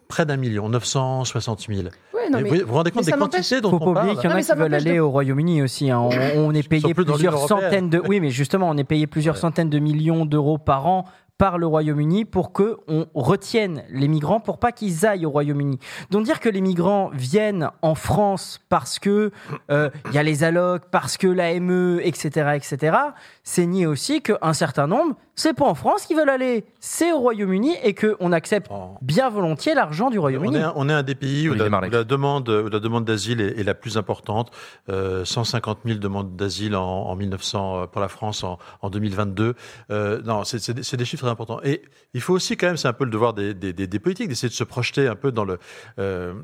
[0.09, 1.89] Près d'un million, 960 000.
[2.15, 4.09] Ouais, non, mais- vous, vous rendez compte des quantités dont Faut on parle?
[4.17, 5.91] qu'il y en Non, a qui ça veulent aller de- au Royaume-Uni aussi.
[5.91, 5.99] hein.
[6.01, 8.01] On, on est payé plusieurs centaines de.
[8.07, 11.07] Oui, mais justement, on est payé plusieurs centaines de millions d'euros par an
[11.43, 15.81] par le Royaume-Uni pour que on retienne les migrants pour pas qu'ils aillent au Royaume-Uni.
[16.13, 19.33] Donc dire que les migrants viennent en France parce que
[19.69, 22.97] euh, il y a les allocs, parce que l'AME, etc., etc.,
[23.45, 27.19] c'est nier aussi qu'un certain nombre, c'est pas en France qu'ils veulent aller, c'est au
[27.19, 30.59] Royaume-Uni et que on accepte bien volontiers l'argent du On Royaume-Uni.
[30.77, 33.59] on est un des pays où la, où la demande, où la demande d'asile est,
[33.59, 34.51] est la plus importante.
[34.91, 39.55] Euh, 150 000 demandes d'asile en, en 1900 euh, pour la France en, en 2022.
[39.91, 41.61] Euh, non, c'est c'est des- c'est des chiffres très importants.
[41.65, 41.83] Et
[42.15, 44.29] il faut aussi quand même, c'est un peu le devoir des, des, des- des politiques,
[44.29, 45.59] d'essayer de se projeter un peu dans le
[45.99, 46.35] euh,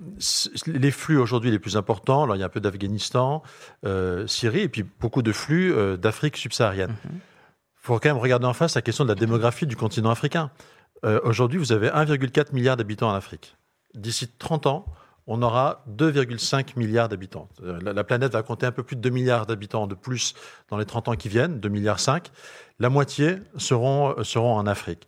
[0.67, 2.25] les flux aujourd'hui les plus importants.
[2.25, 3.43] Alors il y a un peu d'Afghanistan,
[3.85, 6.88] euh, Syrie, et puis beaucoup de flux euh, d'Afrique subsaharienne.
[6.89, 10.51] Il faut quand même regarder en face la question de la démographie du continent africain.
[11.05, 13.57] Euh, Aujourd'hui, vous avez 1,4 milliard d'habitants en Afrique.
[13.95, 14.85] D'ici 30 ans,
[15.27, 17.49] on aura 2,5 milliards d'habitants.
[17.63, 20.35] Euh, La, la planète va compter un peu plus de 2 milliards d'habitants de plus
[20.71, 22.31] dans les 30 ans qui viennent, 2 milliards 5.
[22.79, 25.07] La moitié seront, euh, seront en Afrique.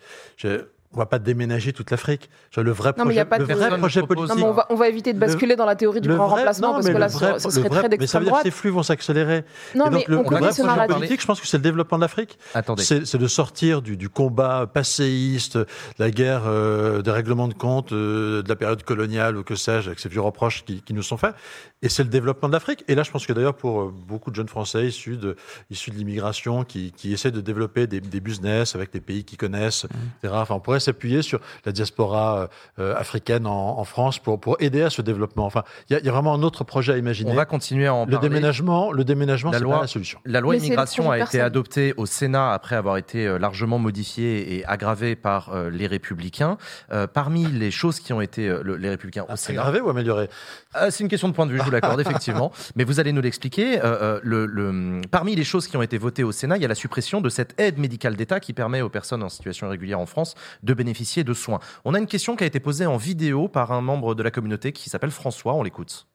[0.93, 2.29] On va pas déménager toute l'Afrique.
[2.57, 4.29] Le vrai Non, mais il projet, y a pas le de vrai projet politique.
[4.31, 6.27] Non, mais on va, on va éviter de Le- basculer dans la théorie du grand
[6.27, 8.35] vrai- remplacement non, parce que là, vrai- ce serait vrai- très Mais ça veut dire
[8.35, 9.45] que ces flux vont s'accélérer.
[9.77, 10.97] Non, Et donc, mais le, on le connaît vrai ce projet narratif.
[10.97, 12.39] politique, je pense que c'est le développement de l'Afrique.
[12.55, 12.83] Attendez.
[12.83, 15.67] C'est de sortir du, du combat passéiste, de
[16.01, 19.87] la guerre euh, des règlements de compte euh, de la période coloniale ou que sais-je,
[19.87, 21.35] avec ces vieux reproches qui, qui nous sont faits.
[21.83, 22.85] Et c'est le développement de l'Afrique.
[22.89, 25.37] Et là, je pense que d'ailleurs, pour euh, beaucoup de jeunes Français issus de,
[25.71, 29.39] issus de l'immigration qui, qui essaient de développer des, des business avec des pays qu'ils
[29.39, 30.35] connaissent, etc.
[30.37, 34.83] Enfin, on pourrait s'appuyer sur la diaspora euh, africaine en, en France pour, pour aider
[34.83, 35.47] à ce développement.
[35.47, 37.31] Enfin, il y, a- il y a vraiment un autre projet à imaginer.
[37.31, 38.29] On va continuer à en le parler.
[38.29, 40.19] déménagement, le déménagement, La c'est loi, pas la solution.
[40.25, 44.57] la loi Mais immigration a été adoptée au Sénat après avoir été euh, largement modifiée
[44.57, 46.57] et aggravée par euh, les Républicains.
[46.93, 49.91] Euh, parmi les choses qui ont été euh, le- les Républicains au Sénat, Aggravé ou
[49.91, 50.29] amélioré
[50.77, 52.53] Euh, c'est une question de point de vue, je vous l'accorde effectivement.
[52.77, 53.79] Mais vous allez nous l'expliquer.
[53.81, 56.65] Euh, euh, le, le- parmi les choses qui ont été votées au Sénat, il y
[56.65, 59.99] a la suppression de cette aide médicale d'État qui permet aux personnes en situation irrégulière
[60.01, 61.61] en France de bénéficier de soins.
[61.85, 64.31] On a une question qui a été posée en vidéo par un membre de la
[64.31, 65.55] communauté qui s'appelle François.
[65.55, 66.07] On l'écoute.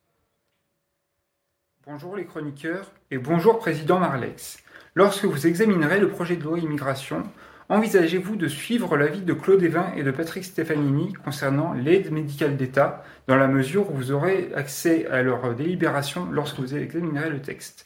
[1.85, 4.57] Bonjour les chroniqueurs et bonjour Président Marlex.
[4.95, 7.23] Lorsque vous examinerez le projet de loi immigration,
[7.69, 13.03] envisagez-vous de suivre l'avis de Claude Evin et de Patrick Stefanini concernant l'aide médicale d'État
[13.27, 17.83] dans la mesure où vous aurez accès à leur délibération lorsque vous examinerez le texte?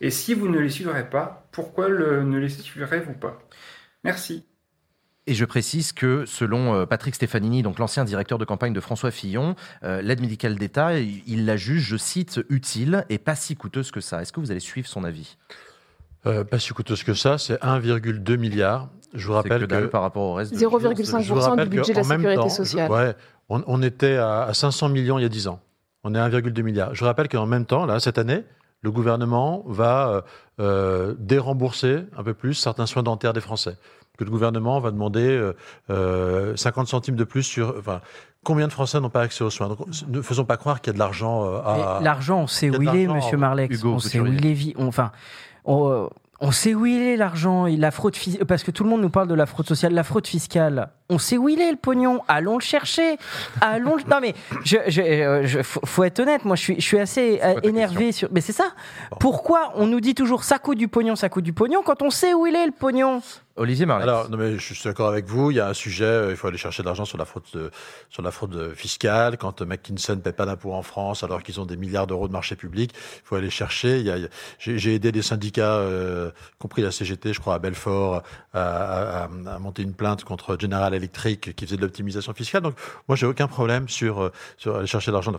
[0.00, 3.38] Et si vous ne les suivrez pas, pourquoi ne les suivrez-vous pas?
[4.04, 4.46] Merci.
[5.26, 9.10] Et je précise que selon euh, Patrick Stefanini, donc l'ancien directeur de campagne de François
[9.10, 13.90] Fillon, euh, l'aide médicale d'État, il la juge, je cite, utile et pas si coûteuse
[13.90, 14.20] que ça.
[14.20, 15.36] Est-ce que vous allez suivre son avis?
[16.26, 18.90] Euh, pas si coûteuse que ça, c'est 1,2 milliard.
[19.14, 21.92] Je vous rappelle que par rapport au reste de- 0,5% Je vous rappelle du budget
[21.92, 22.88] de la sécurité temps, sociale.
[22.90, 23.14] je- ouais,
[23.48, 25.60] on, on était à, à 500 millions il y a 10 ans.
[26.02, 26.94] On est à 1,2 milliard.
[26.94, 28.42] Je vous rappelle qu'en même temps, là, cette année,
[28.82, 30.24] le gouvernement va
[30.60, 33.76] euh, dérembourser un peu plus certains soins dentaires des Français.
[34.16, 35.56] Que le gouvernement va demander euh,
[35.90, 37.74] euh, 50 centimes de plus sur.
[37.78, 38.00] Enfin,
[38.44, 39.68] combien de Français n'ont pas accès aux soins?
[39.68, 41.98] Donc, Ne faisons pas croire qu'il y a de l'argent euh, à.
[42.00, 43.74] L'argent, on sait où il est, monsieur Marlex.
[43.76, 44.74] Hugo on sait où il est.
[44.78, 45.10] Enfin,
[45.64, 46.08] on,
[46.40, 47.66] on sait où il est l'argent.
[47.66, 49.94] Et La fraude fis- parce que tout le monde nous parle de la fraude sociale,
[49.94, 50.90] la fraude fiscale.
[51.10, 52.20] On sait où il est le pognon.
[52.28, 53.16] Allons le chercher.
[53.60, 53.96] Allons.
[53.96, 54.34] le- Non mais,
[54.64, 56.44] je, je, euh, je- faut, faut être honnête.
[56.44, 58.28] Moi, je suis, je suis assez euh, énervé sur.
[58.30, 58.66] Mais c'est ça.
[59.18, 62.10] Pourquoi on nous dit toujours ça coûte du pognon, ça coûte du pognon quand on
[62.10, 63.20] sait où il est le pognon?
[63.56, 64.02] Olivier Marleix.
[64.02, 65.52] Alors, non, mais je suis d'accord avec vous.
[65.52, 67.44] Il y a un sujet, euh, il faut aller chercher de l'argent sur la fraude,
[67.54, 67.70] euh,
[68.10, 69.38] sur la fraude euh, fiscale.
[69.38, 72.32] Quand McKinsey ne paie pas d'impôts en France, alors qu'ils ont des milliards d'euros de
[72.32, 74.00] marché public, il faut aller chercher.
[74.00, 74.16] Il y a,
[74.58, 75.86] j'ai, aidé des syndicats,
[76.58, 81.54] compris la CGT, je crois, à Belfort, à, à- monter une plainte contre General Electric
[81.54, 82.62] qui faisait de l'optimisation fiscale.
[82.62, 82.74] Donc,
[83.08, 85.32] moi, j'ai aucun problème sur, sur aller chercher de l'argent.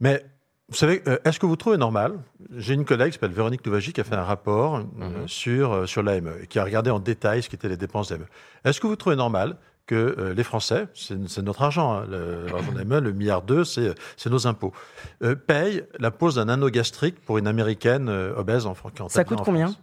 [0.00, 0.24] Mais,
[0.72, 2.14] vous savez, euh, est-ce que vous trouvez normal
[2.56, 4.82] J'ai une collègue qui s'appelle Véronique Louvagie qui a fait un rapport euh,
[5.26, 8.24] sur, euh, sur l'AME et qui a regardé en détail ce qu'étaient les dépenses d'AME.
[8.64, 13.00] Est-ce que vous trouvez normal que les Français, c'est notre argent, hein, le, l'argent d'AME,
[13.00, 13.94] le milliard d'eux, c'est
[14.30, 14.72] nos impôts,
[15.22, 18.70] euh, payent la pose d'un anneau gastrique pour une américaine obèse en,
[19.00, 19.66] en Ça coûte en combien?
[19.66, 19.80] France?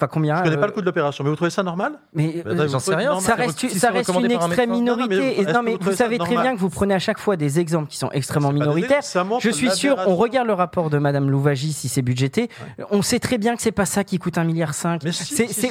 [0.00, 1.92] Enfin, combien Je connais euh, pas le coût de l'opération, mais vous trouvez ça normal?
[2.14, 4.46] Mais Bah, euh, vous trouvez normal Ça reste, ça une extrême médecin.
[4.80, 5.40] Non, non, mais minorité.
[5.40, 7.60] Et- non, vous mais vous savez très bien que vous prenez à chaque fois des
[7.60, 9.02] exemples qui sont extrêmement pas minoritaires.
[9.40, 12.48] Je suis sûr, on regarde le rapport de Madame Louvagie si c'est budgété.
[12.90, 15.02] On sait très bien que c'est pas ça qui coûte un milliard cinq.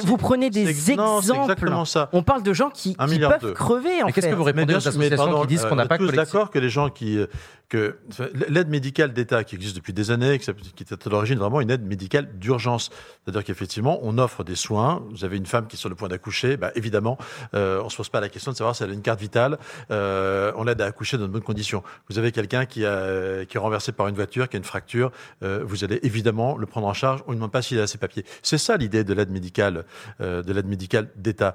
[0.04, 1.26] Vous prenez des exemples.
[2.12, 4.32] On parle de gens qui, peuvent crever en Mais qu'est-ce fait.
[4.32, 6.32] que vous répondez aux associations qui disent qu'on euh, n'a on pas est tous collectif
[6.32, 7.26] d'accord que les gens qui euh,
[7.70, 7.96] que
[8.48, 11.86] l'aide médicale d'État qui existe depuis des années, qui était à l'origine vraiment une aide
[11.86, 12.90] médicale d'urgence,
[13.24, 15.02] c'est-à-dire qu'effectivement on offre des soins.
[15.10, 17.16] Vous avez une femme qui est sur le point d'accoucher, bah, évidemment,
[17.54, 19.58] euh, on se pose pas la question de savoir si elle a une carte vitale.
[19.90, 21.82] Euh, on l'aide à accoucher dans de bonnes conditions.
[22.10, 25.62] Vous avez quelqu'un qui qui est renversé par une voiture, qui a une fracture, euh,
[25.64, 27.22] vous allez évidemment le prendre en charge.
[27.26, 28.24] On ne demande pas s'il a ses papiers.
[28.42, 29.84] C'est ça l'idée de l'aide médicale,
[30.20, 31.54] euh, de l'aide médicale d'État.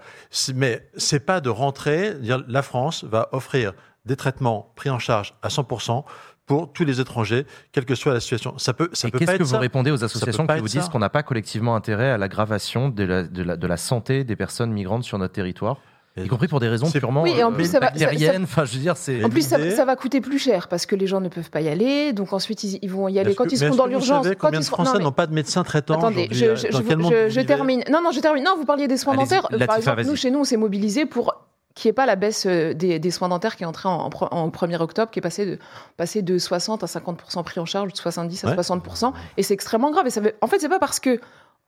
[0.55, 3.73] Mais c'est pas de rentrer, dire la France va offrir
[4.05, 6.03] des traitements pris en charge à 100%
[6.45, 8.55] pour tous les étrangers, quelle que soit la situation.
[8.59, 9.59] Ça peut, ça Et peut qu'est-ce pas que vous ça.
[9.59, 13.23] répondez aux associations qui vous disent qu'on n'a pas collectivement intérêt à l'aggravation de la,
[13.23, 15.77] de, la, de la santé des personnes migrantes sur notre territoire
[16.17, 18.05] y compris pour des raisons purement Oui, et en euh, plus, ça va- ça- ça-
[18.05, 18.43] aériennes.
[18.43, 19.21] Enfin, je veux dire, c'est.
[19.25, 21.59] En plus, ça, ça va coûter plus cher parce que les gens ne peuvent pas
[21.59, 22.13] y aller.
[22.13, 24.25] Donc ensuite, ils, ils vont y aller quand que- ils seront dans l'urgence.
[24.39, 27.83] combien de Français mais- n'ont pas de médecin traitant Attendez, je, euh, je- termine.
[27.91, 28.45] Non, non, je termine.
[28.45, 29.49] Non, vous parliez des soins dentaires.
[29.67, 31.35] Par exemple, nous, chez nous, on s'est mobilisé pour
[31.83, 34.09] n'y ait pas la baisse euh, des, des soins dentaires qui est entrée en, en
[34.09, 35.59] pre- en 1er octobre, qui est passée de,
[35.97, 38.55] passée de 60 à 50% pris en charge, de 70 à Ouais.
[38.55, 39.11] 60%.
[39.37, 40.07] Et c'est extrêmement grave.
[40.07, 41.19] Et ça veut- en fait, c'est pas parce que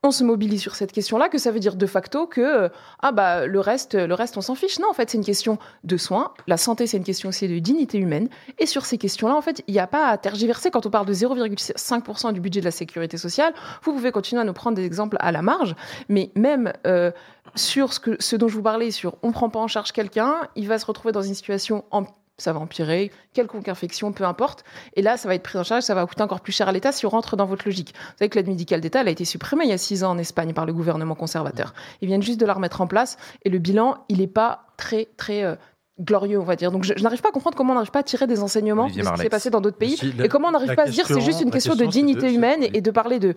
[0.04, 2.70] on se mobilise sur cette question-là que ça veut dire de facto que euh,
[3.00, 4.80] ah bah le reste le reste on s'en fiche.
[4.80, 6.34] Non en fait c'est une question de soins.
[6.46, 8.30] La santé c'est une question aussi de dignité humaine.
[8.60, 10.70] Et sur ces questions-là en fait il n'y a pas à tergiverser.
[10.70, 13.54] Quand on parle de 0,5% du budget de la sécurité sociale
[13.84, 15.76] vous pouvez continuer à nous prendre des exemples à la marge.
[16.10, 17.12] Mais même euh,
[17.56, 20.78] sur ce, dont je vous parlais sur on prend pas en charge quelqu'un il va
[20.78, 22.06] se retrouver dans une situation en
[22.38, 24.64] ça va empirer, quelconque infection, peu importe.
[24.96, 26.72] Et là, ça va être pris en charge, ça va coûter encore plus cher à
[26.72, 27.94] l'État si on rentre dans votre logique.
[27.96, 30.12] Vous savez que l'aide médicale d'État, elle a été supprimée il y a six ans
[30.12, 31.74] en Espagne par le gouvernement conservateur.
[32.02, 35.08] Ils viennent juste de la remettre en place et le bilan, il n'est pas très,
[35.18, 35.56] très euh,
[36.00, 36.72] glorieux, on va dire.
[36.72, 38.84] Donc je, je n'arrive pas à comprendre comment on n'arrive pas à tirer des enseignements
[38.84, 40.76] Olivier de ce qui s'est passé dans d'autres pays Si, la- et comment on n'arrive
[40.76, 42.36] pas à se dire c'est question- juste une question de question, c'est de- dignité c'est-
[42.36, 43.34] humaine et, et de parler de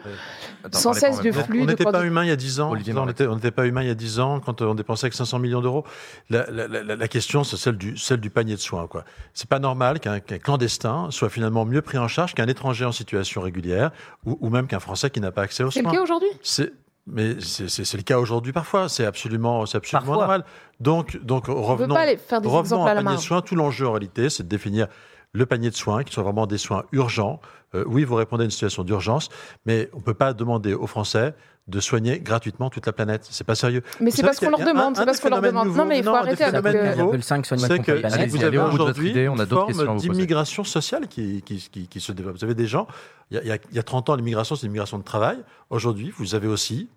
[0.65, 1.31] Attends, sans cesse de.
[1.31, 2.71] On flux, de n'était pas humain il y a 10 ans.
[2.71, 5.09] Olivier on n'était on pas humain il y a 10 ans quand euh, on dépensait
[5.09, 5.85] que 500 millions d'euros.
[6.29, 8.87] La, la- la- la question, c'est celle du, celle du panier de soins.
[8.87, 9.05] quoi.
[9.33, 12.93] C'est pas normal qu'un qu'un clandestin soit finalement mieux pris en charge qu'un étranger en
[12.93, 13.91] situation régulière
[14.27, 15.91] ou, ou même qu'un Français qui n'a pas accès aux C'est soins.
[15.93, 16.29] le cas aujourd'hui?
[16.43, 16.73] C'est
[17.13, 18.89] mais c'est le cas aujourd'hui parfois.
[18.89, 20.23] C'est absolument, c'est absolument Parfois.
[20.27, 20.45] normal.
[20.81, 23.43] Donc, donc revenons, pas aller faire des revenons à à la panier de soins.
[23.43, 24.87] Tout l'enjeu en réalité, c'est de définir
[25.33, 27.41] le panier de soins, qui sont vraiment des soins urgents.
[27.77, 29.29] Euh, oui, vous répondez à une situation d'urgence,
[29.65, 31.35] mais on peut pas demander aux Français
[31.69, 33.29] de soigner gratuitement toute la planète.
[33.31, 33.83] C'est pas sérieux.
[34.01, 35.69] Mais c'est parce qu'on leur demande, un- c'est un parce qu'on leur demande.
[35.69, 38.59] Non, mais il faut un arrêter avec, 0,5 soigne ma c'est que Allez-y, vous avez
[38.59, 42.01] aujourd'hui idée, on a une d'autres questions à forme d'immigration sociale qui, qui, qui, qui
[42.01, 42.39] se développe.
[42.39, 42.89] Vous avez des gens,
[43.31, 45.05] il y a, il y a- il y a 30 ans, l'immigration, c'est l'immigration de
[45.05, 45.39] travail.
[45.69, 46.89] Aujourd'hui, vous avez aussi,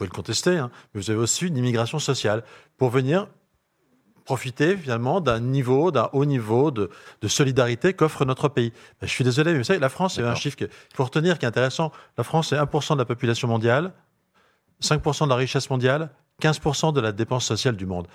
[0.00, 2.42] pouvez le contester, hein, mais vous avez aussi une immigration sociale
[2.78, 3.28] pour venir
[4.24, 6.88] profiter finalement d'un niveau, d'un haut niveau de,
[7.20, 8.72] de solidarité qu'offre notre pays.
[9.00, 11.38] Ben, je suis désolé, mais vous savez, la France, c'est un chiffre qu'il faut retenir
[11.38, 11.92] qui est intéressant.
[12.16, 13.92] La France, c'est 1% de la population mondiale,
[14.82, 18.06] 5% de la richesse mondiale, 15% de la dépense sociale du monde.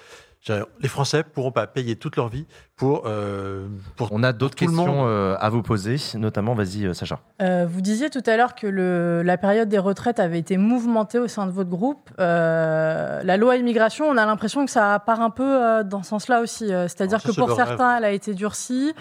[0.80, 5.08] Les Français pourront pas payer toute leur vie pour, euh, pour On a d'autres questions
[5.08, 7.20] euh, à vous poser, notamment, vas-y, euh, Sacha.
[7.42, 11.18] Euh, vous disiez tout à l'heure que le, la période des retraites avait été mouvementée
[11.20, 12.10] au sein de votre groupe.
[12.20, 16.10] Euh, la loi immigration, on a l'impression que ça part un peu euh, dans ce
[16.10, 16.68] sens-là aussi.
[16.68, 17.56] C'est-à-dire que pour rêve.
[17.58, 18.94] certains, elle a été durcie.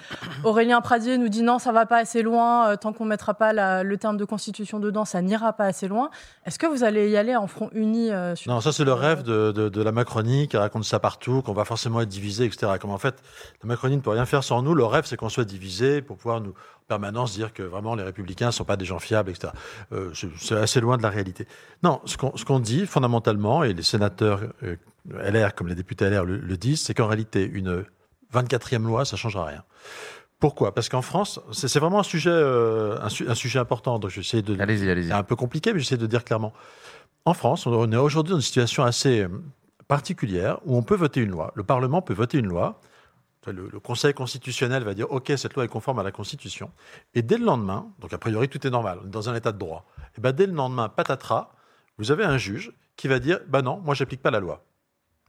[0.45, 2.77] Aurélien Pradier nous dit non, ça va pas assez loin.
[2.77, 6.11] Tant qu'on mettra pas la- le terme de constitution dedans, ça n'ira pas assez loin.
[6.47, 8.93] Est-ce que vous allez y aller en front uni euh, sur Non, ça c'est le
[8.93, 12.45] rêve de, de, de la Macronie qui raconte ça partout, qu'on va forcément être divisé,
[12.45, 12.73] etc.
[12.81, 13.17] Comme en fait,
[13.63, 14.75] la Macronie ne peut rien faire sans nous.
[14.75, 18.03] Le rêve, c'est qu'on soit divisé pour pouvoir nous en permanence dire que vraiment les
[18.03, 19.53] républicains ne sont pas des gens fiables, etc.
[19.93, 21.47] Euh, c'est- assez loin de la réalité.
[21.83, 24.77] Non, ce qu'on dit fondamentalement, et les sénateurs euh,
[25.23, 27.85] LR comme les députés LR le, le disent, c'est qu'en réalité, une
[28.33, 29.63] 24e loi, ça changera rien.
[30.41, 30.75] Pourquoi?
[30.75, 33.99] Parce qu'en France, c'est vraiment un sujet, euh, un, su- un sujet important.
[33.99, 34.61] Donc, j'essaie de.
[34.61, 35.07] Allez-y, allez-y.
[35.09, 36.53] C'est un peu compliqué, mais j'essaie de dire clairement.
[37.25, 39.27] En France, on est aujourd'hui dans une situation assez
[39.89, 41.53] particulière où on peut voter une loi.
[41.55, 42.81] Le Parlement peut voter une loi.
[43.47, 46.71] Le, le Conseil constitutionnel va dire OK, cette loi est conforme à la Constitution.
[47.15, 49.53] Et dès le lendemain, donc a priori tout est normal, on est dans un état
[49.53, 49.85] de droit.
[50.17, 51.51] Et ben dès le lendemain, patatras,
[51.99, 54.65] vous avez un juge qui va dire bah non, moi j'applique pas la loi.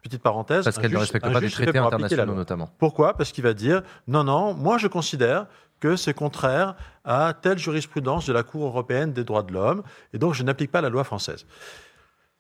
[0.02, 0.64] Petite parenthèse.
[0.64, 2.70] Parce qu'elle ne respecte pas des fait traités internationaux, notamment.
[2.78, 3.16] Pourquoi?
[3.16, 5.48] Parce qu'il va dire non, non, moi je considère
[5.82, 10.18] que c'est contraire à telle jurisprudence de la Cour européenne des droits de l'homme, et
[10.18, 11.46] donc je n'applique pas la loi française.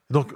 [0.10, 0.34] Donc,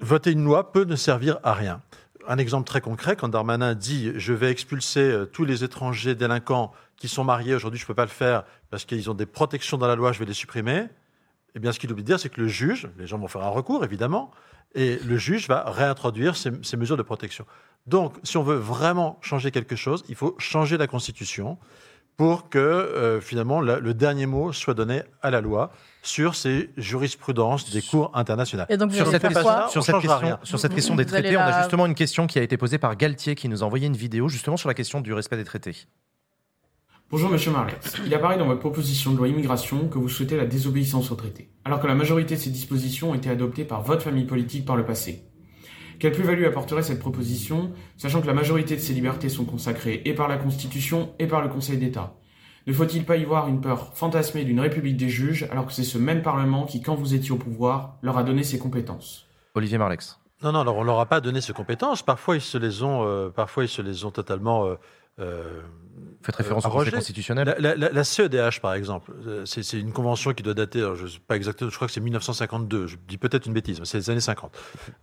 [0.00, 1.82] voter une loi peut ne servir à rien.
[2.28, 6.72] Un exemple très concret, quand Darmanin dit je vais expulser euh, tous les étrangers délinquants
[6.96, 9.78] qui sont mariés, aujourd'hui je ne peux pas le faire parce qu'ils ont des protections
[9.78, 10.86] dans la loi, je vais les supprimer.
[11.54, 13.42] Eh bien, ce qu'il oublie de dire, c'est que le juge, les gens vont faire
[13.42, 14.30] un recours, évidemment,
[14.74, 17.46] et le juge va réintroduire ces, ces mesures de protection.
[17.86, 21.56] Donc, si on veut vraiment changer quelque chose, il faut changer la Constitution
[22.16, 25.70] pour que, euh, finalement, la- le dernier mot soit donné à la loi
[26.02, 28.66] sur ces jurisprudences des cours internationales.
[28.70, 30.38] Et donc, vous Sur cette, question, sur, On cette question, rien.
[30.42, 32.78] sur cette Vous- question des traités, on a justement une question qui a été posée
[32.78, 35.44] par Galtier qui nous a envoyé une vidéo justement sur la question du respect des
[35.44, 35.76] traités.
[37.10, 37.94] Bonjour Monsieur Marlex.
[38.04, 41.50] Il apparaît dans votre proposition de loi immigration que vous souhaitez la désobéissance au traité,
[41.64, 44.74] alors que la majorité de ces dispositions ont été adoptées par votre famille politique par
[44.76, 45.22] le passé.
[45.98, 50.14] Quelle plus-value apporterait cette proposition, sachant que la majorité de ces libertés sont consacrées et
[50.14, 52.14] par la Constitution et par le Conseil d'État?
[52.66, 55.84] Ne faut-il pas y voir une peur fantasmée d'une République des juges, alors que c'est
[55.84, 59.26] ce même Parlement qui, quand vous étiez au pouvoir, leur a donné ses compétences?
[59.54, 60.18] Olivier Marlex.
[60.42, 62.02] Non, non, alors on leur a pas donné ces compétences.
[62.02, 64.66] Parfois, ils se les ont, euh, parfois, ils se les ont totalement.
[64.66, 64.74] Euh,
[65.18, 65.62] euh,
[66.22, 67.46] Faites référence euh, au Conseil constitutionnel.
[67.46, 71.04] La, la- la- la CEDH, par exemple, euh, c'est une convention qui doit dater, je
[71.04, 73.86] ne sais pas exactement, je crois que c'est 1952, je dis peut-être une bêtise, mais
[73.86, 74.50] c'est les années 50,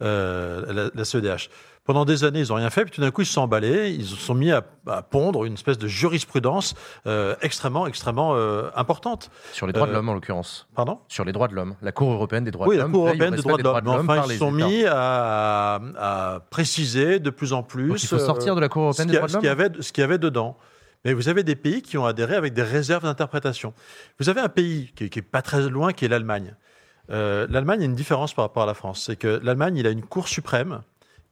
[0.02, 1.50] euh, la, la CEDH.
[1.86, 3.90] Pendant des années, ils n'ont rien fait, puis tout d'un coup, ils se sont emballés,
[3.92, 6.76] ils se sont mis à, à pondre une espèce de jurisprudence
[7.08, 8.36] euh, extrêmement, extrêmement
[8.76, 9.30] importante.
[9.52, 10.68] Sur les droits de l'homme, en l'occurrence.
[10.76, 11.00] Pardon?
[11.10, 11.76] Sur les droits de l'homme.
[11.82, 12.94] La Cour européenne des droits oui, de la l'homme.
[12.94, 14.08] Cour veille au européenne des droits de l'homme.
[14.08, 14.68] Par Enfin, ils se sont États.
[14.68, 17.90] mis à, à préciser de plus en plus.
[17.90, 20.06] Donc, il faut sortir de la Cour européenne des droits de avait- Ce qu'il y
[20.06, 20.58] avait dedans.
[21.06, 23.74] Mais vous avez des pays qui ont adhéré avec des réserves d'interprétation.
[24.20, 26.56] Vous avez un pays qui n'est pas très loin, qui est l'Allemagne.
[27.10, 29.04] Euh, L'Allemagne a une différence par rapport à la France.
[29.06, 30.82] C'est que l'Allemagne, il a une Cour suprême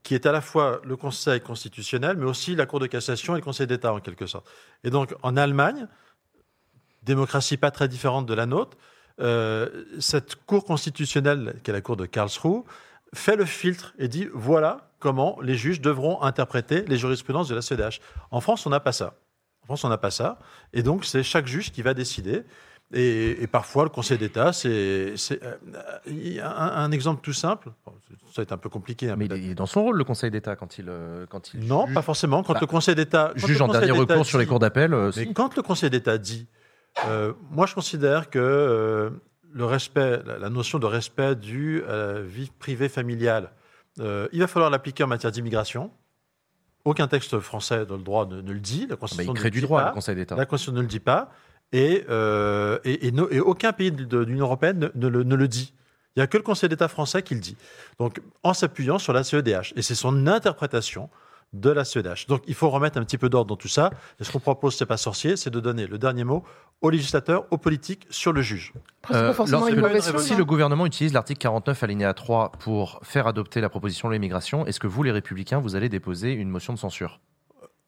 [0.03, 3.37] qui est à la fois le Conseil constitutionnel, mais aussi la Cour de cassation et
[3.37, 4.49] le Conseil d'État, en quelque sorte.
[4.83, 5.87] Et donc, en Allemagne,
[7.03, 8.77] démocratie pas très différente de la nôtre,
[9.21, 12.63] euh, cette Cour constitutionnelle, qui est la Cour de Karlsruhe,
[13.13, 17.61] fait le filtre et dit voilà comment les juges devront interpréter les jurisprudences de la
[17.61, 17.99] CEDH.
[18.31, 19.15] En France, on n'a pas ça.
[19.71, 20.37] France, on n'a pas ça.
[20.73, 22.43] Et donc, c'est chaque juge qui va décider.
[22.93, 24.67] Et, et parfois, le Conseil d'État, c'est.
[25.31, 25.55] euh,
[26.43, 27.69] un, un exemple tout simple.
[27.85, 27.91] Ça
[28.37, 29.09] va être un peu compliqué.
[29.09, 31.65] hein, Mais il est dans son rôle, le Conseil d'État, quand il, euh, quand il
[31.65, 31.95] Non, juge.
[31.95, 32.43] pas forcément.
[32.43, 33.31] Quand Bah, le Conseil d'État.
[33.35, 34.93] juge en dernier recours sur les cours d'appel.
[34.93, 35.33] euh, Mais si.
[35.33, 36.47] quand le Conseil d'État dit,
[37.07, 39.09] euh, moi je considère que euh,
[39.53, 41.83] le respect, la, notion de respect du
[42.25, 43.51] vie privée familiale,
[43.99, 45.91] il va falloir l'appliquer en matière d'immigration.
[46.85, 48.87] Aucun texte français dans le droit ne, ne le dit.
[48.89, 49.87] La Constitution Bah, il crée du droit, pas.
[49.89, 50.35] le Conseil d'État.
[50.35, 51.31] La Constitution ne le dit pas.
[51.73, 55.23] Et, euh, et, et no- et aucun pays de, de l'Union européenne ne, ne le,
[55.23, 55.73] ne le dit.
[56.15, 57.55] Il n'y a que le Conseil d'État français qui le dit.
[57.99, 59.73] Donc, en s'appuyant sur la CEDH.
[59.77, 61.09] Et c'est son interprétation
[61.53, 62.27] de la CEDH.
[62.27, 63.91] Donc, il faut remettre un petit peu d'ordre dans tout ça.
[64.19, 66.43] Et ce qu'on propose, c'est pas sorcier, c'est de donner le dernier mot
[66.81, 68.73] aux législateurs, aux politiques, sur le juge.
[69.11, 70.37] Euh, si hein.
[70.37, 74.79] le gouvernement utilise l'article 49 alinéa 3 pour faire adopter la proposition de l'immigration, est-ce
[74.79, 77.19] que vous, les républicains, vous allez déposer une motion de censure?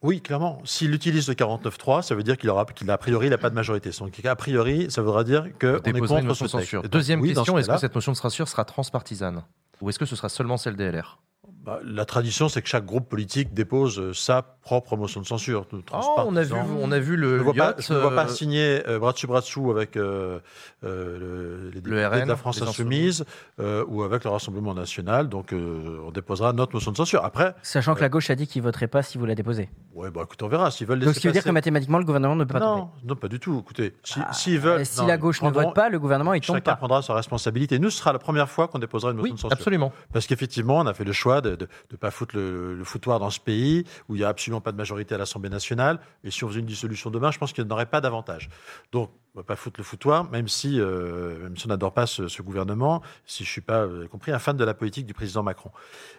[0.03, 0.61] Oui, clairement.
[0.65, 3.49] S'il utilise le 49.3, ça veut dire qu'il aura, qu'il a, priori, il n'a pas
[3.49, 3.89] de majorité.
[3.97, 6.85] Donc, a priori, ça voudra dire qu'on est Déposer une contre motion son de texte.
[6.87, 9.43] Deuxième oui, question, ce est-ce que cette motion de censure sera transpartisane?
[9.81, 11.19] Ou est-ce que ce sera seulement celle des LR
[11.63, 15.65] bah, la tradition, c'est que chaque groupe politique dépose euh, sa propre motion de censure.
[15.93, 17.99] Oh, on, a vu, on a vu Je le ne vois, pas, yacht, je ne
[17.99, 20.39] vois pas euh, signer euh, bras dessus bras dessous avec euh,
[20.83, 23.25] euh, le, les députés RN, de la France Insoumise
[23.59, 25.29] euh, ou avec le Rassemblement National.
[25.29, 27.23] Donc, euh, on déposera notre motion de censure.
[27.23, 29.69] Après, Sachant que la gauche a dit qu'il voterait pas si vous la déposez.
[29.95, 30.69] ouais, bah, écoute, on verra.
[30.71, 32.81] S'ils veulent Donc ce qui veut dire que mathématiquement, le gouvernement ne peut pas tomber.
[32.81, 33.59] non, non, pas du tout.
[33.61, 34.81] Écoutez, si- s'ils veulent.
[34.81, 36.75] Et si non, la gauche ne vote pas, le gouvernement, il tombe Chacun pas.
[36.77, 37.79] prendra sa responsabilité.
[37.79, 39.53] Nous, ce sera la première fois qu'on déposera une motion de censure.
[39.57, 39.91] absolument.
[40.11, 43.39] Parce qu'effectivement, on a fait le choix de ne pas foutre le, foutoir dans ce
[43.39, 45.99] pays où il n'y a absolument pas de majorité à l'Assemblée nationale.
[46.23, 48.49] Et si on faisait une dissolution demain, je pense qu'il n'y en aurait pas davantage.
[48.91, 51.93] Donc, on ne va pas foutre le foutoir, même si, euh, même si on n'adore
[51.93, 55.05] pas ce, gouvernement, si je ne suis pas, avez compris, un fan de la politique
[55.07, 55.71] du président Macron.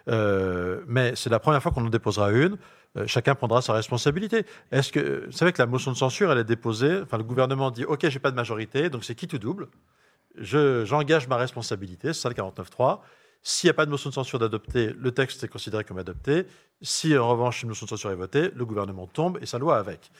[0.08, 2.58] Euh, mais c'est la première fois qu'on en déposera une.
[2.96, 4.46] Euh, chacun prendra sa responsabilité.
[4.70, 7.70] Est-ce que, vous savez que la motion de censure, elle est déposée, enfin, le gouvernement
[7.70, 9.68] dit, OK, j'ai pas de majorité, donc c'est qui tout double?
[10.36, 13.02] Je- j'engage ma responsabilité, c'est ça le 49.3.
[13.47, 16.47] S'il n'y a pas de motion de censure d'adopter, le texte est considéré comme adopté.
[16.81, 19.76] Si en revanche une motion de censure est votée, le gouvernement tombe et sa loi
[19.78, 20.10] avec.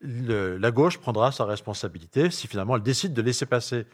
[0.00, 3.86] Le- la gauche prendra sa responsabilité si finalement elle décide de laisser passer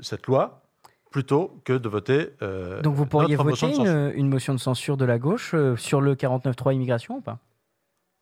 [0.00, 0.62] cette loi
[1.10, 2.30] plutôt que de voter.
[2.42, 5.76] euh, Donc vous pourriez voter motion une, une motion de censure de la gauche euh,
[5.76, 7.38] sur le 49.3 immigration ou pas?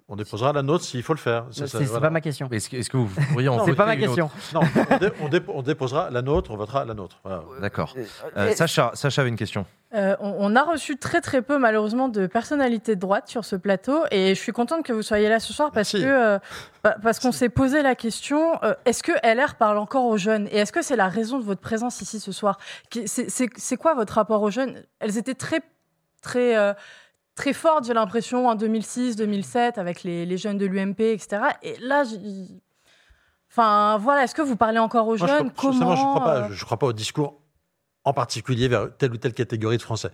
[0.08, 1.46] On déposera la nôtre s'il faut le faire.
[1.52, 2.48] C'est- c'est pas ma question.
[2.50, 4.26] Est-ce que, vous pourriez en Non, voter c'est pas ma une question.
[4.26, 4.34] autre?
[4.54, 7.20] Non, on, dé- on dé- on déposera la nôtre, on votera la nôtre.
[7.22, 7.44] Voilà.
[7.60, 7.94] D'accord.
[8.36, 9.64] Euh, Sacha, Sacha avait une question.
[9.92, 13.56] Euh, on, on a reçu très très peu malheureusement de personnalités de droite sur ce
[13.56, 16.38] plateau et je suis contente que vous soyez là ce soir parce que euh,
[16.82, 20.46] pa- parce qu'on s'est posé la question euh, est-ce que LR parle encore aux jeunes
[20.52, 22.58] et est-ce que c'est la raison de votre présence ici ce soir
[23.04, 24.80] C'est quoi votre rapport aux jeunes?
[25.00, 25.60] Elles étaient très
[26.22, 26.74] très
[27.34, 31.74] très fortes j'ai l'impression en 2006 2007 avec les, les jeunes de l'UMP etc et
[31.80, 32.04] là
[33.50, 35.50] enfin voilà est-ce que vous parlez encore aux je jeunes?
[35.72, 37.40] sincèrement, comment je ne crois, pas- je- je crois pas au discours
[38.04, 40.10] en particulier vers telle ou telle catégorie de Français.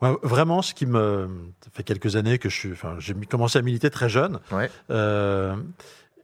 [0.00, 1.28] Moi, vraiment, ce qui me.
[1.64, 2.72] Ça fait quelques années que je suis.
[2.72, 4.38] Enfin, j'ai commencé à militer très jeune.
[4.90, 5.56] Euh,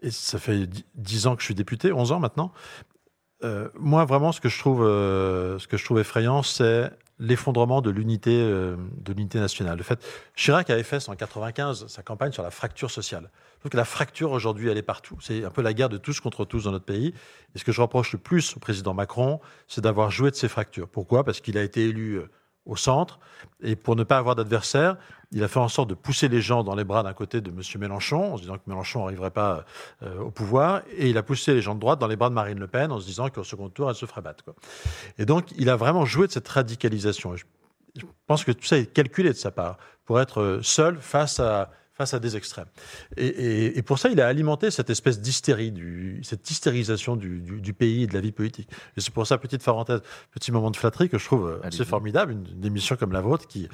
[0.02, 2.52] et ça fait dix- 10 ans que je suis député, 11 ans maintenant.
[3.42, 6.90] Euh, moi, vraiment, ce que je trouve, euh, ce que je trouve effrayant, c'est
[7.20, 9.76] l'effondrement de l'unité, euh, de l'unité nationale.
[9.76, 10.02] Le fait,
[10.34, 13.31] Chirac avait fait en 95 sa campagne sur la fracture sociale.
[13.55, 15.18] Je trouve que la fracture aujourd'hui, elle est partout.
[15.20, 17.15] C'est un peu la guerre de tous contre tous dans notre pays.
[17.55, 20.49] Et ce que je reproche le plus au président Macron, c'est d'avoir joué de ces
[20.49, 20.89] fractures.
[20.89, 21.23] Pourquoi?
[21.23, 22.31] Parce qu'il a été élu euh,
[22.66, 23.18] au centre
[23.62, 24.97] et pour ne pas avoir d'adversaire,
[25.32, 27.50] il a fait en sorte de pousser les gens dans les bras d'un côté de
[27.50, 27.60] M.
[27.78, 29.64] Mélenchon, en se disant que Mélenchon n'arriverait pas
[30.02, 32.34] euh, au pouvoir, et il a poussé les gens de droite dans les bras de
[32.34, 34.44] Marine Le Pen en se disant qu'au second tour, elle se ferait battre.
[35.18, 37.36] Et donc, il a vraiment joué de cette radicalisation.
[37.36, 37.44] Je,
[37.97, 41.39] je pense que tout ça est calculé de sa part pour être euh, seul face
[41.39, 42.70] à face à des extrêmes.
[43.18, 47.40] Et, et- et pour ça, il a alimenté cette espèce d'hystérie, du- cette hystérisation du,
[47.40, 48.68] du- du pays et de la vie politique.
[48.96, 50.00] Et c'est pour ça, petite parenthèse,
[50.32, 53.20] petit moment de flatterie que je trouve euh, assez formidable, une, une émission comme la
[53.20, 53.68] vôtre qui,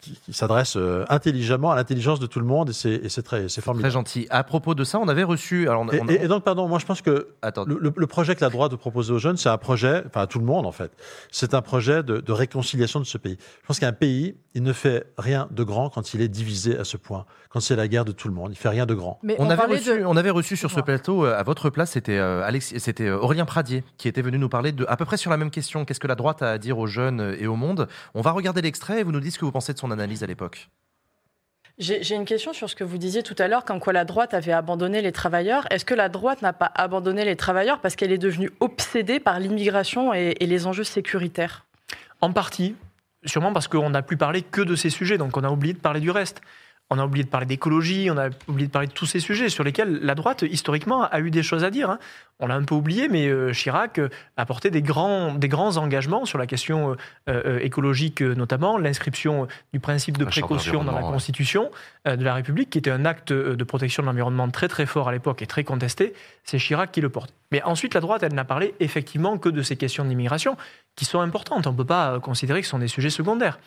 [0.00, 3.60] qui, qui s'adresse euh, intelligemment à l'intelligence de tout le monde et c'est très, c'est
[3.60, 3.90] formidable.
[3.90, 4.26] Très gentil.
[4.30, 5.68] À propos de ça, on avait reçu.
[5.68, 7.28] Alors on- Et, on- et- et donc, pardon, moi je pense que
[7.66, 10.22] le, le- le projet que la droite veut proposer aux jeunes, c'est un projet, enfin
[10.22, 10.92] à tout le monde en fait,
[11.32, 13.36] c'est un projet de, de réconciliation de ce pays.
[13.62, 16.84] Je pense qu'un pays, il ne fait rien de grand quand il est divisé à
[16.84, 18.50] ce point, quand c'est la guerre de tout le monde.
[18.52, 19.18] Il fait rien de grand.
[19.22, 21.70] Mais on, on avait reçu, de- on avait reçu sur ce plateau, euh, à votre
[21.70, 24.96] place, c'était euh, Alex- c'était euh, Aurélien Pradier qui était venu nous parler de à
[24.96, 25.84] peu près sur la même question.
[25.84, 27.88] Qu'est-ce que la droite a à dire aux jeunes et au monde?
[28.14, 30.22] On va regarder l'extrait et vous nous dites ce que vous pensez de son analyse
[30.22, 30.68] à l'époque.
[31.78, 34.04] J'ai j'ai une question sur ce que vous disiez tout à l'heure, comme quoi la
[34.04, 35.66] droite avait abandonné les travailleurs.
[35.70, 39.38] Est-ce que la droite n'a pas abandonné les travailleurs parce qu'elle est devenue obsédée par
[39.38, 41.66] l'immigration et, et les enjeux sécuritaires?
[42.20, 42.74] En partie,
[43.24, 45.78] sûrement parce qu'on n'a plus parlé que de ces sujets, donc on a oublié de
[45.78, 46.40] parler du reste.
[46.90, 49.50] On a oublié de parler d'écologie, on a oublié de parler de tous ces sujets
[49.50, 51.90] sur lesquels la droite, historiquement, a eu des choses à dire.
[51.90, 51.98] hein.
[52.40, 55.76] On l'a un peu oublié, mais euh, Chirac euh, a porté des grands, des grands
[55.76, 56.96] engagements sur la question
[57.28, 61.12] euh, écologique, notamment l'inscription du principe de La précaution dans la ouais.
[61.12, 61.70] Constitution
[62.06, 65.12] de la République, qui était un acte de protection de l'environnement très très fort à
[65.12, 66.14] l'époque et très contesté.
[66.44, 67.34] C'est Chirac qui le porte.
[67.50, 70.56] Mais ensuite, la droite, elle n'a parlé effectivement que de ces questions d'immigration,
[70.96, 71.66] qui sont importantes.
[71.66, 73.58] On ne peut pas considérer que ce sont des sujets secondaires.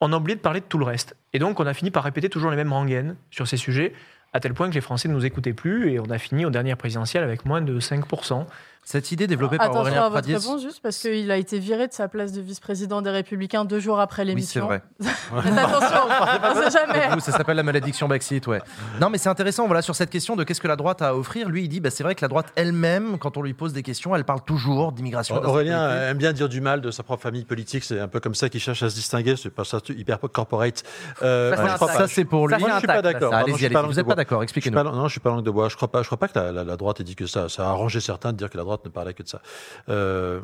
[0.00, 1.16] On a oublié de parler de tout le reste.
[1.32, 3.92] Et donc, on a fini par répéter toujours les mêmes rengaines sur ces sujets,
[4.32, 6.50] à tel point que les Français ne nous écoutaient plus, et on a fini aux
[6.50, 8.46] dernières présidentielles avec moins de 5%.
[8.84, 12.08] Cette idée développée Attention à votre réponse, juste parce qu'il a été viré de sa
[12.08, 14.66] place de vice-président des Républicains deux jours après Oui, c'est l'émission.
[14.66, 14.82] vrai.
[15.46, 15.98] Attention,
[16.42, 17.08] on sait jamais.
[17.14, 18.60] Vous, ça s'appelle la malédiction Brexit, ouais.
[19.00, 21.14] Non, mais c'est intéressant, voilà, sur cette question de qu'est-ce que la droite a à
[21.14, 21.48] offrir.
[21.48, 23.82] Lui, il dit, bah, c'est vrai que la droite elle-même, quand on lui pose des
[23.82, 25.36] questions, elle parle toujours d'immigration.
[25.36, 28.34] Aurélien aime bien dire du mal de sa propre famille politique, c'est un peu comme
[28.34, 30.82] ça qu'il cherche à se distinguer, c'est pas ça hyper corporate.
[31.22, 31.92] Euh, Ça, c'est moi.
[31.92, 32.64] Ça, c'est pour Moi, lui.
[32.72, 33.32] je suis pas Ça, d'accord.
[33.32, 34.78] je suis Vous langue êtes de pas d'accord, Je expliquez-nous.
[34.78, 35.68] suis pas- Non, je suis pas langue de bois.
[35.68, 37.48] Je crois pas, je crois pas que la droite ait dit que ça.
[37.48, 39.42] Ça a arrangé certains de dire que la droite ne parlait que de ça.
[39.88, 40.40] Euh,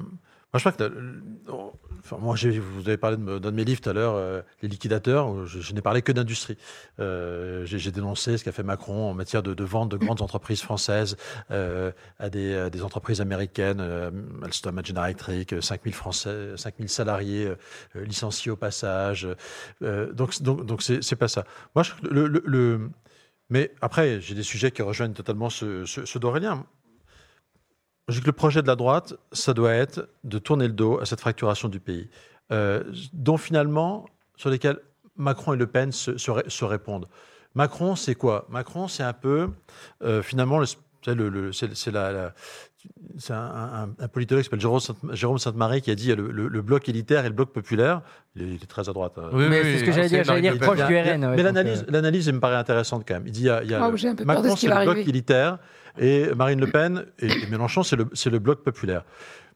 [0.53, 0.93] moi, je crois que.
[1.99, 5.47] enfin, moi, vous avez parlé d'un de mes livres tout à l'heure, euh, Les liquidateurs.
[5.47, 6.57] Je, je n'ai parlé que d'industrie.
[7.01, 11.17] Euh, j'ai dénoncé ce qu'a fait Macron en matière de, vente de grandes entreprises françaises
[11.51, 13.81] à, des, entreprises américaines,
[14.45, 17.53] Alstom, General Electric, euh, 5000 Français, 5000 salariés
[17.97, 19.27] licenciés au passage.
[19.81, 21.45] Donc, donc, donc c'est pas ça.
[21.75, 22.91] Moi, le, le-
[23.51, 26.65] mais après, j'ai des sujets qui rejoignent totalement ceux, ceux- ceux d'Aurélien.
[28.09, 31.07] Je que le projet de la droite, ça doit être de tourner le dos à
[31.07, 32.09] cette fracturation du pays,
[32.53, 34.79] euh, dont finalement, sur lesquels
[35.17, 37.09] Macron et Le Pen se, se ré- se répondent.
[37.55, 38.47] Macron, c'est quoi?
[38.51, 39.49] Macron, c'est un peu,
[40.03, 40.67] euh, finalement, le-
[41.53, 42.35] c'est la-
[43.19, 46.31] c'est un, un- un politologue qui s'appelle Jérôme Sainte- Jérôme Sainte-Marie qui a dit le,
[46.31, 48.03] le- le bloc élitaire et le bloc populaire.
[48.37, 49.13] Il est, il est très à droite.
[49.19, 49.29] hein.
[49.33, 51.37] Oui, Mais oui, c'est ce que oui, j'allais dire, j'allais dire proche du RN, ouais,
[51.37, 53.27] mais l'analyse, euh, l'analyse, elle me paraît intéressante quand même.
[53.27, 54.89] Il dit il y a, il y a Ah, le- de Macron, c'est le bloc
[54.89, 55.09] arriver.
[55.09, 55.59] élitaire
[55.99, 59.05] et Marine Le Pen et, et Mélenchon, c'est le, c'est le bloc populaire.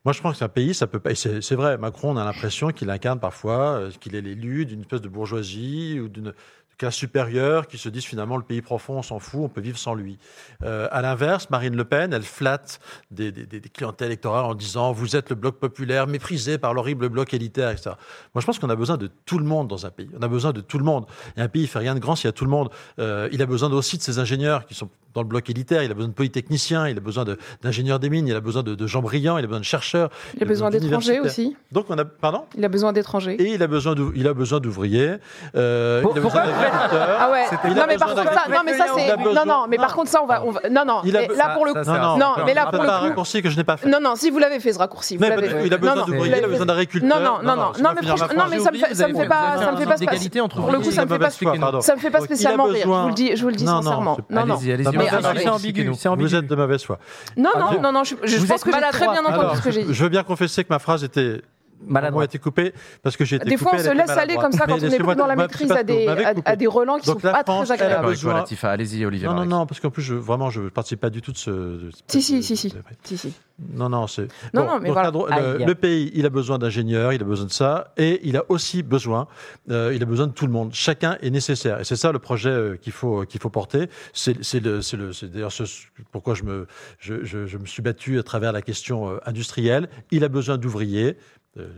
[0.05, 1.15] Moi, je pense que c'est un pays, ça peut pas.
[1.17, 5.01] c'est vrai, Macron, on a l'impression qu'il incarne parfois, euh, qu'il est l'élu d'une espèce
[5.03, 6.33] de bourgeoisie ou d'une
[6.79, 9.79] classe supérieure qui se disent finalement le pays profond, on s'en fout, on peut vivre
[9.79, 10.19] sans lui.
[10.63, 14.93] Euh, à l'inverse, Marine Le Pen, elle flatte des, des, des, clientèles électorales en disant
[14.93, 17.91] vous êtes le bloc populaire méprisé par l'horrible bloc élitaire, etc.
[18.35, 20.09] Moi, je pense qu'on a besoin de tout le monde dans un pays.
[20.19, 21.07] On a besoin de tout le monde.
[21.37, 22.71] Et un pays, il fait rien de grand s'il y a tout le monde.
[22.99, 25.91] Euh, il a besoin aussi de ses ingénieurs qui sont dans le bloc élitaire, il
[25.91, 27.25] a besoin de polytechniciens, il a besoin
[27.63, 30.11] d'ingénieurs des mines, il a besoin de, de, gens brillants, il a besoin de chercheurs.
[30.37, 31.57] Il a besoin d'étrangers aussi.
[31.73, 33.35] Donc on a, pardon Il a besoin d'étrangers.
[33.35, 35.17] Et il a besoin d'ouvriers.
[35.57, 37.45] Euh, il a besoin Ah ouais.
[37.75, 40.23] Non mais par contre ça, non mais ça c'est, non non mais par contre ça
[40.23, 40.61] on va, on va...
[40.71, 40.99] non non.
[40.99, 41.35] A...
[41.35, 43.57] Là pour le coup, non non, mais là pour le coup, un raccourci que je
[43.57, 43.89] n'ai pas fait.
[43.89, 45.67] Non non, si vous l'avez fait ce raccourci, vous l'avez fait.
[45.67, 47.09] Il a besoin d'ouvriers, il a besoin d'agriculteurs.
[47.09, 48.03] Non non non non, non mais
[48.37, 49.97] non mais ça me fait, ça me fait pas, ça me fait pas
[50.49, 51.31] pour le coup ça me fait pas,
[51.81, 52.83] ça me fait pas spécialement rire.
[52.85, 54.19] Je vous le dis, je vous le dis sincèrement.
[54.31, 54.55] Non non.
[54.57, 55.39] Allez-y allez-y.
[55.39, 55.91] C'est ambigu.
[56.19, 56.99] Vous êtes de mauvaise foi.
[57.37, 58.15] Non non non non, je
[58.47, 59.95] pense que j'ai très bien entendu ce que j'ai dit.
[59.95, 61.43] Je veux bien confesser que ma phrase était
[61.87, 62.23] maladroit.
[62.23, 64.67] a été coupé parce que j'ai été Des fois, on se laisse aller comme ça
[64.67, 66.07] quand on est plus dans la maîtrise à des,
[66.45, 68.15] à, des relents qui sont pas très agréables.
[68.63, 69.29] Allez-y, Olivier.
[69.29, 71.37] Non, non, non, parce qu'en plus, je, vraiment, je ne participe pas du tout de
[71.37, 71.91] ce.
[72.07, 72.75] Si, si, si, si.
[73.05, 73.35] si,
[73.73, 74.29] Non, non, c'est.
[74.55, 75.11] Non, non, mais voilà.
[75.11, 78.83] Le, pays, il a besoin d'ingénieurs, il a besoin de ça, et il a aussi
[78.83, 79.29] besoin,
[79.71, 80.71] euh, il a besoin de tout le monde.
[80.73, 83.89] Chacun est nécessaire, et c'est ça le projet euh, qu'il faut qu'il faut porter.
[84.13, 85.65] C'est le, c'est le, c'est d'ailleurs ce,
[86.11, 86.67] pourquoi je me,
[86.99, 89.89] je, je, je me suis battu à travers la question euh, industrielle.
[90.11, 91.17] Il a besoin d'ouvriers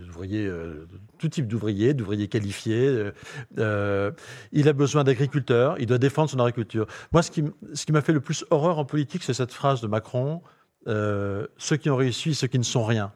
[0.06, 0.86] d'ouvriers, euh,
[1.18, 2.86] tout type d'ouvriers, d'ouvriers qualifiés.
[2.86, 3.12] Euh,
[3.58, 4.10] euh,
[4.52, 6.86] il a besoin d'agriculteurs, il doit défendre son agriculture.
[7.12, 7.44] Moi, ce qui,
[7.74, 10.42] ce qui m'a fait le plus horreur en politique, c'est cette phrase de Macron
[10.86, 13.12] ceux qui ont réussi, ceux qui ne sont rien.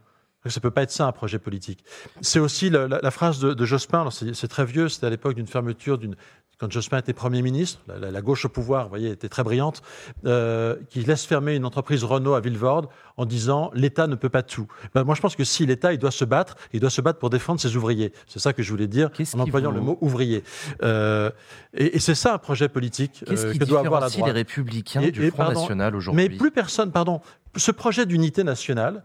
[0.47, 1.85] Ça ne peut pas être ça un projet politique.
[2.21, 5.99] C'est aussi la, phrase de, de Jospin, c'est très vieux, c'était à l'époque d'une fermeture
[5.99, 6.17] d'une
[6.59, 9.83] quand Jospin était Premier ministre, la, gauche au pouvoir, vous voyez, était très brillante,
[10.25, 14.43] euh, qui laisse fermer une entreprise Renault à Villevorde en disant l'État ne peut pas
[14.43, 14.67] tout.
[14.95, 17.19] Ben, moi, je pense que si l'État, il doit se battre, il doit se battre
[17.19, 18.13] pour défendre ses ouvriers.
[18.27, 20.45] C'est ça que je voulais dire en employant le mot ouvrier.
[20.83, 21.31] Euh,
[21.73, 24.27] et, c'est ça un projet politique euh, que doit avoir la droite.
[24.27, 26.29] les Républicains du Front National aujourd'hui?
[26.29, 27.21] Mais plus personne, pardon,
[27.57, 29.03] ce projet d'unité nationale.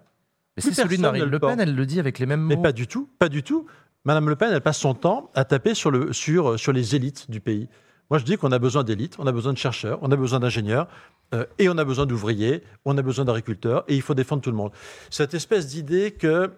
[0.57, 2.47] C'est celui de Marine Le Pen, elle le dit avec les mêmes mots.
[2.49, 3.65] Mais pas du tout, pas du tout.
[4.05, 7.29] Madame Le Pen, elle passe son temps à taper sur, le, sur, sur les élites
[7.29, 7.67] du pays.
[8.09, 10.39] Moi, je dis qu'on a besoin d'élites, on a besoin de chercheurs, on a besoin
[10.39, 10.87] d'ingénieurs,
[11.35, 14.49] euh, et on a besoin d'ouvriers, on a besoin d'agriculteurs, et il faut défendre tout
[14.49, 14.71] le monde.
[15.11, 16.51] Cette espèce d'idée que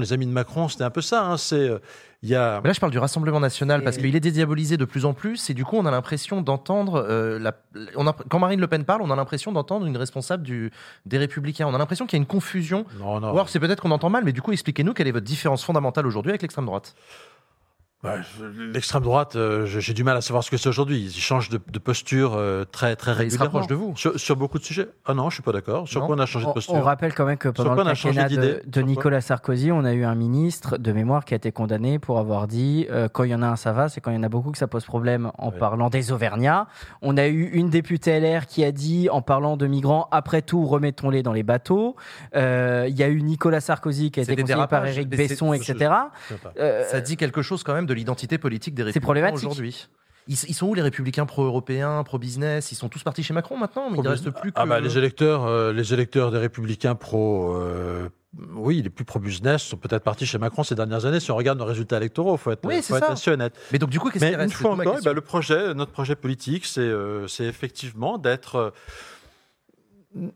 [0.00, 1.24] les amis de Macron, c'était un peu ça.
[1.24, 1.78] Hein, c'est, euh,
[2.22, 2.60] il y a...
[2.62, 5.54] là, je parle du Rassemblement national parce qu'il est dédiabolisé de plus en plus et
[5.54, 7.04] du coup, on a l'impression d'entendre.
[7.08, 7.52] Euh, la...
[7.96, 8.12] on a...
[8.28, 10.70] Quand Marine Le Pen parle, on a l'impression d'entendre une responsable du...
[11.04, 11.66] des Républicains.
[11.66, 12.84] On a l'impression qu'il y a une confusion.
[12.98, 13.28] Non, non.
[13.28, 15.64] Ou alors, c'est peut-être qu'on entend mal, mais du coup, expliquez-nous quelle est votre différence
[15.64, 16.94] fondamentale aujourd'hui avec l'extrême droite.
[18.02, 21.00] L'extrême droite, euh, j'ai du mal à savoir ce que c'est aujourd'hui.
[21.00, 23.64] Ils changent de, posture euh, très très régulièrement.
[23.64, 24.88] de vous sur, beaucoup de sujets.
[25.06, 25.88] Ah non, je suis pas d'accord.
[25.88, 28.28] Sur quoi on a changé de posture On rappelle quand même que pendant le quinquennat
[28.28, 31.98] de, de Nicolas Sarkozy, on a eu un ministre de mémoire qui a été condamné
[31.98, 34.16] pour avoir dit euh, quand il y en a un ça va, c'est quand il
[34.16, 36.66] y en a beaucoup que ça pose problème en parlant des Auvergnats.
[37.02, 40.66] On a eu une députée LR qui a dit en parlant de migrants après tout
[40.66, 41.96] remettons-les dans les bateaux.
[42.34, 45.90] Il y a eu Nicolas Sarkozy qui a été conseillé par Éric Besson, etc.
[46.56, 49.88] ça dit quelque chose quand même de l'identité politique des républicains aujourd'hui.
[50.28, 52.72] Ils, sont où les républicains pro-européens, pro-business?
[52.72, 54.62] Ils sont tous partis chez Macron maintenant, mais il ne reste plus ah que...
[54.62, 57.54] Ah bah, les électeurs, euh, les électeurs des républicains pro...
[57.54, 58.08] Euh,
[58.54, 61.20] oui, les plus pro-business sont peut-être partis chez Macron ces dernières années.
[61.20, 63.54] Si on regarde nos résultats électoraux, il faut être, oui, faut être assez honnête.
[63.72, 64.52] Mais donc du coup, qu'est-ce qui reste?
[64.52, 68.74] une fois encore, bah, le projet, notre projet politique, c'est euh, effectivement d'être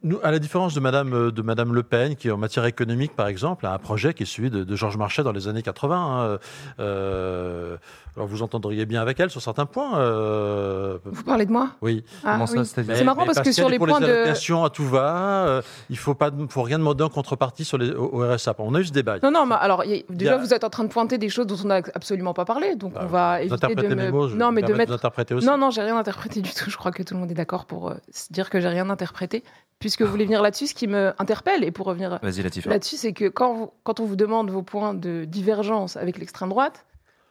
[0.03, 3.29] nous, à la différence de Madame, de Madame Le Pen, qui en matière économique, par
[3.29, 5.97] exemple, a un projet qui est celui de, Georges Marchais dans les années 80.
[5.97, 6.39] Hein,
[6.79, 7.77] euh,
[8.17, 9.99] alors vous entendriez bien avec elle sur certains points.
[9.99, 11.71] Euh, vous parlez de moi?
[11.81, 12.05] Oui.
[12.25, 12.65] Ah, oui.
[12.65, 15.97] C'est marrant parce, que sur les pour points les de à tout va, euh, il
[15.97, 18.55] faut pas, faut rien demander en contrepartie sur les au, RSA.
[18.59, 19.19] On a eu ce débat.
[19.23, 19.47] Non, non.
[19.47, 22.35] Mais alors déjà vous êtes en train de pointer des choses dont on n'a absolument
[22.35, 24.11] pas parlé, donc on va bah, éviter de me...
[24.11, 24.91] mots, non, mais de mettre.
[25.35, 25.47] Aussi.
[25.47, 26.71] Non, non, j'ai rien interprété du tout.
[26.71, 29.45] Je crois que tout le monde est d'accord pour se dire que j'ai rien interprété
[29.81, 33.29] puisque vous voulez venir là-dessus, ce qui me interpelle, et pour revenir là-dessus, c'est que
[33.29, 36.85] quand, quand on vous demande vos points de divergence avec l'extrême droite,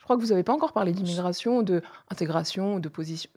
[0.10, 3.30] crois que vous n'avez pas encore parlé d'immigration, d'intégration, de position.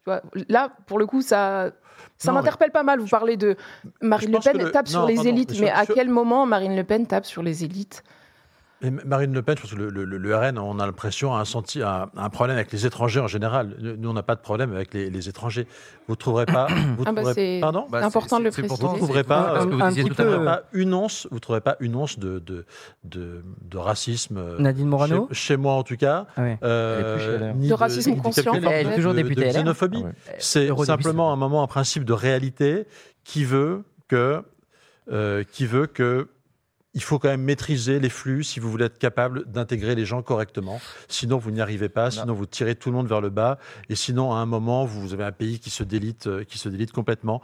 [0.49, 1.71] Là, pour le coup, ça,
[2.17, 2.99] ça m'interpelle pas mal.
[2.99, 3.57] Vous parlez de
[4.01, 7.27] Marine Le Pen tape sur les élites, mais à quel moment Marine Le Pen tape
[7.27, 8.03] sur les élites?
[8.91, 12.09] Marine Le Pen, je pense que le, RN, on a l'impression, a un, senti, un,
[12.31, 13.77] problème avec les étrangers en général.
[13.81, 15.67] Nous, on n'a pas de problème avec les, étrangers.
[16.09, 16.67] Vous ne trouverez pas.
[16.97, 18.75] Vous ah bah c'est pardon important de le préciser.
[18.75, 22.41] Vous ne trouverez pas, euh, vous pas une once, vous trouverez pas une once de,
[22.41, 22.67] de,
[23.05, 24.37] de, de racisme.
[24.39, 26.27] Euh, Nadine Morano chez, moi, en tout cas.
[26.37, 28.55] Ah euh, de racisme conscient.
[28.55, 29.43] Elle est toujours députée.
[29.43, 30.05] De xénophobie.
[30.05, 32.87] Ah c'est simplement un moment, un principe de réalité
[33.25, 34.43] qui veut que,
[35.53, 36.29] qui veut que
[36.95, 40.23] il faut quand même maîtriser les flux si vous voulez être capable d'intégrer les gens
[40.23, 40.81] correctement.
[41.09, 42.11] Sinon, vous n'y arrivez pas.
[42.11, 43.59] Sinon, vous tirez tout le monde vers le bas.
[43.89, 46.69] Et sinon, à un moment, vous avez un pays qui se délite, euh, qui se
[46.69, 47.41] délite complètement.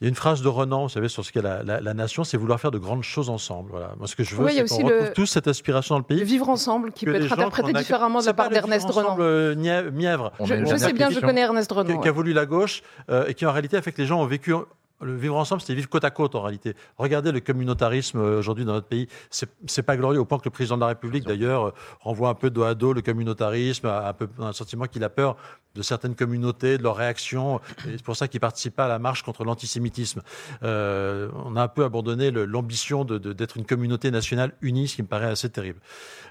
[0.00, 1.92] Il y a une phrase de Renan, vous savez, sur ce qu'est la, la- la
[1.92, 3.70] nation, c'est vouloir faire de grandes choses ensemble.
[3.72, 3.94] Voilà.
[3.98, 5.98] Moi, ce que je veux, Oui, c'est qu'on aussi le- retrouve tous cette aspiration dans
[5.98, 6.22] le pays.
[6.22, 9.16] Vivre ensemble, qui peut être interprété a- différemment de la part d'Ernest Renan.
[9.18, 9.56] euh,
[9.90, 10.30] Mièvre.
[10.44, 12.14] Je- je sais bien, je connais Ernest Renan, Qui, ouais.
[12.14, 14.54] voulu la gauche euh, et qui en réalité a fait que les gens ont vécu.
[15.00, 16.74] Le vivre ensemble, c'était vivre côte à côte en réalité.
[16.96, 19.06] Regardez le communautarisme euh, aujourd'hui dans notre pays.
[19.30, 22.34] C'est pas glorieux au point que le président de la République, d'ailleurs, euh, renvoie un
[22.34, 25.36] peu dos à dos le communautarisme, un, peu, un sentiment qu'il a peur
[25.76, 27.60] de certaines communautés, de leurs réactions.
[27.84, 30.20] C'est pour ça qu'il participe pas à la marche contre l'antisémitisme.
[30.64, 34.96] Euh, on a un peu abandonné l'ambition de- de- d'être une communauté nationale unie, ce
[34.96, 35.78] qui me paraît assez terrible.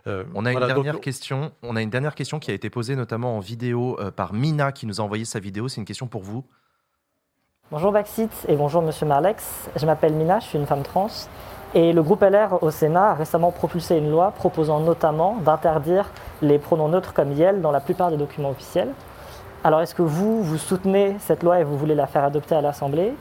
[0.07, 1.53] Euh, On a une donc- dernière question.
[1.63, 4.71] On a une dernière question qui a été posée notamment en vidéo euh, par Mina
[4.73, 5.69] qui nous a envoyé sa vidéo.
[5.69, 6.43] C'est une question pour vous.
[7.69, 9.69] Bonjour Baxit et bonjour Monsieur Marlex.
[9.75, 11.09] Je m'appelle Mina, je suis une femme trans.
[11.73, 16.09] Et le groupe LR au Sénat a récemment propulsé une loi proposant notamment d'interdire
[16.41, 18.93] les pronoms neutres comme YEL dans la plupart des documents officiels.
[19.65, 22.61] Alors est-ce que vous, vous soutenez cette loi et vous voulez la faire adopter à
[22.61, 23.13] l'Assemblée?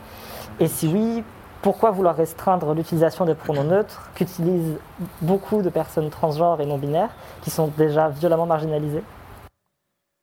[0.61, 1.25] Et si oui,
[1.61, 4.77] pourquoi vouloir restreindre l'utilisation des pronoms neutres qu'utilisent
[5.21, 7.11] beaucoup de personnes transgenres et non binaires
[7.41, 9.03] qui sont déjà violemment marginalisées?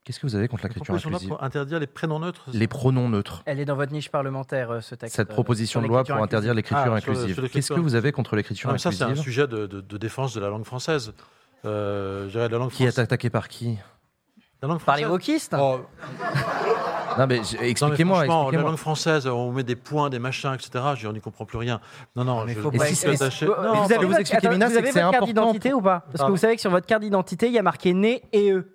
[0.04, 2.44] Qu'est-ce que vous avez contre l'écriture Proposition de loi inclusive pour interdire les prénoms neutres
[2.52, 3.42] Les pronoms neutres.
[3.46, 5.16] Elle est dans votre niche parlementaire, euh, ce texte.
[5.16, 6.56] Cette euh, proposition de loi l'écriture pour interdire inclusive.
[6.76, 7.48] l'écriture Ah, inclusive.
[7.50, 9.80] Qu'est-ce que vous avez contre l'écriture Ah, mais ça, c'est un inclusive sujet de, de-
[9.80, 11.14] de défense de la langue française.
[11.64, 13.78] Euh, la langue Qui est attaqué par qui
[14.60, 15.80] La langue Par les wokistes Oh.
[17.16, 18.24] Non, mais mais expliquez-moi.
[18.24, 20.84] franchement, la langue française, on met des points, des machins, etc.
[20.96, 21.80] Je on n'y comprend plus rien.
[22.16, 23.46] Non, non, je, Faut je pas- est-ce- attaché.
[23.46, 26.04] vous Non, vous avez votre carte d'identité ou pas?
[26.12, 28.50] Parce que vous savez que sur votre carte d'identité, il y a marqué né et
[28.50, 28.66] e.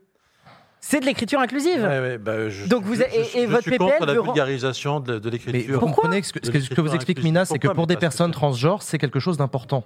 [0.81, 1.81] C'est de l'écriture inclusive.
[1.81, 3.91] Ouais, ouais, bah, je- Donc vous je- avez- je- et, et je votre suis PPL
[3.99, 5.79] contre la vulgarisation de, de Mais l'écriture.
[5.79, 7.95] vous comprenez ce que, ce que- ce que vous explique Mina, c'est que pour des
[7.95, 9.83] Mais personnes transgenres, c'est quelque chose d'important.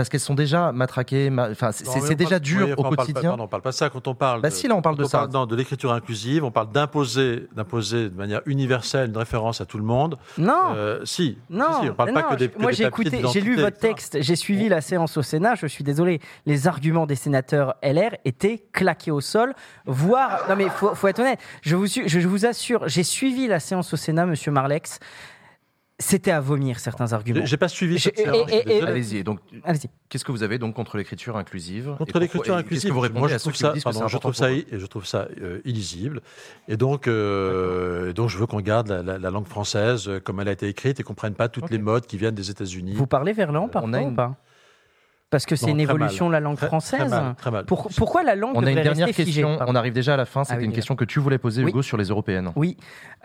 [0.00, 2.96] Parce qu'elles sont déjà matraquées, ma- enfin, c'est Non, déjà parle- dur oui, au enfin,
[2.96, 3.36] quotidien.
[3.38, 4.40] on parle pas ça quand on parle.
[4.40, 5.28] Bah de- si, là, on parle de ça.
[5.30, 9.76] non, de l'écriture inclusive, on parle d'imposer, d'imposer de manière universelle une référence à tout
[9.76, 10.16] le monde.
[10.38, 10.72] Non.
[10.74, 11.36] Euh, si.
[11.50, 12.48] Non, Si, si, on parle mais pas non, que des.
[12.48, 15.54] que moi j'ai écouté, j'ai lu votre texte, j'ai suivi la séance au Sénat.
[15.56, 19.52] Je suis désolé, les arguments des sénateurs LR étaient claqués au sol,
[19.84, 21.40] voire non mais faut, faut être honnête.
[21.66, 24.98] Vous, je vous assure, j'ai suivi la séance au Sénat, Monsieur Marlex.
[26.02, 27.44] C'était à vomir certains arguments.
[27.44, 28.18] J'ai pas suivi cette.
[28.18, 29.22] Allez-y.
[29.22, 29.88] Donc, Allez-y.
[30.08, 33.20] qu'est-ce que vous avez donc contre l'écriture inclusive Contre l'écriture inclusive, Qu'est-ce que vous répondez
[33.20, 36.22] moi je à ceux trouve ça, pardon, je trouve ça, je trouve ça euh, illisible,
[36.68, 40.40] et donc, euh, donc je veux qu'on garde la, la- la langue française euh, comme
[40.40, 42.94] elle a été écrite et qu'on prenne pas toutes les modes qui viennent des États-Unis.
[42.94, 44.36] Vous parlez verlan parfois a une- ou pas?
[45.30, 46.30] Parce que c'est Non, une évolution mal.
[46.30, 46.98] de la langue française.
[47.00, 47.64] très mal, très mal.
[47.64, 49.56] Pour- pourquoi la langue On a une dernière figée question.
[49.58, 49.72] Pardon.
[49.72, 50.42] On arrive déjà à la fin.
[50.42, 51.70] C'était Ah oui, une question que tu voulais poser, Oui.
[51.70, 52.50] Hugo, sur les européennes.
[52.56, 52.76] Oui,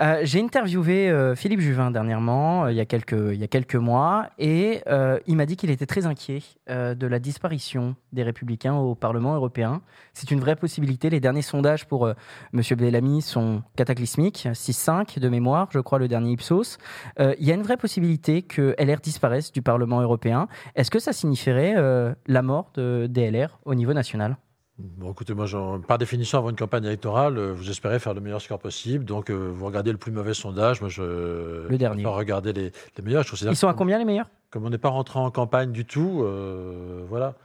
[0.01, 3.47] Euh, j'ai interviewé euh, Philippe Juvin dernièrement, euh, il, y a quelques, il y a
[3.47, 7.95] quelques mois, et euh, il m'a dit qu'il était très inquiet euh, de la disparition
[8.11, 9.81] des Républicains au Parlement européen.
[10.13, 11.09] C'est une vraie possibilité.
[11.09, 12.13] Les derniers sondages pour euh,
[12.53, 12.61] M.
[12.77, 16.77] Bellamy sont cataclysmiques, 6-5 de mémoire, je crois, le dernier Ipsos.
[17.21, 20.49] Euh, il y a une vraie possibilité que LR disparaisse du Parlement européen.
[20.75, 21.94] Est-ce que ça signifierait euh,
[22.27, 24.37] la mort de, des LR au niveau national
[24.77, 25.45] Bon, écoutez, moi,
[25.87, 29.05] par définition, avant une campagne électorale, euh, vous espérez faire le meilleur score possible.
[29.05, 30.81] Donc, euh, vous regardez le plus mauvais sondage.
[30.81, 31.65] Moi, je.
[31.69, 32.03] Le dernier.
[32.03, 33.23] Pas regarder les, les meilleurs.
[33.23, 34.29] Je Ils sont à combien les meilleurs?
[34.49, 37.35] Comme on n'est pas rentré en campagne du tout, euh, voilà.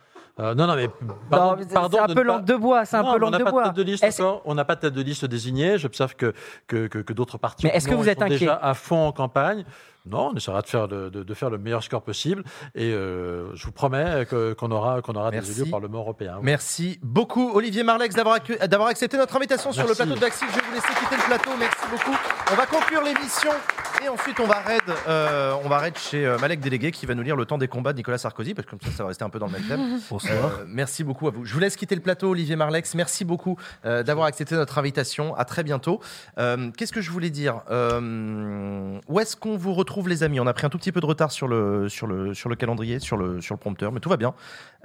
[0.40, 0.88] Euh, non, non, mais
[1.30, 3.32] pardon, c'est- pardon c'est un peu pas- langue de bois, c'est un Non, peu langue
[3.32, 3.68] n'a de pas bois.
[3.68, 4.22] de liste.
[4.44, 5.78] On n'a pas de tête de liste désignée.
[5.78, 6.32] J'observe que,
[6.66, 9.12] que, que, que d'autres partis Mais est-ce que vous êtes inquiet déjà à fond en
[9.12, 9.64] campagne
[10.06, 12.42] Non, on essaiera de faire, de, de- de faire le meilleur score possible.
[12.74, 14.26] Et euh, je vous promets
[14.58, 16.38] qu'on aura, qu'on aura des élus au Parlement européen.
[16.42, 18.36] Merci beaucoup Olivier Marlex d'avoir
[18.88, 20.44] accepté notre invitation sur le plateau de Baxi.
[20.50, 21.50] Je vais vous laisser quitter le plateau.
[21.58, 22.16] Merci beaucoup.
[22.52, 23.50] On va conclure l'émission
[24.02, 27.14] et ensuite on va raid, euh, on va raid chez euh, Malek Délégué qui va
[27.14, 29.08] nous lire le temps des combats de Nicolas Sarkozy parce que comme ça ça va
[29.08, 30.00] rester un peu dans le même thème.
[30.10, 30.32] Bonsoir.
[30.32, 31.44] Euh, merci beaucoup à vous.
[31.44, 32.94] Je vous laisse quitter le plateau Olivier Marlex.
[32.94, 35.34] Merci beaucoup euh, d'avoir accepté notre invitation.
[35.36, 36.00] À très bientôt.
[36.38, 37.60] Euh, Qu'est-ce que je voulais dire?
[37.70, 39.89] Euh, Où est-ce qu'on vous retrouve?
[40.06, 42.32] Les amis On a pris un tout petit peu de retard sur le sur le
[42.34, 44.34] sur le calendrier, sur le sur le prompteur, mais tout va bien.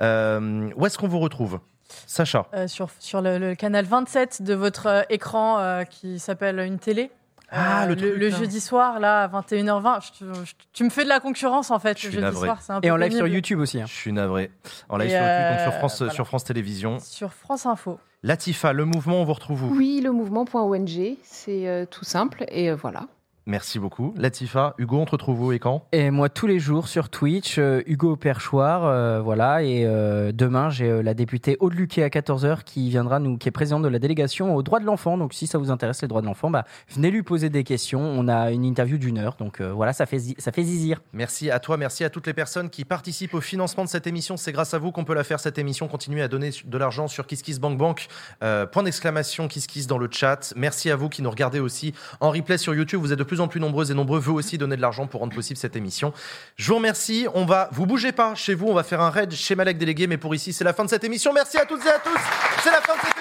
[0.02, 1.60] Euh, où est-ce qu'on vous retrouve
[2.08, 2.48] Sacha?
[2.56, 6.80] Euh, sur, sur le, le canal 27 de votre euh, écran euh, qui s'appelle une
[6.80, 7.12] télé.
[7.52, 8.36] Ah, Euh, le truc, le là.
[8.38, 10.00] jeudi soir, là, à 21h20.
[10.20, 12.48] Je je tu me fais de la concurrence, en fait, Je le suis jeudi navré.
[12.48, 12.62] soir.
[12.62, 13.28] c'est un peu Et en live sur.
[13.28, 13.80] YouTube aussi.
[13.80, 13.86] hein.
[13.88, 14.50] Je suis navré.
[14.90, 16.14] En live Et sur YouTube, donc sur France, voilà.
[16.14, 16.98] sur France Télévisions.
[17.00, 18.00] Sur France Info.
[18.24, 19.76] Latifa, le mouvement, on vous retrouve où?
[19.78, 23.06] Oui, le mouvement.ong, c'est euh, tout simple et euh, voilà.
[23.48, 24.14] Merci beaucoup.
[24.18, 25.88] Latifa, Hugo, on te retrouve où et quand?
[25.92, 29.64] Et moi, tous les jours sur Twitch, euh, Hugo Perchoir, euh, voilà.
[29.64, 33.52] Et euh, demain, j'ai la députée Aude Luquet à 14h qui viendra nous, qui est
[33.52, 35.18] présidente de la délégation aux droits de l'enfant.
[35.18, 38.02] Donc, si ça vous intéresse les droits de l'enfant, bah, venez lui poser des questions.
[38.02, 41.02] On a une interview d'une heure, donc voilà, ça fait ça fait zizir.
[41.14, 44.38] Merci à toi, merci à toutes les personnes qui participent au financement de cette émission.
[44.38, 45.88] C'est grâce à vous qu'on peut la faire cette émission.
[45.88, 48.08] Continuez à donner de l'argent sur KissKissBankBank.
[48.44, 50.54] Euh, point d'exclamation KissKiss dans le chat.
[50.56, 53.02] Merci à vous qui nous regardez aussi en replay sur YouTube.
[53.02, 55.20] Vous êtes de plus en plus nombreuses et nombreux, vous aussi, donner de l'argent pour
[55.20, 56.14] rendre possible cette émission.
[56.56, 57.28] Je vous remercie.
[57.34, 58.68] On va, vous bougez pas chez vous.
[58.68, 60.90] On va faire un raid chez Malek délégué, mais pour ici, c'est la fin de
[60.90, 61.34] cette émission.
[61.34, 62.20] Merci à toutes et à tous.
[62.64, 63.15] C'est la fin de cette